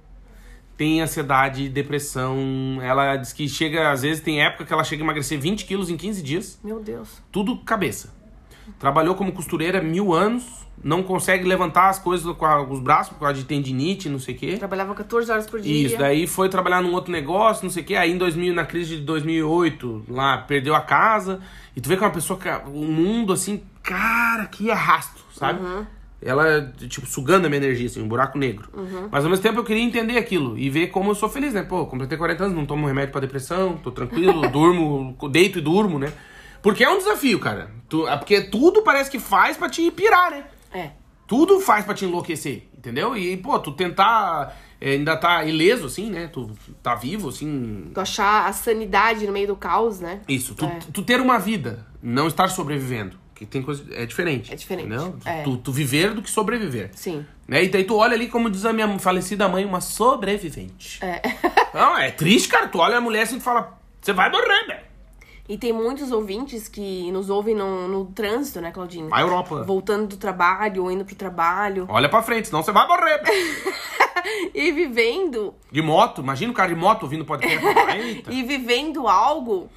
Tem 0.76 1.00
ansiedade, 1.00 1.68
depressão. 1.68 2.78
Ela 2.82 3.16
diz 3.16 3.32
que 3.32 3.48
chega, 3.48 3.90
às 3.90 4.02
vezes, 4.02 4.22
tem 4.22 4.42
época 4.42 4.64
que 4.64 4.72
ela 4.72 4.84
chega 4.84 5.02
a 5.02 5.04
emagrecer 5.04 5.38
20 5.38 5.64
quilos 5.64 5.90
em 5.90 5.96
15 5.96 6.22
dias. 6.22 6.58
Meu 6.64 6.80
Deus. 6.80 7.08
Tudo 7.30 7.56
cabeça. 7.58 8.12
Trabalhou 8.78 9.14
como 9.14 9.32
costureira 9.32 9.82
mil 9.82 10.12
anos. 10.12 10.62
Não 10.82 11.02
consegue 11.02 11.44
levantar 11.44 11.90
as 11.90 11.98
coisas 12.00 12.34
com 12.36 12.44
a- 12.44 12.60
os 12.62 12.80
braços 12.80 13.12
por 13.12 13.20
causa 13.20 13.34
de 13.34 13.44
tendinite, 13.44 14.08
não 14.08 14.18
sei 14.18 14.34
o 14.34 14.38
quê. 14.38 14.56
Trabalhava 14.56 14.94
14 14.94 15.30
horas 15.30 15.46
por 15.46 15.60
dia. 15.60 15.86
Isso, 15.86 15.96
daí 15.98 16.26
foi 16.26 16.48
trabalhar 16.48 16.82
num 16.82 16.92
outro 16.92 17.12
negócio, 17.12 17.62
não 17.62 17.70
sei 17.70 17.84
o 17.84 17.86
que. 17.86 17.94
Aí 17.94 18.10
em 18.10 18.18
2000, 18.18 18.52
na 18.52 18.64
crise 18.64 18.96
de 18.96 19.02
2008, 19.02 20.04
lá, 20.08 20.38
perdeu 20.38 20.74
a 20.74 20.80
casa. 20.80 21.40
E 21.76 21.80
tu 21.80 21.88
vê 21.88 21.96
que 21.96 22.02
é 22.02 22.06
uma 22.06 22.12
pessoa, 22.12 22.36
que 22.38 22.48
o 22.68 22.82
mundo 22.84 23.32
assim, 23.32 23.62
cara, 23.82 24.46
que 24.46 24.70
arrasto, 24.72 25.22
sabe? 25.36 25.60
Ela, 26.24 26.72
tipo, 26.88 27.06
sugando 27.06 27.46
a 27.46 27.48
minha 27.48 27.58
energia, 27.62 27.86
assim, 27.86 28.00
um 28.00 28.06
buraco 28.08 28.38
negro. 28.38 28.68
Mas 29.10 29.24
ao 29.24 29.30
mesmo 29.30 29.42
tempo 29.42 29.58
eu 29.58 29.64
queria 29.64 29.82
entender 29.82 30.16
aquilo 30.16 30.56
e 30.56 30.70
ver 30.70 30.86
como 30.88 31.10
eu 31.10 31.14
sou 31.14 31.28
feliz, 31.28 31.52
né? 31.52 31.62
Pô, 31.62 31.84
completei 31.86 32.16
40 32.16 32.44
anos, 32.44 32.56
não 32.56 32.64
tomo 32.64 32.86
remédio 32.86 33.10
pra 33.12 33.20
depressão, 33.20 33.76
tô 33.76 33.90
tranquilo, 33.90 34.46
durmo, 34.50 35.16
deito 35.30 35.58
e 35.58 35.62
durmo, 35.62 35.98
né? 35.98 36.12
Porque 36.62 36.84
é 36.84 36.90
um 36.90 36.98
desafio, 36.98 37.40
cara. 37.40 37.70
Tu, 37.88 38.06
é 38.06 38.16
porque 38.16 38.40
tudo 38.42 38.82
parece 38.82 39.10
que 39.10 39.18
faz 39.18 39.56
pra 39.56 39.68
te 39.68 39.90
pirar, 39.90 40.30
né? 40.30 40.44
É. 40.72 40.90
Tudo 41.26 41.60
faz 41.60 41.84
pra 41.84 41.94
te 41.94 42.04
enlouquecer, 42.04 42.68
entendeu? 42.76 43.16
E, 43.16 43.36
pô, 43.36 43.58
tu 43.58 43.72
tentar 43.72 44.56
é, 44.80 44.92
ainda 44.92 45.16
tá 45.16 45.44
ileso, 45.44 45.86
assim, 45.86 46.10
né? 46.10 46.28
Tu 46.28 46.50
tá 46.82 46.94
vivo, 46.94 47.28
assim. 47.28 47.90
Tu 47.94 48.00
achar 48.00 48.46
a 48.46 48.52
sanidade 48.52 49.26
no 49.26 49.32
meio 49.32 49.46
do 49.46 49.56
caos, 49.56 50.00
né? 50.00 50.20
Isso, 50.28 50.54
tu, 50.54 50.64
É. 50.66 50.78
tu 50.92 51.02
ter 51.02 51.20
uma 51.20 51.38
vida, 51.38 51.86
não 52.02 52.26
estar 52.26 52.48
sobrevivendo. 52.48 53.16
Que 53.45 53.47
tem 53.51 53.62
coisa. 53.62 53.84
É 53.90 54.07
diferente. 54.07 54.53
É 54.53 54.57
diferente, 54.57 54.86
Entendeu? 54.86 55.16
é. 55.24 55.43
Tu, 55.43 55.57
tu 55.57 55.72
viver 55.72 56.14
do 56.14 56.22
que 56.22 56.30
sobreviver. 56.30 56.90
Sim. 56.95 57.26
Né? 57.49 57.64
E 57.64 57.68
daí 57.68 57.82
tu 57.82 57.97
olha 57.97 58.14
ali, 58.14 58.28
como 58.28 58.49
diz 58.49 58.64
a 58.64 58.72
minha 58.72 58.99
falecida 59.01 59.49
mãe, 59.49 59.64
uma 59.64 59.80
sobrevivente. 59.80 61.05
É. 61.05 61.20
Não, 61.74 61.99
é 61.99 62.11
triste, 62.11 62.49
cara. 62.49 62.68
Tu 62.68 62.78
olha 62.78 62.99
a 62.99 63.01
mulher 63.01 63.22
assim 63.22 63.38
e 63.38 63.40
fala, 63.40 63.76
você 64.01 64.12
vai 64.12 64.30
morrer, 64.30 64.66
velho. 64.66 64.82
E 65.49 65.59
tem 65.59 65.72
muitos 65.72 66.12
ouvintes 66.12 66.68
que 66.68 67.11
nos 67.11 67.28
ouvem 67.28 67.55
no, 67.55 67.88
no 67.88 68.05
trânsito, 68.07 68.61
né, 68.61 68.70
Claudinho? 68.70 69.09
Vai 69.09 69.22
Europa. 69.22 69.64
Voltando 69.64 70.07
do 70.07 70.16
trabalho 70.16 70.84
ou 70.84 70.90
indo 70.93 71.05
pro 71.05 71.16
trabalho. 71.16 71.86
Olha 71.88 72.09
pra 72.09 72.22
frente, 72.22 72.47
senão 72.47 72.62
você 72.62 72.70
vai 72.72 72.86
morrer. 72.86 73.20
E 74.55 74.70
vivendo. 74.70 75.53
De 75.70 75.82
moto, 75.82 76.20
imagina 76.20 76.53
o 76.53 76.55
cara 76.55 76.72
de 76.72 76.78
moto 76.78 77.03
ouvindo 77.03 77.24
podcast. 77.24 77.59
E 78.30 78.43
vivendo 78.45 79.09
algo 79.09 79.68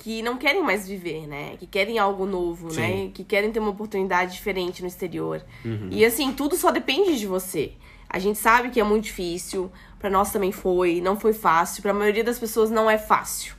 que 0.00 0.22
não 0.22 0.36
querem 0.38 0.62
mais 0.62 0.88
viver, 0.88 1.26
né? 1.26 1.56
Que 1.58 1.66
querem 1.66 1.98
algo 1.98 2.24
novo, 2.24 2.70
Sim. 2.70 2.80
né? 2.80 3.10
Que 3.12 3.22
querem 3.22 3.52
ter 3.52 3.60
uma 3.60 3.70
oportunidade 3.70 4.32
diferente 4.32 4.80
no 4.80 4.88
exterior. 4.88 5.42
Uhum. 5.64 5.88
E 5.90 6.04
assim, 6.04 6.32
tudo 6.32 6.56
só 6.56 6.70
depende 6.70 7.18
de 7.18 7.26
você. 7.26 7.72
A 8.08 8.18
gente 8.18 8.38
sabe 8.38 8.70
que 8.70 8.80
é 8.80 8.84
muito 8.84 9.04
difícil, 9.04 9.70
Pra 9.98 10.08
nós 10.08 10.32
também 10.32 10.50
foi, 10.50 10.98
não 11.02 11.20
foi 11.20 11.34
fácil, 11.34 11.82
Pra 11.82 11.92
maioria 11.92 12.24
das 12.24 12.38
pessoas 12.38 12.70
não 12.70 12.90
é 12.90 12.96
fácil. 12.96 13.54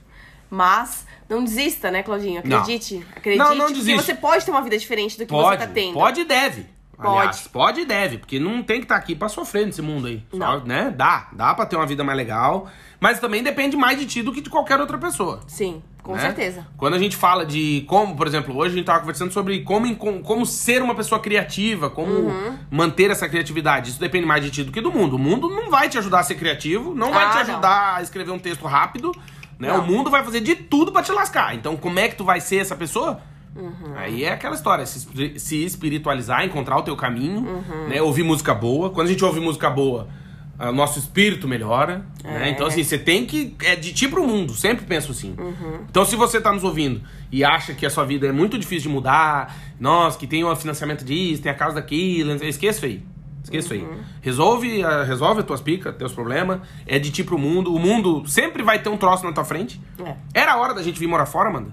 Mas 0.50 1.06
não 1.30 1.44
desista, 1.44 1.92
né, 1.92 2.02
Claudinho? 2.04 2.42
Não. 2.44 2.58
Acredite. 2.58 3.06
Acredite 3.16 3.38
Não, 3.48 3.56
não 3.56 3.68
que 3.68 3.74
desiste. 3.76 4.04
você 4.04 4.16
pode 4.16 4.44
ter 4.44 4.52
uma 4.52 4.62
vida 4.64 4.78
diferente 4.78 5.18
do 5.18 5.22
que 5.26 5.28
Pode, 5.28 5.62
você 5.62 5.68
tá 5.68 5.72
tendo. 5.72 5.94
pode 5.94 6.22
e 6.22 6.26
deve. 6.26 6.66
Pode. 6.98 7.18
Aliás, 7.18 7.48
pode 7.48 7.82
e 7.82 7.86
deve, 7.86 8.18
porque 8.20 8.40
não 8.40 8.62
tem 8.62 8.78
que 8.80 8.86
estar 8.86 8.96
aqui 8.96 9.16
pra 9.16 9.28
sofrer 9.28 9.66
nesse 9.66 9.82
mundo 9.82 10.08
aí. 10.08 10.24
Só, 10.32 10.38
Não. 10.38 10.66
né? 10.66 10.94
Dá, 10.96 11.30
dá 11.32 11.54
pra 11.56 11.66
ter 11.66 11.76
uma 11.76 11.86
vida 11.88 12.04
mais 12.04 12.16
legal, 12.18 12.70
mas 13.00 13.20
também 13.20 13.42
depende 13.42 13.76
mais 13.76 13.98
de 13.98 14.06
ti 14.06 14.22
do 14.22 14.32
que 14.32 14.40
de 14.42 14.50
qualquer 14.52 14.80
outra 14.80 14.98
pessoa. 15.00 15.40
Sim, 15.48 15.82
com 16.04 16.14
né? 16.14 16.20
certeza. 16.22 16.66
Quando 16.78 16.94
a 16.96 17.00
gente 17.00 17.16
fala 17.16 17.46
de 17.46 17.84
como, 17.88 18.16
por 18.16 18.26
exemplo, 18.28 18.56
hoje 18.58 18.74
a 18.74 18.78
gente 18.78 18.86
tava 18.86 19.00
conversando 19.02 19.32
sobre 19.32 19.60
como, 19.62 19.96
como 19.96 20.46
ser 20.46 20.82
uma 20.82 20.96
pessoa 20.96 21.20
criativa, 21.22 21.90
como 21.90 22.12
Uhum. 22.12 22.58
manter 22.72 23.12
essa 23.12 23.28
criatividade. 23.30 23.92
Isso 23.92 24.00
depende 24.00 24.26
mais 24.26 24.44
de 24.44 24.50
ti 24.52 24.64
do 24.64 24.72
que 24.72 24.82
do 24.82 24.92
mundo. 24.92 25.16
O 25.16 25.20
mundo 25.20 25.50
não 25.50 25.70
vai 25.70 25.90
te 25.90 25.98
ajudar 25.98 26.20
a 26.20 26.24
ser 26.24 26.36
criativo, 26.36 26.94
não 26.96 27.12
vai 27.14 27.26
Ah, 27.26 27.30
te 27.30 27.34
não. 27.36 27.42
ajudar 27.42 27.96
a 27.98 28.02
escrever 28.02 28.32
um 28.32 28.40
texto 28.40 28.66
rápido, 28.66 29.12
né? 29.60 29.68
Não. 29.70 29.80
O 29.82 29.88
mundo 29.88 30.10
vai 30.10 30.24
fazer 30.24 30.42
de 30.42 30.56
tudo 30.56 30.92
pra 30.92 31.04
te 31.04 31.12
lascar. 31.12 31.54
Então, 31.56 31.76
como 31.78 32.00
é 32.00 32.08
que 32.08 32.16
tu 32.16 32.24
vai 32.24 32.42
ser 32.42 32.58
essa 32.58 32.76
pessoa? 32.76 33.20
Uhum. 33.56 33.94
Aí 33.98 34.24
é 34.24 34.32
aquela 34.32 34.56
história, 34.56 34.86
se, 34.86 35.38
se 35.38 35.66
espiritualizar, 35.66 36.44
encontrar 36.46 36.78
o 36.78 36.84
teu 36.84 36.96
caminho, 36.96 37.42
Uhum. 37.42 37.88
né? 37.90 38.02
Ouvir 38.02 38.24
música 38.24 38.54
boa. 38.54 38.90
Quando 38.90 39.08
a 39.08 39.12
gente 39.12 39.24
ouve 39.26 39.40
música 39.42 39.70
boa, 39.70 40.08
ah, 40.10 40.21
o 40.70 40.74
nosso 40.74 41.00
espírito 41.00 41.48
melhora, 41.48 42.06
né? 42.24 42.48
É. 42.48 42.50
Então, 42.52 42.68
assim, 42.68 42.84
você 42.84 42.98
tem 42.98 43.26
que. 43.26 43.56
É 43.64 43.76
de 43.76 43.94
ti 43.94 44.08
pro 44.08 44.26
mundo, 44.28 44.54
sempre 44.54 44.86
penso 44.86 45.12
assim. 45.12 45.34
Uhum. 45.38 45.86
Então, 45.90 46.06
se 46.06 46.16
você 46.16 46.40
tá 46.40 46.52
nos 46.52 46.64
ouvindo 46.64 47.02
e 47.32 47.44
acha 47.44 47.74
que 47.74 47.86
a 47.86 47.90
sua 47.90 48.06
vida 48.06 48.28
é 48.28 48.32
muito 48.32 48.58
difícil 48.60 48.90
de 48.90 48.96
mudar, 48.96 49.56
nossa, 49.80 50.18
que 50.20 50.28
tem 50.28 50.44
um 50.46 50.56
financiamento 50.56 51.04
disso, 51.04 51.42
tem 51.42 51.52
a 51.52 51.56
causa 51.56 51.76
daquilo, 51.76 52.34
esqueça 52.46 52.86
aí. 52.86 53.04
Esqueça 53.44 53.74
Uhum. 53.74 53.82
aí. 53.92 53.98
Resolve, 54.22 54.84
ah, 54.84 55.04
resolve 55.04 55.40
as 55.40 55.46
tuas 55.48 55.62
picas, 55.62 55.96
teus 55.96 56.14
problemas. 56.14 56.60
É 56.86 57.00
de 57.00 57.10
ti 57.10 57.24
pro 57.24 57.40
mundo. 57.40 57.74
O 57.74 57.80
mundo 57.80 58.24
sempre 58.28 58.62
vai 58.62 58.78
ter 58.78 58.90
um 58.90 58.98
troço 58.98 59.24
na 59.26 59.32
tua 59.34 59.44
frente. 59.44 59.82
É. 60.06 60.16
Era 60.42 60.54
a 60.54 60.58
hora 60.58 60.74
da 60.76 60.84
gente 60.84 61.00
vir 61.00 61.08
morar 61.08 61.26
fora, 61.26 61.50
Amanda? 61.50 61.72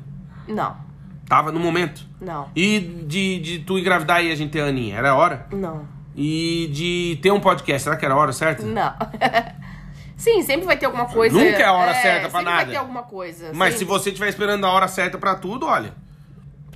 Não, 0.49 0.89
Tava 1.29 1.53
no 1.53 1.61
momento. 1.61 2.07
não, 2.19 2.49
E 2.57 2.81
de, 3.07 3.39
de 3.41 3.59
tu 3.59 3.79
engravidar 3.79 4.25
e 4.25 4.33
a 4.33 4.35
gente 4.35 4.51
ter 4.51 4.63
a 4.63 4.67
Aninha, 4.69 4.97
era 4.97 5.11
a 5.11 5.15
hora? 5.15 5.47
não, 5.53 5.83
E 6.21 6.69
de 6.73 7.17
ter 7.23 7.31
um 7.31 7.39
podcast, 7.39 7.85
será 7.85 7.97
que 7.97 8.05
era 8.05 8.13
a 8.13 8.17
hora 8.17 8.33
certa? 8.33 8.67
não. 8.67 8.93
Sim, 10.17 10.43
sempre 10.43 10.67
vai 10.67 10.77
ter 10.77 10.87
alguma 10.87 11.07
coisa. 11.07 11.39
Nunca 11.39 11.63
é 11.63 11.65
a 11.65 11.73
hora 11.73 11.95
certa 11.95 12.29
pra 12.29 12.41
sempre 12.41 12.45
nada. 12.45 12.57
vai 12.57 12.73
ter 12.73 12.77
alguma 12.77 13.03
coisa. 13.05 13.53
Mas 13.55 13.75
se 13.75 13.79
sempre. 13.79 13.95
você 13.95 14.09
estiver 14.09 14.29
esperando 14.29 14.67
a 14.67 14.71
hora 14.73 14.89
certa 14.89 15.17
pra 15.17 15.37
tudo, 15.37 15.65
olha. 15.65 15.95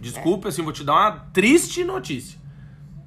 Desculpa, 0.00 0.48
assim, 0.48 0.62
vou 0.62 0.72
te 0.72 0.84
dar 0.84 0.92
uma 0.92 1.10
triste 1.32 1.82
notícia. 1.82 2.38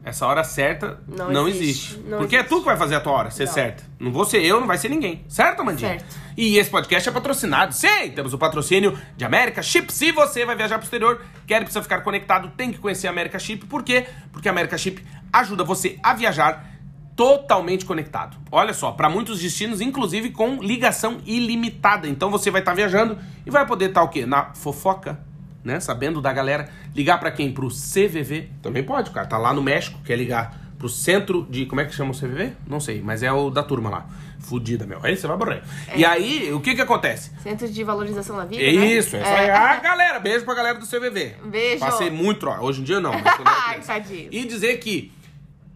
Essa 0.06 0.28
hora 0.28 0.43
certa 0.43 0.99
não, 1.08 1.32
Não 1.32 1.47
existe. 1.47 1.64
existe, 1.95 1.97
não 2.08 2.20
Porque 2.20 2.36
é 2.36 2.39
existe. 2.39 2.53
tu 2.56 2.60
que 2.60 2.66
vai 2.66 2.78
fazer 2.78 2.93
a 2.93 2.99
tua 3.01 3.12
hora 3.14 3.32
ser 3.32 3.45
Não. 3.47 3.53
certa. 3.53 3.84
Não 3.99 4.12
vou 4.12 4.24
ser 4.24 4.43
eu, 4.45 4.60
não 4.60 4.68
vai 4.68 4.78
ser 4.78 4.88
ninguém. 4.88 5.26
Certo, 5.28 5.62
Amandinha? 5.62 5.97
Certo. 5.99 6.16
E 6.38 6.58
esse 6.60 6.70
podcast 6.70 7.10
é 7.10 7.12
patrocinado. 7.12 7.74
Sim, 7.74 8.12
temos 8.14 8.32
o 8.32 8.38
patrocínio 8.38 8.95
de 9.18 9.26
América 9.26 9.64
Chip. 9.64 9.91
Se 9.91 10.12
você 10.12 10.45
vai 10.45 10.56
viajar 10.56 10.78
pro 10.78 10.84
exterior, 10.86 11.22
quer 11.47 11.58
precisa 11.62 11.82
ficar 11.82 12.01
conectado, 12.01 12.51
tem 12.56 12.72
que 12.72 12.78
conhecer 12.78 13.08
a 13.08 13.10
América 13.10 13.39
Chip. 13.39 13.66
Por 13.66 13.82
quê? 13.82 14.06
Porque 14.32 14.47
a 14.47 14.51
América 14.51 14.78
Chip 14.78 15.03
ajuda 15.34 15.64
você 15.64 15.97
a 16.03 16.14
viajar 16.14 16.72
totalmente 17.16 17.86
conectado. 17.86 18.38
Olha 18.51 18.74
só, 18.74 18.91
para 18.91 19.10
muitos 19.10 19.39
destinos, 19.39 19.82
inclusive 19.82 20.30
com 20.32 20.62
ligação 20.62 21.18
ilimitada. 21.26 22.08
Então 22.08 22.30
você 22.30 22.51
vai 22.51 22.62
estar 22.62 22.74
viajando 22.76 23.18
e 23.45 23.49
vai 23.49 23.66
poder 23.66 23.86
estar 23.89 24.03
o 24.03 24.10
quê? 24.10 24.26
Na 24.26 24.53
fofoca, 24.53 25.20
né? 25.66 25.80
Sabendo 25.80 26.22
da 26.22 26.32
galera. 26.32 26.70
Ligar 26.95 27.20
para 27.20 27.32
quem? 27.32 27.51
Pro 27.51 27.68
CVV. 27.68 28.49
Também 28.61 28.84
pode, 28.84 29.09
o 29.09 29.13
cara 29.13 29.28
tá 29.28 29.38
lá 29.38 29.53
no 29.53 29.61
México, 29.61 29.99
quer 30.05 30.16
ligar 30.16 30.57
pro 30.78 30.88
centro 30.88 31.45
de. 31.49 31.66
Como 31.66 31.82
é 31.82 31.86
que 31.86 31.93
chama 31.93 32.11
o 32.11 32.16
CVV? 32.16 32.53
Não 32.68 32.80
sei, 32.80 33.01
mas 33.01 33.24
é 33.24 33.32
o 33.32 33.49
da 33.49 33.63
turma 33.63 33.89
lá. 33.89 34.05
Fudida, 34.39 34.86
meu. 34.86 34.99
Aí 35.01 35.18
você 35.18 35.26
vai 35.26 35.38
morrer. 35.38 35.63
E 35.95 36.05
aí, 36.05 36.53
o 36.53 36.59
que 36.61 36.76
que 36.76 36.82
acontece? 36.82 37.32
Centro 37.41 37.68
de 37.68 37.84
valorização 37.84 38.38
da 38.38 38.45
vida. 38.45 38.61
É 38.61 38.74
né? 38.74 38.86
isso, 38.93 39.16
é 39.16 39.22
isso 39.22 39.28
aí. 39.30 39.49
Ah, 39.49 39.78
galera, 39.82 40.20
beijo 40.20 40.45
pra 40.45 40.53
galera 40.53 40.78
do 40.78 40.86
CVV. 40.86 41.36
Beijo. 41.45 41.80
Passei 41.80 42.11
muito, 42.11 42.41
tro- 42.41 42.61
hoje 42.63 42.82
em 42.82 42.84
dia 42.84 42.99
não. 42.99 43.11
Ai, 43.43 43.80
tadinho. 43.80 44.30
e 44.32 44.45
dizer 44.45 44.78
que 44.78 45.11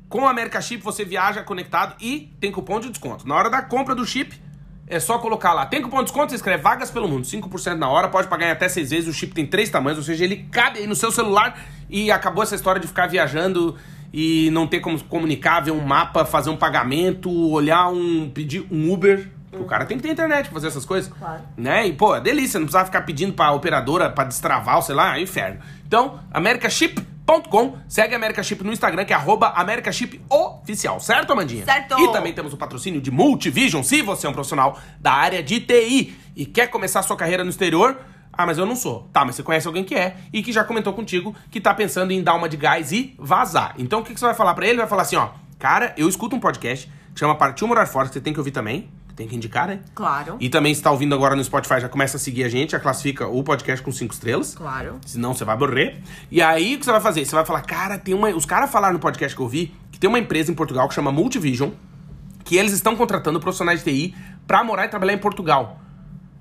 com 0.07 0.27
a 0.27 0.29
America 0.29 0.61
Chip 0.61 0.83
você 0.83 1.03
viaja 1.03 1.41
conectado 1.41 1.95
e 1.99 2.31
tem 2.39 2.51
cupom 2.51 2.79
de 2.79 2.89
desconto. 2.89 3.27
Na 3.27 3.33
hora 3.35 3.49
da 3.49 3.61
compra 3.63 3.95
do 3.95 4.05
chip, 4.05 4.39
é 4.89 4.99
só 4.99 5.19
colocar 5.19 5.53
lá. 5.53 5.67
Tem 5.67 5.81
cupom 5.81 5.99
de 5.99 6.05
desconto, 6.05 6.31
você 6.31 6.35
escreve 6.35 6.63
vagas 6.63 6.89
pelo 6.89 7.07
mundo. 7.07 7.23
5% 7.23 7.75
na 7.75 7.87
hora, 7.87 8.07
pode 8.09 8.27
pagar 8.27 8.47
em 8.47 8.51
até 8.51 8.67
seis 8.67 8.89
vezes. 8.89 9.07
O 9.07 9.13
chip 9.13 9.33
tem 9.33 9.45
três 9.45 9.69
tamanhos, 9.69 9.99
ou 9.99 10.03
seja, 10.03 10.23
ele 10.23 10.47
cabe 10.51 10.79
aí 10.79 10.87
no 10.87 10.95
seu 10.95 11.11
celular 11.11 11.61
e 11.87 12.11
acabou 12.11 12.41
essa 12.41 12.55
história 12.55 12.81
de 12.81 12.87
ficar 12.87 13.07
viajando 13.07 13.75
e 14.11 14.49
não 14.51 14.65
ter 14.65 14.79
como 14.79 15.01
comunicar, 15.03 15.61
ver 15.61 15.71
um 15.71 15.81
mapa, 15.81 16.25
fazer 16.25 16.49
um 16.49 16.57
pagamento, 16.57 17.31
olhar 17.31 17.87
um. 17.89 18.29
pedir 18.33 18.65
um 18.71 18.91
Uber. 18.91 19.29
O 19.53 19.65
cara 19.65 19.85
tem 19.85 19.97
que 19.97 20.03
ter 20.03 20.11
internet 20.11 20.45
pra 20.45 20.53
fazer 20.53 20.67
essas 20.67 20.85
coisas. 20.85 21.11
Claro. 21.11 21.41
Né? 21.55 21.87
E, 21.87 21.93
pô, 21.93 22.15
é 22.15 22.21
delícia, 22.21 22.59
não 22.59 22.65
precisava 22.65 22.85
ficar 22.85 23.01
pedindo 23.01 23.33
pra 23.33 23.51
operadora 23.51 24.09
pra 24.09 24.23
destravar, 24.23 24.81
sei 24.81 24.95
lá, 24.95 25.15
é 25.15 25.19
um 25.19 25.23
inferno. 25.23 25.59
Então, 25.87 26.19
americaship.com, 27.29 27.77
segue 27.87 28.13
a 28.13 28.17
Americaship 28.17 28.63
no 28.63 28.73
Instagram, 28.73 29.05
que 29.05 29.13
é 29.13 29.15
arroba 29.15 29.49
Americaship 29.55 30.19
Oficial, 30.29 30.99
certo, 30.99 31.31
Amandinha? 31.31 31.65
Certo. 31.65 31.99
E 31.99 32.11
também 32.11 32.33
temos 32.33 32.53
o 32.53 32.57
patrocínio 32.57 32.99
de 32.99 33.11
Multivision, 33.11 33.83
se 33.83 34.01
você 34.01 34.25
é 34.25 34.29
um 34.29 34.33
profissional 34.33 34.79
da 34.99 35.13
área 35.13 35.43
de 35.43 35.59
TI 35.59 36.17
e 36.35 36.45
quer 36.45 36.67
começar 36.67 37.03
sua 37.03 37.15
carreira 37.15 37.43
no 37.43 37.49
exterior. 37.49 37.97
Ah, 38.31 38.45
mas 38.45 38.57
eu 38.57 38.65
não 38.65 38.75
sou. 38.75 39.09
Tá, 39.11 39.25
mas 39.25 39.35
você 39.35 39.43
conhece 39.43 39.67
alguém 39.67 39.83
que 39.83 39.95
é 39.95 40.15
e 40.31 40.41
que 40.41 40.53
já 40.53 40.63
comentou 40.63 40.93
contigo 40.93 41.35
que 41.51 41.59
tá 41.59 41.73
pensando 41.73 42.11
em 42.11 42.23
dar 42.23 42.35
uma 42.35 42.47
de 42.47 42.55
gás 42.55 42.91
e 42.91 43.13
vazar. 43.19 43.75
Então 43.77 43.99
o 43.99 44.03
que, 44.03 44.13
que 44.13 44.19
você 44.19 44.25
vai 44.25 44.35
falar 44.35 44.53
pra 44.53 44.65
ele? 44.65 44.77
Vai 44.77 44.87
falar 44.87 45.01
assim, 45.01 45.17
ó, 45.17 45.29
cara, 45.57 45.93
eu 45.97 46.07
escuto 46.07 46.35
um 46.35 46.39
podcast 46.39 46.89
que 47.13 47.19
chama 47.19 47.35
Partiu 47.35 47.67
Morar 47.67 47.85
Fora, 47.85 48.07
que 48.07 48.13
você 48.13 48.21
tem 48.21 48.31
que 48.31 48.39
ouvir 48.39 48.51
também. 48.51 48.89
Tem 49.19 49.27
que 49.27 49.35
indicar, 49.35 49.67
né? 49.67 49.81
Claro. 49.93 50.37
E 50.39 50.47
também, 50.47 50.73
se 50.73 50.81
tá 50.81 50.89
ouvindo 50.89 51.13
agora 51.13 51.35
no 51.35 51.43
Spotify, 51.43 51.81
já 51.81 51.89
começa 51.89 52.15
a 52.15 52.19
seguir 52.21 52.45
a 52.45 52.47
gente, 52.47 52.71
já 52.71 52.79
classifica 52.79 53.27
o 53.27 53.43
podcast 53.43 53.83
com 53.83 53.91
cinco 53.91 54.13
estrelas. 54.13 54.55
Claro. 54.55 54.97
Senão 55.05 55.33
você 55.33 55.43
vai 55.43 55.57
morrer. 55.57 56.01
E 56.31 56.41
aí, 56.41 56.75
o 56.75 56.79
que 56.79 56.85
você 56.85 56.91
vai 56.93 57.01
fazer? 57.01 57.25
Você 57.25 57.35
vai 57.35 57.45
falar, 57.45 57.61
cara, 57.63 57.97
tem 57.97 58.15
uma. 58.15 58.29
Os 58.29 58.45
caras 58.45 58.71
falaram 58.71 58.93
no 58.93 58.99
podcast 59.01 59.35
que 59.35 59.41
eu 59.41 59.47
vi 59.49 59.75
que 59.91 59.99
tem 59.99 60.09
uma 60.09 60.19
empresa 60.19 60.49
em 60.49 60.55
Portugal 60.55 60.87
que 60.87 60.93
chama 60.93 61.11
Multivision, 61.11 61.71
que 62.45 62.55
eles 62.55 62.71
estão 62.71 62.95
contratando 62.95 63.41
profissionais 63.41 63.83
de 63.83 63.91
TI 63.91 64.15
pra 64.47 64.63
morar 64.63 64.85
e 64.85 64.87
trabalhar 64.87 65.11
em 65.11 65.17
Portugal. 65.17 65.81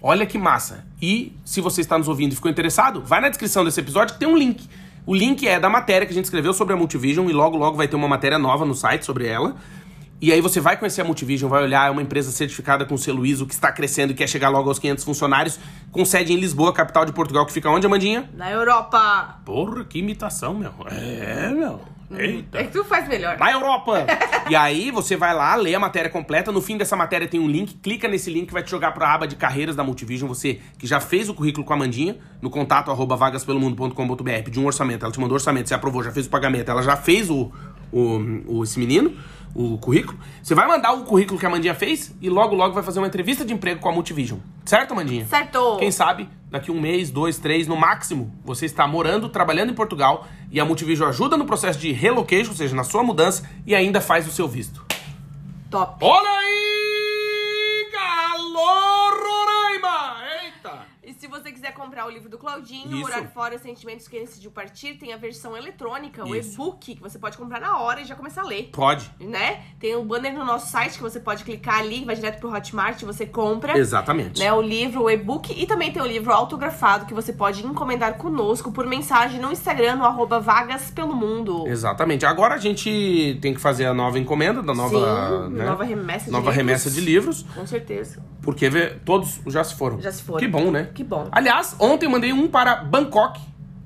Olha 0.00 0.24
que 0.24 0.38
massa. 0.38 0.86
E 1.02 1.36
se 1.44 1.60
você 1.60 1.80
está 1.80 1.98
nos 1.98 2.06
ouvindo 2.06 2.30
e 2.30 2.36
ficou 2.36 2.48
interessado, 2.48 3.02
vai 3.02 3.20
na 3.20 3.28
descrição 3.28 3.64
desse 3.64 3.80
episódio 3.80 4.14
que 4.14 4.20
tem 4.20 4.28
um 4.28 4.36
link. 4.38 4.68
O 5.04 5.16
link 5.16 5.48
é 5.48 5.58
da 5.58 5.68
matéria 5.68 6.06
que 6.06 6.12
a 6.12 6.14
gente 6.14 6.26
escreveu 6.26 6.52
sobre 6.52 6.74
a 6.74 6.76
Multivision 6.76 7.28
e 7.28 7.32
logo 7.32 7.56
logo 7.56 7.76
vai 7.76 7.88
ter 7.88 7.96
uma 7.96 8.06
matéria 8.06 8.38
nova 8.38 8.64
no 8.64 8.74
site 8.74 9.04
sobre 9.04 9.26
ela. 9.26 9.56
E 10.20 10.32
aí 10.32 10.40
você 10.40 10.60
vai 10.60 10.76
conhecer 10.76 11.00
a 11.00 11.04
Multivision, 11.04 11.48
vai 11.48 11.62
olhar, 11.62 11.86
é 11.86 11.90
uma 11.90 12.02
empresa 12.02 12.32
certificada 12.32 12.84
com 12.84 12.96
selo 12.96 13.24
ISO 13.24 13.46
que 13.46 13.54
está 13.54 13.70
crescendo 13.70 14.10
e 14.10 14.14
quer 14.14 14.28
chegar 14.28 14.48
logo 14.48 14.68
aos 14.68 14.78
500 14.78 15.04
funcionários, 15.04 15.60
com 15.92 16.04
sede 16.04 16.32
em 16.32 16.36
Lisboa, 16.36 16.72
capital 16.72 17.04
de 17.04 17.12
Portugal, 17.12 17.46
que 17.46 17.52
fica 17.52 17.70
onde, 17.70 17.86
Amandinha? 17.86 18.28
Na 18.34 18.50
Europa. 18.50 19.40
Porra, 19.44 19.84
que 19.84 20.00
imitação, 20.00 20.54
meu. 20.54 20.72
É, 20.90 21.50
meu. 21.50 21.80
Eita. 22.10 22.58
É 22.58 22.64
que 22.64 22.72
tu 22.72 22.84
faz 22.84 23.06
melhor. 23.06 23.36
Na 23.38 23.52
Europa! 23.52 24.06
e 24.48 24.56
aí 24.56 24.90
você 24.90 25.14
vai 25.14 25.34
lá, 25.34 25.54
lê 25.54 25.74
a 25.74 25.80
matéria 25.80 26.08
completa. 26.08 26.50
No 26.50 26.62
fim 26.62 26.78
dessa 26.78 26.96
matéria 26.96 27.28
tem 27.28 27.38
um 27.38 27.46
link. 27.46 27.74
Clica 27.74 28.08
nesse 28.08 28.30
link 28.30 28.46
que 28.46 28.52
vai 28.52 28.62
te 28.62 28.70
jogar 28.70 28.92
pra 28.92 29.12
aba 29.12 29.26
de 29.26 29.36
carreiras 29.36 29.76
da 29.76 29.84
Multivision. 29.84 30.26
Você 30.26 30.58
que 30.78 30.86
já 30.86 31.00
fez 31.00 31.28
o 31.28 31.34
currículo 31.34 31.66
com 31.66 31.74
a 31.74 31.76
Mandinha, 31.76 32.16
no 32.40 32.48
contato 32.48 32.90
arroba 32.90 33.14
vagaspelomundo.com.br, 33.14 34.42
pediu 34.42 34.62
um 34.62 34.66
orçamento. 34.66 35.04
Ela 35.04 35.12
te 35.12 35.20
mandou 35.20 35.34
orçamento, 35.34 35.68
você 35.68 35.74
aprovou, 35.74 36.02
já 36.02 36.10
fez 36.10 36.26
o 36.26 36.30
pagamento. 36.30 36.70
Ela 36.70 36.82
já 36.82 36.96
fez 36.96 37.28
o, 37.28 37.52
o, 37.92 38.42
o 38.46 38.64
esse 38.64 38.78
menino, 38.78 39.14
o 39.54 39.78
currículo. 39.78 40.18
Você 40.42 40.54
vai 40.54 40.66
mandar 40.66 40.92
o 40.92 41.04
currículo 41.04 41.38
que 41.38 41.46
a 41.46 41.50
Mandinha 41.50 41.74
fez 41.74 42.14
e 42.20 42.28
logo, 42.28 42.54
logo 42.54 42.74
vai 42.74 42.82
fazer 42.82 42.98
uma 42.98 43.06
entrevista 43.06 43.44
de 43.44 43.52
emprego 43.52 43.80
com 43.80 43.88
a 43.88 43.92
Multivision. 43.92 44.38
Certo, 44.64 44.94
Mandinha? 44.94 45.26
Certo. 45.26 45.76
Quem 45.78 45.90
sabe, 45.90 46.28
daqui 46.50 46.70
um 46.70 46.80
mês, 46.80 47.10
dois, 47.10 47.38
três, 47.38 47.66
no 47.66 47.76
máximo, 47.76 48.32
você 48.44 48.66
está 48.66 48.86
morando, 48.86 49.28
trabalhando 49.28 49.70
em 49.70 49.74
Portugal 49.74 50.26
e 50.50 50.60
a 50.60 50.64
Multivision 50.64 51.08
ajuda 51.08 51.36
no 51.36 51.44
processo 51.44 51.78
de 51.78 51.92
relocation, 51.92 52.50
ou 52.50 52.56
seja, 52.56 52.74
na 52.74 52.84
sua 52.84 53.02
mudança, 53.02 53.48
e 53.66 53.74
ainda 53.74 54.00
faz 54.00 54.26
o 54.26 54.30
seu 54.30 54.46
visto. 54.46 54.84
Top. 55.70 55.96
Olha 56.00 56.37
quiser 61.68 61.72
comprar 61.72 62.06
o 62.06 62.10
livro 62.10 62.28
do 62.28 62.38
Claudinho, 62.38 62.90
Isso. 62.90 63.00
Morar 63.00 63.22
Fora, 63.28 63.58
Sentimentos 63.58 64.08
que 64.08 64.18
Decidiu 64.18 64.50
Partir, 64.50 64.94
tem 64.94 65.12
a 65.12 65.16
versão 65.16 65.56
eletrônica, 65.56 66.24
o 66.24 66.34
Isso. 66.34 66.54
e-book, 66.54 66.94
que 66.94 67.00
você 67.00 67.18
pode 67.18 67.36
comprar 67.36 67.60
na 67.60 67.78
hora 67.78 68.00
e 68.00 68.04
já 68.04 68.14
começar 68.14 68.42
a 68.42 68.44
ler. 68.44 68.70
Pode. 68.72 69.10
Né? 69.20 69.62
Tem 69.78 69.96
um 69.96 70.04
banner 70.04 70.32
no 70.32 70.44
nosso 70.44 70.70
site 70.70 70.96
que 70.96 71.02
você 71.02 71.20
pode 71.20 71.44
clicar 71.44 71.80
ali, 71.80 72.04
vai 72.04 72.14
direto 72.14 72.40
pro 72.40 72.52
Hotmart, 72.52 73.02
você 73.02 73.26
compra. 73.26 73.78
Exatamente. 73.78 74.40
Né, 74.40 74.52
o 74.52 74.60
livro, 74.60 75.02
o 75.02 75.10
e-book 75.10 75.52
e 75.52 75.66
também 75.66 75.92
tem 75.92 76.02
o 76.02 76.06
livro 76.06 76.32
autografado 76.32 77.06
que 77.06 77.14
você 77.14 77.32
pode 77.32 77.64
encomendar 77.64 78.14
conosco 78.14 78.72
por 78.72 78.86
mensagem 78.86 79.40
no 79.40 79.52
Instagram, 79.52 79.96
no 79.96 80.04
arroba 80.04 80.40
Vagas 80.40 80.90
Pelo 80.90 81.14
Mundo. 81.14 81.66
Exatamente. 81.66 82.24
Agora 82.24 82.54
a 82.54 82.58
gente 82.58 83.38
tem 83.40 83.54
que 83.54 83.60
fazer 83.60 83.86
a 83.86 83.94
nova 83.94 84.18
encomenda 84.18 84.62
da 84.62 84.74
nova, 84.74 85.48
Sim, 85.48 85.54
né? 85.54 85.64
nova 85.64 85.84
remessa 85.84 86.26
de 86.26 86.30
nova 86.30 86.50
livros. 86.50 86.56
remessa 86.56 86.90
de 86.90 87.00
livros. 87.00 87.42
Com 87.54 87.66
certeza. 87.66 88.22
Porque 88.42 88.70
todos 89.04 89.40
já 89.46 89.62
se 89.62 89.74
foram. 89.74 90.00
Já 90.00 90.12
se 90.12 90.22
foram. 90.22 90.38
Que 90.38 90.48
bom, 90.48 90.70
né? 90.70 90.90
Que 90.94 91.04
bom. 91.04 91.28
Aliás, 91.30 91.57
ontem 91.78 92.06
eu 92.06 92.10
mandei 92.10 92.32
um 92.32 92.48
para 92.48 92.76
Bangkok, 92.76 93.40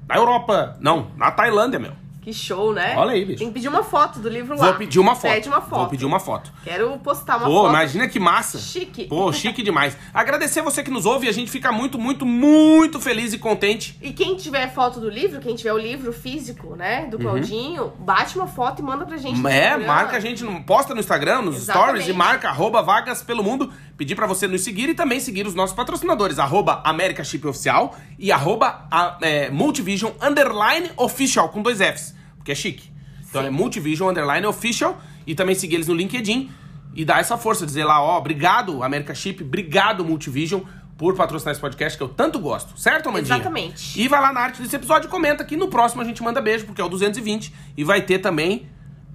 na 0.08 0.16
Europa. 0.16 0.76
Não, 0.80 1.08
na 1.16 1.30
Tailândia, 1.30 1.78
meu. 1.78 2.02
Que 2.22 2.32
show, 2.32 2.72
né? 2.72 2.94
Olha 2.96 3.14
aí, 3.14 3.24
bicho. 3.24 3.40
Tem 3.40 3.48
que 3.48 3.54
pedir 3.54 3.66
uma 3.66 3.82
foto 3.82 4.20
do 4.20 4.28
livro 4.28 4.56
lá. 4.56 4.66
Vou 4.66 4.74
pedir 4.74 5.00
uma 5.00 5.16
foto. 5.16 5.32
Pede 5.32 5.48
uma 5.48 5.60
foto. 5.60 5.80
Vou 5.80 5.88
pedir 5.88 6.04
uma 6.04 6.20
foto. 6.20 6.52
Quero 6.62 6.96
postar 6.98 7.36
uma 7.38 7.46
Pô, 7.46 7.62
foto. 7.62 7.70
imagina 7.70 8.06
que 8.06 8.20
massa. 8.20 8.60
Chique. 8.60 9.06
Pô, 9.06 9.32
chique 9.32 9.60
demais. 9.60 9.98
Agradecer 10.14 10.62
você 10.62 10.84
que 10.84 10.90
nos 10.90 11.04
ouve, 11.04 11.28
a 11.28 11.32
gente 11.32 11.50
fica 11.50 11.72
muito, 11.72 11.98
muito, 11.98 12.24
muito 12.24 13.00
feliz 13.00 13.32
e 13.32 13.38
contente. 13.38 13.98
E 14.00 14.12
quem 14.12 14.36
tiver 14.36 14.72
foto 14.72 15.00
do 15.00 15.10
livro, 15.10 15.40
quem 15.40 15.56
tiver 15.56 15.72
o 15.72 15.78
livro 15.78 16.12
físico, 16.12 16.76
né, 16.76 17.06
do 17.06 17.18
Claudinho, 17.18 17.92
bate 17.98 18.36
uma 18.36 18.46
foto 18.46 18.80
e 18.80 18.84
manda 18.84 19.04
pra 19.04 19.16
gente. 19.16 19.40
Uhum. 19.40 19.48
É, 19.48 19.76
marca 19.76 20.16
a 20.16 20.20
gente, 20.20 20.44
posta 20.64 20.94
no 20.94 21.00
Instagram, 21.00 21.42
nos 21.42 21.56
Exatamente. 21.56 21.88
stories 21.88 22.08
e 22.08 22.12
marca 22.12 22.48
arroba 22.48 22.82
vagas 22.82 23.20
pelo 23.20 23.42
mundo. 23.42 23.72
Pedir 23.97 24.14
pra 24.14 24.26
você 24.26 24.49
nos 24.49 24.62
seguir 24.62 24.88
e 24.88 24.95
também 24.95 25.20
seguir 25.20 25.47
os 25.47 25.55
nossos 25.55 25.76
patrocinadores, 25.76 26.38
arroba 26.38 26.80
América 26.84 27.22
Chip 27.22 27.47
Oficial 27.47 27.97
e 28.18 28.32
arroba 28.32 28.88
é, 29.20 29.51
Multivision 29.51 30.12
Underline 30.20 30.90
Official, 30.97 31.49
com 31.51 31.62
dois 31.62 31.78
Fs, 31.78 32.14
porque 32.36 32.53
é 32.53 32.55
chique. 32.55 32.90
Então 33.28 33.43
é 33.43 33.51
Multivision 33.51 34.11
Underline 34.11 34.47
Official 34.47 35.01
e 35.26 35.34
também 35.34 35.55
seguir 35.55 35.76
eles 35.76 35.88
no 35.88 35.95
LinkedIn 35.95 36.51
e 36.95 37.05
dar 37.05 37.20
essa 37.20 37.38
força, 37.38 37.64
dizer 37.64 37.84
lá, 37.84 38.03
ó, 38.03 38.18
obrigado 38.18 38.82
América 38.82 39.14
Chip, 39.14 39.43
obrigado 39.43 40.05
Multivision 40.05 40.61
por 40.97 41.14
patrocinar 41.14 41.53
esse 41.53 41.61
podcast 41.61 41.97
que 41.97 42.05
eu 42.05 42.09
tanto 42.09 42.38
gosto, 42.38 42.78
certo, 42.78 43.09
Amandinha? 43.09 43.36
Exatamente. 43.36 44.01
E 44.01 44.07
vai 44.09 44.20
lá 44.20 44.32
na 44.32 44.40
arte 44.40 44.62
desse 44.62 44.76
episódio 44.76 45.09
e 45.09 45.11
comenta 45.11 45.45
que 45.45 45.57
no 45.57 45.68
próximo 45.68 46.03
a 46.03 46.05
gente 46.05 46.22
manda 46.22 46.40
beijo, 46.40 46.64
porque 46.66 46.80
é 46.80 46.84
o 46.84 46.88
220 46.88 47.53
e 47.76 47.82
vai 47.82 48.03
ter 48.03 48.18
também 48.18 48.68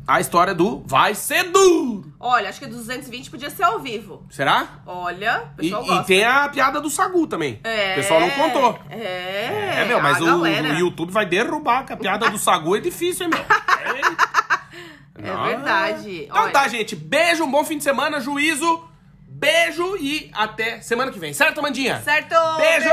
a 0.08 0.22
história 0.22 0.56
do 0.56 0.82
Vai 0.86 1.14
Ser 1.14 1.44
Duro. 1.52 2.14
Olha, 2.20 2.48
acho 2.50 2.60
que 2.60 2.66
220 2.66 3.30
podia 3.30 3.50
ser 3.50 3.64
ao 3.64 3.80
vivo. 3.80 4.26
Será? 4.30 4.80
Olha, 4.86 5.52
o 5.58 5.62
E, 5.62 5.64
pessoal 5.70 5.84
e 5.84 5.88
gosta. 5.88 6.04
tem 6.06 6.24
a 6.24 6.48
piada 6.50 6.80
do 6.80 6.90
Sagu 6.90 7.28
também. 7.28 7.60
É, 7.64 7.92
O 7.92 7.96
pessoal 7.96 8.20
não 8.22 8.30
contou. 8.32 8.80
É, 8.90 9.82
É, 9.82 9.86
meu, 9.86 10.02
mas 10.02 10.18
a 10.18 10.22
o, 10.24 10.26
galera. 10.26 10.70
o 10.70 10.80
YouTube 10.80 11.12
vai 11.12 11.26
derrubar, 11.26 11.86
que 11.86 11.92
a 11.94 11.98
piada 11.98 12.30
do 12.30 12.38
Sagu 12.38 12.76
é 12.78 12.80
difícil, 12.80 13.26
hein, 13.26 13.32
meu? 13.34 13.46
É, 15.20 15.30
É 15.30 15.36
verdade. 15.48 16.26
Então 16.26 16.44
Olha, 16.44 16.52
tá, 16.54 16.68
gente. 16.68 16.96
Beijo, 16.96 17.44
um 17.44 17.50
bom 17.52 17.64
fim 17.66 17.78
de 17.80 17.84
semana, 17.84 18.20
juízo. 18.22 18.88
Beijo 19.28 19.98
e 19.98 20.30
até 20.34 20.80
semana 20.82 21.12
que 21.12 21.18
vem. 21.20 21.34
Certo, 21.34 21.62
Mandinha? 21.62 22.00
Certo! 22.02 22.36
Beijo! 22.58 22.90